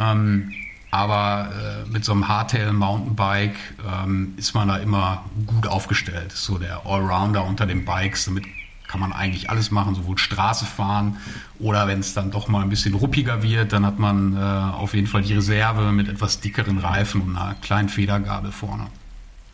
Ähm, 0.00 0.52
aber 0.90 1.50
äh, 1.86 1.90
mit 1.90 2.04
so 2.04 2.12
einem 2.12 2.28
Hardtail 2.28 2.72
Mountainbike 2.72 3.56
ähm, 3.86 4.34
ist 4.36 4.54
man 4.54 4.68
da 4.68 4.78
immer 4.78 5.24
gut 5.46 5.66
aufgestellt. 5.66 6.32
So 6.32 6.56
der 6.58 6.86
Allrounder 6.86 7.44
unter 7.44 7.66
den 7.66 7.84
Bikes. 7.84 8.24
Damit 8.24 8.44
kann 8.88 9.00
man 9.00 9.12
eigentlich 9.12 9.50
alles 9.50 9.70
machen, 9.70 9.94
sowohl 9.94 10.18
Straße 10.18 10.64
fahren 10.64 11.18
oder 11.58 11.86
wenn 11.86 12.00
es 12.00 12.14
dann 12.14 12.30
doch 12.30 12.48
mal 12.48 12.62
ein 12.62 12.70
bisschen 12.70 12.94
ruppiger 12.94 13.42
wird, 13.42 13.72
dann 13.72 13.84
hat 13.84 13.98
man 13.98 14.34
äh, 14.34 14.38
auf 14.40 14.94
jeden 14.94 15.06
Fall 15.06 15.22
die 15.22 15.34
Reserve 15.34 15.92
mit 15.92 16.08
etwas 16.08 16.40
dickeren 16.40 16.78
Reifen 16.78 17.20
und 17.20 17.36
einer 17.36 17.54
kleinen 17.54 17.90
Federgabel 17.90 18.50
vorne. 18.50 18.86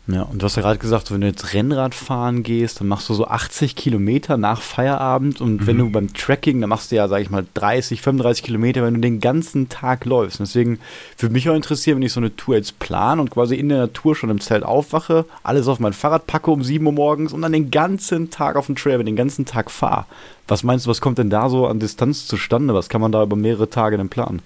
Ja, 0.07 0.21
und 0.21 0.39
du 0.39 0.45
hast 0.45 0.55
ja 0.55 0.61
gerade 0.61 0.77
gesagt, 0.77 1.11
wenn 1.11 1.21
du 1.21 1.27
jetzt 1.27 1.55
Rennrad 1.55 1.95
fahren 1.95 2.43
gehst, 2.43 2.79
dann 2.79 2.87
machst 2.87 3.09
du 3.09 3.15
so 3.15 3.25
80 3.25 3.75
Kilometer 3.75 4.37
nach 4.37 4.61
Feierabend 4.61 5.41
und 5.41 5.61
mhm. 5.61 5.67
wenn 5.67 5.77
du 5.79 5.89
beim 5.89 6.13
Tracking, 6.13 6.61
dann 6.61 6.69
machst 6.69 6.91
du 6.91 6.95
ja, 6.95 7.07
sag 7.07 7.21
ich 7.21 7.31
mal, 7.31 7.43
30, 7.55 8.01
35 8.01 8.43
Kilometer, 8.43 8.83
wenn 8.83 8.93
du 8.93 8.99
den 8.99 9.19
ganzen 9.19 9.67
Tag 9.67 10.05
läufst. 10.05 10.39
Und 10.39 10.47
deswegen 10.47 10.77
würde 11.17 11.33
mich 11.33 11.49
auch 11.49 11.55
interessieren, 11.55 11.97
wenn 11.97 12.03
ich 12.03 12.13
so 12.13 12.19
eine 12.19 12.35
Tour 12.35 12.55
jetzt 12.55 12.77
plan 12.77 13.19
und 13.19 13.31
quasi 13.31 13.55
in 13.55 13.69
der 13.69 13.79
Natur 13.79 14.15
schon 14.15 14.29
im 14.29 14.41
Zelt 14.41 14.63
aufwache, 14.63 15.25
alles 15.41 15.67
auf 15.67 15.79
mein 15.79 15.93
Fahrrad 15.93 16.27
packe 16.27 16.51
um 16.51 16.63
7 16.63 16.85
Uhr 16.85 16.91
morgens 16.91 17.33
und 17.33 17.41
dann 17.41 17.53
den 17.53 17.71
ganzen 17.71 18.29
Tag 18.29 18.57
auf 18.57 18.67
dem 18.67 18.75
Trail, 18.75 19.03
den 19.03 19.15
ganzen 19.15 19.45
Tag 19.45 19.71
fahre. 19.71 20.05
Was 20.47 20.61
meinst 20.61 20.85
du, 20.85 20.91
was 20.91 21.01
kommt 21.01 21.17
denn 21.17 21.31
da 21.31 21.49
so 21.49 21.65
an 21.65 21.79
Distanz 21.79 22.27
zustande? 22.27 22.75
Was 22.75 22.89
kann 22.89 23.01
man 23.01 23.11
da 23.11 23.23
über 23.23 23.35
mehrere 23.35 23.71
Tage 23.71 23.97
denn 23.97 24.09
planen? 24.09 24.43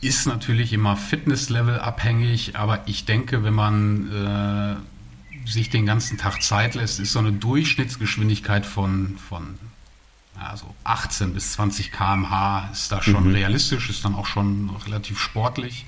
Ist 0.00 0.26
natürlich 0.26 0.72
immer 0.72 0.96
Fitnesslevel 0.96 1.80
abhängig, 1.80 2.56
aber 2.56 2.86
ich 2.86 3.04
denke, 3.04 3.42
wenn 3.42 3.54
man 3.54 4.12
äh, 4.12 5.48
sich 5.48 5.70
den 5.70 5.86
ganzen 5.86 6.18
Tag 6.18 6.42
Zeit 6.42 6.74
lässt, 6.74 7.00
ist 7.00 7.12
so 7.12 7.18
eine 7.18 7.32
Durchschnittsgeschwindigkeit 7.32 8.64
von, 8.64 9.18
von 9.18 9.58
also 10.38 10.72
18 10.84 11.34
bis 11.34 11.52
20 11.52 11.90
km/h 11.90 12.68
ist 12.72 12.92
da 12.92 13.02
schon 13.02 13.28
mhm. 13.28 13.34
realistisch, 13.34 13.90
ist 13.90 14.04
dann 14.04 14.14
auch 14.14 14.26
schon 14.26 14.70
relativ 14.86 15.18
sportlich. 15.18 15.84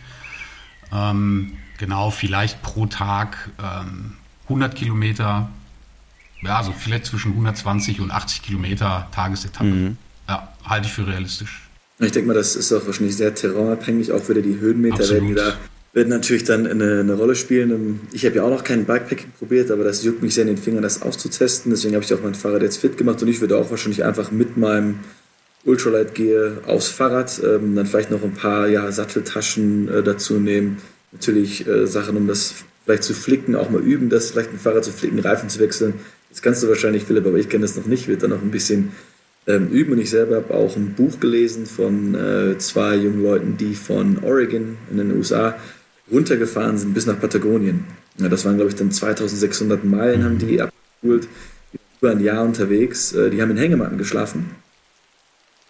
Ähm, 0.93 1.57
genau, 1.79 2.11
vielleicht 2.11 2.63
pro 2.63 2.87
Tag 2.87 3.51
ähm, 3.63 4.17
100 4.45 4.75
Kilometer, 4.75 5.49
ja, 6.43 6.57
also 6.57 6.73
vielleicht 6.73 7.07
zwischen 7.07 7.31
120 7.31 8.01
und 8.01 8.11
80 8.11 8.43
Kilometer 8.43 9.07
Tagesetappe. 9.13 9.71
Mhm. 9.71 9.99
Ja, 10.29 10.49
halte 10.65 10.89
ich 10.89 10.93
für 10.93 11.07
realistisch. 11.07 11.70
Ich 12.01 12.13
denke 12.13 12.29
mal, 12.29 12.35
das 12.35 12.57
ist 12.57 12.73
auch 12.73 12.87
wahrscheinlich 12.87 13.17
sehr 13.17 13.35
terrainabhängig, 13.35 14.13
auch 14.13 14.29
wieder 14.29 14.41
die 14.41 14.59
Höhenmeter 14.59 15.01
Absolut. 15.01 15.23
werden 15.23 15.37
da 15.37 15.59
werden 15.93 16.09
natürlich 16.09 16.45
dann 16.45 16.67
eine, 16.67 17.01
eine 17.01 17.15
Rolle 17.15 17.35
spielen. 17.35 18.01
Ich 18.13 18.25
habe 18.25 18.37
ja 18.37 18.45
auch 18.45 18.51
noch 18.51 18.63
kein 18.63 18.85
Bikepacking 18.85 19.33
probiert, 19.39 19.71
aber 19.71 19.85
das 19.85 20.05
juckt 20.05 20.23
mich 20.23 20.35
sehr 20.35 20.43
in 20.43 20.49
den 20.49 20.57
Fingern, 20.57 20.83
das 20.83 21.03
auszutesten. 21.03 21.71
Deswegen 21.71 21.95
habe 21.95 22.05
ich 22.05 22.15
auch 22.15 22.23
mein 22.23 22.35
Fahrrad 22.35 22.63
jetzt 22.63 22.79
fit 22.79 22.97
gemacht 22.97 23.21
und 23.23 23.29
ich 23.29 23.41
würde 23.41 23.57
auch 23.57 23.71
wahrscheinlich 23.71 24.05
einfach 24.05 24.31
mit 24.31 24.57
meinem 24.57 25.01
Ultralight 25.65 26.15
Gear 26.15 26.53
aufs 26.67 26.89
Fahrrad, 26.89 27.41
ähm, 27.45 27.75
dann 27.75 27.87
vielleicht 27.87 28.11
noch 28.11 28.23
ein 28.23 28.35
paar 28.35 28.69
ja, 28.69 28.91
Satteltaschen 28.93 29.89
äh, 29.89 30.03
dazu 30.03 30.35
nehmen. 30.35 30.79
Natürlich 31.13 31.67
äh, 31.67 31.87
Sachen, 31.87 32.17
um 32.17 32.29
das 32.29 32.55
vielleicht 32.85 33.03
zu 33.03 33.13
flicken, 33.13 33.57
auch 33.57 33.69
mal 33.69 33.83
üben, 33.83 34.09
das 34.09 34.31
vielleicht 34.31 34.53
ein 34.53 34.59
Fahrrad 34.59 34.85
zu 34.85 34.93
flicken, 34.93 35.19
Reifen 35.19 35.49
zu 35.49 35.59
wechseln. 35.59 35.95
Das 36.31 36.41
kannst 36.41 36.63
du 36.63 36.69
wahrscheinlich, 36.69 37.05
Philipp, 37.05 37.27
aber 37.27 37.37
ich 37.37 37.49
kenne 37.49 37.63
das 37.63 37.77
noch 37.77 37.87
nicht. 37.87 38.07
Wird 38.07 38.23
dann 38.23 38.31
noch 38.31 38.41
ein 38.41 38.53
bisschen 38.53 38.93
ähm, 39.47 39.69
üben. 39.69 39.93
Und 39.93 39.99
ich 39.99 40.11
selber 40.11 40.37
habe 40.37 40.55
auch 40.55 40.77
ein 40.77 40.95
Buch 40.95 41.21
gelesen 41.21 41.67
von 41.67 42.15
äh, 42.15 42.59
zwei 42.59 42.97
jungen 42.97 43.23
Leuten, 43.23 43.57
die 43.57 43.75
von 43.75 44.19
Oregon 44.23 44.77
in 44.91 44.97
den 44.97 45.17
USA 45.17 45.57
runtergefahren 46.11 46.79
sind 46.79 46.95
bis 46.95 47.07
nach 47.07 47.21
Patagonien. 47.21 47.85
Ja, 48.19 48.29
das 48.29 48.45
waren, 48.45 48.57
glaube 48.57 48.71
ich, 48.71 48.77
dann 48.77 48.91
2600 48.91 49.85
Meilen, 49.85 50.25
haben 50.25 50.39
die 50.39 50.61
abgeholt, 50.61 51.29
über 52.01 52.11
ein 52.11 52.21
Jahr 52.21 52.45
unterwegs. 52.45 53.13
Äh, 53.13 53.31
die 53.31 53.41
haben 53.41 53.51
in 53.51 53.57
Hängematten 53.57 53.99
geschlafen. 53.99 54.51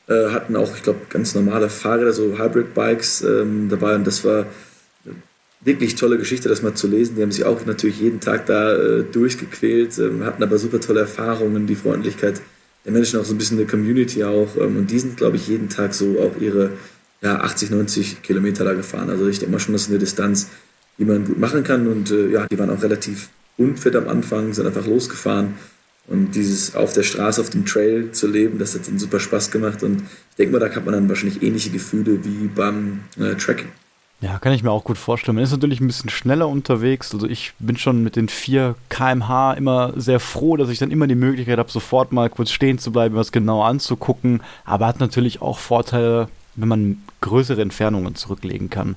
Äh, 0.09 0.31
hatten 0.31 0.57
auch, 0.57 0.75
ich 0.75 0.83
glaube, 0.83 1.01
ganz 1.09 1.35
normale 1.35 1.69
Fahrräder, 1.69 2.13
so 2.13 2.39
Hybrid-Bikes 2.39 3.23
ähm, 3.23 3.69
dabei. 3.69 3.95
Und 3.95 4.07
das 4.07 4.25
war 4.25 4.47
wirklich 5.63 5.95
tolle 5.95 6.19
Geschichte, 6.19 6.49
das 6.49 6.63
mal 6.63 6.75
zu 6.75 6.89
lesen. 6.89 7.17
Die 7.17 7.23
haben 7.23 7.33
sich 7.33 7.45
auch 7.45 7.65
natürlich 7.67 8.01
jeden 8.01 8.21
Tag 8.21 8.47
da 8.47 8.75
äh, 8.75 9.05
durchgequält, 9.05 9.99
ähm, 9.99 10.25
hatten 10.25 10.43
aber 10.43 10.59
super 10.59 10.81
tolle 10.81 11.01
Erfahrungen, 11.01 11.67
die 11.67 11.75
Freundlichkeit 11.75 12.41
der 12.85 12.93
Menschen 12.93 13.21
auch 13.21 13.25
so 13.25 13.35
ein 13.35 13.39
bisschen 13.39 13.59
eine 13.59 13.67
Community 13.67 14.25
auch. 14.25 14.57
Ähm, 14.57 14.77
und 14.77 14.91
die 14.91 14.99
sind, 14.99 15.17
glaube 15.17 15.37
ich, 15.37 15.49
jeden 15.49 15.69
Tag 15.69 15.95
so 15.95 16.19
auch 16.21 16.41
ihre 16.41 16.73
ja, 17.23 17.41
80, 17.41 17.71
90 17.71 18.23
Kilometer 18.23 18.65
da 18.65 18.75
gefahren. 18.75 19.11
Also 19.11 19.29
ich 19.29 19.39
denke 19.39 19.53
mal 19.53 19.59
schon, 19.59 19.73
das 19.73 19.83
ist 19.83 19.91
eine 19.91 19.99
Distanz, 19.99 20.49
die 20.99 21.05
man 21.05 21.25
gut 21.25 21.39
machen 21.39 21.63
kann. 21.63 21.87
Und 21.87 22.11
äh, 22.11 22.29
ja, 22.31 22.47
die 22.47 22.59
waren 22.59 22.71
auch 22.71 22.83
relativ 22.83 23.29
unfit 23.57 23.95
am 23.97 24.09
Anfang, 24.09 24.53
sind 24.53 24.67
einfach 24.67 24.87
losgefahren. 24.87 25.55
Und 26.07 26.35
dieses 26.35 26.75
auf 26.75 26.93
der 26.93 27.03
Straße, 27.03 27.41
auf 27.41 27.51
dem 27.51 27.65
Trail 27.67 28.11
zu 28.11 28.27
leben, 28.27 28.59
das 28.59 28.75
hat 28.75 28.89
ihnen 28.89 28.99
super 28.99 29.21
Spaß 29.21 29.51
gemacht. 29.51 29.83
Und 29.83 30.03
ich 30.31 30.37
denke 30.37 30.53
mal, 30.53 30.59
da 30.59 30.75
hat 30.75 30.85
man 30.85 30.95
dann 30.95 31.09
wahrscheinlich 31.09 31.43
ähnliche 31.43 31.71
Gefühle 31.71 32.25
wie 32.25 32.49
beim 32.49 33.01
äh, 33.19 33.35
Tracking. 33.37 33.69
Ja, 34.23 34.39
kann 34.39 34.53
ich 34.53 34.63
mir 34.63 34.71
auch 34.71 34.85
gut 34.85 34.99
vorstellen. 34.99 35.37
Man 35.37 35.45
ist 35.45 35.51
natürlich 35.51 35.81
ein 35.81 35.87
bisschen 35.87 36.11
schneller 36.11 36.47
unterwegs. 36.47 37.15
Also 37.15 37.27
ich 37.27 37.55
bin 37.59 37.79
schon 37.79 38.03
mit 38.03 38.17
den 38.17 38.29
4 38.29 38.75
kmh 38.91 39.55
immer 39.55 39.95
sehr 39.97 40.21
froh, 40.21 40.59
dass 40.59 40.69
ich 40.69 40.79
dann 40.79 40.91
immer 40.91 41.07
die 41.07 41.15
Möglichkeit 41.15 41.59
habe, 41.59 41.71
sofort 41.71 42.13
mal 42.13 42.29
kurz 42.29 42.51
stehen 42.51 42.79
zu 42.79 42.93
bleiben, 42.93 43.15
was 43.15 43.33
genau 43.33 43.63
anzugucken. 43.63 44.43
Aber 44.67 44.87
hat 44.87 45.01
natürlich 45.01 45.41
auch 45.41 45.59
Vorteile, 45.59 46.29
wenn 46.55 46.69
man 46.69 47.03
größere 47.23 47.63
Entfernungen 47.63 48.15
zurücklegen 48.15 48.69
kann. 48.69 48.97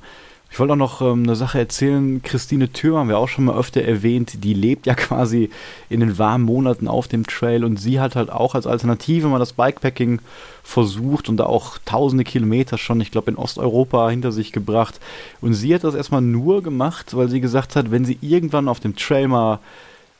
Ich 0.53 0.59
wollte 0.59 0.73
auch 0.73 0.77
noch 0.77 1.01
ähm, 1.01 1.23
eine 1.23 1.35
Sache 1.35 1.57
erzählen. 1.57 2.21
Christine 2.21 2.71
Thür 2.71 2.99
haben 2.99 3.09
wir 3.09 3.17
auch 3.17 3.27
schon 3.27 3.45
mal 3.45 3.57
öfter 3.57 3.81
erwähnt. 3.81 4.43
Die 4.43 4.53
lebt 4.53 4.85
ja 4.85 4.93
quasi 4.93 5.49
in 5.89 5.99
den 5.99 6.19
warmen 6.19 6.45
Monaten 6.45 6.87
auf 6.87 7.07
dem 7.07 7.25
Trail 7.25 7.63
und 7.63 7.77
sie 7.77 7.99
hat 7.99 8.15
halt 8.15 8.29
auch 8.29 8.53
als 8.53 8.67
Alternative 8.67 9.29
mal 9.29 9.39
das 9.39 9.53
Bikepacking 9.53 10.19
versucht 10.61 11.27
und 11.27 11.37
da 11.37 11.47
auch 11.47 11.79
tausende 11.85 12.23
Kilometer 12.23 12.77
schon, 12.77 13.01
ich 13.01 13.09
glaube, 13.09 13.31
in 13.31 13.37
Osteuropa 13.37 14.07
hinter 14.11 14.31
sich 14.31 14.51
gebracht. 14.51 14.99
Und 15.41 15.55
sie 15.55 15.73
hat 15.73 15.83
das 15.83 15.95
erstmal 15.95 16.21
nur 16.21 16.61
gemacht, 16.61 17.17
weil 17.17 17.29
sie 17.29 17.41
gesagt 17.41 17.75
hat, 17.75 17.89
wenn 17.89 18.05
sie 18.05 18.19
irgendwann 18.21 18.67
auf 18.67 18.79
dem 18.79 18.95
Trail 18.95 19.27
mal 19.27 19.57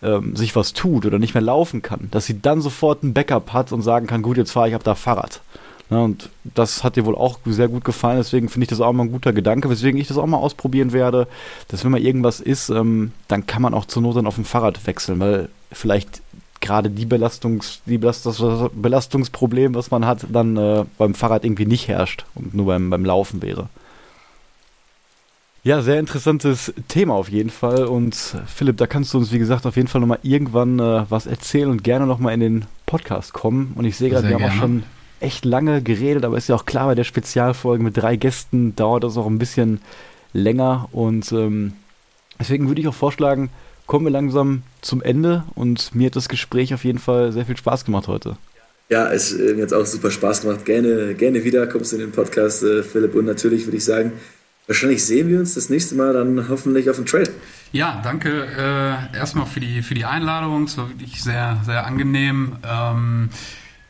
ähm, 0.02 0.36
sich 0.36 0.56
was 0.56 0.74
tut 0.74 1.06
oder 1.06 1.20
nicht 1.20 1.36
mehr 1.36 1.44
laufen 1.44 1.84
kann, 1.84 2.08
dass 2.10 2.26
sie 2.26 2.42
dann 2.42 2.60
sofort 2.60 3.04
ein 3.04 3.14
Backup 3.14 3.54
hat 3.54 3.72
und 3.72 3.84
sagen 3.84 4.08
kann, 4.08 4.24
gut, 4.24 4.38
jetzt 4.38 4.52
fahre 4.54 4.70
ich 4.70 4.74
ab 4.74 4.84
da 4.84 4.96
Fahrrad. 4.96 5.42
Ja, 5.90 5.98
und 6.00 6.30
das 6.44 6.84
hat 6.84 6.96
dir 6.96 7.06
wohl 7.06 7.16
auch 7.16 7.40
sehr 7.46 7.68
gut 7.68 7.84
gefallen, 7.84 8.18
deswegen 8.18 8.50
finde 8.50 8.64
ich 8.64 8.70
das 8.70 8.82
auch 8.82 8.94
mal 8.94 9.04
ein 9.04 9.12
guter 9.12 9.34
Gedanke, 9.34 9.70
weswegen 9.70 10.00
ich 10.00 10.08
das 10.08 10.18
auch 10.18 10.26
mal 10.26 10.38
ausprobieren 10.38 10.92
werde, 10.94 11.28
dass 11.68 11.84
wenn 11.84 11.92
mal 11.92 12.02
irgendwas 12.02 12.40
ist, 12.40 12.70
ähm, 12.70 13.12
dann 13.28 13.46
kann 13.46 13.62
man 13.62 13.74
auch 13.74 13.86
zur 13.86 14.02
Not 14.02 14.16
dann 14.16 14.28
auf 14.28 14.36
dem 14.36 14.46
Fahrrad 14.46 14.88
wechseln, 14.88 15.20
weil 15.20 15.50
vielleicht 15.72 16.22
gerade 16.62 16.90
die 16.90 17.06
Belastungs, 17.06 17.82
die 17.86 17.98
Belastungs 17.98 18.72
Belastungsproblem, 18.74 19.76
was 19.76 19.92
man 19.92 20.06
hat, 20.06 20.26
dann 20.32 20.58
äh, 20.58 20.86
beim 20.98 21.14
Fahrrad 21.14 21.44
irgendwie 21.44 21.66
nicht 21.66 21.90
herrscht 21.90 22.26
und 22.34 22.54
nur 22.54 22.68
beim, 22.68 22.90
beim 22.90 23.06
Laufen 23.06 23.42
wäre. 23.42 23.68
Ja, 25.66 25.82
sehr 25.82 26.00
interessantes 26.00 26.74
Thema 26.90 27.14
auf 27.14 27.30
jeden 27.30 27.50
Fall. 27.50 27.86
Und 27.86 28.16
Philipp, 28.48 28.78
da 28.78 28.88
kannst 28.88 29.14
du 29.14 29.18
uns, 29.18 29.32
wie 29.32 29.40
gesagt, 29.40 29.66
auf 29.66 29.78
jeden 29.78 29.88
Fall 29.88 30.02
nochmal 30.02 30.20
irgendwann 30.22 30.80
äh, 30.80 31.06
was 31.10 31.26
erzählen 31.26 31.70
und 31.70 31.84
gerne 31.84 32.06
nochmal 32.06 32.34
in 32.34 32.42
den 32.42 32.66
Podcast 32.86 33.34
kommen. 33.34 33.72
Und 33.76 33.86
ich 33.86 33.96
sehe 33.96 34.10
gerade, 34.10 34.28
wir 34.28 34.36
haben 34.36 34.44
auch 34.44 34.54
schon 34.54 34.84
echt 35.24 35.46
lange 35.46 35.82
geredet, 35.82 36.26
aber 36.26 36.38
ist 36.38 36.50
ja 36.50 36.56
auch 36.56 36.66
klar, 36.66 36.88
bei 36.88 36.96
der 36.96 37.04
Spezialfolge 37.04 37.84
mit 37.84 37.98
drei 37.98 38.16
Gästen 38.16 38.76
dauert 38.76 39.04
das 39.04 39.18
auch 39.18 39.28
ein 39.28 39.40
bisschen 39.40 39.82
länger. 40.34 40.90
Und 40.92 41.32
ähm, 41.32 41.74
deswegen 42.40 42.68
würde 42.68 42.82
ich 42.82 42.88
auch 42.88 42.94
vorschlagen, 42.94 43.50
kommen 43.88 44.06
wir 44.06 44.12
langsam 44.12 44.64
zum 44.82 45.02
Ende. 45.02 45.44
Und 45.56 45.96
mir 45.96 46.08
hat 46.08 46.16
das 46.16 46.30
Gespräch 46.30 46.74
auf 46.74 46.84
jeden 46.84 47.00
Fall 47.00 47.32
sehr 47.32 47.46
viel 47.46 47.58
Spaß 47.58 47.86
gemacht 47.86 48.08
heute. 48.08 48.38
Ja, 48.90 49.12
es 49.12 49.34
hat 49.34 49.40
äh, 49.40 49.54
jetzt 49.54 49.74
auch 49.74 49.86
super 49.86 50.12
Spaß 50.12 50.42
gemacht. 50.42 50.66
Gerne, 50.66 51.16
gerne 51.16 51.44
wieder 51.44 51.66
kommst 51.68 51.92
du 51.92 51.96
in 51.96 52.02
den 52.02 52.12
Podcast, 52.12 52.64
äh, 52.64 52.84
Philipp. 52.84 53.16
Und 53.16 53.26
natürlich 53.26 53.66
würde 53.66 53.78
ich 53.78 53.86
sagen, 53.86 54.12
Wahrscheinlich 54.66 55.06
sehen 55.06 55.28
wir 55.28 55.40
uns 55.40 55.56
das 55.56 55.70
nächste 55.70 55.96
Mal 55.96 56.14
dann 56.14 56.48
hoffentlich 56.48 56.90
auf 56.90 56.96
dem 56.96 57.06
Trail. 57.06 57.30
Ja, 57.74 58.00
danke 58.02 58.48
äh, 58.58 59.18
erstmal 59.18 59.46
für 59.46 59.60
die, 59.60 59.82
für 59.82 59.94
die 59.94 60.06
Einladung. 60.06 60.64
Es 60.64 60.78
war 60.78 60.88
wirklich 60.90 61.22
sehr, 61.22 61.62
sehr 61.66 61.86
angenehm. 61.86 62.56
Ähm, 62.66 63.30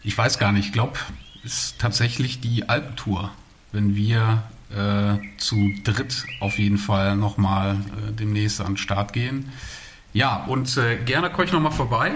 ich 0.01 0.17
weiß 0.17 0.39
gar 0.39 0.51
nicht, 0.51 0.67
ich 0.67 0.73
glaube, 0.73 0.97
ist 1.43 1.79
tatsächlich 1.79 2.39
die 2.39 2.69
Alpentour, 2.69 3.31
wenn 3.71 3.95
wir 3.95 4.43
äh, 4.71 5.17
zu 5.37 5.71
dritt 5.83 6.25
auf 6.39 6.57
jeden 6.57 6.77
Fall 6.77 7.15
nochmal 7.15 7.75
äh, 7.75 8.11
demnächst 8.11 8.61
an 8.61 8.67
den 8.67 8.77
Start 8.77 9.13
gehen. 9.13 9.51
Ja, 10.13 10.45
und 10.47 10.77
äh, 10.77 10.97
gerne 10.97 11.29
komme 11.29 11.45
ich 11.45 11.51
nochmal 11.51 11.71
vorbei. 11.71 12.11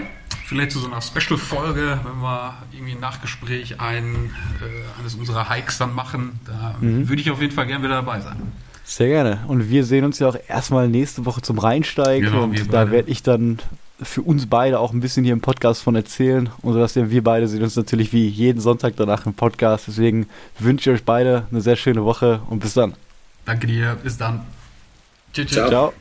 Vielleicht 0.46 0.70
zu 0.72 0.78
so 0.78 0.86
einer 0.86 1.02
Special-Folge, 1.02 2.00
wenn 2.04 2.20
wir 2.20 2.54
irgendwie 2.72 2.92
ein 2.92 3.00
Nachgespräch 3.00 3.80
ein, 3.80 4.30
äh, 4.60 5.00
eines 5.00 5.14
unserer 5.14 5.50
Hikes 5.50 5.78
dann 5.78 5.94
machen. 5.94 6.40
Da 6.46 6.76
mhm. 6.80 7.08
würde 7.08 7.20
ich 7.20 7.30
auf 7.30 7.40
jeden 7.40 7.52
Fall 7.52 7.66
gerne 7.66 7.84
wieder 7.84 7.96
dabei 7.96 8.20
sein. 8.20 8.36
Sehr 8.84 9.08
gerne. 9.08 9.44
Und 9.46 9.68
wir 9.68 9.84
sehen 9.84 10.04
uns 10.04 10.18
ja 10.18 10.28
auch 10.28 10.36
erstmal 10.48 10.88
nächste 10.88 11.26
Woche 11.26 11.42
zum 11.42 11.58
Rheinsteigen. 11.58 12.30
Genau, 12.30 12.44
und 12.44 12.72
da 12.72 12.90
werde 12.90 13.10
ich 13.10 13.22
dann 13.22 13.58
für 14.02 14.22
uns 14.22 14.46
beide 14.46 14.78
auch 14.78 14.92
ein 14.92 15.00
bisschen 15.00 15.24
hier 15.24 15.32
im 15.32 15.40
Podcast 15.40 15.82
von 15.82 15.96
erzählen. 15.96 16.50
Und 16.62 16.74
Sebastian, 16.74 17.10
wir 17.10 17.24
beide 17.24 17.48
sehen 17.48 17.62
uns 17.62 17.76
natürlich 17.76 18.12
wie 18.12 18.26
jeden 18.26 18.60
Sonntag 18.60 18.94
danach 18.96 19.26
im 19.26 19.34
Podcast. 19.34 19.88
Deswegen 19.88 20.28
wünsche 20.58 20.90
ich 20.90 21.00
euch 21.00 21.04
beide 21.04 21.46
eine 21.50 21.60
sehr 21.60 21.76
schöne 21.76 22.04
Woche 22.04 22.40
und 22.48 22.60
bis 22.60 22.74
dann. 22.74 22.94
Danke 23.44 23.66
dir. 23.66 23.96
Bis 24.02 24.16
dann. 24.16 24.40
Ciao. 25.32 25.68
Ciao. 25.68 25.92